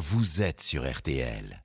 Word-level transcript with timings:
vous 0.00 0.40
êtes 0.40 0.62
sur 0.62 0.90
RTL. 0.90 1.62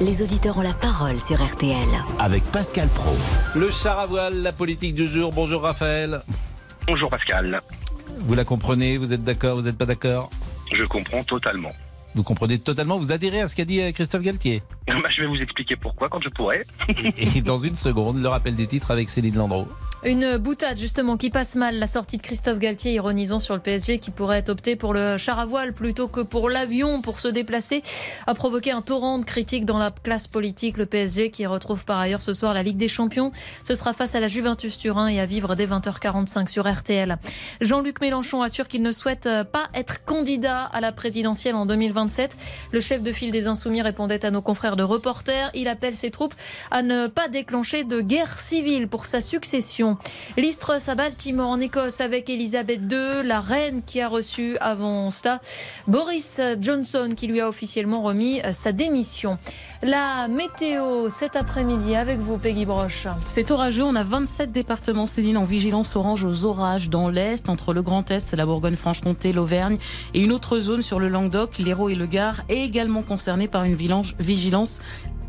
Les 0.00 0.22
auditeurs 0.22 0.56
ont 0.56 0.62
la 0.62 0.72
parole 0.72 1.20
sur 1.20 1.44
RTL. 1.44 1.86
Avec 2.18 2.42
Pascal 2.44 2.88
Pro. 2.88 3.14
Le 3.54 3.70
char 3.70 3.98
à 3.98 4.06
voile, 4.06 4.40
la 4.40 4.52
politique 4.52 4.94
du 4.94 5.06
jour. 5.06 5.32
Bonjour 5.32 5.60
Raphaël. 5.60 6.22
Bonjour 6.88 7.10
Pascal. 7.10 7.60
Vous 8.20 8.34
la 8.34 8.44
comprenez? 8.44 8.96
Vous 8.96 9.12
êtes 9.12 9.22
d'accord? 9.22 9.56
Vous 9.56 9.64
n'êtes 9.64 9.76
pas 9.76 9.84
d'accord? 9.84 10.30
Je 10.74 10.84
comprends 10.84 11.22
totalement. 11.22 11.72
Vous 12.14 12.22
comprenez 12.22 12.58
totalement? 12.58 12.96
Vous 12.96 13.12
adhérez 13.12 13.42
à 13.42 13.48
ce 13.48 13.54
qu'a 13.54 13.66
dit 13.66 13.82
euh, 13.82 13.92
Christophe 13.92 14.22
Galtier? 14.22 14.62
Bah, 14.86 15.10
je 15.14 15.20
vais 15.20 15.26
vous 15.26 15.36
expliquer 15.36 15.76
pourquoi 15.76 16.08
quand 16.08 16.22
je 16.22 16.30
pourrai. 16.30 16.64
Et 17.18 17.42
dans 17.42 17.58
une 17.58 17.76
seconde, 17.76 18.22
le 18.22 18.28
rappel 18.28 18.54
des 18.54 18.66
titres 18.66 18.90
avec 18.90 19.10
Céline 19.10 19.34
Landreau. 19.36 19.68
Une 20.06 20.36
boutade 20.36 20.76
justement 20.76 21.16
qui 21.16 21.30
passe 21.30 21.54
mal, 21.54 21.78
la 21.78 21.86
sortie 21.86 22.18
de 22.18 22.22
Christophe 22.22 22.58
Galtier 22.58 22.92
ironisant 22.92 23.38
sur 23.38 23.54
le 23.54 23.60
PSG 23.62 24.00
qui 24.00 24.10
pourrait 24.10 24.50
opter 24.50 24.76
pour 24.76 24.92
le 24.92 25.16
char 25.16 25.38
à 25.38 25.46
voile 25.46 25.72
plutôt 25.72 26.08
que 26.08 26.20
pour 26.20 26.50
l'avion 26.50 27.00
pour 27.00 27.18
se 27.18 27.28
déplacer 27.28 27.82
a 28.26 28.34
provoqué 28.34 28.70
un 28.70 28.82
torrent 28.82 29.18
de 29.18 29.24
critiques 29.24 29.64
dans 29.64 29.78
la 29.78 29.90
classe 29.90 30.28
politique. 30.28 30.76
Le 30.76 30.84
PSG 30.84 31.30
qui 31.30 31.46
retrouve 31.46 31.86
par 31.86 31.98
ailleurs 31.98 32.20
ce 32.20 32.34
soir 32.34 32.52
la 32.52 32.62
Ligue 32.62 32.76
des 32.76 32.88
Champions, 32.88 33.32
ce 33.62 33.74
sera 33.74 33.94
face 33.94 34.14
à 34.14 34.20
la 34.20 34.28
Juventus 34.28 34.76
Turin 34.76 35.08
et 35.08 35.20
à 35.20 35.24
vivre 35.24 35.54
dès 35.54 35.66
20h45 35.66 36.48
sur 36.48 36.70
RTL. 36.70 37.16
Jean-Luc 37.62 38.02
Mélenchon 38.02 38.42
assure 38.42 38.68
qu'il 38.68 38.82
ne 38.82 38.92
souhaite 38.92 39.26
pas 39.52 39.68
être 39.72 40.04
candidat 40.04 40.64
à 40.64 40.82
la 40.82 40.92
présidentielle 40.92 41.54
en 41.54 41.64
2027. 41.64 42.36
Le 42.72 42.80
chef 42.82 43.02
de 43.02 43.10
file 43.10 43.30
des 43.30 43.46
Insoumis 43.46 43.80
répondait 43.80 44.26
à 44.26 44.30
nos 44.30 44.42
confrères 44.42 44.76
de 44.76 44.82
reporters. 44.82 45.50
Il 45.54 45.66
appelle 45.66 45.96
ses 45.96 46.10
troupes 46.10 46.34
à 46.70 46.82
ne 46.82 47.06
pas 47.06 47.28
déclencher 47.28 47.84
de 47.84 48.02
guerre 48.02 48.38
civile 48.38 48.86
pour 48.86 49.06
sa 49.06 49.22
succession. 49.22 49.93
L'Istre 50.36 50.78
à 50.86 50.94
Baltimore 50.94 51.48
en 51.48 51.60
Écosse 51.60 52.00
avec 52.00 52.28
Elisabeth 52.30 52.80
II, 52.90 53.22
la 53.24 53.40
reine 53.40 53.82
qui 53.84 54.00
a 54.00 54.08
reçu 54.08 54.56
avant 54.60 55.10
cela 55.10 55.40
Boris 55.86 56.40
Johnson 56.60 57.10
qui 57.16 57.26
lui 57.26 57.40
a 57.40 57.48
officiellement 57.48 58.02
remis 58.02 58.40
sa 58.52 58.72
démission. 58.72 59.38
La 59.82 60.28
météo 60.28 61.10
cet 61.10 61.36
après-midi 61.36 61.94
avec 61.94 62.18
vous, 62.18 62.38
Peggy 62.38 62.64
Broche. 62.64 63.06
C'est 63.28 63.50
orageux. 63.50 63.84
On 63.84 63.94
a 63.96 64.04
27 64.04 64.50
départements, 64.50 65.06
Céline, 65.06 65.36
en 65.36 65.44
vigilance 65.44 65.96
orange 65.96 66.24
aux 66.24 66.44
orages 66.44 66.88
dans 66.88 67.08
l'Est, 67.08 67.48
entre 67.48 67.74
le 67.74 67.82
Grand 67.82 68.10
Est, 68.10 68.32
la 68.34 68.46
Bourgogne-Franche-Comté, 68.46 69.32
l'Auvergne 69.32 69.78
et 70.14 70.22
une 70.22 70.32
autre 70.32 70.58
zone 70.58 70.82
sur 70.82 71.00
le 71.00 71.08
Languedoc, 71.08 71.58
l'Hérault 71.58 71.88
et 71.88 71.94
le 71.94 72.06
Gard, 72.06 72.42
est 72.48 72.64
également 72.64 73.02
concernée 73.02 73.48
par 73.48 73.64
une 73.64 73.74
vigilance 73.74 74.80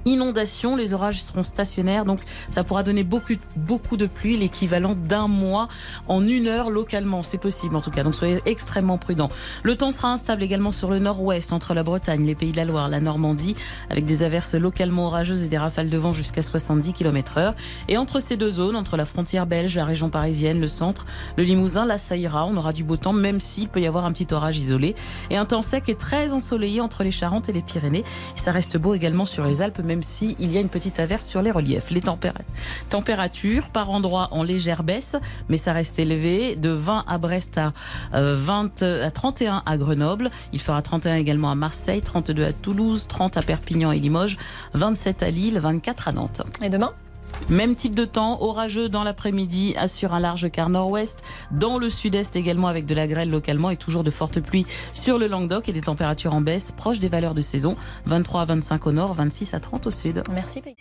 inondation. 0.06 0.76
Les 0.76 0.94
orages 0.94 1.22
seront 1.22 1.44
stationnaires, 1.44 2.06
donc 2.06 2.22
ça 2.50 2.64
pourra 2.64 2.84
donner 2.84 3.04
beaucoup, 3.04 3.34
beaucoup 3.56 3.98
de 3.98 4.06
pluie, 4.06 4.38
l'équivalent 4.38 4.94
d'un 4.96 5.28
mois 5.28 5.68
en 6.08 6.26
une 6.26 6.48
heure 6.48 6.70
localement. 6.70 7.24
C'est 7.24 7.38
possible 7.38 7.76
en 7.76 7.82
tout 7.82 7.92
cas, 7.92 8.04
donc 8.04 8.16
soyez 8.16 8.42
extrêmement 8.46 8.98
prudents. 8.98 9.30
Le 9.64 9.76
temps 9.76 9.92
sera 9.92 10.12
instable 10.12 10.44
également 10.44 10.72
sur 10.72 10.90
le 10.90 11.00
nord-ouest, 11.00 11.54
entre 11.54 11.74
la 11.74 11.84
Bretagne, 11.84 12.26
les 12.26 12.36
Pays 12.36 12.52
de 12.52 12.58
la 12.58 12.66
Loire, 12.66 12.90
la 12.90 13.00
Normandie, 13.00 13.56
avec 13.90 14.06
des 14.06 14.24
averses 14.24 14.56
localement 14.56 15.08
orageuses 15.08 15.44
et 15.44 15.48
des 15.48 15.58
rafales 15.58 15.90
de 15.90 15.98
vent 15.98 16.14
jusqu'à 16.14 16.42
70 16.42 16.94
km 16.94 17.38
heure. 17.38 17.56
Et 17.88 17.98
entre 17.98 18.20
ces 18.20 18.38
deux 18.38 18.52
zones, 18.52 18.76
entre 18.76 18.98
la 18.98 19.06
frontière 19.06 19.46
belge, 19.46 19.76
la 19.76 19.86
région 19.86 20.10
parisienne, 20.10 20.60
le 20.62 20.68
centre, 20.68 21.06
le 21.38 21.44
Limousin, 21.44 21.86
la 21.86 21.98
Saïra, 21.98 22.46
on 22.46 22.56
aura 22.58 22.74
du 22.74 22.84
beau 22.84 22.98
temps, 22.98 23.14
même 23.14 23.40
s'il 23.40 23.70
peut 23.70 23.82
y 23.82 23.88
avoir 23.88 24.06
un 24.06 24.12
petit 24.12 24.34
orage 24.34 24.58
isolé. 24.58 24.96
Et 25.30 25.38
un 25.38 25.46
temps 25.46 25.62
sec 25.62 25.90
et 25.90 25.96
très 25.96 26.34
ensoleillé 26.34 26.82
entre 26.82 27.04
les 27.04 27.12
Charentes 27.12 27.50
et 27.50 27.54
les 27.54 27.62
Pyrénées. 27.62 28.04
Et 28.36 28.40
ça 28.40 28.52
reste 28.52 28.78
beau 28.78 28.94
également 28.94 29.26
sur 29.26 29.46
les 29.46 29.62
Alpes, 29.62 29.80
même 29.80 29.95
même 29.96 30.04
s'il 30.04 30.52
y 30.52 30.58
a 30.58 30.60
une 30.60 30.68
petite 30.68 31.00
averse 31.00 31.26
sur 31.26 31.42
les 31.42 31.52
reliefs. 31.52 31.90
Les 31.90 32.02
températures, 32.90 33.70
par 33.70 33.90
endroits 33.90 34.28
en 34.32 34.44
légère 34.44 34.84
baisse, 34.84 35.16
mais 35.48 35.56
ça 35.56 35.72
reste 35.72 35.98
élevé. 36.00 36.58
De 36.58 36.70
20 36.70 37.06
à 37.08 37.18
Brest 37.18 37.58
à, 37.58 37.72
20, 38.12 38.84
euh, 38.84 39.08
à 39.08 39.12
31 39.12 39.64
à 39.66 39.78
Grenoble. 39.78 40.32
Il 40.52 40.60
fera 40.60 40.82
31 40.82 41.16
également 41.16 41.50
à 41.50 41.56
Marseille, 41.56 42.02
32 42.02 42.44
à 42.44 42.52
Toulouse, 42.52 43.06
30 43.08 43.38
à 43.38 43.42
Perpignan 43.42 43.94
et 43.94 44.00
Limoges, 44.00 44.38
27 44.74 45.24
à 45.24 45.30
Lille, 45.30 45.60
24 45.60 46.10
à 46.10 46.12
Nantes. 46.12 46.42
Et 46.62 46.70
demain? 46.70 46.92
Même 47.50 47.76
type 47.76 47.94
de 47.94 48.06
temps, 48.06 48.42
orageux 48.42 48.90
dans 48.90 49.04
l'après-midi, 49.04 49.76
assure 49.78 50.14
un 50.14 50.20
large 50.20 50.50
quart 50.52 50.70
nord-ouest, 50.70 51.24
dans 51.52 51.78
le 51.78 51.90
sud-est 51.90 52.36
également 52.36 52.68
avec 52.68 52.86
de 52.86 52.96
la 52.96 53.08
grêle 53.08 53.30
localement 53.30 53.70
et 53.70 53.78
toujours 53.78 54.04
de 54.04 54.12
fortes 54.12 54.40
pluies 54.40 54.66
sur 54.94 55.18
le 55.18 55.28
Languedoc 55.28 55.70
et 55.70 55.74
des 55.74 55.82
températures 55.82 56.34
en 56.34 56.42
baisse 56.42 56.72
proches 56.72 57.00
des 57.00 57.10
valeurs 57.10 57.34
de 57.34 57.42
saison, 57.42 57.76
23 58.06 58.42
à 58.42 58.46
25 58.46 58.88
au 58.88 58.92
nord, 58.92 59.14
26 59.14 59.54
à 59.54 59.60
30 59.60 59.88
au 59.88 59.92
sud. 59.92 60.24
Merci 60.32 60.62
Peggy. 60.62 60.78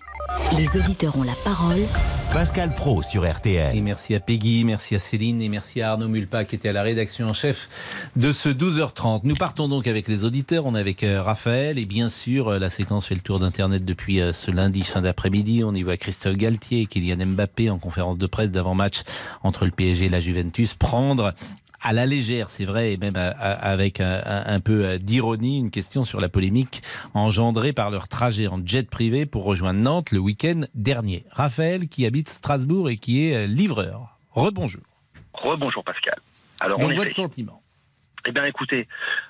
Les 0.56 0.77
auditeurs 0.77 1.16
ont 1.16 1.22
la 1.22 1.34
parole. 1.44 1.81
Pascal 2.32 2.75
Pro 2.75 3.03
sur 3.03 3.31
RTL. 3.31 3.76
Et 3.76 3.81
merci 3.81 4.15
à 4.15 4.21
Peggy, 4.21 4.65
merci 4.65 4.94
à 4.94 4.99
Céline 4.99 5.41
et 5.41 5.49
merci 5.49 5.82
à 5.82 5.93
Arnaud 5.93 6.09
Mulpa 6.09 6.44
qui 6.44 6.56
était 6.56 6.69
à 6.69 6.72
la 6.72 6.82
rédaction 6.82 7.28
en 7.28 7.32
chef 7.32 7.69
de 8.16 8.32
ce 8.32 8.49
12h30. 8.49 9.21
Nous 9.22 9.37
partons 9.37 9.69
donc 9.69 9.87
avec 9.87 10.09
les 10.09 10.25
auditeurs, 10.25 10.66
on 10.66 10.75
est 10.75 10.81
avec 10.81 11.05
euh, 11.05 11.22
Raphaël 11.22 11.78
et 11.78 11.84
bien 11.84 12.09
sûr 12.09 12.49
euh, 12.49 12.59
la 12.59 12.71
séquence 12.71 13.06
fait 13.06 13.15
le 13.15 13.21
tour 13.21 13.38
d'internet 13.38 13.84
depuis 13.84 14.21
euh, 14.21 14.32
ce 14.32 14.50
lundi 14.50 14.82
fin 14.82 15.00
d'après-midi. 15.00 15.62
On 15.65 15.75
y 15.75 15.82
voit 15.82 15.97
Christophe 15.97 16.37
Galtier 16.44 16.82
et 16.82 16.87
Kylian 16.87 17.25
Mbappé 17.25 17.71
en 17.71 17.78
conférence 17.78 18.19
de 18.19 18.27
presse 18.27 18.50
d'avant-match 18.50 19.00
entre 19.43 19.65
le 19.65 19.71
PSG 19.71 20.06
et 20.06 20.09
la 20.10 20.21
Juventus 20.21 20.75
prendre 20.75 21.32
à 21.81 21.94
la 21.94 22.05
légère, 22.05 22.50
c'est 22.50 22.66
vrai, 22.66 22.93
et 22.93 22.97
même 22.99 23.16
avec 23.16 24.00
un, 24.00 24.60
peu 24.60 24.99
d'ironie, 24.99 25.59
une 25.59 25.71
question 25.71 26.03
sur 26.03 26.21
la 26.21 26.28
polémique 26.28 26.82
engendrée 27.15 27.72
par 27.72 27.91
leur 27.91 28.09
trajet 28.09 28.47
en 28.47 28.60
jet 28.65 28.88
privé 28.88 29.25
pour 29.25 29.44
rejoindre 29.44 29.81
Nantes 29.81 30.10
le 30.10 30.19
week-end 30.19 30.62
dernier. 30.75 31.25
Raphaël, 31.31 31.88
qui 31.88 32.05
habite 32.05 32.28
Strasbourg 32.28 32.91
et 32.91 32.99
qui 32.99 33.26
est 33.26 33.47
livreur. 33.47 34.19
Rebonjour. 34.32 34.82
Rebonjour 35.32 35.82
Pascal. 35.82 36.19
Alors, 36.61 36.78
Donc, 36.78 36.93
votre 36.93 37.12
sentiment 37.12 37.62
eh 38.27 38.33
bien, 38.33 38.45
écoutez, 38.45 38.89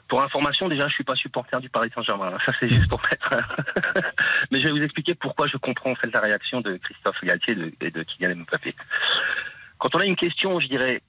pour 0.09 0.23
information, 0.23 0.69
déjà, 0.69 0.89
je 0.89 0.95
suis 0.95 1.05
pas 1.05 1.17
supporter 1.17 1.61
du 1.61 1.69
Paris 1.69 1.91
Saint-Germain. 1.95 2.37
Ça, 2.47 2.53
c'est 2.61 2.69
juste 2.69 2.89
pour 2.89 3.03
mettre. 3.03 3.31
Mais 4.51 4.61
je 4.61 4.67
vais 4.67 4.73
vous 4.73 4.83
expliquer 4.83 5.15
pourquoi 5.15 5.47
je 5.47 5.57
comprends 5.57 5.91
en 5.91 5.95
fait 5.97 6.13
la 6.13 6.21
réaction 6.21 6.61
de 6.61 6.77
Christophe 6.77 7.23
Galtier 7.25 7.57
et 7.81 7.91
de 7.91 8.03
Kylian 8.03 8.37
Mbappé. 8.37 8.75
Quand 9.79 9.95
on 9.97 9.99
a 9.99 10.05
une 10.05 10.17
question, 10.17 10.61
je 10.61 10.69
dirais, 10.69 11.03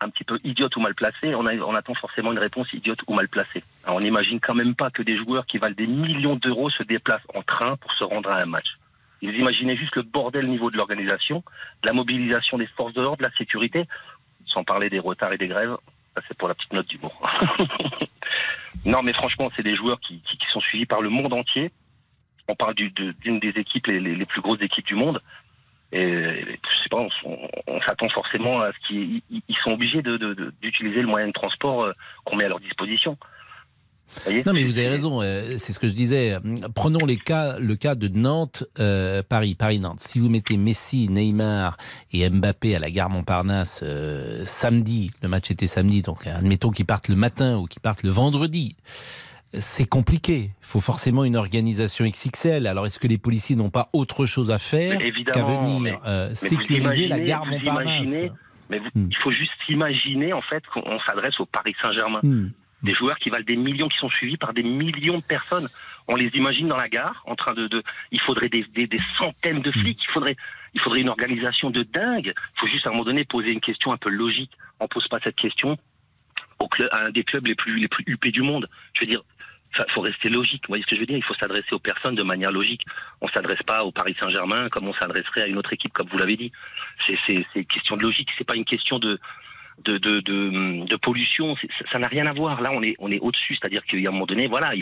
un 0.00 0.10
petit 0.10 0.24
peu 0.24 0.38
idiote 0.44 0.76
ou 0.76 0.80
mal 0.80 0.94
placée, 0.94 1.34
on, 1.34 1.74
attend 1.74 1.94
forcément 1.94 2.32
une 2.32 2.38
réponse 2.38 2.72
idiote 2.72 3.00
ou 3.06 3.14
mal 3.14 3.28
placée. 3.28 3.62
on 3.86 4.00
n'imagine 4.00 4.40
quand 4.40 4.54
même 4.54 4.74
pas 4.74 4.90
que 4.90 5.02
des 5.02 5.16
joueurs 5.16 5.46
qui 5.46 5.58
valent 5.58 5.74
des 5.74 5.86
millions 5.86 6.36
d'euros 6.36 6.70
se 6.70 6.82
déplacent 6.82 7.26
en 7.34 7.42
train 7.42 7.76
pour 7.76 7.92
se 7.92 8.04
rendre 8.04 8.30
à 8.30 8.40
un 8.40 8.46
match. 8.46 8.78
Vous 9.22 9.30
imaginez 9.30 9.76
juste 9.76 9.96
le 9.96 10.02
bordel 10.02 10.44
au 10.44 10.48
niveau 10.48 10.70
de 10.70 10.76
l'organisation, 10.76 11.42
de 11.82 11.88
la 11.88 11.92
mobilisation 11.92 12.56
des 12.56 12.68
forces 12.68 12.94
de 12.94 13.02
l'ordre, 13.02 13.18
de 13.18 13.24
la 13.24 13.36
sécurité, 13.36 13.86
sans 14.46 14.62
parler 14.62 14.88
des 14.88 15.00
retards 15.00 15.32
et 15.32 15.38
des 15.38 15.48
grèves 15.48 15.76
c'est 16.26 16.36
pour 16.36 16.48
la 16.48 16.54
petite 16.54 16.72
note 16.72 16.86
d'humour. 16.86 17.20
non, 18.84 19.02
mais 19.02 19.12
franchement, 19.12 19.50
c'est 19.56 19.62
des 19.62 19.76
joueurs 19.76 20.00
qui, 20.00 20.22
sont 20.52 20.60
suivis 20.60 20.86
par 20.86 21.02
le 21.02 21.10
monde 21.10 21.32
entier. 21.32 21.70
On 22.48 22.54
parle 22.54 22.74
d'une 22.74 23.40
des 23.40 23.52
équipes, 23.56 23.86
les, 23.88 24.24
plus 24.24 24.40
grosses 24.40 24.62
équipes 24.62 24.86
du 24.86 24.94
monde. 24.94 25.20
Et 25.92 26.02
je 26.02 26.82
sais 26.82 26.88
pas, 26.90 27.06
on, 27.66 27.80
s'attend 27.82 28.08
forcément 28.10 28.60
à 28.60 28.72
ce 28.72 28.88
qu'ils 28.88 29.22
sont 29.62 29.72
obligés 29.72 30.02
d'utiliser 30.60 31.00
le 31.00 31.06
moyen 31.06 31.28
de 31.28 31.32
transport 31.32 31.84
euh, 31.84 31.92
qu'on 32.24 32.36
met 32.36 32.44
à 32.44 32.48
leur 32.48 32.60
disposition 32.60 33.16
non, 34.46 34.52
mais 34.52 34.62
vous 34.62 34.78
avez 34.78 34.88
raison. 34.88 35.20
Euh, 35.22 35.56
c'est 35.58 35.72
ce 35.72 35.78
que 35.78 35.88
je 35.88 35.92
disais. 35.92 36.38
Prenons 36.74 37.04
les 37.04 37.16
cas, 37.16 37.58
le 37.58 37.76
cas 37.76 37.94
de 37.94 38.08
Nantes, 38.08 38.64
euh, 38.78 39.22
Paris, 39.22 39.54
Paris-Nantes. 39.54 40.00
Si 40.00 40.18
vous 40.18 40.28
mettez 40.28 40.56
Messi, 40.56 41.08
Neymar 41.08 41.76
et 42.12 42.28
Mbappé 42.28 42.76
à 42.76 42.78
la 42.78 42.90
gare 42.90 43.10
Montparnasse 43.10 43.80
euh, 43.82 44.44
samedi, 44.46 45.10
le 45.22 45.28
match 45.28 45.50
était 45.50 45.66
samedi, 45.66 46.02
donc 46.02 46.26
admettons 46.26 46.70
qu'ils 46.70 46.86
partent 46.86 47.08
le 47.08 47.16
matin 47.16 47.58
ou 47.58 47.66
qu'ils 47.66 47.82
partent 47.82 48.02
le 48.02 48.10
vendredi. 48.10 48.76
C'est 49.54 49.86
compliqué. 49.86 50.50
Il 50.60 50.66
faut 50.66 50.80
forcément 50.80 51.24
une 51.24 51.36
organisation 51.36 52.04
XXL. 52.06 52.66
Alors, 52.66 52.84
est-ce 52.84 52.98
que 52.98 53.06
les 53.06 53.16
policiers 53.16 53.56
n'ont 53.56 53.70
pas 53.70 53.88
autre 53.94 54.26
chose 54.26 54.50
à 54.50 54.58
faire 54.58 54.98
qu'à 55.32 55.42
venir 55.42 55.98
sécuriser 56.34 57.08
la 57.08 57.18
gare 57.20 57.46
Montparnasse 57.46 58.24
Mais 58.68 58.80
hmm. 58.80 59.08
il 59.10 59.16
faut 59.22 59.30
juste 59.30 59.52
imaginer 59.70 60.34
en 60.34 60.42
fait 60.42 60.62
qu'on 60.74 60.98
s'adresse 61.06 61.40
au 61.40 61.46
Paris 61.46 61.74
Saint-Germain. 61.82 62.20
Hmm 62.22 62.48
des 62.82 62.94
joueurs 62.94 63.18
qui 63.18 63.30
valent 63.30 63.44
des 63.44 63.56
millions, 63.56 63.88
qui 63.88 63.98
sont 63.98 64.10
suivis 64.10 64.36
par 64.36 64.52
des 64.52 64.62
millions 64.62 65.18
de 65.18 65.24
personnes. 65.24 65.68
On 66.06 66.16
les 66.16 66.28
imagine 66.34 66.68
dans 66.68 66.76
la 66.76 66.88
gare, 66.88 67.22
en 67.26 67.34
train 67.34 67.54
de, 67.54 67.66
de 67.66 67.82
il 68.12 68.20
faudrait 68.20 68.48
des, 68.48 68.64
des, 68.74 68.86
des, 68.86 69.00
centaines 69.18 69.60
de 69.60 69.70
flics, 69.70 70.00
il 70.02 70.12
faudrait, 70.12 70.36
il 70.74 70.80
faudrait 70.80 71.00
une 71.00 71.08
organisation 71.10 71.70
de 71.70 71.82
dingue. 71.82 72.32
Il 72.34 72.60
faut 72.60 72.66
juste 72.66 72.86
à 72.86 72.90
un 72.90 72.92
moment 72.92 73.04
donné 73.04 73.24
poser 73.24 73.50
une 73.50 73.60
question 73.60 73.92
un 73.92 73.98
peu 73.98 74.10
logique. 74.10 74.52
On 74.80 74.88
pose 74.88 75.06
pas 75.08 75.18
cette 75.22 75.36
question 75.36 75.76
au 76.60 76.68
club, 76.68 76.88
à 76.92 77.06
un 77.06 77.10
des 77.10 77.24
clubs 77.24 77.46
les 77.46 77.54
plus 77.54 77.78
les 77.78 77.88
plus 77.88 78.04
huppés 78.06 78.30
du 78.30 78.42
monde. 78.42 78.68
Je 78.94 79.00
veux 79.04 79.10
dire, 79.10 79.20
il 79.76 79.92
faut 79.92 80.00
rester 80.00 80.28
logique. 80.28 80.62
Vous 80.64 80.72
voyez 80.72 80.82
ce 80.82 80.88
que 80.88 80.96
je 80.96 81.00
veux 81.00 81.06
dire? 81.06 81.16
Il 81.16 81.24
faut 81.24 81.34
s'adresser 81.34 81.72
aux 81.72 81.78
personnes 81.78 82.14
de 82.14 82.22
manière 82.22 82.52
logique. 82.52 82.84
On 83.20 83.28
s'adresse 83.28 83.62
pas 83.66 83.84
au 83.84 83.92
Paris 83.92 84.16
Saint-Germain 84.20 84.68
comme 84.70 84.88
on 84.88 84.94
s'adresserait 84.94 85.42
à 85.42 85.46
une 85.46 85.58
autre 85.58 85.72
équipe, 85.72 85.92
comme 85.92 86.08
vous 86.08 86.18
l'avez 86.18 86.36
dit. 86.36 86.52
C'est 87.06 87.44
c'est 87.52 87.64
question 87.64 87.96
de 87.96 88.02
logique. 88.02 88.28
C'est 88.38 88.46
pas 88.46 88.56
une 88.56 88.64
question 88.64 88.98
de 88.98 89.20
de, 89.84 89.98
de, 89.98 90.20
de, 90.20 90.86
de 90.86 90.96
pollution, 90.96 91.56
ça 91.92 91.98
n'a 91.98 92.08
rien 92.08 92.26
à 92.26 92.32
voir. 92.32 92.60
Là, 92.60 92.70
on 92.72 92.82
est, 92.82 92.96
on 92.98 93.10
est 93.10 93.20
au-dessus, 93.20 93.56
c'est-à-dire 93.56 93.84
qu'il 93.84 94.00
y 94.00 94.06
a 94.06 94.10
un 94.10 94.12
moment 94.12 94.26
donné, 94.26 94.46
voilà, 94.46 94.74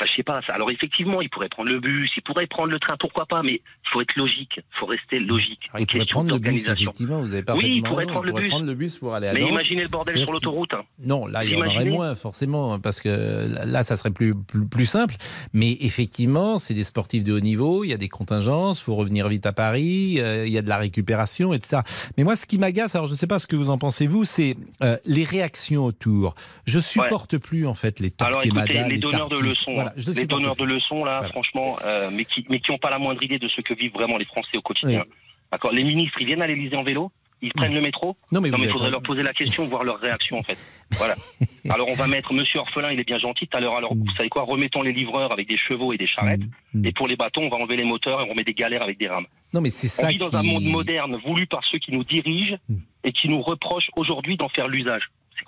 Enfin, 0.00 0.08
je 0.10 0.16
sais 0.16 0.22
pas. 0.22 0.40
ça- 0.46 0.54
Alors 0.54 0.70
effectivement, 0.70 1.20
il 1.22 1.28
pourrait 1.30 1.48
prendre 1.48 1.70
le 1.70 1.78
bus, 1.80 2.10
il 2.16 2.22
pourrait 2.22 2.46
prendre 2.46 2.70
le 2.72 2.78
train, 2.80 2.96
pourquoi 2.98 3.26
pas, 3.26 3.42
mais 3.42 3.54
il 3.62 3.88
faut 3.92 4.00
être 4.00 4.16
logique, 4.16 4.54
il 4.56 4.62
faut 4.78 4.86
rester 4.86 5.18
logique. 5.20 5.60
Alors, 5.72 5.80
il 5.80 5.86
pourrait 5.86 6.06
prendre 6.06 6.32
le 6.32 6.38
bus, 6.38 6.66
effectivement, 6.68 7.20
vous 7.20 7.26
avez 7.28 7.36
Oui, 7.38 7.44
parfaitement 7.44 7.74
il 7.76 7.82
pourrait 7.82 8.06
prendre 8.06 8.26
le 8.26 8.32
bus. 8.32 8.48
prendre 8.48 8.66
le 8.66 8.74
bus 8.74 8.96
pour 8.98 9.14
aller 9.14 9.28
à 9.28 9.32
Mais 9.34 9.42
imaginez 9.48 9.82
le 9.82 9.88
bordel 9.88 10.18
sur 10.18 10.32
l'autoroute. 10.32 10.74
hein. 10.74 10.82
Non, 10.98 11.26
là, 11.26 11.44
il 11.44 11.52
y 11.52 11.56
en 11.56 11.66
aurait 11.66 11.84
moins, 11.84 12.14
forcément, 12.14 12.78
parce 12.80 13.00
que 13.00 13.48
là, 13.66 13.82
ça 13.84 13.96
serait 13.96 14.10
plus, 14.10 14.34
plus, 14.34 14.66
plus 14.66 14.86
simple. 14.86 15.14
Mais 15.52 15.76
effectivement, 15.80 16.58
c'est 16.58 16.74
des 16.74 16.84
sportifs 16.84 17.22
de 17.24 17.32
haut 17.32 17.40
niveau, 17.40 17.84
il 17.84 17.88
y 17.90 17.92
a 17.92 17.96
des 17.98 18.08
contingences, 18.08 18.80
il 18.80 18.84
faut 18.84 18.94
revenir 18.96 19.28
vite 19.28 19.46
à 19.46 19.52
Paris, 19.52 20.16
euh, 20.18 20.46
il 20.46 20.52
y 20.52 20.58
a 20.58 20.62
de 20.62 20.68
la 20.68 20.78
récupération 20.78 21.52
et 21.52 21.60
tout 21.60 21.68
ça. 21.68 21.84
Mais 22.16 22.24
moi, 22.24 22.34
ce 22.36 22.46
qui 22.46 22.58
m'agace, 22.58 22.94
alors 22.94 23.06
je 23.06 23.12
ne 23.12 23.16
sais 23.16 23.26
pas 23.26 23.38
ce 23.38 23.46
que 23.46 23.56
vous 23.56 23.70
en 23.70 23.78
pensez, 23.78 24.06
vous, 24.06 24.24
c'est 24.24 24.56
euh, 24.82 24.96
les 25.04 25.24
réactions 25.24 25.84
autour. 25.84 26.34
Je 26.64 26.78
supporte 26.78 27.38
plus, 27.38 27.66
en 27.66 27.74
fait, 27.74 28.00
les 28.00 28.10
Alors 28.20 28.40
Torquemada, 28.40 28.72
écoutez, 28.72 28.90
les 28.94 28.98
donneurs 28.98 29.28
de 29.28 29.38
leçons, 29.40 29.76
Voilà, 29.82 29.92
je 29.96 30.10
les 30.12 30.26
donneurs 30.26 30.56
de 30.56 30.64
leçons 30.64 31.04
là, 31.04 31.16
Voilà. 31.18 31.28
franchement, 31.30 31.76
euh, 31.84 32.10
mais 32.12 32.24
qui 32.24 32.44
mais 32.48 32.60
qui 32.60 32.70
ont 32.70 32.78
pas 32.78 32.90
la 32.90 32.98
moindre 32.98 33.22
idée 33.22 33.38
de 33.38 33.48
ce 33.48 33.60
que 33.60 33.74
vivent 33.74 33.92
vraiment 33.94 34.16
les 34.18 34.24
Français 34.26 34.56
au 34.56 34.62
quotidien. 34.62 35.04
Oui. 35.06 35.14
D'accord. 35.50 35.72
Les 35.72 35.84
ministres, 35.84 36.16
ils 36.20 36.26
viennent 36.26 36.42
à 36.42 36.46
l'Élysée 36.46 36.76
en 36.76 36.82
vélo, 36.82 37.12
ils 37.42 37.52
prennent 37.52 37.74
le 37.74 37.80
métro. 37.80 38.16
Non, 38.30 38.40
mais 38.40 38.48
Non, 38.50 38.56
vous 38.56 38.62
mais 38.62 38.68
il 38.68 38.72
faudrait 38.72 38.90
leur 38.90 39.02
poser 39.02 39.22
la 39.22 39.32
question, 39.34 39.66
voir 39.68 39.84
leur 39.84 39.98
réaction 39.98 40.38
en 40.38 40.42
fait. 40.42 40.56
Voilà. 40.92 41.14
Alors 41.70 41.88
on 41.88 41.94
va 41.94 42.06
mettre 42.06 42.32
Monsieur 42.32 42.60
Orphelin, 42.60 42.90
il 42.92 42.98
est 43.00 43.04
bien 43.06 43.18
gentil 43.18 43.46
tout 43.46 43.56
à 43.58 43.60
l'heure. 43.60 43.76
Alors 43.76 43.94
Mm. 43.94 44.00
vous 44.00 44.16
savez 44.16 44.28
quoi 44.28 44.42
Remettons 44.44 44.82
les 44.82 44.92
livreurs 44.92 45.30
avec 45.32 45.48
des 45.48 45.58
chevaux 45.58 45.92
et 45.92 45.96
des 45.98 46.06
charrettes. 46.06 46.40
Mm. 46.72 46.86
Et 46.86 46.92
pour 46.92 47.06
les 47.08 47.16
bâtons, 47.16 47.42
on 47.44 47.48
va 47.48 47.56
enlever 47.56 47.76
les 47.76 47.84
moteurs 47.84 48.20
et 48.22 48.30
on 48.30 48.34
met 48.34 48.44
des 48.44 48.54
galères 48.54 48.82
avec 48.82 48.98
des 48.98 49.08
rames. 49.08 49.26
Non, 49.52 49.60
mais 49.60 49.70
c'est 49.70 49.88
On 50.00 50.06
ça 50.06 50.08
vit 50.08 50.18
dans 50.18 50.34
un 50.36 50.42
monde 50.42 50.64
moderne 50.64 51.16
voulu 51.24 51.46
par 51.46 51.62
ceux 51.64 51.78
qui 51.78 51.92
nous 51.92 52.04
dirigent 52.04 52.56
Mm. 52.68 52.76
et 53.04 53.12
qui 53.12 53.28
nous 53.28 53.42
reprochent 53.42 53.90
aujourd'hui 53.96 54.36
d'en 54.36 54.48
faire 54.48 54.68
l'usage. 54.68 55.02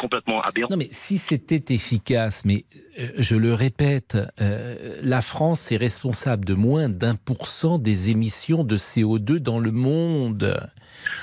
C'est 0.05 0.09
complètement 0.19 0.43
aberrant. 0.43 0.69
Non, 0.71 0.77
mais 0.77 0.89
si 0.91 1.17
c'était 1.19 1.75
efficace, 1.75 2.43
mais 2.45 2.65
euh, 2.99 3.09
je 3.17 3.37
le 3.37 3.55
répète, 3.55 4.19
euh, 4.41 4.99
la 5.03 5.23
France 5.23 5.73
est 5.73 5.77
responsable 5.77 6.45
de 6.45 6.55
moins 6.55 6.89
d'un 6.89 7.15
pour 7.15 7.47
cent 7.49 7.79
des 7.79 8.11
émissions 8.11 8.65
de 8.65 8.77
CO2 8.77 9.39
dans 9.39 9.59
le 9.59 9.73
monde. 9.73 10.61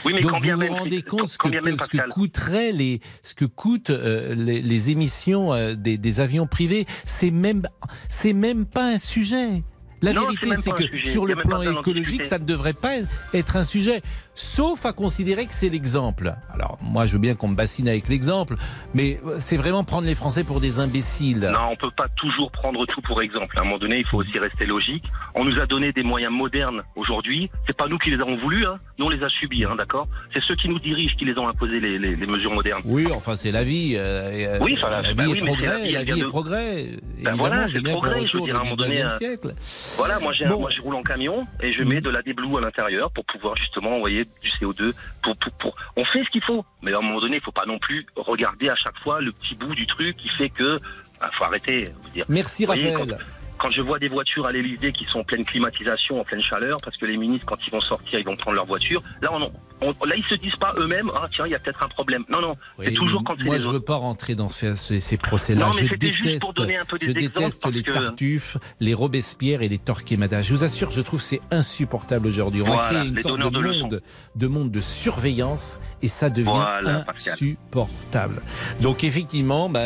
Oui, 0.03 0.13
mais 0.13 0.21
Donc 0.21 0.31
quand 0.31 0.37
vous 0.37 0.43
bien 0.43 0.55
vous 0.55 0.61
même, 0.61 0.73
rendez 0.73 1.01
compte 1.03 1.27
ce 1.27 1.37
que, 1.37 1.47
même, 1.49 1.63
ce 1.63 1.71
que 1.71 1.77
Pascal. 1.77 2.09
coûteraient 2.09 2.71
les, 2.71 3.01
ce 3.23 3.35
que 3.35 3.45
coûtent 3.45 3.91
euh, 3.91 4.33
les, 4.35 4.61
les 4.61 4.89
émissions 4.89 5.75
des, 5.75 5.97
des 5.97 6.19
avions 6.19 6.47
privés. 6.47 6.85
C'est 7.05 7.31
même, 7.31 7.67
c'est 8.09 8.33
même 8.33 8.65
pas 8.65 8.85
un 8.85 8.97
sujet. 8.97 9.63
La 10.01 10.13
Non, 10.13 10.21
vérité, 10.21 10.49
c'est 10.59 10.71
que 10.73 11.07
sur 11.07 11.25
le 11.25 11.35
plan 11.35 11.61
écologique, 11.61 12.25
ça 12.25 12.39
ne 12.39 12.45
devrait 12.45 12.73
pas 12.73 12.93
être 13.33 13.55
un 13.55 13.63
sujet, 13.63 14.01
sauf 14.33 14.85
à 14.85 14.93
considérer 14.93 15.45
que 15.45 15.53
c'est 15.53 15.69
l'exemple. 15.69 16.33
Alors, 16.53 16.77
moi, 16.81 17.05
je 17.05 17.13
veux 17.13 17.19
bien 17.19 17.35
qu'on 17.35 17.47
me 17.49 17.55
bassine 17.55 17.87
avec 17.87 18.07
l'exemple, 18.07 18.55
mais 18.93 19.19
c'est 19.39 19.57
vraiment 19.57 19.83
prendre 19.83 20.07
les 20.07 20.15
Français 20.15 20.43
pour 20.43 20.59
des 20.59 20.79
imbéciles. 20.79 21.49
Non, 21.53 21.69
on 21.71 21.75
peut 21.75 21.91
pas 21.95 22.07
toujours 22.15 22.51
prendre 22.51 22.85
tout 22.87 23.01
pour 23.01 23.21
exemple. 23.21 23.55
À 23.57 23.61
un 23.61 23.65
moment 23.65 23.77
donné, 23.77 23.99
il 23.99 24.05
faut 24.07 24.17
aussi 24.17 24.37
rester 24.39 24.65
logique. 24.65 25.03
On 25.35 25.43
nous 25.45 25.59
a 25.61 25.65
donné 25.67 25.91
des 25.93 26.03
moyens 26.03 26.33
modernes 26.33 26.81
aujourd'hui. 26.95 27.49
C'est 27.67 27.77
pas 27.77 27.87
nous 27.87 27.97
qui 27.99 28.09
les 28.11 28.19
avons 28.19 28.37
voulu, 28.37 28.65
hein. 28.65 28.79
Nous 28.97 29.05
on 29.05 29.09
les 29.09 29.23
a 29.23 29.29
subis, 29.29 29.65
hein, 29.65 29.75
d'accord? 29.77 30.07
C'est 30.33 30.41
ceux 30.47 30.55
qui 30.55 30.67
nous 30.67 30.79
dirigent 30.79 31.15
qui 31.17 31.25
les 31.25 31.37
ont 31.37 31.47
imposé 31.47 31.79
les, 31.79 31.97
les- 31.99 32.15
les 32.15 32.27
mesures 32.27 32.53
modernes. 32.53 32.81
Oui, 32.85 33.05
enfin, 33.15 33.35
c'est 33.35 33.51
la 33.51 33.63
vie. 33.63 33.93
euh, 33.97 34.55
euh, 34.55 34.59
Oui, 34.61 34.75
enfin, 34.77 34.89
la- 34.91 35.01
vie 35.01 35.13
bah 35.13 35.23
est 35.23 35.27
oui, 35.27 35.39
progrès. 35.39 35.67
la 35.67 35.77
vie, 35.79 35.91
la 35.91 36.03
vie 36.03 36.19
est 36.19 36.23
de- 36.23 36.27
progrès. 36.27 36.81
Évidemment, 37.15 37.37
voilà, 37.37 37.67
j'ai 37.67 37.81
bien 37.81 37.93
qu'on 37.93 37.99
retourne 38.01 38.45
dire, 38.45 38.55
à 38.55 38.59
un 38.59 38.61
au 38.61 38.63
moment 38.65 38.75
donné, 38.75 38.95
19e 38.97 39.05
euh, 39.07 39.17
siècle. 39.17 39.53
Voilà, 39.97 40.19
moi, 40.19 40.33
j'ai 40.33 40.45
Bon. 40.47 40.59
moi 40.59 40.69
je 40.71 40.81
roule 40.81 40.95
en 40.95 41.03
camion 41.03 41.45
et 41.61 41.71
je 41.73 41.83
mets 41.83 42.01
de 42.01 42.09
la 42.09 42.21
déblue 42.21 42.57
à 42.57 42.61
l'intérieur 42.61 43.11
pour 43.11 43.23
pouvoir 43.25 43.55
justement 43.57 43.95
envoyer 43.97 44.25
du 44.41 44.49
CO2. 44.59 44.93
Pour, 45.23 45.35
pour, 45.37 45.51
pour- 45.53 45.75
On 45.95 46.05
fait 46.05 46.23
ce 46.23 46.29
qu'il 46.29 46.43
faut, 46.43 46.65
mais 46.81 46.93
à 46.93 46.97
un 46.97 47.01
moment 47.01 47.19
donné, 47.21 47.37
il 47.37 47.41
faut 47.43 47.51
pas 47.51 47.65
non 47.67 47.77
plus 47.79 48.05
regarder 48.15 48.69
à 48.69 48.75
chaque 48.75 48.97
fois 48.99 49.21
le 49.21 49.31
petit 49.31 49.55
bout 49.55 49.75
du 49.75 49.85
truc 49.87 50.17
qui 50.17 50.29
fait 50.29 50.49
que. 50.49 50.79
Il 51.23 51.35
faut 51.35 51.43
arrêter. 51.43 51.85
veux 52.03 52.09
dire. 52.11 52.25
Merci, 52.29 52.63
Vous 52.65 52.73
voyez, 52.73 52.89
Raphaël. 52.95 53.17
Quand 53.59 53.69
je 53.69 53.81
vois 53.81 53.99
des 53.99 54.09
voitures 54.09 54.47
à 54.47 54.51
l'Elysée 54.51 54.91
qui 54.91 55.05
sont 55.05 55.19
en 55.19 55.23
pleine 55.23 55.45
climatisation, 55.45 56.19
en 56.19 56.23
pleine 56.23 56.41
chaleur, 56.41 56.77
parce 56.83 56.97
que 56.97 57.05
les 57.05 57.15
ministres, 57.15 57.45
quand 57.45 57.59
ils 57.67 57.69
vont 57.69 57.79
sortir, 57.81 58.17
ils 58.17 58.25
vont 58.25 58.35
prendre 58.35 58.55
leur 58.55 58.65
voiture. 58.65 59.03
Là, 59.21 59.29
on, 59.31 59.51
on- 59.81 60.05
là 60.05 60.15
ils 60.15 60.23
se 60.23 60.35
disent 60.35 60.55
pas 60.55 60.73
eux-mêmes, 60.77 61.11
ah 61.15 61.27
tiens, 61.33 61.45
il 61.47 61.51
y 61.51 61.55
a 61.55 61.59
peut-être 61.59 61.83
un 61.83 61.89
problème. 61.89 62.23
Non, 62.29 62.41
non, 62.41 62.53
c'est 62.79 62.87
Oui, 62.89 62.93
toujours 62.93 63.21
mais 63.21 63.25
quand 63.25 63.35
c'est 63.39 63.45
Moi, 63.45 63.57
je 63.57 63.63
autres. 63.65 63.73
veux 63.73 63.79
pas 63.81 63.95
rentrer 63.95 64.35
dans 64.35 64.49
ces, 64.49 64.75
ces- 64.75 65.17
procès-là. 65.17 65.71
Je 65.73 65.85
c'était 65.85 66.07
juste 66.07 66.23
déteste, 66.23 66.41
pour 66.41 66.53
donner 66.53 66.77
un 66.77 66.85
peu 66.85 66.97
des 66.97 67.07
je 67.07 67.11
déteste 67.11 67.65
les 67.67 67.83
que- 67.83 67.91
Tartuffes, 67.91 68.57
les 68.79 68.93
Robespierre 68.93 69.61
et 69.61 69.69
les 69.69 69.79
Torquemada. 69.79 70.41
Je 70.41 70.53
vous 70.53 70.63
assure, 70.63 70.91
je 70.91 71.01
trouve 71.01 71.21
c'est 71.21 71.41
insupportable 71.51 72.27
aujourd'hui. 72.27 72.61
On 72.61 72.65
a 72.65 72.69
Voilà, 72.75 72.87
créé 72.99 73.07
une 73.09 73.19
sorte 73.19 73.39
de 73.39 73.59
monde, 73.59 74.01
de 74.35 74.47
monde 74.47 74.71
de 74.71 74.81
surveillance 74.81 75.79
et 76.01 76.07
ça 76.07 76.29
devient 76.29 76.49
Voilà, 76.51 77.05
insupportable. 77.15 78.41
Donc 78.81 79.03
effectivement, 79.03 79.69
bah, 79.69 79.79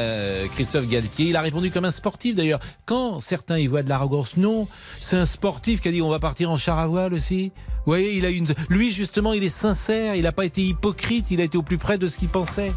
Christophe 0.54 0.88
Galtier, 0.88 1.28
il 1.30 1.36
a 1.36 1.42
répondu 1.42 1.72
comme 1.72 1.86
un 1.86 1.92
sportif 1.92 2.36
d'ailleurs. 2.36 2.60
Quand 2.86 3.20
certains 3.20 3.58
y 3.60 3.68
voient 3.68 3.84
de 3.84 3.90
l'arrogance, 3.90 4.38
non, 4.38 4.68
c'est 5.00 5.18
un 5.18 5.26
sportif 5.26 5.82
qui 5.82 5.88
a 5.88 5.92
dit 5.92 6.02
on 6.02 6.10
va 6.10 6.20
partir 6.20 6.50
en 6.52 6.58
char 6.58 6.80
à 6.80 6.88
voile 6.88 7.14
aussi. 7.14 7.52
Vous 7.86 7.92
voyez, 7.92 8.18
il 8.18 8.26
a 8.26 8.30
une. 8.30 8.48
Lui 8.70 8.92
justement, 8.92 9.34
il 9.34 9.44
est 9.44 9.50
sincère, 9.50 10.16
il 10.16 10.24
n'a 10.24 10.32
pas 10.32 10.46
été 10.46 10.62
hypocrite, 10.62 11.30
il 11.32 11.40
a 11.40 11.44
été 11.44 11.58
au 11.58 11.64
plus 11.64 11.78
près 11.78 11.98
de 11.98 12.08
ce 12.08 12.18
qu'il 12.18 12.30
pensait. 12.30 12.72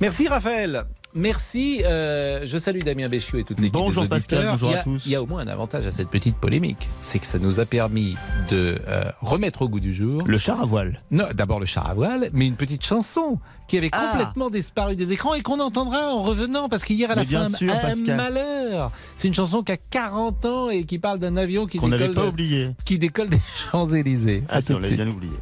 Merci 0.00 0.28
Raphaël. 0.28 0.84
Merci. 1.14 1.80
euh, 1.84 2.42
je 2.44 2.58
salue 2.58 2.80
Damien 2.80 3.08
Béchiot 3.08 3.38
et 3.38 3.44
toute 3.44 3.58
l'équipe. 3.58 3.72
Bonjour 3.72 4.06
Pascal, 4.06 4.48
bonjour 4.50 4.70
a, 4.70 4.80
à 4.80 4.82
tous. 4.84 5.04
Il 5.06 5.12
y 5.12 5.14
a 5.14 5.22
au 5.22 5.26
moins 5.26 5.40
un 5.40 5.48
avantage 5.48 5.86
à 5.86 5.92
cette 5.92 6.10
petite 6.10 6.36
polémique, 6.36 6.88
c'est 7.00 7.18
que 7.18 7.24
ça 7.26 7.38
nous 7.38 7.58
a 7.58 7.64
permis 7.64 8.16
de 8.50 8.78
euh, 8.86 9.04
remettre 9.22 9.62
au 9.62 9.68
goût 9.68 9.80
du 9.80 9.94
jour. 9.94 10.22
Le 10.26 10.36
char 10.38 10.60
à 10.60 10.66
voile. 10.66 11.00
Non, 11.10 11.24
d'abord 11.34 11.58
le 11.58 11.66
char 11.66 11.88
à 11.88 11.94
voile, 11.94 12.28
mais 12.34 12.46
une 12.46 12.56
petite 12.56 12.84
chanson 12.84 13.38
qui 13.68 13.78
avait 13.78 13.90
Ah. 13.92 14.10
complètement 14.12 14.50
disparu 14.50 14.96
des 14.96 15.12
écrans 15.12 15.34
et 15.34 15.42
qu'on 15.42 15.60
entendra 15.60 16.12
en 16.14 16.22
revenant 16.22 16.68
parce 16.68 16.84
qu'hier 16.84 17.10
à 17.10 17.14
la 17.14 17.24
fin, 17.24 17.48
sûr, 17.48 17.72
un 17.72 17.76
Pascal. 17.76 18.16
malheur. 18.16 18.92
C'est 19.16 19.28
une 19.28 19.34
chanson 19.34 19.62
qui 19.62 19.72
a 19.72 19.76
40 19.76 20.44
ans 20.46 20.70
et 20.70 20.84
qui 20.84 20.98
parle 20.98 21.18
d'un 21.18 21.36
avion 21.36 21.66
qui 21.66 21.78
décolle, 21.78 22.14
pas 22.14 22.22
de- 22.22 22.26
oublié. 22.28 22.70
qui 22.84 22.98
décolle 22.98 23.28
des 23.28 23.40
Champs-Élysées. 23.72 24.44
Ah 24.48 24.60
si, 24.60 24.72
on 24.72 24.78
l'avait 24.78 24.96
bien 24.96 25.08
oublié. 25.08 25.32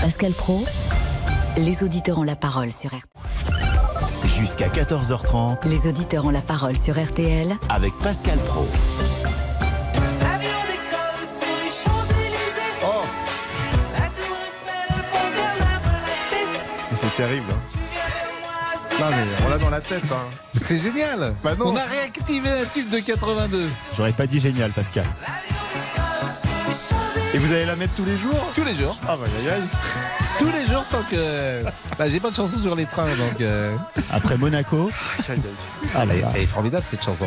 Pascal 0.00 0.32
Pro, 0.32 0.64
les 1.56 1.82
auditeurs 1.82 2.18
ont 2.18 2.22
la 2.24 2.36
parole 2.36 2.70
sur 2.72 2.90
RTL. 2.90 3.02
Jusqu'à 4.38 4.68
14h30 4.68 5.68
Les 5.68 5.88
auditeurs 5.88 6.24
ont 6.24 6.30
la 6.30 6.42
parole 6.42 6.76
sur 6.76 6.98
RTL 7.02 7.56
avec 7.68 7.92
Pascal 7.98 8.38
Pro. 8.40 8.66
C'est 17.16 17.22
terrible. 17.22 17.46
hein. 17.50 17.78
Non 19.00 19.06
mais 19.10 19.24
on 19.44 19.48
l'a 19.50 19.58
dans 19.58 19.70
la 19.70 19.80
tête. 19.80 20.04
Hein. 20.12 20.24
C'est 20.54 20.78
génial. 20.78 21.34
Bah 21.42 21.54
non. 21.58 21.66
On 21.72 21.76
a 21.76 21.84
réactivé 21.84 22.48
un 22.48 22.64
tube 22.72 22.88
de 22.90 23.00
82 23.00 23.68
J'aurais 23.96 24.12
pas 24.12 24.26
dit 24.26 24.38
génial, 24.38 24.70
Pascal. 24.70 25.04
Et 27.34 27.38
vous 27.38 27.50
allez 27.52 27.64
la 27.66 27.74
mettre 27.74 27.94
tous 27.94 28.04
les 28.04 28.16
jours? 28.16 28.52
Tous 28.54 28.62
les 28.62 28.74
jours. 28.76 28.96
Ah 29.08 29.16
bah 29.16 29.26
aïe 29.40 29.48
aïe. 29.50 29.62
Tous 30.38 30.46
les 30.46 30.66
jours 30.72 30.84
tant 30.88 31.02
que. 31.10 31.64
Bah, 31.98 32.08
j'ai 32.08 32.20
pas 32.20 32.30
de 32.30 32.36
chanson 32.36 32.56
sur 32.56 32.76
les 32.76 32.86
trains 32.86 33.06
donc. 33.06 33.40
euh, 33.40 33.74
Après 34.12 34.36
Monaco. 34.36 34.90
Ah 35.94 36.04
là 36.04 36.14
Elle 36.34 36.42
est 36.42 36.46
formidable 36.46 36.84
cette 36.88 37.04
chanson. 37.04 37.26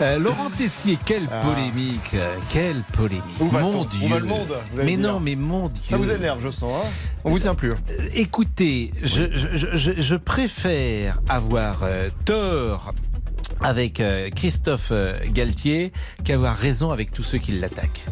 Euh, 0.00 0.18
Laurent 0.18 0.50
Tessier, 0.50 0.98
quelle 1.04 1.28
Ah. 1.30 1.40
polémique, 1.44 2.14
euh, 2.14 2.34
quelle 2.48 2.82
polémique. 2.92 3.22
Où 3.40 3.44
mon 3.50 3.82
Où 3.82 3.84
Dieu. 3.84 4.08
va 4.08 4.18
le 4.18 4.24
monde, 4.26 4.56
Mais 4.74 4.96
non, 4.96 5.20
mais 5.20 5.36
mon 5.36 5.68
Dieu. 5.68 5.82
Ça 5.90 5.96
vous 5.96 6.10
énerve, 6.10 6.40
je 6.42 6.50
sens. 6.50 6.72
Hein 6.84 6.88
on 7.24 7.30
vous 7.30 7.38
tient 7.38 7.54
plus. 7.54 7.70
Euh, 7.72 7.76
Écoutez, 8.14 8.92
je, 9.02 9.24
je- 9.30 9.76
je- 9.76 10.00
je 10.00 10.14
préfère 10.16 11.20
avoir 11.28 11.80
euh, 11.82 12.08
tort 12.24 12.92
avec 13.60 14.00
euh, 14.00 14.28
Christophe 14.30 14.92
Galtier 15.32 15.92
qu'avoir 16.24 16.56
raison 16.56 16.90
avec 16.90 17.12
tous 17.12 17.22
ceux 17.22 17.38
qui 17.38 17.52
l'attaquent. 17.52 18.06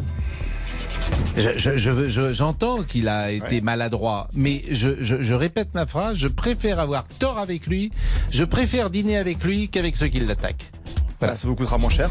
Je- 1.35 1.57
je- 1.57 1.75
je- 1.77 2.09
je- 2.09 2.31
J'entends 2.31 2.83
qu'il 2.83 3.09
a 3.09 3.31
été 3.31 3.55
Ouais. 3.55 3.61
maladroit, 3.61 4.29
mais 4.33 4.63
je, 4.71 4.89
je- 5.03 5.21
je 5.21 5.33
répète 5.33 5.73
ma 5.73 5.85
phrase, 5.85 6.17
je 6.17 6.27
préfère 6.29 6.79
avoir 6.79 7.05
tort 7.19 7.37
avec 7.37 7.67
lui, 7.67 7.91
je 8.29 8.43
préfère 8.45 8.89
dîner 8.89 9.17
avec 9.17 9.43
lui 9.43 9.67
qu'avec 9.67 9.97
ceux 9.97 10.07
qui 10.07 10.19
l'attaquent. 10.21 10.71
Voilà. 11.21 11.37
Ça 11.37 11.47
vous 11.47 11.55
coûtera 11.55 11.77
moins 11.77 11.89
cher. 11.89 12.09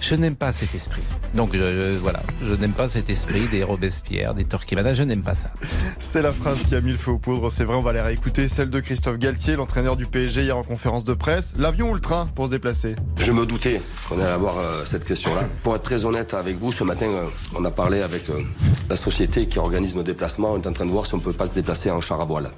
Je 0.00 0.14
n'aime 0.14 0.36
pas 0.36 0.52
cet 0.52 0.74
esprit. 0.74 1.02
Donc 1.34 1.50
je, 1.52 1.58
je- 1.58 1.98
voilà, 1.98 2.22
je 2.42 2.54
n'aime 2.54 2.72
pas 2.72 2.88
cet 2.88 3.10
esprit 3.10 3.46
des 3.50 3.62
Robespierre, 3.64 4.32
des 4.34 4.44
Torquemada, 4.44 4.94
je 4.94 5.02
n'aime 5.02 5.22
pas 5.22 5.34
ça. 5.34 5.50
C'est 5.98 6.22
la 6.22 6.32
phrase 6.32 6.62
qui 6.64 6.74
a 6.74 6.80
mis 6.80 6.92
le 6.92 6.98
feu 6.98 7.10
aux 7.10 7.18
poudres. 7.18 7.50
C'est 7.52 7.64
vrai, 7.64 7.76
on 7.76 7.82
va 7.82 7.92
les 7.92 8.00
réécouter. 8.00 8.48
Celle 8.48 8.70
de 8.70 8.80
Christophe 8.80 9.18
Galtier, 9.18 9.56
l'entraîneur 9.56 9.96
du 9.96 10.06
PSG 10.06 10.42
hier 10.44 10.56
en 10.56 10.62
conférence 10.62 11.04
de 11.04 11.14
presse. 11.14 11.52
L'avion 11.58 11.90
ou 11.90 11.94
le 11.94 12.00
train 12.00 12.28
pour 12.34 12.46
se 12.46 12.50
déplacer? 12.52 12.96
Je 13.18 13.32
me 13.32 13.44
doutais 13.44 13.80
qu'on 14.08 14.20
allait 14.20 14.30
avoir 14.32 14.56
euh, 14.58 14.84
cette 14.84 15.04
question-là. 15.04 15.42
Pour 15.62 15.74
être 15.76 15.82
très 15.82 16.04
honnête 16.04 16.32
avec 16.34 16.58
vous, 16.58 16.70
ce 16.72 16.84
matin, 16.84 17.06
euh, 17.06 17.24
on 17.56 17.64
a 17.64 17.70
parlé 17.70 18.02
avec 18.02 18.30
euh, 18.30 18.34
la 18.88 18.96
société 18.96 19.46
qui 19.46 19.58
organise 19.58 19.96
nos 19.96 20.02
déplacements. 20.04 20.52
On 20.52 20.60
est 20.62 20.66
en 20.66 20.72
train 20.72 20.86
de 20.86 20.90
voir 20.92 21.06
si 21.06 21.14
on 21.14 21.20
peut 21.20 21.32
pas 21.32 21.46
se 21.46 21.54
déplacer 21.54 21.90
en 21.90 22.00
char 22.00 22.20
à 22.20 22.24
voile. 22.24 22.50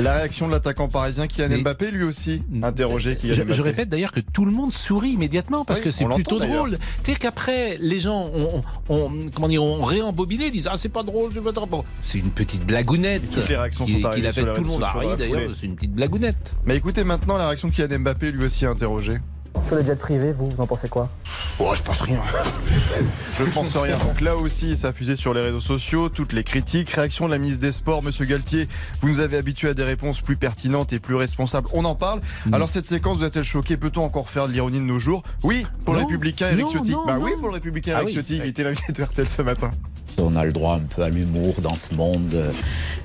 La 0.00 0.14
réaction 0.14 0.46
de 0.48 0.52
l'attaquant 0.52 0.88
parisien 0.88 1.26
Kylian 1.26 1.48
Mais- 1.50 1.58
Mbappé, 1.60 1.90
lui 1.90 2.02
aussi, 2.04 2.42
interrogé 2.62 3.14
Kylian 3.16 3.34
Je, 3.34 3.42
Mbappé. 3.42 3.54
je 3.54 3.62
répète 3.62 3.88
d'ailleurs 3.90 4.10
que 4.12 4.20
tout 4.20 4.44
le 4.46 4.50
monde 4.50 4.72
sourit 4.72 5.10
immédiatement 5.10 5.64
parce 5.66 5.80
Oui, 5.80 5.84
que 5.84 5.90
c'est 5.90 6.06
plutôt 6.06 6.38
drôle. 6.38 6.78
C'est-à-dire 7.02 7.18
qu'après, 7.18 7.76
les 7.78 8.00
gens 8.00 8.30
ont, 8.34 8.62
ont- 8.88 9.10
comment 9.34 9.48
dire, 9.48 9.62
ont 9.62 9.82
réembobiné, 9.84 10.50
disent 10.50 10.68
Ah, 10.72 10.76
c'est 10.78 10.88
pas 10.88 11.02
drôle, 11.02 11.30
c'est 11.34 11.42
pas 11.42 11.52
drôle. 11.52 11.68
Bon, 11.68 11.84
c'est 12.04 12.18
une 12.18 12.30
petite 12.30 12.64
blagounette. 12.64 13.30
Toutes 13.30 13.48
les 13.48 13.56
réactions 13.56 13.84
qui, 13.84 13.92
sont 13.92 13.98
qui 13.98 14.06
arrivées 14.06 14.32
fait 14.32 14.40
sur 14.42 14.54
tout 14.54 14.62
le 14.62 14.66
monde. 14.66 14.82
D'ailleurs, 15.18 15.50
c'est 15.58 15.66
une 15.66 15.76
petite 15.76 15.92
blagounette. 15.92 16.56
Mais 16.64 16.76
écoutez 16.76 17.04
maintenant 17.04 17.36
la 17.36 17.46
réaction 17.48 17.68
de 17.68 17.74
Kylian 17.74 17.98
Mbappé, 18.00 18.32
lui 18.32 18.46
aussi 18.46 18.64
interrogé. 18.64 19.18
Sur 19.66 19.76
le 19.76 19.82
jet 19.84 19.96
privé, 19.96 20.32
vous, 20.32 20.50
vous 20.50 20.60
en 20.60 20.66
pensez 20.66 20.88
quoi? 20.88 21.08
Oh, 21.58 21.72
je 21.76 21.82
pense 21.82 22.00
rien. 22.00 22.20
Je 23.38 23.44
pense 23.44 23.76
rien. 23.76 23.96
Donc 23.98 24.20
là 24.20 24.36
aussi, 24.36 24.76
ça 24.76 24.88
a 24.88 24.92
fusé 24.92 25.16
sur 25.16 25.32
les 25.34 25.40
réseaux 25.40 25.60
sociaux, 25.60 26.08
toutes 26.08 26.32
les 26.32 26.44
critiques. 26.44 26.90
Réaction 26.90 27.26
de 27.26 27.30
la 27.32 27.38
ministre 27.38 27.60
des 27.60 27.72
Sports, 27.72 28.02
Monsieur 28.02 28.24
Galtier. 28.24 28.68
Vous 29.00 29.08
nous 29.08 29.20
avez 29.20 29.36
habitués 29.36 29.68
à 29.68 29.74
des 29.74 29.84
réponses 29.84 30.20
plus 30.20 30.36
pertinentes 30.36 30.92
et 30.92 30.98
plus 30.98 31.14
responsables. 31.14 31.68
On 31.72 31.84
en 31.84 31.94
parle. 31.94 32.20
Alors 32.52 32.68
cette 32.68 32.86
séquence 32.86 33.18
vous 33.18 33.24
a-t-elle 33.24 33.44
choqué 33.44 33.76
Peut-on 33.76 34.04
encore 34.04 34.28
faire 34.28 34.48
de 34.48 34.52
l'ironie 34.52 34.78
de 34.78 34.84
nos 34.84 34.98
jours? 34.98 35.22
Oui, 35.42 35.66
pour 35.84 35.94
le 35.94 36.00
républicain 36.00 36.50
Eric 36.50 36.66
Ciotti. 36.68 36.94
bah 37.06 37.14
non. 37.16 37.24
oui, 37.24 37.32
pour 37.38 37.48
le 37.48 37.54
républicain 37.54 37.92
Ah 37.96 38.02
Eric 38.02 38.08
oui. 38.08 38.12
Ciotti, 38.14 38.36
il 38.38 38.46
était 38.46 38.64
l'invité 38.64 38.92
de 38.92 39.02
RTL 39.02 39.28
ce 39.28 39.42
matin. 39.42 39.70
On 40.18 40.36
a 40.36 40.44
le 40.44 40.52
droit 40.52 40.76
un 40.76 40.80
peu 40.80 41.02
à 41.02 41.08
l'humour 41.08 41.54
dans 41.60 41.74
ce 41.74 41.94
monde. 41.94 42.52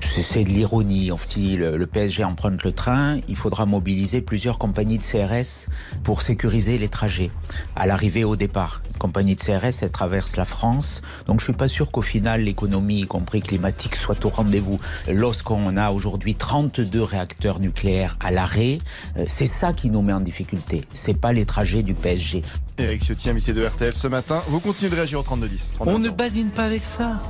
C'est 0.00 0.44
de 0.44 0.48
l'ironie. 0.48 1.10
Si 1.22 1.56
le 1.56 1.86
PSG 1.86 2.24
emprunte 2.24 2.64
le 2.64 2.72
train, 2.72 3.18
il 3.28 3.36
faudra 3.36 3.66
mobiliser 3.66 4.20
plusieurs 4.20 4.58
compagnies 4.58 4.98
de 4.98 5.04
CRS 5.04 5.68
pour 6.02 6.22
sécuriser 6.22 6.78
les 6.78 6.88
trajets. 6.88 7.30
À 7.76 7.86
l'arrivée 7.86 8.20
et 8.20 8.24
au 8.24 8.36
départ. 8.36 8.82
Compagnie 8.98 9.34
de 9.34 9.40
CRS, 9.40 9.82
elle 9.82 9.90
traverse 9.90 10.36
la 10.36 10.44
France. 10.44 11.02
Donc 11.26 11.40
je 11.40 11.44
suis 11.44 11.52
pas 11.52 11.68
sûr 11.68 11.90
qu'au 11.90 12.00
final, 12.00 12.42
l'économie, 12.42 13.00
y 13.00 13.06
compris 13.06 13.40
climatique, 13.40 13.96
soit 13.96 14.24
au 14.24 14.28
rendez-vous. 14.28 14.78
Lorsqu'on 15.08 15.76
a 15.76 15.90
aujourd'hui 15.90 16.34
32 16.34 17.02
réacteurs 17.02 17.60
nucléaires 17.60 18.16
à 18.20 18.30
l'arrêt, 18.30 18.78
euh, 19.16 19.24
c'est 19.26 19.46
ça 19.46 19.72
qui 19.72 19.90
nous 19.90 20.02
met 20.02 20.12
en 20.12 20.20
difficulté. 20.20 20.84
C'est 20.92 21.14
pas 21.14 21.32
les 21.32 21.46
trajets 21.46 21.82
du 21.82 21.94
PSG. 21.94 22.42
Eric 22.78 23.02
Ciotti, 23.02 23.30
invité 23.30 23.52
de 23.52 23.64
RTL 23.64 23.94
ce 23.94 24.08
matin. 24.08 24.42
Vous 24.48 24.60
continuez 24.60 24.90
de 24.90 24.96
réagir 24.96 25.20
au 25.20 25.22
3210. 25.22 25.74
On 25.80 25.98
ne 25.98 26.10
badine 26.10 26.50
pas 26.50 26.64
avec 26.64 26.84
ça. 26.84 27.20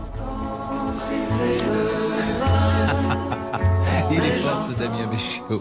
Il 4.11 4.19
est 4.19 4.41
fort 4.41 4.67
ce 4.69 4.81
Damien 4.81 5.07
Béchiot. 5.07 5.61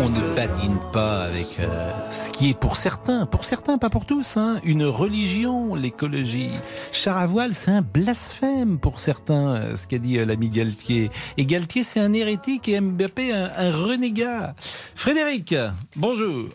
On 0.00 0.08
ne 0.10 0.34
badine 0.36 0.78
pas 0.92 1.24
avec 1.24 1.58
euh, 1.58 2.10
ce 2.12 2.30
qui 2.30 2.50
est 2.50 2.54
pour 2.54 2.76
certains, 2.76 3.26
pour 3.26 3.44
certains, 3.44 3.76
pas 3.76 3.90
pour 3.90 4.06
tous, 4.06 4.36
hein, 4.36 4.60
une 4.62 4.84
religion, 4.84 5.74
l'écologie. 5.74 6.52
Char 6.92 7.18
à 7.18 7.26
voile, 7.26 7.52
c'est 7.52 7.72
un 7.72 7.82
blasphème 7.82 8.78
pour 8.78 9.00
certains, 9.00 9.56
euh, 9.56 9.76
ce 9.76 9.88
qu'a 9.88 9.98
dit 9.98 10.18
euh, 10.18 10.24
l'ami 10.24 10.50
Galtier. 10.50 11.10
Et 11.36 11.46
Galtier, 11.46 11.82
c'est 11.82 11.98
un 11.98 12.12
hérétique 12.12 12.68
et 12.68 12.80
Mbappé, 12.80 13.32
un, 13.32 13.50
un 13.56 13.72
renégat. 13.72 14.54
Frédéric, 14.94 15.54
bonjour. 15.96 16.50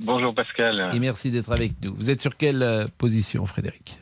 Bonjour 0.00 0.34
Pascal. 0.34 0.88
Et 0.94 0.98
merci 1.00 1.30
d'être 1.30 1.52
avec 1.52 1.72
nous. 1.82 1.94
Vous 1.94 2.08
êtes 2.08 2.22
sur 2.22 2.36
quelle 2.36 2.86
position, 2.96 3.44
Frédéric? 3.44 3.98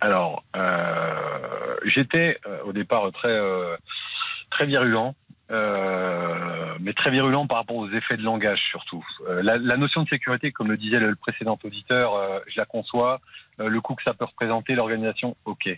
Alors, 0.00 0.44
euh, 0.54 1.76
j'étais 1.86 2.38
euh, 2.46 2.58
au 2.66 2.72
départ 2.72 3.10
très 3.12 3.40
très 4.50 4.66
virulent, 4.66 5.14
euh, 5.50 6.74
mais 6.80 6.92
très 6.92 7.10
virulent 7.10 7.46
par 7.46 7.58
rapport 7.58 7.76
aux 7.76 7.90
effets 7.90 8.16
de 8.16 8.22
langage 8.22 8.60
surtout. 8.70 9.04
Euh, 9.28 9.42
la, 9.42 9.56
la 9.58 9.76
notion 9.76 10.02
de 10.02 10.08
sécurité, 10.08 10.52
comme 10.52 10.70
le 10.70 10.76
disait 10.76 10.98
le, 10.98 11.08
le 11.08 11.16
précédent 11.16 11.58
auditeur, 11.62 12.16
euh, 12.16 12.40
je 12.48 12.58
la 12.58 12.64
conçois. 12.64 13.20
Euh, 13.60 13.68
le 13.68 13.80
coût 13.80 13.94
que 13.94 14.02
ça 14.06 14.14
peut 14.14 14.24
représenter, 14.24 14.74
l'organisation, 14.74 15.36
ok. 15.44 15.68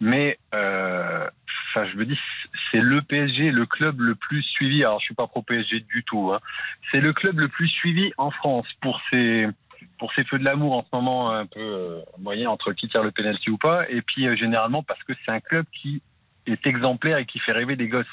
Mais, 0.00 0.38
euh, 0.54 1.26
je 1.74 1.96
me 1.96 2.06
dis, 2.06 2.18
c'est 2.72 2.80
le 2.80 3.02
PSG, 3.02 3.50
le 3.50 3.66
club 3.66 4.00
le 4.00 4.14
plus 4.14 4.42
suivi. 4.42 4.82
Alors, 4.82 4.98
je 5.00 5.06
suis 5.06 5.14
pas 5.14 5.26
pro 5.26 5.42
PSG 5.42 5.80
du 5.80 6.02
tout. 6.04 6.32
Hein. 6.32 6.40
C'est 6.90 7.00
le 7.00 7.12
club 7.12 7.38
le 7.40 7.48
plus 7.48 7.68
suivi 7.68 8.12
en 8.16 8.30
France 8.30 8.66
pour 8.80 9.00
ses 9.12 9.48
pour 9.98 10.12
ses 10.14 10.24
feux 10.24 10.38
de 10.38 10.44
l'amour 10.44 10.76
en 10.76 10.82
ce 10.82 10.88
moment 10.94 11.30
un 11.30 11.46
peu 11.46 12.02
moyen 12.18 12.50
entre 12.50 12.72
qui 12.72 12.88
tire 12.88 13.02
le 13.02 13.10
penalty 13.10 13.50
ou 13.50 13.56
pas, 13.56 13.88
et 13.88 14.02
puis 14.02 14.24
généralement 14.36 14.82
parce 14.82 15.02
que 15.04 15.12
c'est 15.24 15.32
un 15.32 15.40
club 15.40 15.64
qui 15.72 16.02
est 16.46 16.66
exemplaire 16.66 17.16
et 17.18 17.26
qui 17.26 17.38
fait 17.38 17.52
rêver 17.52 17.76
des 17.76 17.88
gosses. 17.88 18.06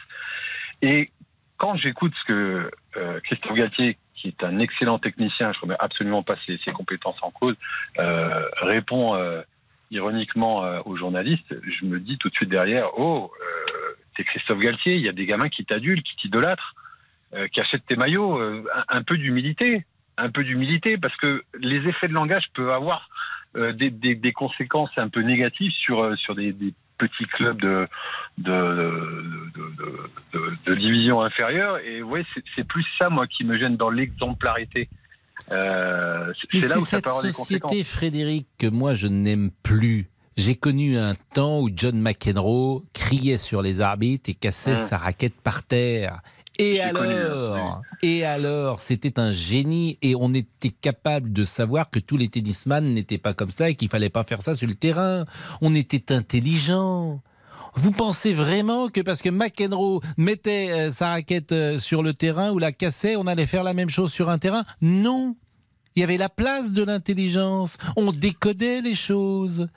Et 0.83 1.09
quand 1.57 1.77
j'écoute 1.77 2.13
ce 2.19 2.25
que 2.25 2.71
euh, 2.97 3.19
Christophe 3.21 3.55
Galtier, 3.55 3.97
qui 4.15 4.27
est 4.27 4.43
un 4.43 4.59
excellent 4.59 4.99
technicien, 4.99 5.53
je 5.53 5.59
ne 5.59 5.61
remets 5.61 5.77
absolument 5.79 6.23
pas 6.23 6.35
ses, 6.45 6.59
compétences 6.73 7.15
en 7.21 7.31
cause, 7.31 7.55
euh, 7.99 8.45
répond 8.61 9.15
euh, 9.15 9.41
ironiquement 9.91 10.81
aux 10.85 10.97
journalistes, 10.97 11.55
je 11.63 11.85
me 11.85 11.99
dis 11.99 12.17
tout 12.17 12.27
de 12.27 12.33
suite 12.33 12.49
derrière, 12.49 12.89
oh, 12.97 13.31
t'es 14.15 14.23
Christophe 14.23 14.59
Galtier, 14.59 14.95
il 14.95 15.01
y 15.01 15.09
a 15.09 15.13
des 15.13 15.25
gamins 15.25 15.49
qui 15.49 15.65
t'adulent, 15.65 16.01
qui 16.01 16.15
t'idolâtrent, 16.17 16.73
qui 17.51 17.61
achètent 17.61 17.85
tes 17.85 17.95
maillots, 17.95 18.41
un, 18.89 19.03
peu 19.03 19.17
d'humilité, 19.17 19.85
un 20.17 20.31
peu 20.31 20.43
d'humilité, 20.43 20.97
parce 20.97 21.15
que 21.17 21.43
les 21.59 21.87
effets 21.87 22.07
de 22.07 22.13
langage 22.13 22.45
peuvent 22.55 22.71
avoir 22.71 23.07
des, 23.55 24.33
conséquences 24.33 24.89
un 24.97 25.09
peu 25.09 25.21
négatives 25.21 25.73
sur, 25.73 26.17
sur 26.17 26.33
des 26.33 26.73
petits 27.07 27.25
clubs 27.25 27.59
de, 27.61 27.87
de, 28.37 28.51
de, 28.51 29.61
de- 29.77 30.39
de- 30.39 30.55
de 30.65 30.75
division 30.75 31.21
inférieure. 31.21 31.77
Et 31.79 32.01
ouais, 32.01 32.25
c'est- 32.55 32.63
plus 32.63 32.85
ça, 32.99 33.09
moi, 33.09 33.27
qui 33.27 33.43
me 33.43 33.57
gêne 33.57 33.75
dans 33.77 33.89
l'exemplarité. 33.89 34.89
Euh, 35.51 36.31
c'est- 36.51 36.67
là 36.67 36.77
où 36.79 36.85
cette 36.85 37.07
société, 37.09 37.83
Frédéric, 37.83 38.47
que 38.57 38.67
moi 38.67 38.93
je 38.93 39.07
n'aime 39.07 39.51
plus. 39.63 40.07
J'ai 40.37 40.55
connu 40.55 40.97
un 40.97 41.13
temps 41.33 41.59
où 41.61 41.69
John 41.75 41.99
McEnroe 41.99 42.83
criait 42.93 43.37
sur 43.37 43.61
les 43.61 43.81
arbitres 43.81 44.29
et 44.29 44.33
cassait 44.33 44.71
Hum. 44.71 44.77
sa 44.77 44.97
raquette 44.97 45.39
par 45.41 45.63
terre. 45.63 46.21
Et 46.59 46.79
connu, 46.93 47.13
alors 47.13 47.81
Et 48.03 48.23
alors 48.25 48.79
C'était 48.79 49.19
un 49.19 49.31
génie 49.31 49.97
et 50.01 50.15
on 50.15 50.33
était 50.33 50.69
capable 50.69 51.33
de 51.33 51.45
savoir 51.45 51.89
que 51.89 51.99
tous 51.99 52.17
les 52.17 52.29
tennisman 52.29 52.93
n'étaient 52.93 53.17
pas 53.17 53.33
comme 53.33 53.49
ça 53.49 53.69
et 53.69 53.75
qu'il 53.75 53.89
fallait 53.89 54.09
pas 54.09 54.23
faire 54.23 54.41
ça 54.41 54.53
sur 54.53 54.67
le 54.67 54.75
terrain. 54.75 55.25
On 55.61 55.73
était 55.73 56.13
intelligents. 56.13 57.21
Vous 57.75 57.91
pensez 57.91 58.33
vraiment 58.33 58.89
que 58.89 59.01
parce 59.01 59.21
que 59.21 59.29
McEnroe 59.29 59.99
mettait 60.17 60.71
euh, 60.71 60.91
sa 60.91 61.09
raquette 61.09 61.51
euh, 61.53 61.79
sur 61.79 62.03
le 62.03 62.13
terrain 62.13 62.51
ou 62.51 62.59
la 62.59 62.71
cassait, 62.71 63.15
on 63.15 63.25
allait 63.25 63.47
faire 63.47 63.63
la 63.63 63.73
même 63.73 63.89
chose 63.89 64.11
sur 64.11 64.29
un 64.29 64.37
terrain? 64.37 64.63
Non. 64.81 65.35
Il 65.95 66.01
y 66.01 66.03
avait 66.03 66.17
la 66.17 66.29
place 66.29 66.71
de 66.71 66.83
l'intelligence. 66.83 67.77
On 67.95 68.11
décodait 68.11 68.81
les 68.81 68.95
choses. 68.95 69.67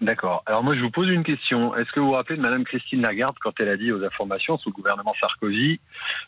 D'accord. 0.00 0.42
Alors 0.46 0.62
moi, 0.64 0.74
je 0.74 0.80
vous 0.80 0.90
pose 0.90 1.08
une 1.08 1.24
question. 1.24 1.74
Est-ce 1.76 1.90
que 1.92 2.00
vous 2.00 2.06
vous 2.08 2.12
rappelez 2.14 2.36
de 2.36 2.42
Madame 2.42 2.64
Christine 2.64 3.02
Lagarde 3.02 3.36
quand 3.42 3.52
elle 3.60 3.68
a 3.68 3.76
dit 3.76 3.92
aux 3.92 4.02
informations 4.02 4.56
sous 4.58 4.70
le 4.70 4.74
gouvernement 4.74 5.12
Sarkozy, 5.20 5.80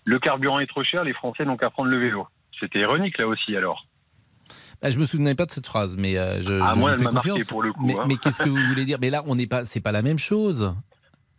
le 0.04 0.18
carburant 0.18 0.60
est 0.60 0.66
trop 0.66 0.84
cher, 0.84 1.04
les 1.04 1.14
Français 1.14 1.44
n'ont 1.44 1.56
qu'à 1.56 1.70
prendre 1.70 1.88
le 1.90 1.98
vélo. 1.98 2.26
C'était 2.60 2.80
ironique 2.80 3.16
là 3.18 3.26
aussi 3.26 3.56
alors. 3.56 3.86
Ah, 4.82 4.90
je 4.90 4.98
me 4.98 5.06
souvenais 5.06 5.34
pas 5.34 5.46
de 5.46 5.50
cette 5.52 5.66
phrase, 5.66 5.96
mais 5.96 6.18
euh, 6.18 6.42
je, 6.42 6.60
Ah, 6.60 6.72
je 6.74 6.78
moi, 6.78 6.92
vous 6.92 6.98
elle 6.98 7.08
fais 7.08 7.14
confiance. 7.14 7.44
pour 7.44 7.62
le 7.62 7.72
coup, 7.72 7.86
mais 7.86 7.96
hein. 7.96 8.04
mais 8.08 8.16
qu'est-ce 8.16 8.42
que 8.42 8.48
vous 8.48 8.60
voulez 8.68 8.84
dire? 8.84 8.98
Mais 9.00 9.10
là, 9.10 9.22
on 9.26 9.36
n'est 9.36 9.46
pas, 9.46 9.64
c'est 9.64 9.80
pas 9.80 9.92
la 9.92 10.02
même 10.02 10.18
chose. 10.18 10.74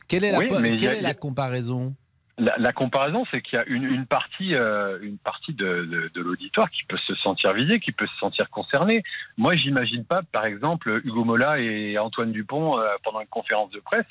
Quelle 0.07 0.23
est 0.23 0.35
Oui, 0.35 0.77
quelle 0.77 1.01
la 1.03 1.13
comparaison? 1.13 1.95
La, 2.39 2.55
la 2.57 2.73
comparaison, 2.73 3.25
c'est 3.29 3.41
qu'il 3.41 3.59
y 3.59 3.61
a 3.61 3.65
une, 3.67 3.83
une 3.83 4.07
partie, 4.07 4.55
euh, 4.55 4.97
une 5.03 5.19
partie 5.19 5.53
de, 5.53 5.85
de- 5.85 6.11
de 6.13 6.21
l'auditoire 6.21 6.69
qui 6.71 6.83
peut 6.83 6.97
se 7.05 7.13
sentir 7.15 7.53
visée, 7.53 7.79
qui 7.79 7.91
peut 7.91 8.07
se 8.07 8.17
sentir 8.17 8.49
concernée. 8.49 9.03
Moi, 9.37 9.55
j'imagine 9.55 10.03
pas, 10.03 10.21
par 10.31 10.45
exemple, 10.45 10.99
Hugo 11.05 11.23
Mola 11.25 11.59
et 11.59 11.99
Antoine 11.99 12.31
Dupont 12.31 12.79
euh, 12.79 12.87
pendant 13.03 13.21
une 13.21 13.27
conférence 13.27 13.69
de 13.71 13.79
presse 13.79 14.07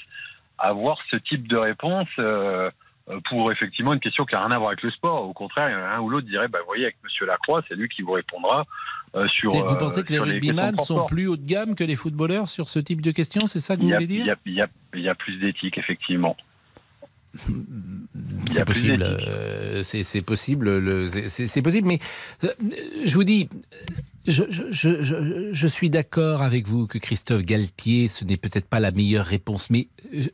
avoir 0.59 0.99
ce 1.11 1.17
type 1.17 1.49
de 1.49 1.57
réponse 1.57 2.07
euh, 2.21 2.71
euh, 3.09 3.19
pour 3.29 3.51
effectivement 3.51 3.93
une 3.93 3.99
question 3.99 4.25
qui 4.25 4.37
n'a 4.37 4.43
rien 4.47 4.53
à 4.53 4.59
voir 4.59 4.69
avec 4.71 4.83
le 4.83 4.93
sport. 4.93 5.29
Au 5.29 5.33
contraire, 5.33 5.77
un 5.77 5.99
ou 6.01 6.09
l'autre 6.09 6.29
dirait, 6.29 6.47
bah, 6.47 6.61
vous 6.61 6.67
voyez, 6.67 6.85
avec 6.85 6.97
Monsieur 7.03 7.27
Lacroix, 7.27 7.61
c'est 7.67 7.75
lui 7.75 7.89
qui 7.89 8.03
vous 8.03 8.13
répondra 8.13 8.65
euh, 9.17 9.27
sur. 9.27 9.51
Vous 9.51 9.59
euh, 9.75 9.75
pensez 9.77 10.05
que 10.05 10.13
les 10.13 10.21
rugbyman 10.21 10.77
sont 10.77 11.07
plus 11.07 11.27
haut 11.27 11.37
de 11.37 11.45
gamme 11.45 11.75
que 11.75 11.83
les 11.83 11.97
footballeurs 11.97 12.49
sur 12.49 12.69
ce 12.69 12.79
type 12.79 13.01
de 13.01 13.11
questions 13.11 13.49
C'est 13.49 13.59
ça 13.59 13.75
que 13.77 13.81
vous 13.83 13.91
a, 13.91 13.95
voulez 13.95 14.07
dire? 14.07 14.37
y 14.47 14.63
il 14.95 15.01
y 15.03 15.09
a 15.09 15.15
plus 15.17 15.37
d'éthique, 15.39 15.77
effectivement. 15.79 16.37
Y 17.49 18.53
C'est 18.53 18.65
possible. 18.65 19.03
euh, 19.03 19.83
c'est 19.85 20.23
possible. 20.23 20.79
le- 20.79 21.09
c'est- 21.29 21.63
possible. 21.63 21.89
Mais 21.89 21.99
euh, 22.45 22.49
je 23.07 23.15
vous 23.15 23.25
dis, 23.25 23.49
je, 24.27 24.43
je, 24.51 24.63
je, 24.71 25.03
je- 25.03 25.51
je 25.53 25.67
suis 25.67 25.89
d'accord 25.91 26.43
avec 26.43 26.67
vous 26.69 26.87
que 26.87 26.99
Christophe 26.99 27.43
Galtier, 27.43 28.09
ce 28.09 28.25
n'est 28.25 28.37
peut-être 28.37 28.67
pas 28.67 28.81
la 28.81 28.91
meilleure 28.91 29.25
réponse, 29.27 29.71
mais 29.71 29.89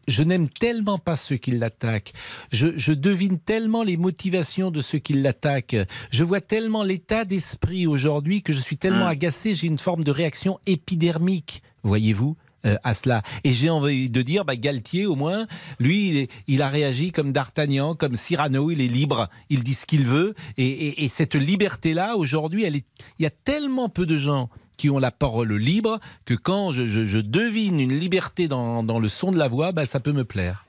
je, 0.09 0.23
n'aime 0.25 0.49
tellement 0.49 0.99
pas 0.99 1.17
ceux 1.17 1.37
qui 1.37 1.53
l'attaquent. 1.53 2.13
Je, 2.51 2.69
je 2.77 2.93
devine 2.93 3.39
tellement 3.39 3.83
les 3.85 3.97
motivations 3.97 4.71
de 4.71 4.81
ceux 4.81 4.99
qui 4.99 5.13
l'attaquent. 5.15 5.77
Je 6.11 6.25
vois 6.25 6.41
tellement 6.41 6.83
l'état 6.83 7.25
d'esprit 7.25 7.87
aujourd'hui 7.87 8.43
que 8.43 8.53
je 8.53 8.61
suis 8.61 8.77
tellement 8.77 9.05
Hum. 9.07 9.11
agacé. 9.13 9.55
J'ai 9.55 9.69
une 9.69 9.79
forme 9.79 10.03
de 10.05 10.11
réaction 10.11 10.59
épidermique, 10.67 11.63
voyez-vous. 11.85 12.37
Euh, 12.65 12.77
à 12.85 12.95
cela. 12.95 13.23
Et 13.45 13.53
j'ai 13.53 13.71
envie 13.71 14.11
de 14.11 14.23
dire, 14.23 14.45
bah, 14.45 14.57
Galtier, 14.57 15.07
au 15.07 15.15
moins, 15.17 15.47
lui, 15.79 16.09
il, 16.11 16.17
est- 16.17 16.31
il 16.47 16.63
a 16.63 16.69
réagi 16.69 17.13
comme 17.13 17.33
D'Artagnan, 17.33 17.95
comme 17.95 18.17
Cyrano, 18.17 18.71
il 18.71 18.81
est 18.81 18.89
libre, 18.89 19.29
il 19.51 19.63
dit 19.63 19.75
ce 19.75 19.87
qu'il 19.87 20.05
veut. 20.05 20.35
Et, 20.57 20.67
et- 20.67 21.05
et 21.05 21.09
cette 21.09 21.35
liberté-là, 21.35 22.17
aujourd'hui, 22.17 22.65
elle 22.65 22.77
est, 22.77 22.85
il 23.19 23.23
y 23.23 23.27
a 23.27 23.31
tellement 23.31 23.89
peu 23.89 24.07
de 24.07 24.19
gens 24.19 24.49
qui 24.77 24.91
ont 24.91 24.99
la 25.01 25.11
parole 25.11 25.53
libre 25.57 25.99
que 26.25 26.35
quand 26.35 26.73
je, 26.73 26.89
je- 26.89 27.07
je 27.07 27.19
devine 27.19 27.81
une 27.81 27.99
liberté 27.99 28.47
dans, 28.49 28.83
dans 28.85 28.99
le 29.01 29.09
son 29.09 29.33
de 29.33 29.39
la 29.39 29.49
voix, 29.49 29.73
bah, 29.73 29.87
ça 29.87 29.99
peut 30.01 30.13
me 30.13 30.25
plaire. 30.25 30.65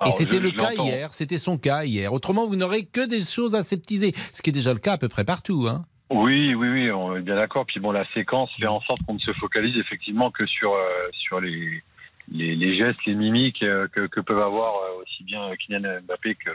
Et 0.00 0.04
Alors, 0.04 0.18
c'était 0.18 0.40
le 0.40 0.50
cas 0.50 0.72
hier, 0.84 1.14
c'était 1.14 1.38
son 1.38 1.56
cas 1.56 1.84
hier. 1.84 2.12
Autrement, 2.12 2.46
vous 2.46 2.56
n'aurez 2.56 2.84
que 2.84 3.06
des 3.06 3.22
choses 3.22 3.54
aseptisées, 3.54 4.14
ce 4.32 4.42
qui 4.42 4.50
est 4.50 4.52
déjà 4.52 4.74
le 4.74 4.78
cas 4.78 4.92
à 4.92 4.98
peu 4.98 5.08
près 5.08 5.24
partout. 5.24 5.66
Hein. 5.68 5.86
Oui, 6.10 6.54
oui, 6.54 6.68
oui, 6.68 6.90
on 6.92 7.16
est 7.16 7.20
bien 7.22 7.36
d'accord. 7.36 7.66
Puis 7.66 7.80
bon, 7.80 7.90
la 7.90 8.04
séquence 8.12 8.50
fait 8.60 8.66
en 8.68 8.80
sorte 8.82 9.00
qu'on 9.06 9.14
ne 9.14 9.18
se 9.18 9.32
focalise 9.34 9.76
effectivement 9.78 10.30
que 10.30 10.46
sur 10.46 10.72
euh, 10.74 11.08
sur 11.12 11.40
les 11.40 11.82
les, 12.28 12.56
les 12.56 12.76
gestes, 12.76 12.98
les 13.06 13.14
mimiques 13.14 13.62
euh, 13.62 13.86
que, 13.88 14.06
que 14.08 14.20
peuvent 14.20 14.40
avoir 14.40 14.74
euh, 14.74 15.02
aussi 15.02 15.22
bien 15.24 15.48
Kylian 15.56 16.00
Mbappé 16.02 16.34
que, 16.36 16.50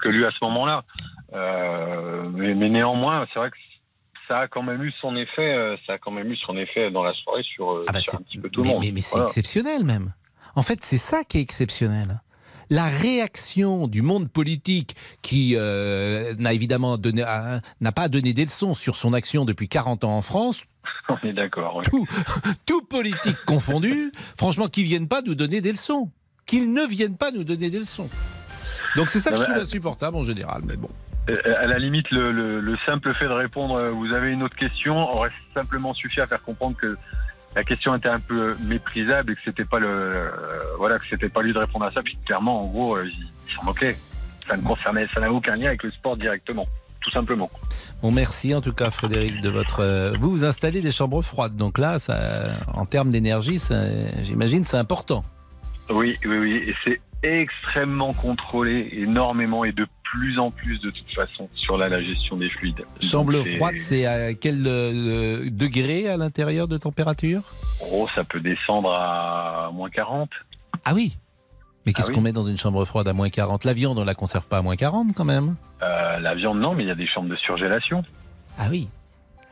que 0.00 0.08
lui 0.08 0.24
à 0.24 0.30
ce 0.30 0.38
moment-là. 0.46 0.84
Euh, 1.34 2.28
mais, 2.34 2.54
mais 2.54 2.68
néanmoins, 2.68 3.26
c'est 3.32 3.38
vrai 3.38 3.50
que 3.50 3.56
ça 4.28 4.38
a 4.40 4.48
quand 4.48 4.62
même 4.62 4.82
eu 4.82 4.92
son 5.00 5.16
effet, 5.16 5.76
ça 5.86 5.94
a 5.94 5.98
quand 5.98 6.10
même 6.10 6.30
eu 6.30 6.36
son 6.36 6.56
effet 6.56 6.90
dans 6.90 7.02
la 7.02 7.14
soirée 7.14 7.42
sur, 7.44 7.82
Ah 7.88 7.92
bah 7.92 8.00
sur 8.00 8.14
un 8.14 8.22
petit 8.22 8.38
peu 8.38 8.48
tout 8.50 8.62
le 8.62 8.68
monde. 8.68 8.82
mais- 8.84 8.92
mais 8.92 9.00
c'est 9.00 9.12
Voilà. 9.12 9.26
exceptionnel 9.26 9.84
même. 9.84 10.12
En 10.56 10.62
fait, 10.62 10.80
c'est 10.84 10.98
ça 10.98 11.24
qui 11.24 11.38
est 11.38 11.42
exceptionnel. 11.42 12.20
La 12.70 12.86
réaction 12.88 13.88
du 13.88 14.02
monde 14.02 14.28
politique 14.30 14.94
qui 15.22 15.54
euh, 15.56 16.34
n'a 16.38 16.52
évidemment 16.52 16.98
donné, 16.98 17.24
n'a 17.80 17.92
pas 17.92 18.08
donné 18.08 18.32
des 18.32 18.44
leçons 18.44 18.74
sur 18.74 18.96
son 18.96 19.12
action 19.14 19.44
depuis 19.44 19.68
40 19.68 20.04
ans 20.04 20.16
en 20.16 20.22
France, 20.22 20.62
On 21.08 21.16
est 21.26 21.32
d'accord. 21.32 21.76
ouais. 21.76 21.82
tout, 21.84 22.06
tout 22.66 22.82
politique 22.82 23.36
confondu, 23.46 24.12
franchement, 24.36 24.68
qu'ils 24.68 24.84
viennent 24.84 25.08
pas 25.08 25.22
nous 25.22 25.34
donner 25.34 25.60
des 25.60 25.72
leçons. 25.72 26.10
Qu'ils 26.46 26.72
ne 26.72 26.82
viennent 26.86 27.16
pas 27.16 27.30
nous 27.30 27.44
donner 27.44 27.68
des 27.70 27.78
leçons. 27.78 28.08
Donc 28.96 29.08
c'est 29.10 29.20
ça 29.20 29.30
que 29.30 29.36
Non, 29.36 29.40
je 29.42 29.44
trouve 29.44 29.58
euh, 29.58 29.62
insupportable 29.62 30.16
en 30.16 30.22
général, 30.24 30.62
mais 30.66 30.76
bon. 30.76 30.88
Euh, 31.28 31.34
À 31.58 31.66
la 31.66 31.78
limite, 31.78 32.10
le, 32.10 32.30
le- 32.32 32.60
le 32.60 32.76
simple 32.86 33.12
fait 33.14 33.26
de 33.26 33.32
répondre 33.32 33.90
vous 33.90 34.12
avez 34.14 34.30
une 34.30 34.42
autre 34.42 34.56
question 34.56 34.96
aurait 35.12 35.30
simplement 35.54 35.92
suffi 35.92 36.20
à 36.22 36.26
faire 36.26 36.42
comprendre 36.42 36.76
que 36.76 36.96
la 37.56 37.64
question 37.64 37.94
était 37.96 38.08
un 38.08 38.20
peu 38.20 38.56
méprisable 38.62 39.32
et 39.32 39.34
que 39.34 39.40
c'était 39.44 39.64
pas 39.64 39.78
le 39.78 39.88
euh, 39.88 40.30
voilà 40.78 40.98
que 40.98 41.04
c'était 41.08 41.28
pas 41.28 41.42
lui 41.42 41.52
de 41.52 41.58
répondre 41.58 41.86
à 41.86 41.92
ça. 41.92 42.02
Puis 42.02 42.16
clairement, 42.24 42.62
en 42.64 42.66
gros, 42.66 42.96
euh, 42.96 43.06
il 43.06 43.54
s'en 43.54 43.64
moquait. 43.64 43.96
Ça 44.46 44.56
ne 44.56 44.62
concernait, 44.62 45.06
ça 45.12 45.20
n'a 45.20 45.32
aucun 45.32 45.56
lien 45.56 45.66
avec 45.68 45.82
le 45.82 45.90
sport 45.90 46.16
directement, 46.16 46.66
tout 47.02 47.10
simplement. 47.10 47.50
Bon, 48.00 48.10
merci 48.12 48.54
en 48.54 48.60
tout 48.60 48.72
cas, 48.72 48.90
Frédéric, 48.90 49.40
de 49.40 49.50
votre. 49.50 49.80
euh, 49.80 50.14
Vous 50.18 50.30
vous 50.30 50.44
installez 50.44 50.80
des 50.80 50.92
chambres 50.92 51.20
froides, 51.22 51.56
donc 51.56 51.78
là, 51.78 51.98
ça, 51.98 52.58
en 52.72 52.86
termes 52.86 53.10
d'énergie, 53.10 53.60
j'imagine, 54.22 54.64
c'est 54.64 54.78
important. 54.78 55.24
Oui, 55.90 56.16
oui, 56.24 56.38
oui, 56.38 56.52
et 56.68 56.74
c'est 56.84 57.00
extrêmement 57.22 58.12
contrôlé, 58.14 58.88
énormément 58.92 59.64
et 59.64 59.72
de 59.72 59.86
plus 60.12 60.38
en 60.38 60.50
plus 60.50 60.78
de 60.80 60.90
toute 60.90 61.10
façon 61.14 61.48
sur 61.54 61.76
la, 61.76 61.88
la 61.88 62.02
gestion 62.02 62.36
des 62.36 62.48
fluides. 62.50 62.84
Chambre 63.02 63.42
froide, 63.56 63.76
c'est 63.78 64.06
à 64.06 64.34
quel 64.34 64.64
euh, 64.66 65.48
degré 65.50 66.08
à 66.08 66.16
l'intérieur 66.16 66.68
de 66.68 66.76
température? 66.78 67.42
Oh, 67.92 68.06
ça 68.14 68.24
peut 68.24 68.40
descendre 68.40 68.92
à 68.92 69.70
moins 69.72 69.90
40. 69.90 70.30
Ah 70.84 70.94
oui 70.94 71.16
Mais 71.86 71.92
qu'est-ce 71.92 72.06
Ah 72.06 72.10
oui. 72.10 72.14
qu'on 72.14 72.20
met 72.22 72.32
dans 72.32 72.46
une 72.46 72.58
chambre 72.58 72.84
froide 72.84 73.08
à 73.08 73.12
moins 73.12 73.28
40 73.30 73.64
La 73.64 73.72
viande, 73.74 73.98
on 73.98 74.04
la 74.04 74.14
conserve 74.14 74.46
pas 74.46 74.58
à 74.58 74.62
moins 74.62 74.76
40 74.76 75.08
quand 75.14 75.24
même 75.24 75.56
Euh, 75.82 76.18
la 76.20 76.34
viande, 76.34 76.58
non, 76.60 76.74
mais 76.74 76.84
il 76.84 76.88
y 76.88 76.92
a 76.92 76.94
des 76.94 77.06
chambres 77.06 77.28
de 77.28 77.36
surgélation. 77.36 78.02
Ah 78.58 78.68
oui 78.70 78.88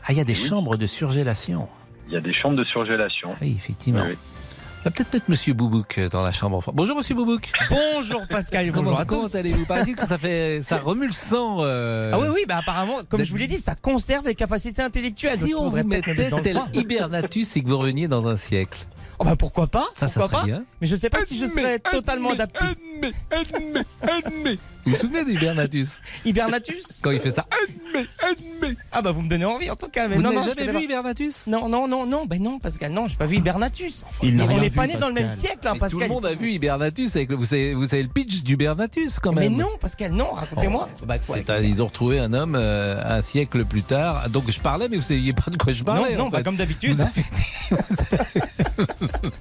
Ah, 0.05 0.13
il 0.13 0.19
y 0.19 0.21
a 0.21 0.25
des 0.25 0.35
chambres 0.35 0.77
de 0.77 0.87
surgélation. 0.87 1.69
Il 2.09 2.15
y 2.15 2.17
a 2.17 2.21
des 2.21 2.33
chambres 2.33 2.57
de 2.57 2.65
surgélation. 2.65 3.29
Ah 3.33 3.39
oui, 3.43 3.55
effectivement. 3.57 4.05
Oui. 4.09 4.17
Il 4.87 4.91
y 4.91 4.93
a 4.93 4.93
peut-être 4.93 5.11
peut-être 5.11 5.29
Monsieur 5.29 5.53
Boubouk 5.53 5.99
dans 6.13 6.23
la 6.23 6.31
chambre. 6.31 6.63
Bonjour 6.73 6.97
Monsieur 6.97 7.17
Boubouk. 7.17 7.51
Bonjour 7.69 8.25
Pascal, 8.29 8.67
bonjour 8.71 8.85
Comment, 8.85 8.97
à 8.97 9.05
comment 9.05 9.27
allez-vous 9.27 9.65
Paraît-il 9.65 9.97
que 9.97 10.07
ça 10.07 10.17
fait, 10.17 10.61
ça 10.63 10.79
remue 10.79 11.09
le 11.09 11.13
sang. 11.13 11.57
euh, 11.63 12.13
Ah 12.15 12.21
oui, 12.21 12.29
oui, 12.33 12.45
bah 12.47 12.59
apparemment, 12.59 12.99
comme 13.09 13.25
je 13.25 13.31
vous 13.33 13.37
l'ai 13.37 13.49
dit, 13.49 13.59
ça 13.59 13.75
conserve 13.75 14.27
les 14.29 14.37
capacités 14.37 14.83
intellectuelles. 14.83 15.39
Si 15.41 15.57
on 15.57 15.71
vous 15.71 15.83
mettait 15.83 16.15
mettre 16.15 16.41
tel 16.41 16.61
hibernatus 16.73 17.57
et 17.57 17.65
que 17.65 17.69
vous 17.69 17.79
reveniez 17.79 18.07
dans 18.07 18.29
un 18.29 18.37
siècle. 18.37 18.79
Oh 19.19 19.25
bah 19.25 19.35
pourquoi 19.35 19.67
pas 19.67 19.87
Ça, 19.97 20.07
ça 20.07 20.21
pourquoi 20.21 20.39
serait 20.43 20.53
pas 20.53 20.59
bien. 20.59 20.65
Mais 20.81 20.87
je 20.87 20.95
sais 20.95 21.11
pas 21.11 21.25
si 21.25 21.37
je 21.37 21.47
serais 21.47 21.81
totalement 21.81 22.31
adapté. 22.31 22.67
Vous 24.87 24.93
vous 24.93 24.99
souvenez 24.99 25.25
d'Hibernatus 25.25 26.01
Hibernatus 26.25 27.01
Quand 27.03 27.11
il 27.11 27.21
fait 27.21 27.33
ça. 27.33 27.45
Ah 28.93 29.03
bah 29.03 29.11
vous 29.11 29.23
me 29.23 29.29
donnez 29.29 29.45
envie 29.45 29.69
en 29.71 29.77
tout 29.77 29.89
cas. 29.89 30.07
Mais 30.09 30.17
Vous 30.17 30.23
non, 30.23 30.33
n'avez 30.33 30.47
non, 30.47 30.55
jamais 30.59 30.79
vu. 30.79 30.85
Hibernatus 30.85 31.47
Non, 31.49 31.69
non, 31.69 31.89
non, 31.89 32.07
non, 32.07 32.25
ben 32.27 32.41
non, 32.43 32.59
Pascal, 32.59 32.93
non, 32.93 33.09
j'ai 33.09 33.17
pas 33.17 33.27
vu 33.27 33.37
Hibernatus. 33.37 34.05
Il 34.23 34.37
Mais 34.37 34.47
n'a 34.47 34.53
on 34.55 34.59
n'est 34.61 34.71
pas 34.71 34.87
né 34.87 34.97
dans 34.97 35.09
le 35.09 35.15
même 35.15 35.31
siècle, 35.31 35.67
hein, 35.67 35.73
Mais 35.75 35.81
Pascal. 35.81 35.91
Tout 35.91 36.09
le 36.09 36.15
monde 36.15 36.27
a 36.27 36.35
vu 36.35 36.51
Hibernatus. 36.53 37.17
Avec 37.17 37.31
le- 37.31 37.37
vous, 37.37 37.45
savez, 37.45 37.75
vous 37.75 37.87
savez 37.87 38.03
le 38.05 38.09
pitch 38.09 38.43
d'Hibernatus 38.43 39.19
quand 39.19 39.33
Mais 39.33 39.43
même. 39.49 39.57
non, 39.59 39.71
Pascal, 39.81 40.13
non, 40.13 40.31
racontez-moi. 40.33 40.89
Bah, 41.07 41.17
C'est 41.21 41.51
un- 41.51 41.61
ils 41.63 41.83
ont 41.83 41.87
retrouvé 41.87 42.19
un 42.21 42.33
homme 42.33 42.55
euh, 42.57 43.01
un 43.05 43.23
siècle 43.23 43.65
plus 43.65 43.83
tard. 43.83 44.29
Donc 44.31 44.51
je 44.51 44.61
parlais, 44.61 44.89
mais 44.89 44.97
vous 44.97 45.03
saviez 45.03 45.33
pas 45.33 45.51
de 45.51 45.57
quoi 45.57 45.73
je 45.73 45.83
parlais. 45.85 46.13
non, 46.13 46.19
non, 46.19 46.27
en 46.27 46.31
bah, 46.31 46.43
comme 46.43 46.57
d'habitude. 46.57 46.97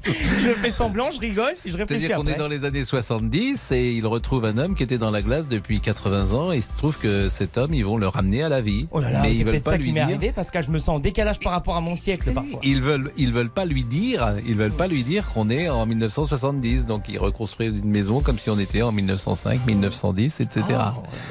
Je 0.06 0.50
fais 0.54 0.70
semblant, 0.70 1.12
je 1.12 1.20
rigole, 1.20 1.54
si 1.56 1.70
je 1.70 1.78
réfléchis 1.78 2.06
C'est-à-dire 2.06 2.18
qu'on 2.24 2.28
est 2.32 2.36
dans 2.38 2.48
les 2.48 2.64
années 2.66 2.86
70 2.86 3.72
et 3.72 3.92
il 3.94 4.06
retrouve 4.06 4.46
un 4.46 4.58
homme 4.58 4.76
qui 4.76 4.84
était 4.84 4.98
dans 4.98 5.12
la 5.12 5.22
glace 5.22 5.35
depuis 5.44 5.82
80 5.82 6.34
ans 6.34 6.52
et 6.52 6.58
il 6.58 6.64
se 6.64 6.72
trouve 6.78 6.98
que 6.98 7.30
cet 7.30 7.58
homme, 7.58 7.74
ils 7.74 7.86
vont 7.86 7.98
le 7.98 8.08
ramener 8.08 8.44
à 8.44 8.50
la 8.50 8.62
vie. 8.62 8.88
Oh 8.92 9.00
là 9.00 9.12
là, 9.12 9.22
mais 9.22 9.34
c'est 9.34 9.40
ils 9.40 9.46
veulent 9.46 9.54
peut-être 9.54 9.64
pas 9.66 9.72
ça 9.72 9.78
lui 9.78 9.88
qui 9.88 9.94
m'est 9.94 10.02
arrivé, 10.02 10.32
Pascal, 10.32 10.64
je 10.64 10.72
me 10.72 10.80
sens 10.80 10.90
en 10.90 11.00
décalage 11.00 11.40
par 11.40 11.52
rapport 11.52 11.76
à 11.76 11.82
mon 11.82 11.96
siècle 11.96 12.32
parfois. 12.34 12.60
Ils 12.64 12.82
veulent, 12.82 13.12
ils 13.18 13.32
veulent 13.32 13.50
pas 13.50 13.66
lui 13.66 13.84
dire, 13.84 14.36
ils 14.48 14.56
veulent 14.56 14.72
pas 14.72 14.88
lui 14.88 15.04
dire 15.04 15.32
qu'on 15.34 15.50
est 15.50 15.70
en 15.70 15.86
1970. 15.86 16.86
Donc 16.86 17.10
ils 17.10 17.20
reconstruisent 17.20 17.74
une 17.76 17.90
maison 17.90 18.22
comme 18.22 18.40
si 18.40 18.50
on 18.50 18.60
était 18.60 18.82
en 18.82 18.92
1905, 18.92 19.66
1910, 19.66 20.40
etc. 20.40 20.64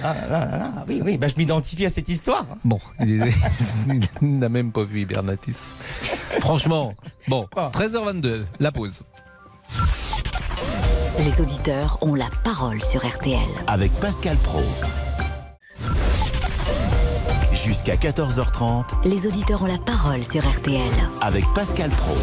Ah 0.02 0.14
là 0.30 0.44
là 0.46 0.70
oui, 0.88 1.00
oui, 1.04 1.16
bah, 1.16 1.28
je 1.28 1.36
m'identifie 1.36 1.86
à 1.86 1.90
cette 1.90 2.08
histoire. 2.08 2.46
Bon, 2.64 2.78
il, 3.00 3.30
n'a 4.22 4.48
même 4.48 4.72
pas 4.72 4.84
vu 4.84 5.00
Hibernatus. 5.00 5.74
Franchement, 6.40 6.94
bon, 7.28 7.46
13h22, 7.54 8.42
la 8.60 8.72
pause. 8.72 9.02
Les 11.18 11.40
auditeurs 11.40 11.98
ont 12.00 12.14
la 12.14 12.28
parole 12.42 12.82
sur 12.82 13.06
RTL. 13.06 13.38
Avec 13.66 13.92
Pascal 14.00 14.36
Pro. 14.38 14.60
Jusqu'à 17.52 17.96
14h30 17.96 18.84
Les 19.04 19.26
auditeurs 19.26 19.62
ont 19.62 19.66
la 19.66 19.78
parole 19.78 20.24
sur 20.24 20.48
RTL. 20.48 20.80
avec 21.20 21.44
Pascal 21.54 21.90
Pro. 21.90 22.16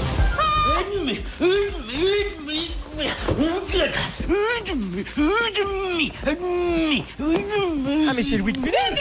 Ah, 8.08 8.14
mais 8.16 8.24
c'est 8.24 8.38
Louis 8.38 8.54
de 8.54 8.58
Funès 8.58 8.96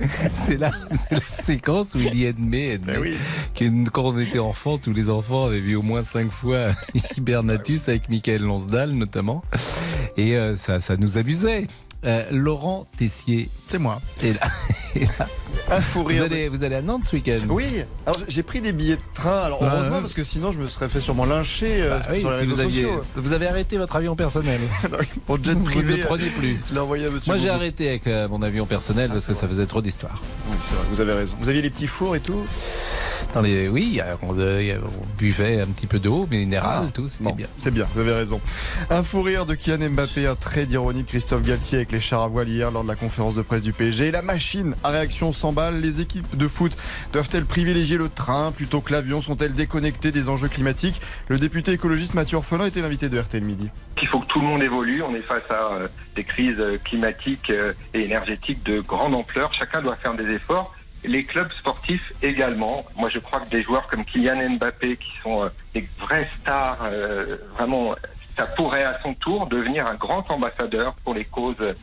C'est 0.32 0.56
la, 0.56 0.70
la 1.10 1.20
séquence 1.20 1.94
où 1.94 1.98
il 1.98 2.10
dit 2.10 2.24
Edmé, 2.24 2.72
Edmé, 2.72 3.14
que 3.54 3.88
quand 3.90 4.04
on 4.04 4.18
était 4.18 4.38
enfant, 4.38 4.78
tous 4.78 4.92
les 4.92 5.10
enfants 5.10 5.46
avaient 5.46 5.60
vu 5.60 5.76
au 5.76 5.82
moins 5.82 6.04
cinq 6.04 6.30
fois 6.30 6.70
Hibernatus 7.16 7.88
avec 7.88 8.08
Michael 8.08 8.42
Lonsdal 8.42 8.90
notamment, 8.90 9.42
et 10.16 10.36
euh, 10.36 10.56
ça, 10.56 10.80
ça 10.80 10.96
nous 10.96 11.18
amusait. 11.18 11.66
Euh, 12.06 12.24
Laurent 12.30 12.86
Tessier, 12.96 13.48
c'est 13.66 13.78
moi. 13.78 14.00
Et 14.22 14.32
là, 14.32 14.40
et 14.94 15.00
là, 15.06 15.26
Un 15.70 15.80
fou 15.80 16.04
vous 16.04 16.22
allez, 16.22 16.48
vous 16.48 16.62
allez 16.62 16.76
à 16.76 16.82
Nantes 16.82 17.04
ce 17.04 17.16
week-end 17.16 17.38
Oui, 17.48 17.64
alors 18.06 18.20
j'ai 18.28 18.44
pris 18.44 18.60
des 18.60 18.72
billets 18.72 18.94
de 18.96 19.02
train. 19.12 19.40
Alors 19.40 19.60
heureusement 19.62 20.00
parce 20.00 20.14
que 20.14 20.22
sinon 20.22 20.52
je 20.52 20.58
me 20.58 20.68
serais 20.68 20.88
fait 20.88 21.00
sûrement 21.00 21.24
lyncher 21.24 21.82
euh, 21.82 21.98
Bah 21.98 22.06
oui, 22.12 22.20
sur 22.20 22.30
les 22.30 22.36
si 22.36 22.40
réseaux 22.42 22.54
vous, 22.54 22.60
aviez, 22.60 22.82
sociaux. 22.84 23.02
vous 23.16 23.32
avez 23.32 23.48
arrêté 23.48 23.76
votre 23.76 23.96
avion 23.96 24.14
personnel. 24.14 24.60
Pour 25.26 25.42
jet 25.42 25.54
Vous 25.54 25.64
privé. 25.64 25.92
ne 25.94 25.96
le 25.96 26.04
prenez 26.04 26.28
plus. 26.28 26.60
Je 26.68 26.74
l'ai 26.74 26.80
envoyé 26.80 27.06
à 27.06 27.10
Monsieur. 27.10 27.32
Moi 27.32 27.42
j'ai 27.42 27.50
arrêté 27.50 27.88
avec 27.88 28.06
euh, 28.06 28.28
mon 28.28 28.40
avion 28.42 28.66
personnel 28.66 29.10
parce 29.10 29.26
que 29.26 29.34
ça 29.34 29.48
faisait 29.48 29.66
trop 29.66 29.82
d'histoires. 29.82 30.22
Oui, 30.48 30.56
c'est 30.68 30.76
vrai, 30.76 30.84
vous 30.92 31.00
avez 31.00 31.12
raison. 31.12 31.36
Vous 31.40 31.48
aviez 31.48 31.62
les 31.62 31.70
petits 31.70 31.88
fours 31.88 32.14
et 32.14 32.20
tout 32.20 32.44
Dans 33.36 33.42
les, 33.42 33.68
oui, 33.68 33.84
il 33.90 33.94
y 33.96 34.00
a- 34.00 34.16
on, 34.22 34.34
euh, 34.38 34.62
il 34.62 34.68
y 34.68 34.72
a- 34.72 34.78
on 34.78 35.06
buvait 35.18 35.60
un 35.60 35.66
petit 35.66 35.86
peu 35.86 35.98
d'eau 35.98 36.26
minérale, 36.30 36.84
Ah, 36.88 36.90
tout, 36.90 37.06
c'était 37.06 37.24
bon, 37.24 37.32
bien. 37.34 37.46
C'est 37.58 37.70
bien, 37.70 37.86
vous 37.94 38.00
avez 38.00 38.14
raison. 38.14 38.40
Un 38.88 39.02
fou 39.02 39.20
rire 39.20 39.44
de 39.44 39.54
Kylian 39.54 39.90
Mbappé, 39.90 40.26
un 40.26 40.34
trait 40.36 40.64
d'ironie 40.64 41.02
de 41.02 41.06
Christophe 41.06 41.42
Galtier 41.42 41.76
avec 41.76 41.92
les 41.92 42.00
chars 42.00 42.22
à 42.22 42.28
voile 42.28 42.48
hier 42.48 42.70
lors 42.70 42.82
de 42.82 42.88
la 42.88 42.94
conférence 42.96 43.34
de 43.34 43.42
presse 43.42 43.60
du 43.60 43.74
PSG. 43.74 44.06
Et 44.06 44.10
la 44.10 44.22
machine 44.22 44.74
à 44.82 44.88
réaction 44.88 45.32
s'emballe. 45.32 45.82
Les 45.82 46.00
équipes 46.00 46.34
de 46.34 46.48
foot 46.48 46.74
doivent-elles 47.12 47.44
privilégier 47.44 47.98
le 47.98 48.08
train 48.08 48.52
plutôt 48.52 48.80
que 48.80 48.90
l'avion? 48.90 49.20
Sont-elles 49.20 49.52
déconnectées 49.52 50.12
des 50.12 50.30
enjeux 50.30 50.48
climatiques? 50.48 51.02
Le 51.28 51.36
député 51.38 51.72
écologiste 51.72 52.14
Mathieu 52.14 52.38
Orphelin 52.38 52.64
était 52.64 52.80
l'invité 52.80 53.10
de 53.10 53.18
RTL 53.20 53.44
Midi. 53.44 53.68
Il 54.00 54.08
faut 54.08 54.20
que 54.20 54.26
tout 54.28 54.40
le 54.40 54.46
monde 54.46 54.62
évolue. 54.62 55.02
On 55.02 55.14
est 55.14 55.20
face 55.20 55.42
à 55.50 55.74
euh, 55.74 55.88
des 56.14 56.22
crises 56.22 56.56
euh, 56.58 56.78
climatiques 56.82 57.50
euh, 57.50 57.74
et 57.92 58.00
énergétiques 58.04 58.64
de 58.64 58.80
grande 58.80 59.14
ampleur. 59.14 59.52
Chacun 59.52 59.82
doit 59.82 59.96
faire 59.96 60.14
des 60.14 60.30
efforts. 60.30 60.74
Les 61.04 61.22
clubs 61.24 61.52
sportifs 61.52 62.12
également. 62.22 62.84
Moi, 62.96 63.08
je 63.08 63.18
crois 63.18 63.40
que 63.40 63.50
des 63.50 63.62
joueurs 63.62 63.86
comme 63.86 64.04
Kylian 64.04 64.56
Mbappé, 64.56 64.96
qui 64.96 65.12
sont 65.22 65.44
euh, 65.44 65.48
des 65.74 65.86
vraies 66.00 66.28
stars, 66.40 66.78
euh, 66.84 67.36
vraiment, 67.54 67.94
ça 68.36 68.46
pourrait 68.46 68.84
à 68.84 68.92
son 69.02 69.14
tour 69.14 69.46
devenir 69.46 69.86
un 69.86 69.94
grand 69.94 70.28
ambassadeur 70.30 70.94
pour 71.04 71.14
les 71.14 71.24
causes 71.24 71.74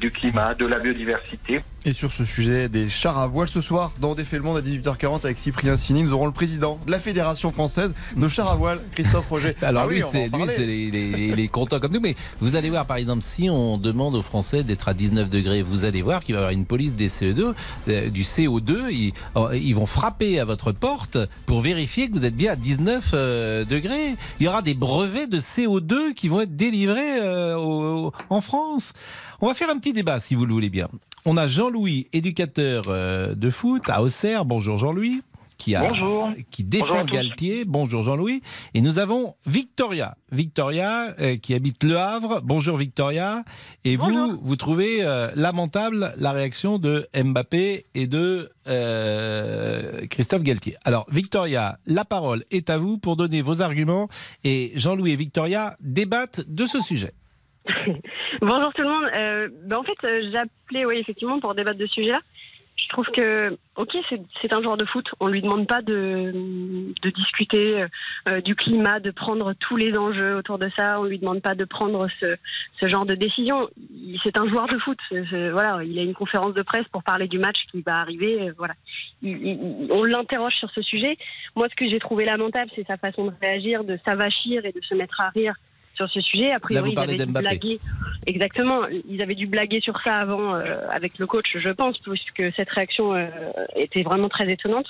du 0.00 0.10
climat, 0.10 0.54
de 0.54 0.66
la 0.66 0.78
biodiversité. 0.78 1.60
Et 1.84 1.92
sur 1.92 2.10
ce 2.12 2.24
sujet 2.24 2.68
des 2.68 2.88
chars 2.88 3.18
à 3.18 3.26
voile 3.28 3.46
ce 3.48 3.60
soir, 3.60 3.92
dans 4.00 4.14
Défait 4.14 4.38
le 4.38 4.42
Monde 4.42 4.56
à 4.56 4.60
18h40 4.60 5.24
avec 5.24 5.38
Cyprien 5.38 5.76
Sini, 5.76 6.02
nous 6.02 6.12
aurons 6.12 6.26
le 6.26 6.32
président 6.32 6.80
de 6.84 6.90
la 6.90 6.98
Fédération 6.98 7.52
française 7.52 7.94
de 8.16 8.26
chars 8.28 8.50
à 8.50 8.56
voile, 8.56 8.80
Christophe 8.92 9.28
Roger. 9.28 9.54
Alors 9.62 9.84
Ah 9.84 9.86
oui, 9.88 9.96
lui, 9.96 10.02
c'est 10.48 10.66
les, 10.66 10.90
les- 10.90 11.10
les- 11.10 11.34
les 11.36 11.48
contents 11.48 11.78
comme 11.78 11.92
nous. 11.92 12.00
Mais 12.00 12.16
vous 12.40 12.56
allez 12.56 12.70
voir, 12.70 12.86
par 12.86 12.96
exemple, 12.96 13.22
si 13.22 13.48
on 13.50 13.78
demande 13.78 14.16
aux 14.16 14.22
Français 14.22 14.64
d'être 14.64 14.88
à 14.88 14.94
19 14.94 15.30
degrés, 15.30 15.62
vous 15.62 15.84
allez 15.84 16.02
voir 16.02 16.24
qu'il 16.24 16.34
va 16.34 16.40
y 16.40 16.42
avoir 16.44 16.52
une 16.52 16.64
police 16.64 16.94
des 16.94 17.08
CO2, 17.08 17.54
euh, 17.88 18.08
du 18.08 18.22
CO2. 18.22 18.90
Ils, 18.90 19.12
oh, 19.36 19.48
ils 19.52 19.74
vont 19.74 19.86
frapper 19.86 20.40
à 20.40 20.44
votre 20.44 20.72
porte 20.72 21.18
pour 21.46 21.60
vérifier 21.60 22.08
que 22.08 22.14
vous 22.14 22.24
êtes 22.24 22.36
bien 22.36 22.52
à 22.52 22.56
19 22.56 23.10
euh, 23.14 23.64
degrés. 23.64 24.16
Il 24.40 24.44
y 24.46 24.48
aura 24.48 24.62
des 24.62 24.74
brevets 24.74 25.28
de 25.28 25.38
CO2 25.38 26.14
qui 26.14 26.26
vont 26.28 26.40
être 26.40 26.56
délivrés 26.56 27.20
euh, 27.20 27.54
au- 27.56 28.12
en 28.30 28.40
France. 28.40 28.92
On 29.40 29.46
va 29.48 29.54
faire 29.54 29.70
un 29.70 29.78
petit 29.78 29.92
débat, 29.92 30.18
si 30.18 30.34
vous 30.34 30.46
le 30.46 30.52
voulez 30.52 30.70
bien. 30.70 30.88
On 31.24 31.36
a 31.36 31.46
Jean-Louis, 31.46 32.08
éducateur 32.12 32.84
euh, 32.88 33.34
de 33.34 33.50
foot 33.50 33.82
à 33.88 34.02
Auxerre. 34.02 34.44
Bonjour 34.44 34.78
Jean-Louis. 34.78 35.22
qui, 35.58 35.74
a, 35.74 35.80
Bonjour. 35.88 36.30
qui 36.50 36.62
Bonjour 36.64 36.86
défend 36.86 37.04
tous. 37.04 37.12
Galtier. 37.12 37.64
Bonjour 37.66 38.02
Jean-Louis. 38.02 38.42
Et 38.74 38.80
nous 38.80 38.98
avons 38.98 39.34
Victoria. 39.46 40.16
Victoria 40.32 41.14
euh, 41.18 41.36
qui 41.36 41.52
habite 41.54 41.82
Le 41.84 41.98
Havre. 41.98 42.40
Bonjour 42.44 42.76
Victoria. 42.76 43.44
Et 43.84 43.96
vous, 43.96 44.38
vous 44.40 44.56
trouvez 44.56 44.98
euh, 45.02 45.30
lamentable 45.34 46.14
la 46.18 46.32
réaction 46.32 46.78
de 46.78 47.06
Mbappé 47.14 47.84
et 47.94 48.06
de 48.06 48.50
euh, 48.68 50.06
Christophe 50.06 50.42
Galtier. 50.44 50.76
Alors 50.84 51.06
Victoria, 51.10 51.78
la 51.86 52.04
parole 52.04 52.44
est 52.50 52.70
à 52.70 52.78
vous 52.78 52.96
pour 52.98 53.16
donner 53.16 53.42
vos 53.42 53.60
arguments. 53.62 54.08
Et 54.44 54.72
Jean-Louis 54.76 55.12
et 55.12 55.16
Victoria 55.16 55.76
débattent 55.80 56.48
de 56.48 56.64
ce 56.66 56.80
sujet. 56.80 57.12
Bonjour 58.40 58.72
tout 58.74 58.82
le 58.82 58.88
monde. 58.88 59.10
Euh, 59.16 59.48
ben, 59.64 59.78
en 59.78 59.82
fait, 59.82 59.96
euh, 60.04 60.32
appelé, 60.34 60.84
oui, 60.86 60.98
effectivement, 60.98 61.40
pour 61.40 61.54
débattre 61.54 61.78
de 61.78 61.86
ce 61.86 61.94
sujet-là. 61.94 62.20
Je 62.76 62.88
trouve 62.90 63.06
que, 63.06 63.56
ok, 63.76 63.96
c'est- 64.08 64.52
un 64.52 64.62
joueur 64.62 64.76
de 64.76 64.84
foot. 64.84 65.06
On 65.18 65.26
lui 65.26 65.42
demande 65.42 65.66
pas 65.66 65.82
de, 65.82 66.32
discuter 67.10 67.82
euh, 68.28 68.40
du 68.42 68.54
climat, 68.54 69.00
de 69.00 69.10
prendre 69.10 69.54
tous 69.54 69.76
les 69.76 69.96
enjeux 69.98 70.36
autour 70.36 70.58
de 70.58 70.70
ça. 70.78 70.96
On 71.00 71.04
lui 71.04 71.18
demande 71.18 71.40
pas 71.42 71.54
de 71.54 71.64
prendre 71.64 72.06
ce, 72.20 72.36
genre 72.86 73.04
de 73.06 73.14
décision. 73.14 73.68
C'est 74.22 74.38
un 74.38 74.46
joueur 74.48 74.66
de 74.66 74.78
foot. 74.78 74.98
Voilà, 75.10 75.82
il 75.84 75.98
a 75.98 76.02
une 76.02 76.14
conférence 76.14 76.54
de 76.54 76.62
presse 76.62 76.86
pour 76.92 77.02
parler 77.02 77.26
du 77.26 77.38
match 77.38 77.56
qui 77.72 77.80
va 77.80 77.96
arriver. 77.96 78.50
voilà, 78.56 78.74
Il- 79.22 79.44
il- 79.46 79.88
on 79.90 80.04
l'interroge 80.04 80.54
sur 80.54 80.70
ce 80.70 80.82
sujet. 80.82 81.16
Moi, 81.56 81.66
ce 81.70 81.74
que 81.74 81.88
j'ai 81.88 81.98
trouvé 81.98 82.24
lamentable, 82.24 82.70
c'est 82.76 82.86
sa 82.86 82.98
façon 82.98 83.26
de 83.26 83.32
réagir, 83.40 83.82
de 83.84 83.98
s'avachir 84.06 84.64
et 84.64 84.72
de 84.72 84.80
se 84.82 84.94
mettre 84.94 85.20
à 85.20 85.30
rire 85.30 85.54
sur 85.96 86.08
ce 86.10 86.20
sujet. 86.20 86.52
A 86.52 86.60
priori, 86.60 86.94
vous 86.94 87.00
ils 87.00 87.00
avaient 87.00 87.16
dû 87.16 87.32
blaguer. 87.32 87.80
Exactement. 88.26 88.82
Ils 89.08 89.22
avaient 89.22 89.34
dû 89.34 89.46
blaguer 89.46 89.80
sur 89.80 90.00
ça 90.02 90.18
avant 90.18 90.54
euh, 90.54 90.80
avec 90.90 91.18
le 91.18 91.26
coach, 91.26 91.56
je 91.56 91.70
pense, 91.70 91.98
puisque 91.98 92.54
cette 92.56 92.70
réaction 92.70 93.14
euh, 93.14 93.26
était 93.74 94.02
vraiment 94.02 94.28
très 94.28 94.50
étonnante. 94.50 94.88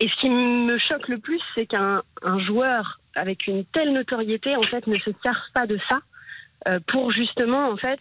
Et 0.00 0.08
ce 0.08 0.16
qui 0.20 0.30
me 0.30 0.78
choque 0.78 1.08
le 1.08 1.18
plus, 1.18 1.40
c'est 1.54 1.66
qu'un 1.66 2.02
un 2.22 2.38
joueur 2.40 3.00
avec 3.14 3.46
une 3.46 3.64
telle 3.66 3.92
notoriété, 3.92 4.56
en 4.56 4.62
fait, 4.62 4.86
ne 4.86 4.96
se 4.98 5.10
serve 5.22 5.42
pas 5.54 5.66
de 5.66 5.78
ça 5.88 6.00
euh, 6.68 6.78
pour 6.88 7.12
justement, 7.12 7.68
en 7.68 7.76
fait, 7.76 8.00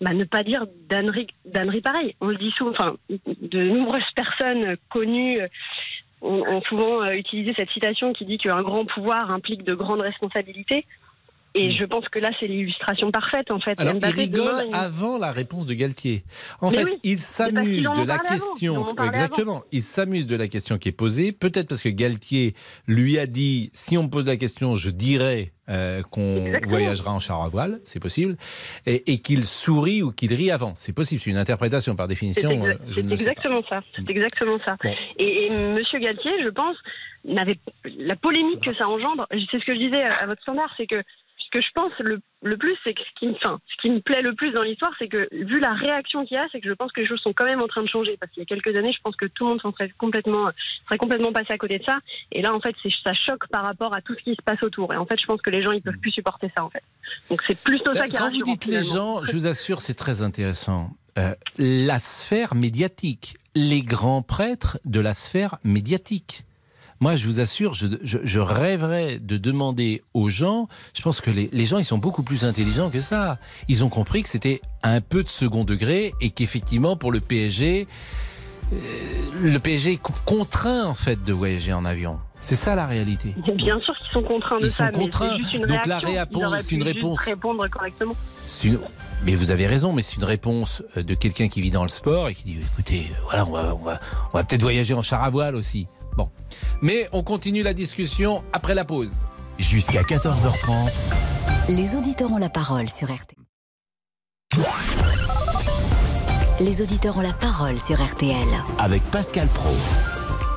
bah, 0.00 0.12
ne 0.12 0.24
pas 0.24 0.42
dire 0.42 0.66
d'ânerie 0.88 1.80
pareille. 1.82 2.14
On 2.20 2.26
le 2.26 2.36
dit 2.36 2.52
souvent, 2.52 2.72
enfin, 2.72 2.96
de 3.08 3.62
nombreuses 3.62 4.02
personnes 4.14 4.76
connues 4.90 5.38
ont, 6.22 6.62
souvent 6.62 7.04
utilisé 7.06 7.52
cette 7.56 7.70
citation 7.70 8.12
qui 8.12 8.24
dit 8.24 8.38
qu'un 8.38 8.62
grand 8.62 8.84
pouvoir 8.84 9.30
implique 9.30 9.64
de 9.64 9.74
grandes 9.74 10.02
responsabilités. 10.02 10.86
Et 11.54 11.72
je 11.76 11.84
pense 11.84 12.08
que 12.08 12.18
là, 12.18 12.30
c'est 12.40 12.46
l'illustration 12.46 13.10
parfaite, 13.10 13.50
en 13.50 13.60
fait. 13.60 13.74
Hmm. 13.78 13.82
Alors, 13.82 13.94
il 13.96 14.06
rigole 14.06 14.46
demain, 14.46 14.64
il- 14.70 14.74
avant 14.74 15.18
la 15.18 15.30
réponse 15.32 15.66
de 15.66 15.74
Galtier. 15.74 16.24
En 16.60 16.70
Mais 16.70 16.78
fait, 16.78 16.84
oui, 16.84 16.98
il 17.02 17.18
s'amuse 17.18 17.82
de 17.82 18.06
la 18.06 18.14
avant, 18.14 18.24
question. 18.24 18.94
parlé 18.94 19.10
Exactement. 19.10 19.62
Il 19.70 19.82
s'amuse 19.82 20.26
de 20.26 20.36
la 20.36 20.48
question 20.48 20.78
qui 20.78 20.88
est 20.88 20.92
posée. 20.92 21.32
Peut-être 21.32 21.68
parce 21.68 21.82
que 21.82 21.90
Galtier 21.90 22.54
lui 22.86 23.18
a 23.18 23.26
dit 23.26 23.70
si 23.74 23.98
on 23.98 24.04
me 24.04 24.08
pose 24.08 24.26
la 24.26 24.36
question, 24.36 24.76
je 24.76 24.90
dirais 24.90 25.52
euh, 25.68 26.02
qu'on 26.02 26.52
voyagera 26.64 27.12
en 27.12 27.20
char 27.20 27.40
à 27.42 27.48
voile. 27.48 27.80
C'est 27.84 28.00
possible. 28.00 28.36
Et, 28.86 29.12
et 29.12 29.18
qu'il 29.20 29.44
sourit 29.46 30.02
ou 30.02 30.10
qu'il 30.10 30.32
rit 30.34 30.50
avant. 30.50 30.72
C'est 30.76 30.92
possible. 30.92 31.20
C'est 31.20 31.30
une 31.30 31.36
interprétation 31.36 31.94
par 31.96 32.06
C'est 32.06 32.14
définition. 32.14 32.50
exa- 32.50 32.66
euh, 32.72 32.76
c'est 32.94 33.02
pas. 33.06 33.12
exactement 33.14 33.62
ça. 33.68 33.80
C'est 33.94 34.10
exactement 34.10 34.58
ça. 34.58 34.76
Bon. 34.82 34.92
Et, 35.18 35.46
et 35.46 35.50
Monsieur 35.50 35.98
Galtier, 36.00 36.32
je 36.44 36.48
pense, 36.50 36.76
n'avait 37.24 37.58
la 37.98 38.16
polémique 38.16 38.60
que 38.64 38.74
ça 38.74 38.88
engendre. 38.88 39.26
C'est 39.30 39.60
ce 39.60 39.64
que 39.64 39.74
je 39.74 39.78
disais 39.78 40.02
à, 40.02 40.26
votre 40.26 40.42
standard, 40.42 40.72
c'est 40.76 40.86
que 40.88 40.96
que 41.52 41.60
je 41.60 41.68
pense 41.74 41.92
le, 42.00 42.20
le 42.42 42.56
plus, 42.56 42.74
c'est 42.82 42.94
que 42.94 43.02
ce 43.02 43.20
qui, 43.20 43.26
me, 43.26 43.34
enfin, 43.34 43.60
ce 43.66 43.82
qui 43.82 43.90
me 43.90 44.00
plaît 44.00 44.22
le 44.22 44.34
plus 44.34 44.50
dans 44.52 44.62
l'histoire, 44.62 44.90
c'est 44.98 45.08
que 45.08 45.28
vu 45.32 45.60
la 45.60 45.70
réaction 45.70 46.24
qu'il 46.24 46.36
y 46.36 46.40
a, 46.40 46.46
c'est 46.50 46.60
que 46.60 46.68
je 46.68 46.74
pense 46.74 46.90
que 46.92 47.00
les 47.00 47.06
choses 47.06 47.20
sont 47.20 47.34
quand 47.34 47.44
même 47.44 47.62
en 47.62 47.68
train 47.68 47.82
de 47.82 47.88
changer. 47.88 48.16
Parce 48.18 48.32
qu'il 48.32 48.40
y 48.40 48.44
a 48.44 48.46
quelques 48.46 48.76
années, 48.76 48.92
je 48.92 49.00
pense 49.02 49.14
que 49.16 49.26
tout 49.26 49.44
le 49.44 49.50
monde 49.50 49.60
s'en 49.60 49.72
serait 49.72 49.92
complètement, 49.98 50.50
serait 50.86 50.98
complètement 50.98 51.32
passé 51.32 51.52
à 51.52 51.58
côté 51.58 51.78
de 51.78 51.84
ça. 51.84 51.98
Et 52.32 52.40
là, 52.42 52.54
en 52.54 52.60
fait, 52.60 52.74
ça 53.04 53.12
choque 53.12 53.46
par 53.48 53.64
rapport 53.64 53.94
à 53.94 54.00
tout 54.00 54.14
ce 54.14 54.22
qui 54.22 54.34
se 54.34 54.42
passe 54.42 54.62
autour. 54.62 54.92
Et 54.94 54.96
en 54.96 55.06
fait, 55.06 55.20
je 55.20 55.26
pense 55.26 55.42
que 55.42 55.50
les 55.50 55.62
gens, 55.62 55.72
ils 55.72 55.82
peuvent 55.82 55.98
plus 55.98 56.10
supporter 56.10 56.50
ça, 56.56 56.64
en 56.64 56.70
fait. 56.70 56.82
Donc 57.28 57.42
c'est 57.42 57.60
plutôt 57.62 57.94
ça 57.94 58.06
qui 58.06 58.14
Quand 58.14 58.30
vous 58.30 58.42
dites 58.42 58.66
les 58.66 58.82
gens, 58.82 59.22
je 59.22 59.32
vous 59.32 59.46
assure, 59.46 59.82
c'est 59.82 59.94
très 59.94 60.22
intéressant. 60.22 60.90
Euh, 61.18 61.34
la 61.58 61.98
sphère 61.98 62.54
médiatique, 62.54 63.36
les 63.54 63.82
grands 63.82 64.22
prêtres 64.22 64.78
de 64.86 65.00
la 65.00 65.12
sphère 65.12 65.58
médiatique. 65.62 66.44
Moi, 67.02 67.16
je 67.16 67.26
vous 67.26 67.40
assure, 67.40 67.74
je, 67.74 67.88
je- 68.04 68.18
je 68.22 68.38
rêverais 68.38 69.18
de 69.18 69.36
demander 69.36 70.04
aux 70.14 70.28
gens, 70.30 70.68
je 70.94 71.02
pense 71.02 71.20
que 71.20 71.32
les, 71.32 71.48
les 71.52 71.66
gens, 71.66 71.78
ils 71.78 71.84
sont 71.84 71.98
beaucoup 71.98 72.22
plus 72.22 72.44
intelligents 72.44 72.90
que 72.90 73.00
ça. 73.00 73.38
Ils 73.66 73.82
ont 73.82 73.88
compris 73.88 74.22
que 74.22 74.28
c'était 74.28 74.60
un 74.84 75.00
peu 75.00 75.24
de 75.24 75.28
second 75.28 75.64
degré 75.64 76.14
et 76.20 76.30
qu'effectivement, 76.30 76.96
pour 76.96 77.10
le 77.10 77.18
PSG, 77.18 77.88
euh, 78.72 78.76
le 79.42 79.58
PSG 79.58 79.94
est 79.94 79.96
co- 79.96 80.12
contraint, 80.24 80.84
en 80.86 80.94
fait, 80.94 81.24
de 81.24 81.32
voyager 81.32 81.72
en 81.72 81.84
avion. 81.84 82.20
C'est 82.40 82.54
ça 82.54 82.76
la 82.76 82.86
réalité. 82.86 83.34
Bien 83.56 83.80
sûr 83.80 83.96
qu'ils 83.98 84.12
sont 84.12 84.22
contraints 84.22 84.58
de 84.60 84.66
Ils 84.66 84.70
ça, 84.70 84.92
sont 84.92 85.00
contraints. 85.00 85.30
c'est 85.32 85.42
juste 85.42 85.54
une 85.54 85.66
Donc 85.66 85.84
la 85.86 85.98
réponse, 85.98 86.54
c'est 86.62 86.74
une 86.76 86.82
réponse. 86.84 87.18
répondre 87.18 87.66
correctement. 87.68 88.14
C'est 88.46 88.68
une- 88.68 88.78
Mais 89.24 89.34
vous 89.34 89.50
avez 89.50 89.66
raison, 89.66 89.92
mais 89.92 90.02
c'est 90.02 90.16
une 90.16 90.24
réponse 90.24 90.84
euh, 90.96 91.02
de 91.02 91.14
quelqu'un 91.14 91.48
qui 91.48 91.60
vit 91.62 91.72
dans 91.72 91.82
le 91.82 91.88
sport 91.88 92.28
et 92.28 92.34
qui 92.34 92.44
dit 92.44 92.58
écoutez, 92.60 93.06
euh, 93.10 93.14
voilà, 93.24 93.44
on 93.46 93.50
va, 93.50 93.74
on 93.74 93.84
va, 93.84 94.00
on 94.32 94.38
va 94.38 94.44
peut-être 94.44 94.62
voyager 94.62 94.94
en 94.94 95.02
char 95.02 95.24
à 95.24 95.30
voile 95.30 95.56
aussi. 95.56 95.88
Bon. 96.16 96.30
Mais 96.80 97.08
on 97.12 97.22
continue 97.22 97.62
la 97.62 97.74
discussion 97.74 98.42
après 98.52 98.74
la 98.74 98.84
pause. 98.84 99.26
Jusqu'à 99.58 100.02
14h30. 100.02 100.90
Les 101.68 101.94
auditeurs 101.94 102.32
ont 102.32 102.38
la 102.38 102.50
parole 102.50 102.88
sur 102.88 103.08
RTL. 103.12 103.38
Les 106.60 106.82
auditeurs 106.82 107.16
ont 107.16 107.22
la 107.22 107.32
parole 107.32 107.78
sur 107.78 108.04
RTL. 108.04 108.48
Avec 108.78 109.02
Pascal 109.04 109.48
Pro. 109.48 109.70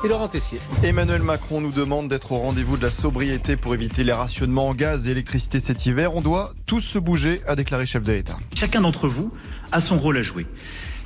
Et 0.04 0.08
Laurent 0.08 0.28
Tessier. 0.28 0.58
Emmanuel 0.82 1.22
Macron 1.22 1.60
nous 1.60 1.72
demande 1.72 2.08
d'être 2.08 2.32
au 2.32 2.38
rendez-vous 2.38 2.76
de 2.76 2.82
la 2.82 2.90
sobriété 2.90 3.56
pour 3.56 3.74
éviter 3.74 4.04
les 4.04 4.12
rationnements 4.12 4.68
en 4.68 4.74
gaz 4.74 5.08
et 5.08 5.12
électricité 5.12 5.58
cet 5.58 5.86
hiver. 5.86 6.14
On 6.14 6.20
doit 6.20 6.52
tous 6.66 6.80
se 6.80 6.98
bouger, 6.98 7.40
a 7.46 7.56
déclaré 7.56 7.86
chef 7.86 8.02
de 8.02 8.12
l'État. 8.12 8.36
Chacun 8.54 8.82
d'entre 8.82 9.08
vous 9.08 9.32
a 9.72 9.80
son 9.80 9.98
rôle 9.98 10.18
à 10.18 10.22
jouer. 10.22 10.46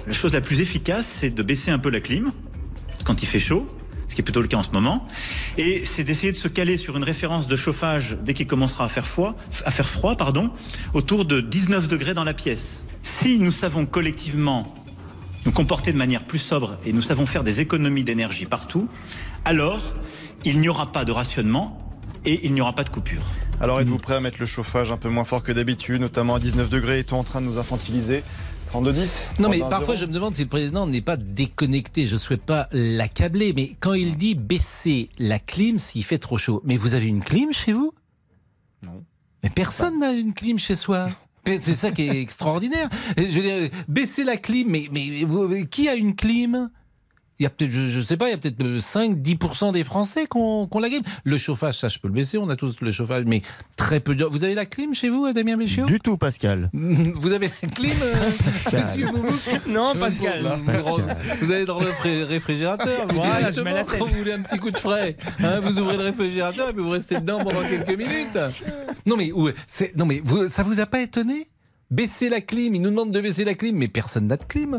La 0.07 0.13
chose 0.13 0.33
la 0.33 0.41
plus 0.41 0.61
efficace, 0.61 1.07
c'est 1.07 1.31
de 1.31 1.43
baisser 1.43 1.71
un 1.71 1.79
peu 1.79 1.91
la 1.91 2.01
clim 2.01 2.31
quand 3.05 3.23
il 3.23 3.27
fait 3.27 3.39
chaud, 3.39 3.67
qui 4.21 4.23
est 4.23 4.25
plutôt 4.25 4.43
le 4.43 4.49
cas 4.49 4.59
en 4.59 4.63
ce 4.63 4.71
moment, 4.71 5.07
et 5.57 5.83
c'est 5.87 6.05
d'essayer 6.05 6.31
de 6.31 6.37
se 6.37 6.49
caler 6.49 6.77
sur 6.77 6.97
une 6.97 7.05
référence 7.05 7.49
de 7.49 7.57
chauffage 7.57 8.19
dès 8.23 8.35
qu'il 8.35 8.47
commencera 8.47 8.85
à 8.85 8.89
faire 8.89 9.07
froid, 9.07 9.35
à 9.65 9.71
faire 9.71 9.89
froid 9.89 10.15
pardon, 10.15 10.51
autour 10.93 11.25
de 11.25 11.41
19 11.41 11.89
degrés 11.89 12.13
dans 12.13 12.25
la 12.25 12.35
pièce. 12.35 12.85
Si 13.03 13.39
nous 13.39 13.51
savons 13.51 13.87
collectivement 13.87 14.75
nous 15.47 15.53
comporter 15.53 15.93
de 15.93 15.97
manière 15.97 16.27
plus 16.27 16.39
sobre 16.39 16.77
et 16.85 16.93
nous 16.93 17.01
savons 17.01 17.25
faire 17.25 17.45
des 17.45 17.63
économies 17.63 18.05
d'énergie 18.05 18.45
partout, 18.45 18.89
alors 19.47 19.81
il 20.45 20.61
n'y 20.61 20.69
aura 20.69 20.93
pas 20.93 21.07
de 21.07 21.13
rationnement 21.13 21.79
et 22.27 22.45
il 22.45 22.53
n'y 22.53 22.61
aura 22.61 22.75
pas 22.75 22.85
de 22.85 22.91
coupure. 22.91 23.23
Alors 23.59 23.81
êtes-vous 23.81 23.97
prêt 23.97 24.17
à 24.17 24.21
mettre 24.21 24.37
le 24.39 24.47
chauffage 24.47 24.93
un 24.93 24.99
peu 24.99 25.09
moins 25.09 25.25
fort 25.25 25.43
que 25.43 25.53
d'habitude, 25.53 26.03
notamment 26.03 26.35
à 26.35 26.41
19 26.41 26.69
degrés? 26.69 26.99
Est-on 26.99 27.19
en 27.19 27.25
train 27.25 27.41
de 27.41 27.47
nous 27.47 27.57
infantiliser? 27.57 28.23
32-10 28.73 29.09
Non, 29.41 29.49
mais 29.49 29.59
31-0? 29.59 29.69
parfois 29.71 29.97
je 29.97 30.05
me 30.05 30.13
demande 30.13 30.35
si 30.35 30.43
le 30.43 30.49
président 30.49 30.87
n'est 30.87 31.01
pas 31.01 31.17
déconnecté. 31.17 32.07
Je 32.07 32.15
ne 32.15 32.19
souhaite 32.19 32.43
pas 32.43 32.69
l'accabler, 32.73 33.53
mais 33.53 33.73
quand 33.81 33.95
il 33.95 34.17
dit 34.17 34.35
baisser 34.35 35.09
la 35.19 35.39
clim 35.39 35.79
s'il 35.79 36.05
fait 36.05 36.19
trop 36.19 36.39
chaud, 36.39 36.61
mais 36.65 36.77
vous 36.77 36.95
avez 36.95 37.07
une 37.07 37.23
clim 37.23 37.53
chez 37.53 37.73
vous? 37.73 37.93
Non. 38.87 39.05
Mais 39.43 39.51
personne 39.51 39.99
n'a 39.99 40.13
une 40.13 40.35
clim 40.35 40.59
chez 40.59 40.77
soi. 40.77 41.09
C'est 41.47 41.75
ça 41.75 41.91
qui 41.91 42.03
est 42.03 42.21
extraordinaire. 42.23 42.89
Je 43.17 43.23
veux 43.23 43.43
dire, 43.43 43.71
baisser 43.89 44.25
la 44.25 44.37
clim, 44.37 44.69
mais, 44.69 44.89
mais 44.93 45.25
vous- 45.25 45.65
qui 45.67 45.89
a 45.89 45.95
une 45.95 46.15
clim? 46.15 46.71
Il 47.41 47.45
y 47.45 47.47
a 47.47 47.51
peut-être, 47.51 47.71
je, 47.71 47.89
je 47.89 48.01
sais 48.03 48.17
pas, 48.19 48.29
il 48.29 48.33
y 48.33 48.35
a 48.35 48.37
peut-être 48.37 48.63
5-10% 48.63 49.73
des 49.73 49.83
Français 49.83 50.27
qui 50.31 50.37
ont, 50.37 50.67
qui 50.67 50.77
ont 50.77 50.81
la 50.81 50.89
clim. 50.91 51.03
Le 51.25 51.39
chauffage, 51.39 51.79
ça, 51.79 51.89
je 51.89 51.99
peux 51.99 52.09
le 52.09 52.15
baisser, 52.15 52.37
on 52.39 52.49
a 52.51 52.55
tous 52.57 52.77
le 52.83 52.93
chauffage, 52.93 53.25
mais 53.27 53.41
très 53.77 53.99
peu 53.99 54.15
de 54.15 54.21
gens. 54.21 54.29
Vous 54.31 54.45
avez 54.45 54.55
la 54.55 54.67
clim 54.67 54.93
chez 54.95 55.09
vous, 55.09 55.33
Damien 55.33 55.57
Béchiot 55.57 55.87
Du 55.87 55.99
tout, 56.01 56.17
Pascal. 56.19 56.69
Vous 56.75 57.33
avez 57.33 57.51
la 57.63 57.69
clim, 57.71 57.91
euh, 58.03 58.15
monsieur 59.23 59.53
Non, 59.69 59.95
Pascal. 59.99 60.43
vous- 60.67 61.03
Vous 61.47 61.53
allez 61.53 61.65
dans 61.65 61.81
le 61.81 61.87
fré- 61.87 62.25
réfrigérateur, 62.25 63.07
vous 63.09 63.17
Voilà, 63.17 63.51
je 63.51 63.61
mets 63.63 63.73
la 63.73 63.85
tête. 63.85 63.99
quand 63.99 64.07
vous 64.07 64.17
voulez 64.19 64.33
un 64.33 64.43
petit 64.43 64.59
coup 64.59 64.71
de 64.71 64.79
frais, 64.79 65.17
hein, 65.43 65.61
vous 65.61 65.79
ouvrez 65.81 65.97
le 65.97 66.03
réfrigérateur 66.05 66.69
et 66.69 66.73
puis 66.75 66.83
vous 66.83 66.91
restez 66.91 67.17
dedans 67.21 67.39
pendant 67.43 67.63
quelques 67.63 67.97
minutes. 67.99 68.39
Non 69.07 69.17
mais, 69.17 69.31
non 69.97 70.05
mais 70.05 70.21
vous, 70.25 70.49
ça 70.49 70.63
vous 70.63 70.79
a 70.79 70.87
pas 70.87 71.01
étonné? 71.01 71.47
Baisser 71.91 72.29
la 72.29 72.41
clim, 72.41 72.75
il 72.75 72.83
nous 72.83 72.91
demande 72.91 73.11
de 73.11 73.21
baisser 73.21 73.45
la 73.45 73.55
clim, 73.55 73.75
mais 73.77 73.89
personne 73.89 74.27
n'a 74.27 74.37
de 74.37 74.45
clim. 74.45 74.79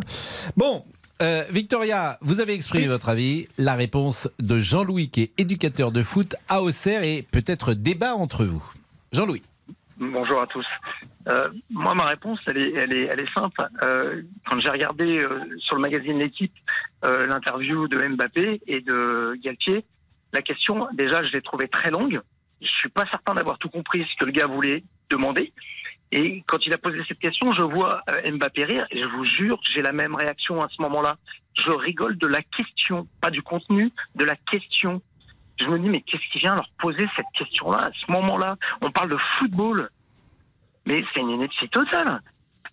Bon, 0.56 0.86
euh, 1.22 1.44
Victoria, 1.50 2.18
vous 2.22 2.40
avez 2.40 2.54
exprimé 2.54 2.88
votre 2.88 3.10
avis. 3.10 3.48
La 3.58 3.76
réponse 3.76 4.30
de 4.40 4.60
Jean-Louis, 4.60 5.10
qui 5.10 5.24
est 5.24 5.40
éducateur 5.40 5.92
de 5.92 6.04
foot 6.04 6.36
à 6.50 6.62
Auxerre, 6.62 7.04
et 7.04 7.22
peut-être 7.32 7.74
débat 7.74 8.16
entre 8.16 8.46
vous. 8.46 8.64
Jean-Louis. 9.12 9.44
Bonjour 9.98 10.42
à 10.42 10.48
tous. 10.48 10.66
Euh, 11.28 11.48
moi, 11.70 11.94
ma 11.94 12.06
réponse, 12.06 12.40
elle 12.48 12.58
est, 12.58 12.74
elle 12.74 12.92
est, 12.92 13.04
elle 13.04 13.20
est 13.20 13.34
simple. 13.36 13.62
Euh, 13.84 14.24
quand 14.50 14.60
j'ai 14.60 14.72
regardé 14.72 15.20
euh, 15.22 15.46
sur 15.60 15.76
le 15.76 15.82
magazine 15.82 16.18
L'équipe 16.18 16.54
euh, 17.06 17.28
l'interview 17.28 17.88
de 17.88 18.00
Mbappé 18.08 18.62
et 18.66 18.82
de 18.82 19.36
Galtier, 19.44 19.86
la 20.34 20.42
question, 20.42 20.88
déjà, 20.94 21.24
je 21.24 21.32
l'ai 21.34 21.42
trouvée 21.42 21.68
très 21.68 21.92
longue. 21.92 22.20
Je 22.62 22.68
suis 22.68 22.90
pas 22.90 23.06
certain 23.12 23.36
d'avoir 23.36 23.60
tout 23.60 23.70
compris 23.70 24.04
ce 24.12 24.20
que 24.20 24.26
le 24.26 24.32
gars 24.32 24.48
voulait 24.48 24.84
demander. 25.12 25.54
Et 26.12 26.44
quand 26.48 26.58
il 26.66 26.74
a 26.74 26.78
posé 26.78 27.00
cette 27.08 27.20
question, 27.20 27.54
je 27.54 27.62
vois 27.62 28.02
euh, 28.10 28.32
Mbappé 28.32 28.66
rire 28.66 28.86
et 28.92 29.02
je 29.02 29.08
vous 29.08 29.24
jure, 29.24 29.60
j'ai 29.74 29.82
la 29.82 29.94
même 29.94 30.16
réaction 30.16 30.62
à 30.62 30.68
ce 30.70 30.82
moment-là. 30.82 31.18
Je 31.66 31.72
rigole 31.72 32.18
de 32.18 32.28
la 32.28 32.42
question, 32.42 33.08
pas 33.22 33.30
du 33.30 33.42
contenu, 33.42 33.92
de 34.16 34.26
la 34.26 34.36
question. 34.36 35.02
Je 35.60 35.66
me 35.66 35.80
dis, 35.80 35.88
mais 35.88 36.02
qu'est-ce 36.02 36.30
qui 36.32 36.40
vient 36.40 36.56
leur 36.56 36.70
poser 36.80 37.08
cette 37.16 37.28
question-là? 37.38 37.78
À 37.78 37.92
ce 37.94 38.12
moment-là 38.12 38.58
On 38.82 38.92
parle 38.92 39.10
de 39.12 39.18
football. 39.38 39.90
Mais 40.86 41.04
c'est 41.14 41.22
une 41.22 41.30
ineptie 41.30 41.70
totale. 41.70 42.22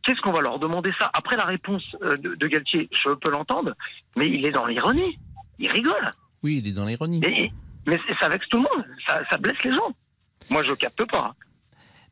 Qu'est-ce 0.03 0.20
qu'on 0.20 0.33
va 0.33 0.40
leur 0.40 0.59
demander 0.59 0.90
ça? 0.98 1.11
Après 1.12 1.37
la 1.37 1.44
réponse 1.44 1.85
euh, 2.03 2.16
de, 2.16 2.35
de 2.35 2.46
Galtier, 2.46 2.88
je 3.05 3.12
peux 3.12 3.31
l'entendre, 3.31 3.74
mais 4.16 4.29
il 4.29 4.46
est 4.46 4.53
dans 4.53 4.66
l'ironie. 4.66 5.18
Il 5.59 5.70
rigole. 5.70 6.11
Oui, 6.42 6.61
il 6.62 6.68
est 6.68 6.72
dans 6.72 6.87
l'ironie. 6.87 7.20
Mais, 7.20 7.53
mais 7.87 8.01
ça 8.20 8.29
vexe 8.29 8.48
tout 8.48 8.59
le 8.59 8.62
monde. 8.62 8.87
Ça, 9.07 9.20
ça 9.31 9.37
blesse 9.37 9.62
les 9.64 9.72
gens. 9.72 9.92
Moi, 10.51 10.62
je 10.62 10.72
capte 10.72 11.05
pas. 11.11 11.35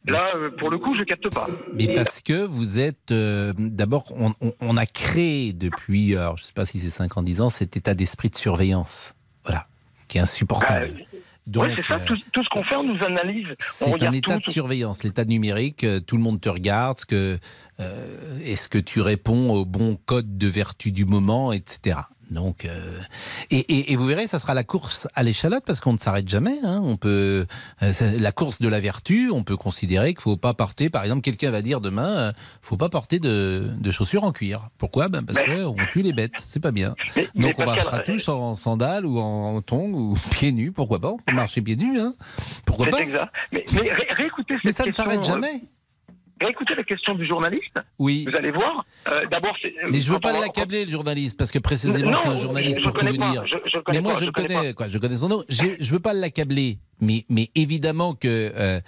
Là, 0.07 0.21
euh, 0.37 0.51
pour 0.51 0.71
le 0.71 0.79
coup, 0.79 0.97
je 0.97 1.03
capte 1.05 1.29
pas. 1.31 1.49
Mais 1.75 1.93
parce 1.95 2.21
que 2.21 2.45
vous 2.45 2.79
êtes. 2.79 3.11
euh, 3.11 3.53
D'abord, 3.59 4.05
on, 4.17 4.33
on- 4.41 4.55
on 4.61 4.77
a 4.77 4.87
créé 4.87 5.53
depuis, 5.53 6.15
alors, 6.17 6.37
je 6.37 6.43
ne 6.43 6.47
sais 6.47 6.53
pas 6.53 6.65
si 6.67 6.79
c'est 6.79 6.91
5 6.91 7.17
ans, 7.17 7.23
10 7.23 7.41
ans, 7.41 7.51
cet 7.51 7.77
état 7.77 7.95
d'esprit 7.95 8.29
de 8.31 8.37
surveillance. 8.37 9.15
Voilà. 9.45 9.67
Qui 10.09 10.19
est 10.19 10.21
insupportable. 10.21 10.93
Donc, 11.47 11.65
ouais, 11.65 11.75
c'est 11.77 11.87
ça. 11.87 11.95
euh, 11.97 12.05
Tout, 12.07 12.17
tout 12.33 12.43
ce 12.43 12.49
qu'on 12.49 12.65
fait, 12.65 12.75
on 12.77 12.83
nous 12.83 13.03
analyse. 13.05 13.47
C'est 13.61 14.03
un 14.03 14.13
état 14.13 14.35
tout, 14.39 14.49
de 14.49 14.53
surveillance, 14.53 15.03
l'état 15.05 15.25
numérique. 15.25 15.87
Tout 16.07 16.17
le 16.17 16.23
monde 16.23 16.41
te 16.41 16.49
regarde. 16.49 16.99
Ce 16.99 17.07
que, 17.07 17.39
euh, 17.81 18.39
est-ce 18.45 18.69
que 18.69 18.79
tu 18.79 19.01
réponds 19.01 19.51
au 19.55 19.65
bon 19.65 19.99
code 20.07 20.39
de 20.39 20.47
vertu 20.49 20.93
du 20.93 21.05
moment, 21.05 21.53
etc. 21.53 21.99
Donc, 22.29 22.65
euh, 22.65 22.99
et, 23.53 23.59
et- 23.59 23.93
et 23.93 23.97
vous 23.97 24.05
verrez, 24.07 24.27
ça 24.27 24.41
sera 24.41 24.53
la 24.53 24.65
course 24.65 25.07
à 25.15 25.23
l'échalote 25.23 25.63
parce 25.65 25.79
qu'on 25.79 25.93
ne 25.93 25.99
s'arrête 25.99 26.29
jamais. 26.29 26.57
hein. 26.65 26.81
On 26.85 26.97
peut, 26.97 27.47
euh, 27.85 27.93
la 28.19 28.33
course 28.33 28.61
de 28.61 28.67
la 28.67 28.81
vertu. 28.81 29.31
On 29.33 29.45
peut 29.45 29.57
considérer 29.57 30.13
qu'il 30.13 30.23
faut 30.23 30.37
pas 30.37 30.53
porter, 30.53 30.91
par 30.91 31.05
exemple, 31.05 31.21
quelqu'un 31.21 31.53
va 31.53 31.63
dire 31.63 31.81
demain, 31.81 32.09
euh, 32.17 32.33
faut 32.63 32.77
pas 32.77 32.89
porter 32.89 33.21
de, 33.21 33.69
de 33.79 33.91
chaussures 33.93 34.25
en 34.25 34.33
cuir. 34.33 34.71
Pourquoi? 34.77 35.09
Ben 35.09 35.25
parce 35.25 35.41
que 35.41 35.65
on 35.67 35.77
tue 35.93 36.03
les 36.03 36.13
bêtes. 36.13 36.33
C'est 36.43 36.59
pas 36.59 36.73
bien. 36.73 36.97
mais 37.15 37.29
Donc 37.37 37.53
on 37.59 37.65
Pascal, 37.65 37.67
marchera 37.77 37.99
tous 38.01 38.29
en 38.29 38.57
sandales 38.57 39.07
ou 39.07 39.21
en 39.21 39.63
tongs 39.63 39.93
ou 39.95 40.19
pieds 40.33 40.51
nus. 40.51 40.73
Pourquoi 40.73 40.99
pas? 40.99 41.11
On 41.13 41.19
peut 41.19 41.33
marcher 41.33 41.63
pieds 41.63 41.77
nus. 41.77 42.01
Hein. 42.01 42.15
Pourquoi 42.65 42.87
pas? 42.87 43.03
exact. 43.03 43.33
Mais, 43.53 43.65
mais 43.73 43.93
ré- 43.93 44.09
réécoutez 44.17 44.55
cette 44.55 44.65
Mais 44.65 44.73
ça 44.73 44.85
ne 44.85 44.91
s'arrête 44.91 45.23
jamais. 45.23 45.63
Réécoutez 46.41 46.75
la 46.75 46.83
question 46.85 47.15
du 47.15 47.27
journaliste. 47.27 47.77
Oui. 47.99 48.27
Vous 48.29 48.37
allez 48.37 48.51
voir. 48.51 48.85
Euh, 49.09 49.23
D'abord, 49.31 49.55
c'est- 49.63 49.73
Mais 49.91 50.01
je 50.01 50.13
veux 50.13 50.19
pas 50.21 50.39
l'accabler 50.39 50.85
le 50.85 50.91
journaliste 50.91 51.37
parce 51.39 51.51
que 51.51 51.59
précisément 51.59 52.17
c'est 52.23 52.29
un 52.29 52.37
journaliste 52.37 52.79
je 52.79 52.83
pour 52.89 52.93
tout 52.93 53.07
vous 53.07 53.17
pas, 53.17 53.31
dire. 53.31 53.45
je- 53.47 53.79
mais 53.93 54.01
moi 54.01 54.13
pas, 54.15 54.19
je, 54.21 54.25
le 54.27 54.33
connais 54.33 54.55
connais, 54.55 54.75
quoi, 54.75 54.89
je 54.89 54.99
connais 54.99 55.17
son 55.17 55.29
nom. 55.29 55.45
Je 55.49 55.91
veux 55.93 56.01
pas 56.01 56.13
l'accabler, 56.13 56.79
mais 57.01 57.25
mais 57.31 57.51
évidemment 57.55 58.15
que 58.15 58.53
euh, 58.55 58.81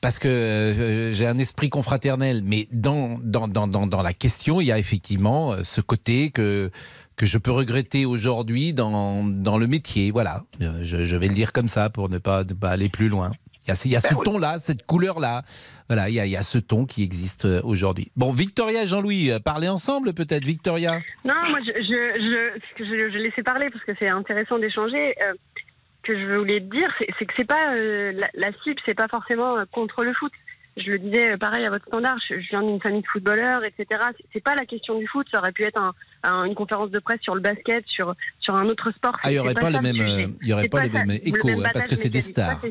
parce 0.00 0.18
que 0.18 0.28
euh, 0.28 1.12
j'ai 1.12 1.26
un 1.26 1.36
esprit 1.38 1.68
confraternel, 1.68 2.40
mais 2.42 2.66
dans 2.72 3.18
dans, 3.22 3.48
dans 3.48 3.66
dans 3.68 3.86
dans 3.86 4.02
la 4.02 4.14
question 4.14 4.60
il 4.62 4.66
y 4.68 4.72
a 4.72 4.78
effectivement 4.78 5.52
euh, 5.52 5.62
ce 5.64 5.82
côté 5.82 6.30
que 6.30 6.70
que 7.16 7.24
je 7.26 7.38
peux 7.38 7.50
regretter 7.50 8.04
aujourd'hui 8.04 8.74
dans, 8.74 9.24
dans 9.24 9.56
le 9.56 9.66
métier. 9.66 10.10
Voilà, 10.10 10.42
Euh, 10.60 10.80
je, 10.82 11.06
je 11.06 11.16
vais 11.16 11.28
le 11.28 11.34
dire 11.34 11.54
comme 11.54 11.66
ça 11.68 11.88
pour 11.88 12.10
ne 12.10 12.18
pas, 12.18 12.44
ne 12.44 12.52
pas 12.52 12.68
aller 12.68 12.90
plus 12.90 13.08
loin. 13.08 13.32
Il 13.66 13.70
y 13.70 13.72
a, 13.72 13.74
ce- 13.74 13.88
il 13.88 13.90
y 13.92 13.96
a 13.96 14.00
ce 14.00 14.08
Ben 14.10 14.16
oui. 14.18 14.24
ton-là, 14.24 14.58
cette 14.58 14.86
couleur-là. 14.86 15.42
Voilà, 15.88 16.08
il 16.08 16.14
y, 16.14 16.20
a, 16.20 16.26
il 16.26 16.30
y 16.30 16.36
a 16.36 16.42
ce 16.42 16.58
ton 16.58 16.84
qui 16.86 17.02
existe 17.02 17.44
euh, 17.44 17.60
aujourd'hui. 17.64 18.10
Bon, 18.16 18.32
Victoria 18.32 18.82
et 18.82 18.86
Jean-Louis, 18.86 19.30
euh, 19.30 19.38
parlez 19.40 19.68
ensemble 19.68 20.14
peut-être, 20.14 20.44
Victoria 20.44 21.00
Non, 21.24 21.34
moi, 21.48 21.58
je, 21.66 21.72
je, 21.82 22.84
je, 22.84 23.18
laissais 23.18 23.42
parler 23.42 23.68
parce 23.70 23.84
que 23.84 23.92
c'est 23.98 24.10
intéressant 24.10 24.58
d'échanger. 24.58 25.14
euh, 25.22 25.32
que 26.02 26.16
je 26.16 26.36
voulais 26.36 26.60
te 26.60 26.76
dire, 26.76 26.88
c'est 27.18 27.26
que 27.26 27.32
c'est 27.36 27.44
pas 27.44 27.72
euh, 27.74 28.12
la, 28.12 28.28
la 28.34 28.48
cible, 28.62 28.80
c'est 28.86 28.94
pas 28.94 29.08
forcément 29.08 29.58
euh, 29.58 29.64
contre 29.72 30.04
le 30.04 30.14
foot. 30.14 30.30
Je 30.76 30.90
le 30.92 30.98
disais 31.00 31.36
pareil 31.38 31.64
à 31.64 31.70
votre 31.70 31.86
standard. 31.86 32.16
Je, 32.30 32.36
viens 32.50 32.62
d'une 32.62 32.80
famille 32.80 33.00
de 33.02 33.06
footballeurs, 33.08 33.64
etc. 33.64 34.00
C'est- 34.32 34.40
pas 34.44 34.54
la 34.54 34.66
question 34.66 34.98
du 34.98 35.06
foot. 35.08 35.26
Ça 35.32 35.38
aurait 35.40 35.50
pu 35.50 35.64
être 35.64 35.82
un, 35.82 35.92
un- 36.22 36.44
une 36.44 36.54
conférence 36.54 36.90
de 36.90 36.98
presse 37.00 37.20
sur 37.22 37.34
le 37.34 37.40
basket, 37.40 37.84
sur 37.88 38.14
sur 38.38 38.54
un 38.54 38.66
autre 38.68 38.92
sport. 38.92 39.14
Ah, 39.24 39.30
il 39.30 39.34
n'y 39.34 39.38
aurait 39.40 39.54
pas, 39.54 39.66
euh, 39.66 40.28
il 40.42 40.48
y 40.48 40.52
aurait 40.52 40.68
pas 40.68 40.82
les 40.82 40.88
le 40.90 40.94
même 40.94 41.10
hein, 41.64 41.70
parce 41.72 41.86
que 41.88 41.96
c'est 41.96 42.08
des 42.08 42.20
stars. 42.20 42.60
Ça, 42.60 42.68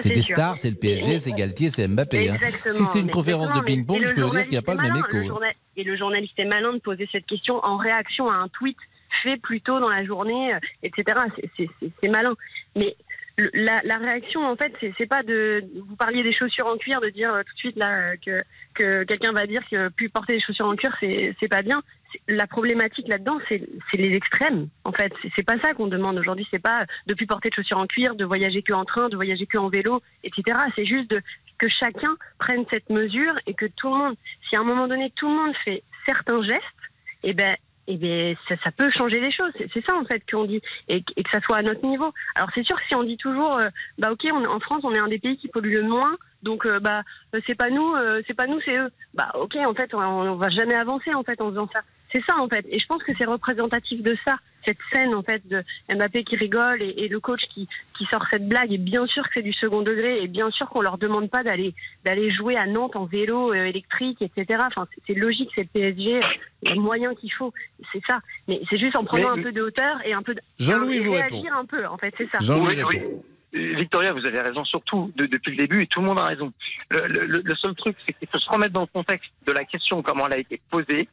C'est 0.00 0.08
des 0.10 0.22
sûr. 0.22 0.36
stars, 0.36 0.58
c'est 0.58 0.70
le 0.70 0.76
PSG, 0.76 1.18
c'est 1.18 1.32
Galtier, 1.32 1.68
c'est 1.70 1.86
Mbappé. 1.88 2.30
hein. 2.30 2.36
Si 2.68 2.84
c'est 2.84 3.00
une 3.00 3.10
conférence 3.10 3.52
de 3.52 3.60
ping-pong, 3.64 4.02
je 4.02 4.08
le 4.08 4.14
peux 4.14 4.22
vous 4.22 4.30
dire 4.30 4.42
qu'il 4.44 4.52
n'y 4.52 4.56
a 4.58 4.62
pas 4.62 4.74
le 4.74 4.80
même 4.82 4.96
écho. 4.96 5.18
le 5.38 5.46
Et 5.76 5.84
le 5.84 5.96
journaliste 5.96 6.38
est 6.38 6.44
malin 6.44 6.72
de 6.72 6.78
poser 6.78 7.08
cette 7.12 7.26
question 7.26 7.56
en 7.64 7.76
réaction 7.76 8.28
à 8.30 8.36
un 8.36 8.48
tweet 8.48 8.76
fait 9.22 9.36
plus 9.36 9.60
tôt 9.60 9.78
dans 9.78 9.90
la 9.90 10.04
journée, 10.04 10.54
euh, 10.54 10.58
etc. 10.82 11.18
C'est- 11.56 12.08
malin. 12.08 12.34
Mais 12.74 12.96
le- 13.36 13.50
la, 13.54 13.80
la 13.84 13.98
réaction, 13.98 14.42
en 14.42 14.56
fait, 14.56 14.72
c'est 14.98 15.06
pas 15.06 15.22
de. 15.22 15.62
Vous 15.88 15.96
parliez 15.96 16.22
des 16.22 16.32
chaussures 16.32 16.66
en 16.66 16.76
cuir, 16.76 17.00
de 17.00 17.08
dire 17.10 17.32
euh, 17.32 17.42
tout 17.42 17.52
de 17.54 17.58
suite 17.58 17.76
là 17.76 17.90
euh, 17.98 18.14
que, 18.24 18.42
que 18.74 19.04
quelqu'un 19.04 19.32
va 19.32 19.46
dire 19.46 19.60
que 19.70 19.88
plus 19.90 20.08
porter 20.08 20.34
des 20.34 20.40
chaussures 20.40 20.66
en 20.66 20.76
cuir, 20.76 20.94
c'est 21.00 21.48
pas 21.48 21.62
bien. 21.62 21.82
La 22.28 22.46
problématique 22.46 23.08
là-dedans, 23.08 23.38
c'est 23.48 23.66
les 23.94 24.14
extrêmes. 24.16 24.68
En 24.84 24.92
fait, 24.92 25.12
c'est 25.36 25.44
pas 25.44 25.58
ça 25.62 25.74
qu'on 25.74 25.86
demande 25.86 26.18
aujourd'hui. 26.18 26.46
C'est 26.50 26.58
pas 26.58 26.80
de 27.06 27.14
plus 27.14 27.26
porter 27.26 27.48
de 27.50 27.54
chaussures 27.54 27.78
en 27.78 27.86
cuir, 27.86 28.14
de 28.14 28.24
voyager 28.24 28.62
que 28.62 28.72
en 28.72 28.84
train, 28.84 29.08
de 29.08 29.16
voyager 29.16 29.46
que 29.46 29.58
en 29.58 29.68
vélo, 29.68 30.00
etc. 30.24 30.58
C'est 30.76 30.86
juste 30.86 31.14
que 31.58 31.68
chacun 31.68 32.16
prenne 32.38 32.64
cette 32.72 32.90
mesure 32.90 33.34
et 33.46 33.54
que 33.54 33.66
tout 33.66 33.88
le 33.88 33.96
monde, 33.96 34.16
si 34.48 34.56
à 34.56 34.60
un 34.60 34.64
moment 34.64 34.88
donné 34.88 35.12
tout 35.16 35.28
le 35.28 35.34
monde 35.34 35.54
fait 35.64 35.82
certains 36.06 36.42
gestes, 36.42 36.60
eh 37.22 37.34
ben, 37.34 37.54
eh 37.88 37.96
ben 37.96 38.36
ça, 38.48 38.70
peut 38.70 38.90
changer 38.96 39.20
les 39.20 39.32
choses. 39.32 39.52
C'est 39.72 39.84
ça 39.86 39.96
en 39.96 40.04
fait 40.04 40.22
qu'on 40.30 40.44
dit 40.44 40.60
et, 40.88 41.02
que 41.02 41.30
ça 41.32 41.40
soit 41.40 41.58
à 41.58 41.62
notre 41.62 41.86
niveau. 41.86 42.12
Alors 42.34 42.50
c'est 42.54 42.64
sûr 42.64 42.76
que 42.76 42.86
si 42.88 42.94
on 42.94 43.02
dit 43.02 43.16
toujours, 43.16 43.58
euh, 43.58 43.68
bah 43.98 44.12
ok, 44.12 44.24
en 44.32 44.60
France 44.60 44.80
on 44.84 44.92
est 44.92 45.02
un 45.02 45.08
des 45.08 45.18
pays 45.18 45.36
qui 45.36 45.48
pollue 45.48 45.74
le 45.74 45.82
moins, 45.82 46.16
donc 46.42 46.66
euh, 46.66 46.78
bah 46.80 47.02
euh, 47.34 47.40
c'est 47.46 47.56
pas 47.56 47.70
nous, 47.70 47.94
euh, 47.94 48.22
c'est 48.26 48.34
pas 48.34 48.46
nous, 48.46 48.60
c'est 48.64 48.76
eux. 48.76 48.90
Bah 49.14 49.30
ok, 49.34 49.56
en 49.66 49.74
fait 49.74 49.94
on, 49.94 50.00
on 50.00 50.36
va 50.36 50.48
jamais 50.50 50.74
avancer 50.74 51.14
en 51.14 51.22
fait 51.22 51.40
en 51.40 51.50
faisant 51.50 51.68
ça. 51.72 51.82
C'est 52.12 52.22
ça 52.28 52.36
en 52.38 52.48
fait. 52.48 52.64
Et 52.68 52.78
je 52.78 52.86
pense 52.86 53.02
que 53.02 53.12
c'est 53.18 53.24
représentatif 53.26 54.02
de 54.02 54.16
ça, 54.24 54.36
cette 54.66 54.76
scène 54.92 55.14
en 55.14 55.22
fait 55.22 55.42
de 55.48 55.62
Mbappé 55.92 56.24
qui 56.24 56.36
rigole 56.36 56.82
et, 56.82 57.04
et 57.04 57.08
le 57.08 57.18
coach 57.20 57.40
qui, 57.54 57.66
qui 57.96 58.04
sort 58.04 58.26
cette 58.30 58.46
blague. 58.48 58.70
Et 58.72 58.78
bien 58.78 59.06
sûr 59.06 59.22
que 59.24 59.30
c'est 59.34 59.42
du 59.42 59.52
second 59.54 59.80
degré 59.82 60.22
et 60.22 60.28
bien 60.28 60.50
sûr 60.50 60.68
qu'on 60.68 60.82
leur 60.82 60.98
demande 60.98 61.30
pas 61.30 61.42
d'aller 61.42 61.74
d'aller 62.04 62.30
jouer 62.30 62.56
à 62.56 62.66
Nantes 62.66 62.96
en 62.96 63.06
vélo 63.06 63.52
euh, 63.52 63.64
électrique, 63.64 64.20
etc. 64.20 64.62
Enfin 64.66 64.86
c'est- 65.06 65.14
logique, 65.14 65.50
c'est 65.54 65.62
le 65.62 65.68
PSG, 65.68 66.16
euh, 66.16 66.20
les 66.64 66.74
moyens 66.74 67.14
qu'il 67.18 67.32
faut, 67.32 67.52
c'est 67.92 68.02
ça. 68.06 68.20
Mais 68.46 68.60
c'est 68.68 68.78
juste 68.78 68.96
en 68.96 69.04
prenant 69.04 69.30
Mais- 69.34 69.40
un 69.40 69.42
peu 69.44 69.52
de 69.52 69.62
hauteur 69.62 69.96
et 70.04 70.12
un 70.12 70.22
peu 70.22 70.34
de, 70.34 70.40
Jean-Louis 70.58 70.98
vous 70.98 71.12
répond. 71.12 71.42
un 71.54 71.64
peu 71.64 71.86
en 71.86 71.96
fait, 71.96 72.14
c'est 72.18 72.28
ça. 72.30 72.38
Oui, 72.54 72.76
oui. 72.88 73.00
Victoria, 73.54 74.12
vous 74.12 74.24
avez 74.26 74.40
raison 74.40 74.64
surtout 74.64 75.12
de- 75.16 75.26
depuis 75.26 75.50
le 75.50 75.56
début 75.58 75.82
et 75.82 75.86
tout 75.86 76.00
le 76.00 76.06
monde 76.06 76.18
a 76.18 76.24
raison. 76.24 76.52
Le, 76.90 77.06
le- 77.06 77.42
le 77.44 77.54
seul 77.56 77.74
truc, 77.74 77.96
c'est 78.06 78.14
qu'il 78.14 78.26
faut 78.28 78.38
se 78.38 78.48
remettre 78.50 78.72
dans 78.72 78.80
le 78.82 78.86
contexte 78.86 79.30
de 79.46 79.52
la 79.52 79.64
question, 79.64 80.02
comment 80.02 80.26
elle 80.26 80.34
a 80.34 80.38
été 80.38 80.58
posée. 80.70 81.08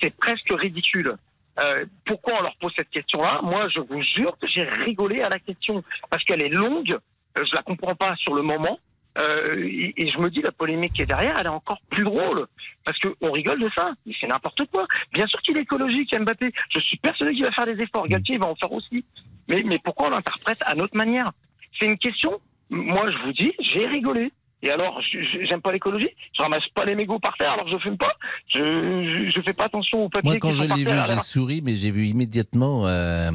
C'est 0.00 0.16
presque 0.16 0.50
ridicule. 0.50 1.16
Euh, 1.58 1.84
pourquoi 2.04 2.34
on 2.38 2.42
leur 2.42 2.56
pose 2.56 2.72
cette 2.76 2.90
question-là 2.90 3.40
Moi, 3.42 3.68
je 3.74 3.80
vous 3.80 4.00
jure 4.02 4.38
que 4.38 4.46
j'ai 4.46 4.62
rigolé 4.62 5.22
à 5.22 5.28
la 5.28 5.38
question 5.38 5.82
parce 6.08 6.22
qu'elle 6.24 6.42
est 6.42 6.50
longue. 6.50 6.96
euh, 7.38 7.44
je 7.44 7.54
la 7.54 7.62
comprends 7.62 7.94
pas 7.94 8.14
sur 8.16 8.34
le 8.34 8.42
moment. 8.42 8.78
Euh, 9.18 9.92
et, 9.96 10.08
je 10.08 10.18
me 10.18 10.30
dis 10.30 10.42
la 10.42 10.52
polémique 10.52 10.92
qui 10.92 11.02
est 11.02 11.06
derrière, 11.06 11.36
elle 11.38 11.46
est 11.46 11.50
encore 11.50 11.80
plus 11.90 12.04
drôle 12.04 12.46
parce 12.84 12.98
que 12.98 13.08
on 13.20 13.32
rigole 13.32 13.58
de 13.60 13.68
ça. 13.74 13.90
C'est 14.20 14.28
n'importe 14.28 14.64
quoi. 14.66 14.86
Bien 15.12 15.26
sûr 15.26 15.42
qu'il 15.42 15.58
est 15.58 15.62
écologique, 15.62 16.16
Mbappé. 16.16 16.52
Je 16.70 16.80
suis 16.80 16.98
persuadé 16.98 17.34
qu'il 17.34 17.44
va 17.44 17.50
faire 17.50 17.66
des 17.66 17.82
efforts. 17.82 18.06
Galtier 18.06 18.38
va 18.38 18.46
en 18.46 18.54
faire 18.54 18.70
aussi. 18.70 19.04
Mais, 19.48 19.62
mais 19.64 19.80
pourquoi 19.82 20.08
on 20.08 20.10
l'interprète 20.10 20.62
à 20.66 20.74
notre 20.76 20.96
manière? 20.96 21.32
C'est 21.78 21.86
une 21.86 21.98
question. 21.98 22.40
Moi, 22.70 23.10
je 23.10 23.18
vous 23.24 23.32
dis, 23.32 23.52
j'ai 23.58 23.86
rigolé. 23.86 24.30
Et 24.62 24.70
alors, 24.70 25.00
j'aime 25.48 25.60
pas 25.60 25.72
l'écologie. 25.72 26.10
Je 26.36 26.42
ramasse 26.42 26.66
pas 26.74 26.84
les 26.84 26.94
mégots 26.94 27.18
par 27.18 27.36
terre 27.36 27.52
alors 27.52 27.68
je 27.70 27.78
fume 27.78 27.96
pas. 27.96 28.12
Je, 28.52 28.58
je, 28.58 29.30
je 29.30 29.40
fais 29.40 29.52
pas 29.52 29.64
attention 29.64 30.04
aux 30.04 30.08
papiers 30.08 30.30
Moi, 30.30 30.38
quand 30.40 30.50
qui 30.50 30.56
je 30.56 30.62
l'ai 30.64 30.84
vu, 30.84 30.98
j'ai 31.06 31.18
souri, 31.20 31.62
mais 31.62 31.76
j'ai 31.76 31.90
vu 31.90 32.06
immédiatement 32.06 32.86
euh, 32.86 33.30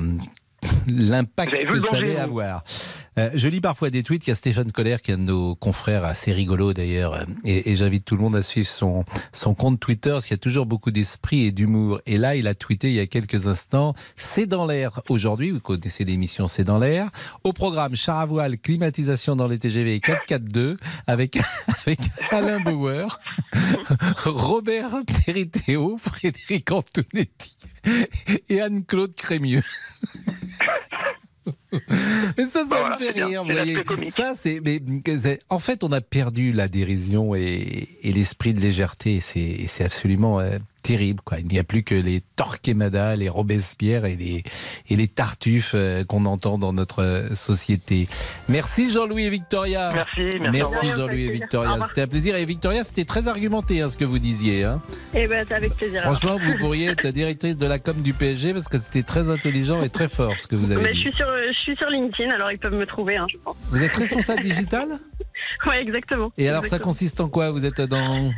l'impact 0.88 1.67
que 1.67 1.80
ça 1.80 1.98
allait 1.98 2.17
avoir. 2.17 2.63
Euh, 3.17 3.30
je 3.36 3.48
lis 3.48 3.62
parfois 3.62 3.89
des 3.89 4.04
tweets. 4.04 4.26
Il 4.28 4.32
y 4.32 4.32
a 4.32 4.36
Stéphane 4.36 4.72
Coller, 4.72 4.98
qui 5.04 5.12
est 5.12 5.13
un 5.13 5.17
de 5.17 5.24
nos 5.24 5.56
confrères 5.56 6.04
assez 6.04 6.32
rigolo 6.32 6.74
d'ailleurs, 6.74 7.13
euh, 7.13 7.26
et, 7.43 7.72
et 7.72 7.76
j'invite 7.76 8.06
tout 8.06 8.15
le 8.15 8.24
monde 8.24 8.36
à 8.36 8.41
suivre 8.41 8.67
son, 8.67 9.06
son 9.32 9.54
compte 9.54 9.80
Twitter, 9.80 10.10
parce 10.10 10.26
qu'il 10.26 10.34
y 10.34 10.39
a 10.39 10.39
toujours 10.39 10.65
beaucoup 10.65 10.91
d'esprit 10.91 11.46
et 11.46 11.52
d'humour. 11.52 12.02
Et 12.06 12.17
là, 12.17 12.36
il 12.36 12.48
a 12.48 12.56
tweeté 12.56 12.89
il 12.89 12.96
y 12.96 13.00
a 13.00 13.08
quelques 13.08 13.48
instants, 13.48 13.93
c'est 14.15 14.46
dans 14.46 14.65
l'air 14.65 15.02
aujourd'hui, 15.10 15.52
vous 15.52 15.60
connaissez 15.60 16.06
l'émission 16.06 16.48
C'est 16.48 16.63
dans 16.63 16.80
l'air, 16.80 17.12
au 17.43 17.54
programme 17.54 17.96
char 17.96 18.19
à 18.19 18.26
voile, 18.26 18.58
climatisation 18.58 19.36
dans 19.36 19.48
les 19.48 19.60
TGV 19.60 20.00
442, 20.00 20.78
avec, 21.06 21.39
avec 21.86 22.00
Alain 22.32 22.60
Bauer, 22.60 23.19
Robert 24.26 25.04
Territéo, 25.26 25.98
Frédéric 26.00 26.72
Antonetti 26.72 27.58
et 28.50 28.62
Anne-Claude 28.62 29.13
Crémieux. 29.15 29.63
Mais 32.38 32.45
ça, 32.45 32.60
ça 32.60 32.65
Voilà, 32.67 32.89
me 32.91 32.95
fait 32.95 33.13
bien, 33.13 33.27
rire, 33.27 33.43
vous 33.43 33.51
voyez. 33.51 33.77
Ça, 34.10 34.34
c'est, 34.36 34.60
mais, 34.63 34.82
en 35.49 35.60
fait, 35.60 35.84
on 35.84 35.91
a 35.91 36.01
perdu 36.01 36.51
la 36.53 36.67
dérision 36.67 37.36
et, 37.36 37.88
et 38.01 38.12
l'esprit 38.13 38.53
de 38.53 38.62
légèreté. 38.62 39.15
et 39.15 39.19
C'est, 39.21 39.39
et 39.39 39.67
c'est 39.67 39.84
absolument 39.84 40.39
euh, 40.39 40.58
terrible. 40.84 41.22
Quoi. 41.24 41.39
Il 41.39 41.48
n'y 41.48 41.58
a 41.58 41.63
plus 41.63 41.84
que 41.84 41.96
les 41.96 42.22
Torquemada, 42.36 43.15
les 43.15 43.30
Robespierre 43.30 44.06
et 44.06 44.15
les, 44.15 44.43
et 44.89 44.96
les 44.96 45.08
Tartuffes 45.08 45.72
euh, 45.74 46.04
qu'on 46.04 46.26
entend 46.26 46.58
dans 46.58 46.74
notre 46.74 47.02
euh, 47.02 47.34
société. 47.34 48.08
Merci 48.50 48.91
Jean-Louis 48.91 49.26
et 49.26 49.30
Victoria. 49.30 49.91
Merci, 49.93 50.38
merci. 50.39 50.76
Revoir. 50.76 50.98
Jean-Louis 50.98 51.24
et 51.24 51.32
Victoria. 51.32 51.78
C'était 51.88 52.02
un 52.02 52.08
plaisir. 52.08 52.36
Et 52.36 52.46
Victoria, 52.46 52.84
c'était 52.84 53.06
très 53.06 53.28
argumenté 53.28 53.82
hein, 53.82 53.89
ce 53.89 53.98
que 53.98 54.06
vous 54.06 54.19
disiez. 54.19 54.65
Hein. 54.65 54.82
Eh 55.13 55.28
ben, 55.28 55.46
c'est 55.48 55.56
avec 55.56 55.74
plaisir. 55.74 56.02
Franchement, 56.02 56.38
vous 56.38 56.58
pourriez 56.60 56.89
être 56.89 57.08
directrice 57.13 57.58
de 57.58 57.65
la 57.65 57.80
com 57.80 58.02
du 58.02 58.13
PSG 58.13 58.54
parce 58.54 58.67
que 58.67 58.78
c'était 58.78 59.04
très 59.04 59.30
intelligent 59.30 59.82
et 59.82 59.89
très 59.89 60.10
fort 60.10 60.34
ce 60.38 60.48
que 60.48 60.56
vous 60.56 60.72
avez 60.72 60.84
Mais 60.84 60.89
je 60.89 60.96
dit. 60.96 61.02
suis 61.02 61.13
sur, 61.13 61.28
je 61.28 61.60
suis 61.60 61.76
sur 61.78 61.89
LinkedIn, 61.89 62.30
alors 62.32 62.52
ils 62.52 62.60
peuvent 62.60 62.76
me 62.76 62.86
trouver, 62.86 63.15
hein, 63.15 63.28
je 63.32 63.38
pense. 63.38 63.56
Vous 63.69 63.82
êtes 63.82 63.96
responsable 63.96 64.41
digital 64.41 64.89
Ouais, 65.65 65.82
exactement. 65.82 66.32
Et 66.38 66.50
alors 66.50 66.65
ça 66.65 66.80
consiste 66.80 67.22
en 67.22 67.30
quoi? 67.30 67.52
Vous 67.52 67.65
êtes 67.65 67.82
dans... 67.82 68.32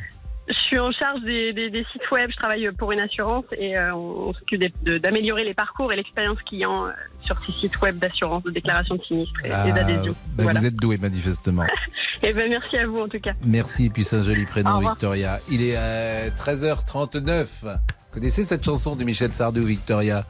Je 0.47 0.53
suis 0.53 0.77
en 0.79 0.91
charge 0.91 1.21
des, 1.23 1.53
des- 1.53 1.71
des 1.71 1.83
sites 1.91 2.09
web, 2.11 2.29
je 2.31 2.35
travaille 2.37 2.69
pour 2.77 2.91
une 2.91 2.99
assurance 2.99 3.45
et 3.57 3.75
euh, 3.77 3.95
on, 3.95 4.29
on 4.29 4.33
s'occupe 4.33 4.61
d'améliorer 5.01 5.43
les 5.43 5.55
parcours 5.55 5.91
et 5.91 5.95
l'expérience 5.95 6.37
client 6.47 6.85
euh, 6.85 6.91
sur 7.21 7.37
ces 7.39 7.51
sites 7.51 7.81
web 7.81 7.97
d'assurance, 7.97 8.43
de 8.43 8.51
déclaration 8.51 8.95
de 8.95 9.01
sinistre 9.01 9.33
et, 9.43 9.47
et 9.47 9.51
Ah, 9.51 9.71
d'adhésion. 9.71 10.15
ben, 10.35 10.43
Voilà. 10.43 10.59
Vous 10.59 10.65
êtes 10.67 10.75
doué 10.75 10.97
manifestement. 10.97 11.63
Et 12.23 12.31
ben, 12.33 12.47
merci 12.49 12.77
à 12.77 12.87
vous 12.87 12.99
en 12.99 13.07
tout 13.09 13.19
cas. 13.19 13.33
Merci, 13.43 13.85
et 13.85 13.89
puis 13.89 14.03
c'est 14.05 14.15
un 14.17 14.23
joli 14.23 14.45
prénom. 14.45 14.79
Victoria. 14.79 15.37
Il 15.51 15.61
est 15.61 15.75
à 15.75 16.29
13h39. 16.29 17.45
Vous 17.63 17.69
connaissez 18.11 18.43
cette 18.43 18.63
chanson 18.63 18.95
de 18.95 19.03
Michel 19.03 19.33
Sardou, 19.33 19.63
Victoria? 19.65 20.25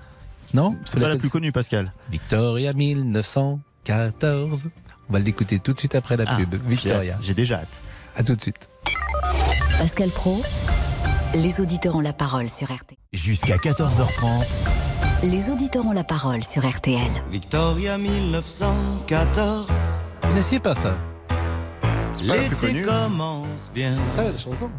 Non? 0.54 0.76
C'est 0.86 1.00
pas 1.00 1.10
la 1.10 1.18
plus 1.18 1.30
connue, 1.30 1.52
Pascal. 1.52 1.92
Victoria 2.10 2.74
1914. 2.74 4.70
On 5.10 5.14
va 5.14 5.20
l'écouter 5.20 5.60
tout 5.60 5.74
de 5.74 5.80
suite 5.80 5.96
après 5.96 6.18
la 6.18 6.24
Ah, 6.28 6.38
pub. 6.38 6.56
Victoria. 6.68 7.16
J'ai 7.22 7.34
déjà 7.36 7.58
hâte. 7.60 7.82
À 8.16 8.24
tout 8.24 8.36
de 8.36 8.42
suite. 8.42 8.70
Pascal 9.78 10.10
Pro, 10.10 10.42
les 11.34 11.60
auditeurs 11.60 11.96
ont 11.96 12.02
la 12.02 12.14
parole 12.14 12.50
sur 12.50 12.68
RTL. 12.74 12.98
Jusqu'à 13.14 13.58
14h30. 13.58 14.46
Les 15.24 15.50
auditeurs 15.50 15.86
ont 15.86 15.92
la 15.92 16.04
parole 16.04 16.44
sur 16.44 16.68
RTL. 16.70 17.12
Victoria 17.30 17.98
1914. 17.98 19.68
Vous 19.68 20.30
connaissiez 20.30 20.60
pas 20.60 20.76
ça 20.76 20.96
L'été 22.22 22.82
commence 22.82 23.70
bien. 23.74 23.98
Très 24.14 24.24
belle 24.24 24.40
chanson. 24.40 24.70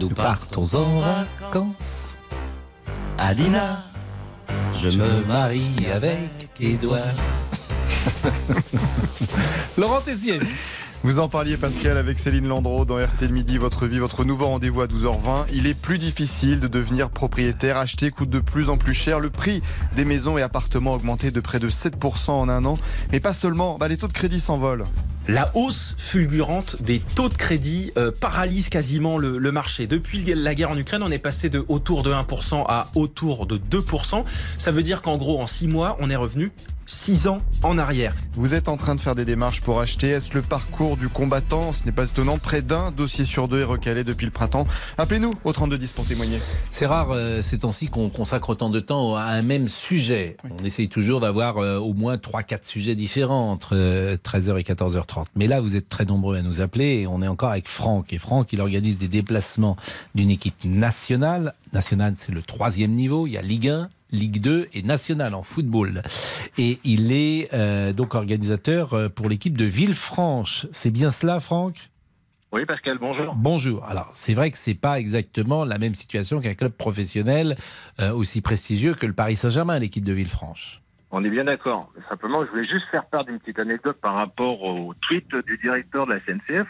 Nous 0.00 0.08
partons 0.08 0.74
en 0.74 1.00
vacances. 1.00 2.18
À 3.16 3.34
Dinard, 3.34 3.84
je 4.74 4.88
me 4.98 5.24
marie 5.26 5.86
avec 5.94 6.48
Édouard. 6.60 7.00
Laurent 9.78 10.00
Tessier. 10.00 10.40
Vous 11.04 11.18
en 11.18 11.28
parliez 11.28 11.58
Pascal 11.58 11.98
avec 11.98 12.18
Céline 12.18 12.48
Landreau 12.48 12.86
dans 12.86 12.96
RTL 12.96 13.30
Midi, 13.30 13.58
votre 13.58 13.86
vie, 13.86 13.98
votre 13.98 14.24
nouveau 14.24 14.46
rendez-vous 14.46 14.80
à 14.80 14.86
12h20. 14.86 15.44
Il 15.52 15.66
est 15.66 15.74
plus 15.74 15.98
difficile 15.98 16.60
de 16.60 16.66
devenir 16.66 17.10
propriétaire. 17.10 17.76
Acheter 17.76 18.10
coûte 18.10 18.30
de 18.30 18.40
plus 18.40 18.70
en 18.70 18.78
plus 18.78 18.94
cher. 18.94 19.20
Le 19.20 19.28
prix 19.28 19.60
des 19.96 20.06
maisons 20.06 20.38
et 20.38 20.42
appartements 20.42 20.94
a 20.94 20.96
augmenté 20.96 21.30
de 21.30 21.40
près 21.40 21.60
de 21.60 21.68
7% 21.68 22.30
en 22.30 22.48
un 22.48 22.64
an. 22.64 22.78
Mais 23.12 23.20
pas 23.20 23.34
seulement, 23.34 23.76
bah, 23.76 23.88
les 23.88 23.98
taux 23.98 24.08
de 24.08 24.14
crédit 24.14 24.40
s'envolent. 24.40 24.86
La 25.28 25.54
hausse 25.54 25.94
fulgurante 25.98 26.80
des 26.80 27.00
taux 27.00 27.28
de 27.28 27.36
crédit 27.36 27.92
euh, 27.98 28.10
paralyse 28.10 28.70
quasiment 28.70 29.18
le, 29.18 29.36
le 29.36 29.52
marché. 29.52 29.86
Depuis 29.86 30.24
la 30.24 30.54
guerre 30.54 30.70
en 30.70 30.78
Ukraine, 30.78 31.02
on 31.02 31.10
est 31.10 31.18
passé 31.18 31.50
de 31.50 31.66
autour 31.68 32.02
de 32.02 32.12
1% 32.14 32.64
à 32.66 32.88
autour 32.94 33.44
de 33.44 33.58
2%. 33.58 34.24
Ça 34.56 34.72
veut 34.72 34.82
dire 34.82 35.02
qu'en 35.02 35.18
gros, 35.18 35.38
en 35.42 35.46
6 35.46 35.68
mois, 35.68 35.98
on 36.00 36.08
est 36.08 36.16
revenu 36.16 36.50
6 36.86 37.28
ans 37.28 37.38
en 37.62 37.78
arrière. 37.78 38.14
Vous 38.34 38.54
êtes 38.54 38.68
en 38.68 38.76
train 38.76 38.94
de 38.94 39.00
faire 39.00 39.14
des 39.14 39.24
démarches 39.24 39.60
pour 39.60 39.80
acheter. 39.80 40.08
Est-ce 40.08 40.34
le 40.34 40.42
parcours 40.42 40.96
du 40.96 41.08
combattant 41.08 41.72
Ce 41.72 41.84
n'est 41.84 41.92
pas 41.92 42.04
étonnant. 42.04 42.38
Près 42.38 42.62
d'un 42.62 42.90
dossier 42.90 43.24
sur 43.24 43.48
deux 43.48 43.60
est 43.60 43.64
recalé 43.64 44.04
depuis 44.04 44.26
le 44.26 44.32
printemps. 44.32 44.66
Appelez-nous 44.98 45.32
au 45.44 45.52
3210 45.52 45.92
pour 45.92 46.06
témoigner. 46.06 46.38
C'est 46.70 46.86
rare 46.86 47.12
euh, 47.12 47.42
ces 47.42 47.58
temps-ci 47.58 47.88
qu'on 47.88 48.08
consacre 48.08 48.50
autant 48.50 48.70
de 48.70 48.80
temps 48.80 49.16
à 49.16 49.24
un 49.24 49.42
même 49.42 49.68
sujet. 49.68 50.36
On 50.58 50.64
essaye 50.64 50.88
toujours 50.88 51.20
d'avoir 51.20 51.58
euh, 51.58 51.78
au 51.78 51.92
moins 51.92 52.16
3-4 52.16 52.64
sujets 52.64 52.94
différents 52.94 53.50
entre 53.50 53.74
euh, 53.74 54.16
13h 54.16 54.58
et 54.58 54.62
14h30. 54.62 55.26
Mais 55.36 55.46
là, 55.46 55.60
vous 55.60 55.76
êtes 55.76 55.88
très 55.88 56.04
nombreux 56.04 56.36
à 56.36 56.42
nous 56.42 56.60
appeler 56.60 57.00
et 57.00 57.06
on 57.06 57.22
est 57.22 57.28
encore 57.28 57.50
avec 57.50 57.68
Franck. 57.68 58.12
Et 58.12 58.18
Franck, 58.18 58.52
il 58.52 58.60
organise 58.60 58.98
des 58.98 59.08
déplacements 59.08 59.76
d'une 60.14 60.30
équipe 60.30 60.64
nationale. 60.64 61.54
Nationale, 61.72 62.14
c'est 62.16 62.32
le 62.32 62.42
troisième 62.42 62.92
niveau. 62.92 63.26
Il 63.26 63.32
y 63.32 63.38
a 63.38 63.42
Ligue 63.42 63.68
1, 63.68 63.88
Ligue 64.12 64.40
2 64.40 64.68
et 64.72 64.82
National 64.82 65.34
en 65.34 65.42
football. 65.42 66.02
Et 66.58 66.78
il 66.84 67.12
est 67.12 67.52
euh, 67.52 67.92
donc 67.92 68.14
organisateur 68.14 68.94
euh, 68.94 69.08
pour 69.08 69.28
l'équipe 69.28 69.56
de 69.56 69.64
Villefranche. 69.64 70.66
C'est 70.72 70.90
bien 70.90 71.10
cela, 71.10 71.40
Franck? 71.40 71.90
Oui, 72.52 72.64
Pascal, 72.66 72.98
bonjour. 72.98 73.34
Bonjour. 73.34 73.84
Alors, 73.84 74.12
c'est 74.14 74.34
vrai 74.34 74.50
que 74.50 74.56
c'est 74.56 74.80
pas 74.80 75.00
exactement 75.00 75.64
la 75.64 75.78
même 75.78 75.94
situation 75.94 76.40
qu'un 76.40 76.54
club 76.54 76.72
professionnel 76.72 77.56
euh, 78.00 78.12
aussi 78.12 78.40
prestigieux 78.42 78.94
que 78.94 79.06
le 79.06 79.12
Paris 79.12 79.36
Saint-Germain, 79.36 79.78
l'équipe 79.78 80.04
de 80.04 80.12
Villefranche. 80.12 80.80
On 81.10 81.24
est 81.24 81.30
bien 81.30 81.44
d'accord. 81.44 81.92
Simplement, 82.08 82.44
je 82.44 82.50
voulais 82.50 82.66
juste 82.66 82.86
faire 82.90 83.06
part 83.06 83.24
d'une 83.24 83.38
petite 83.38 83.58
anecdote 83.58 83.98
par 84.00 84.14
rapport 84.14 84.62
au 84.62 84.94
tweet 84.94 85.34
du 85.46 85.58
directeur 85.58 86.06
de 86.06 86.12
la 86.14 86.20
SNCF 86.20 86.68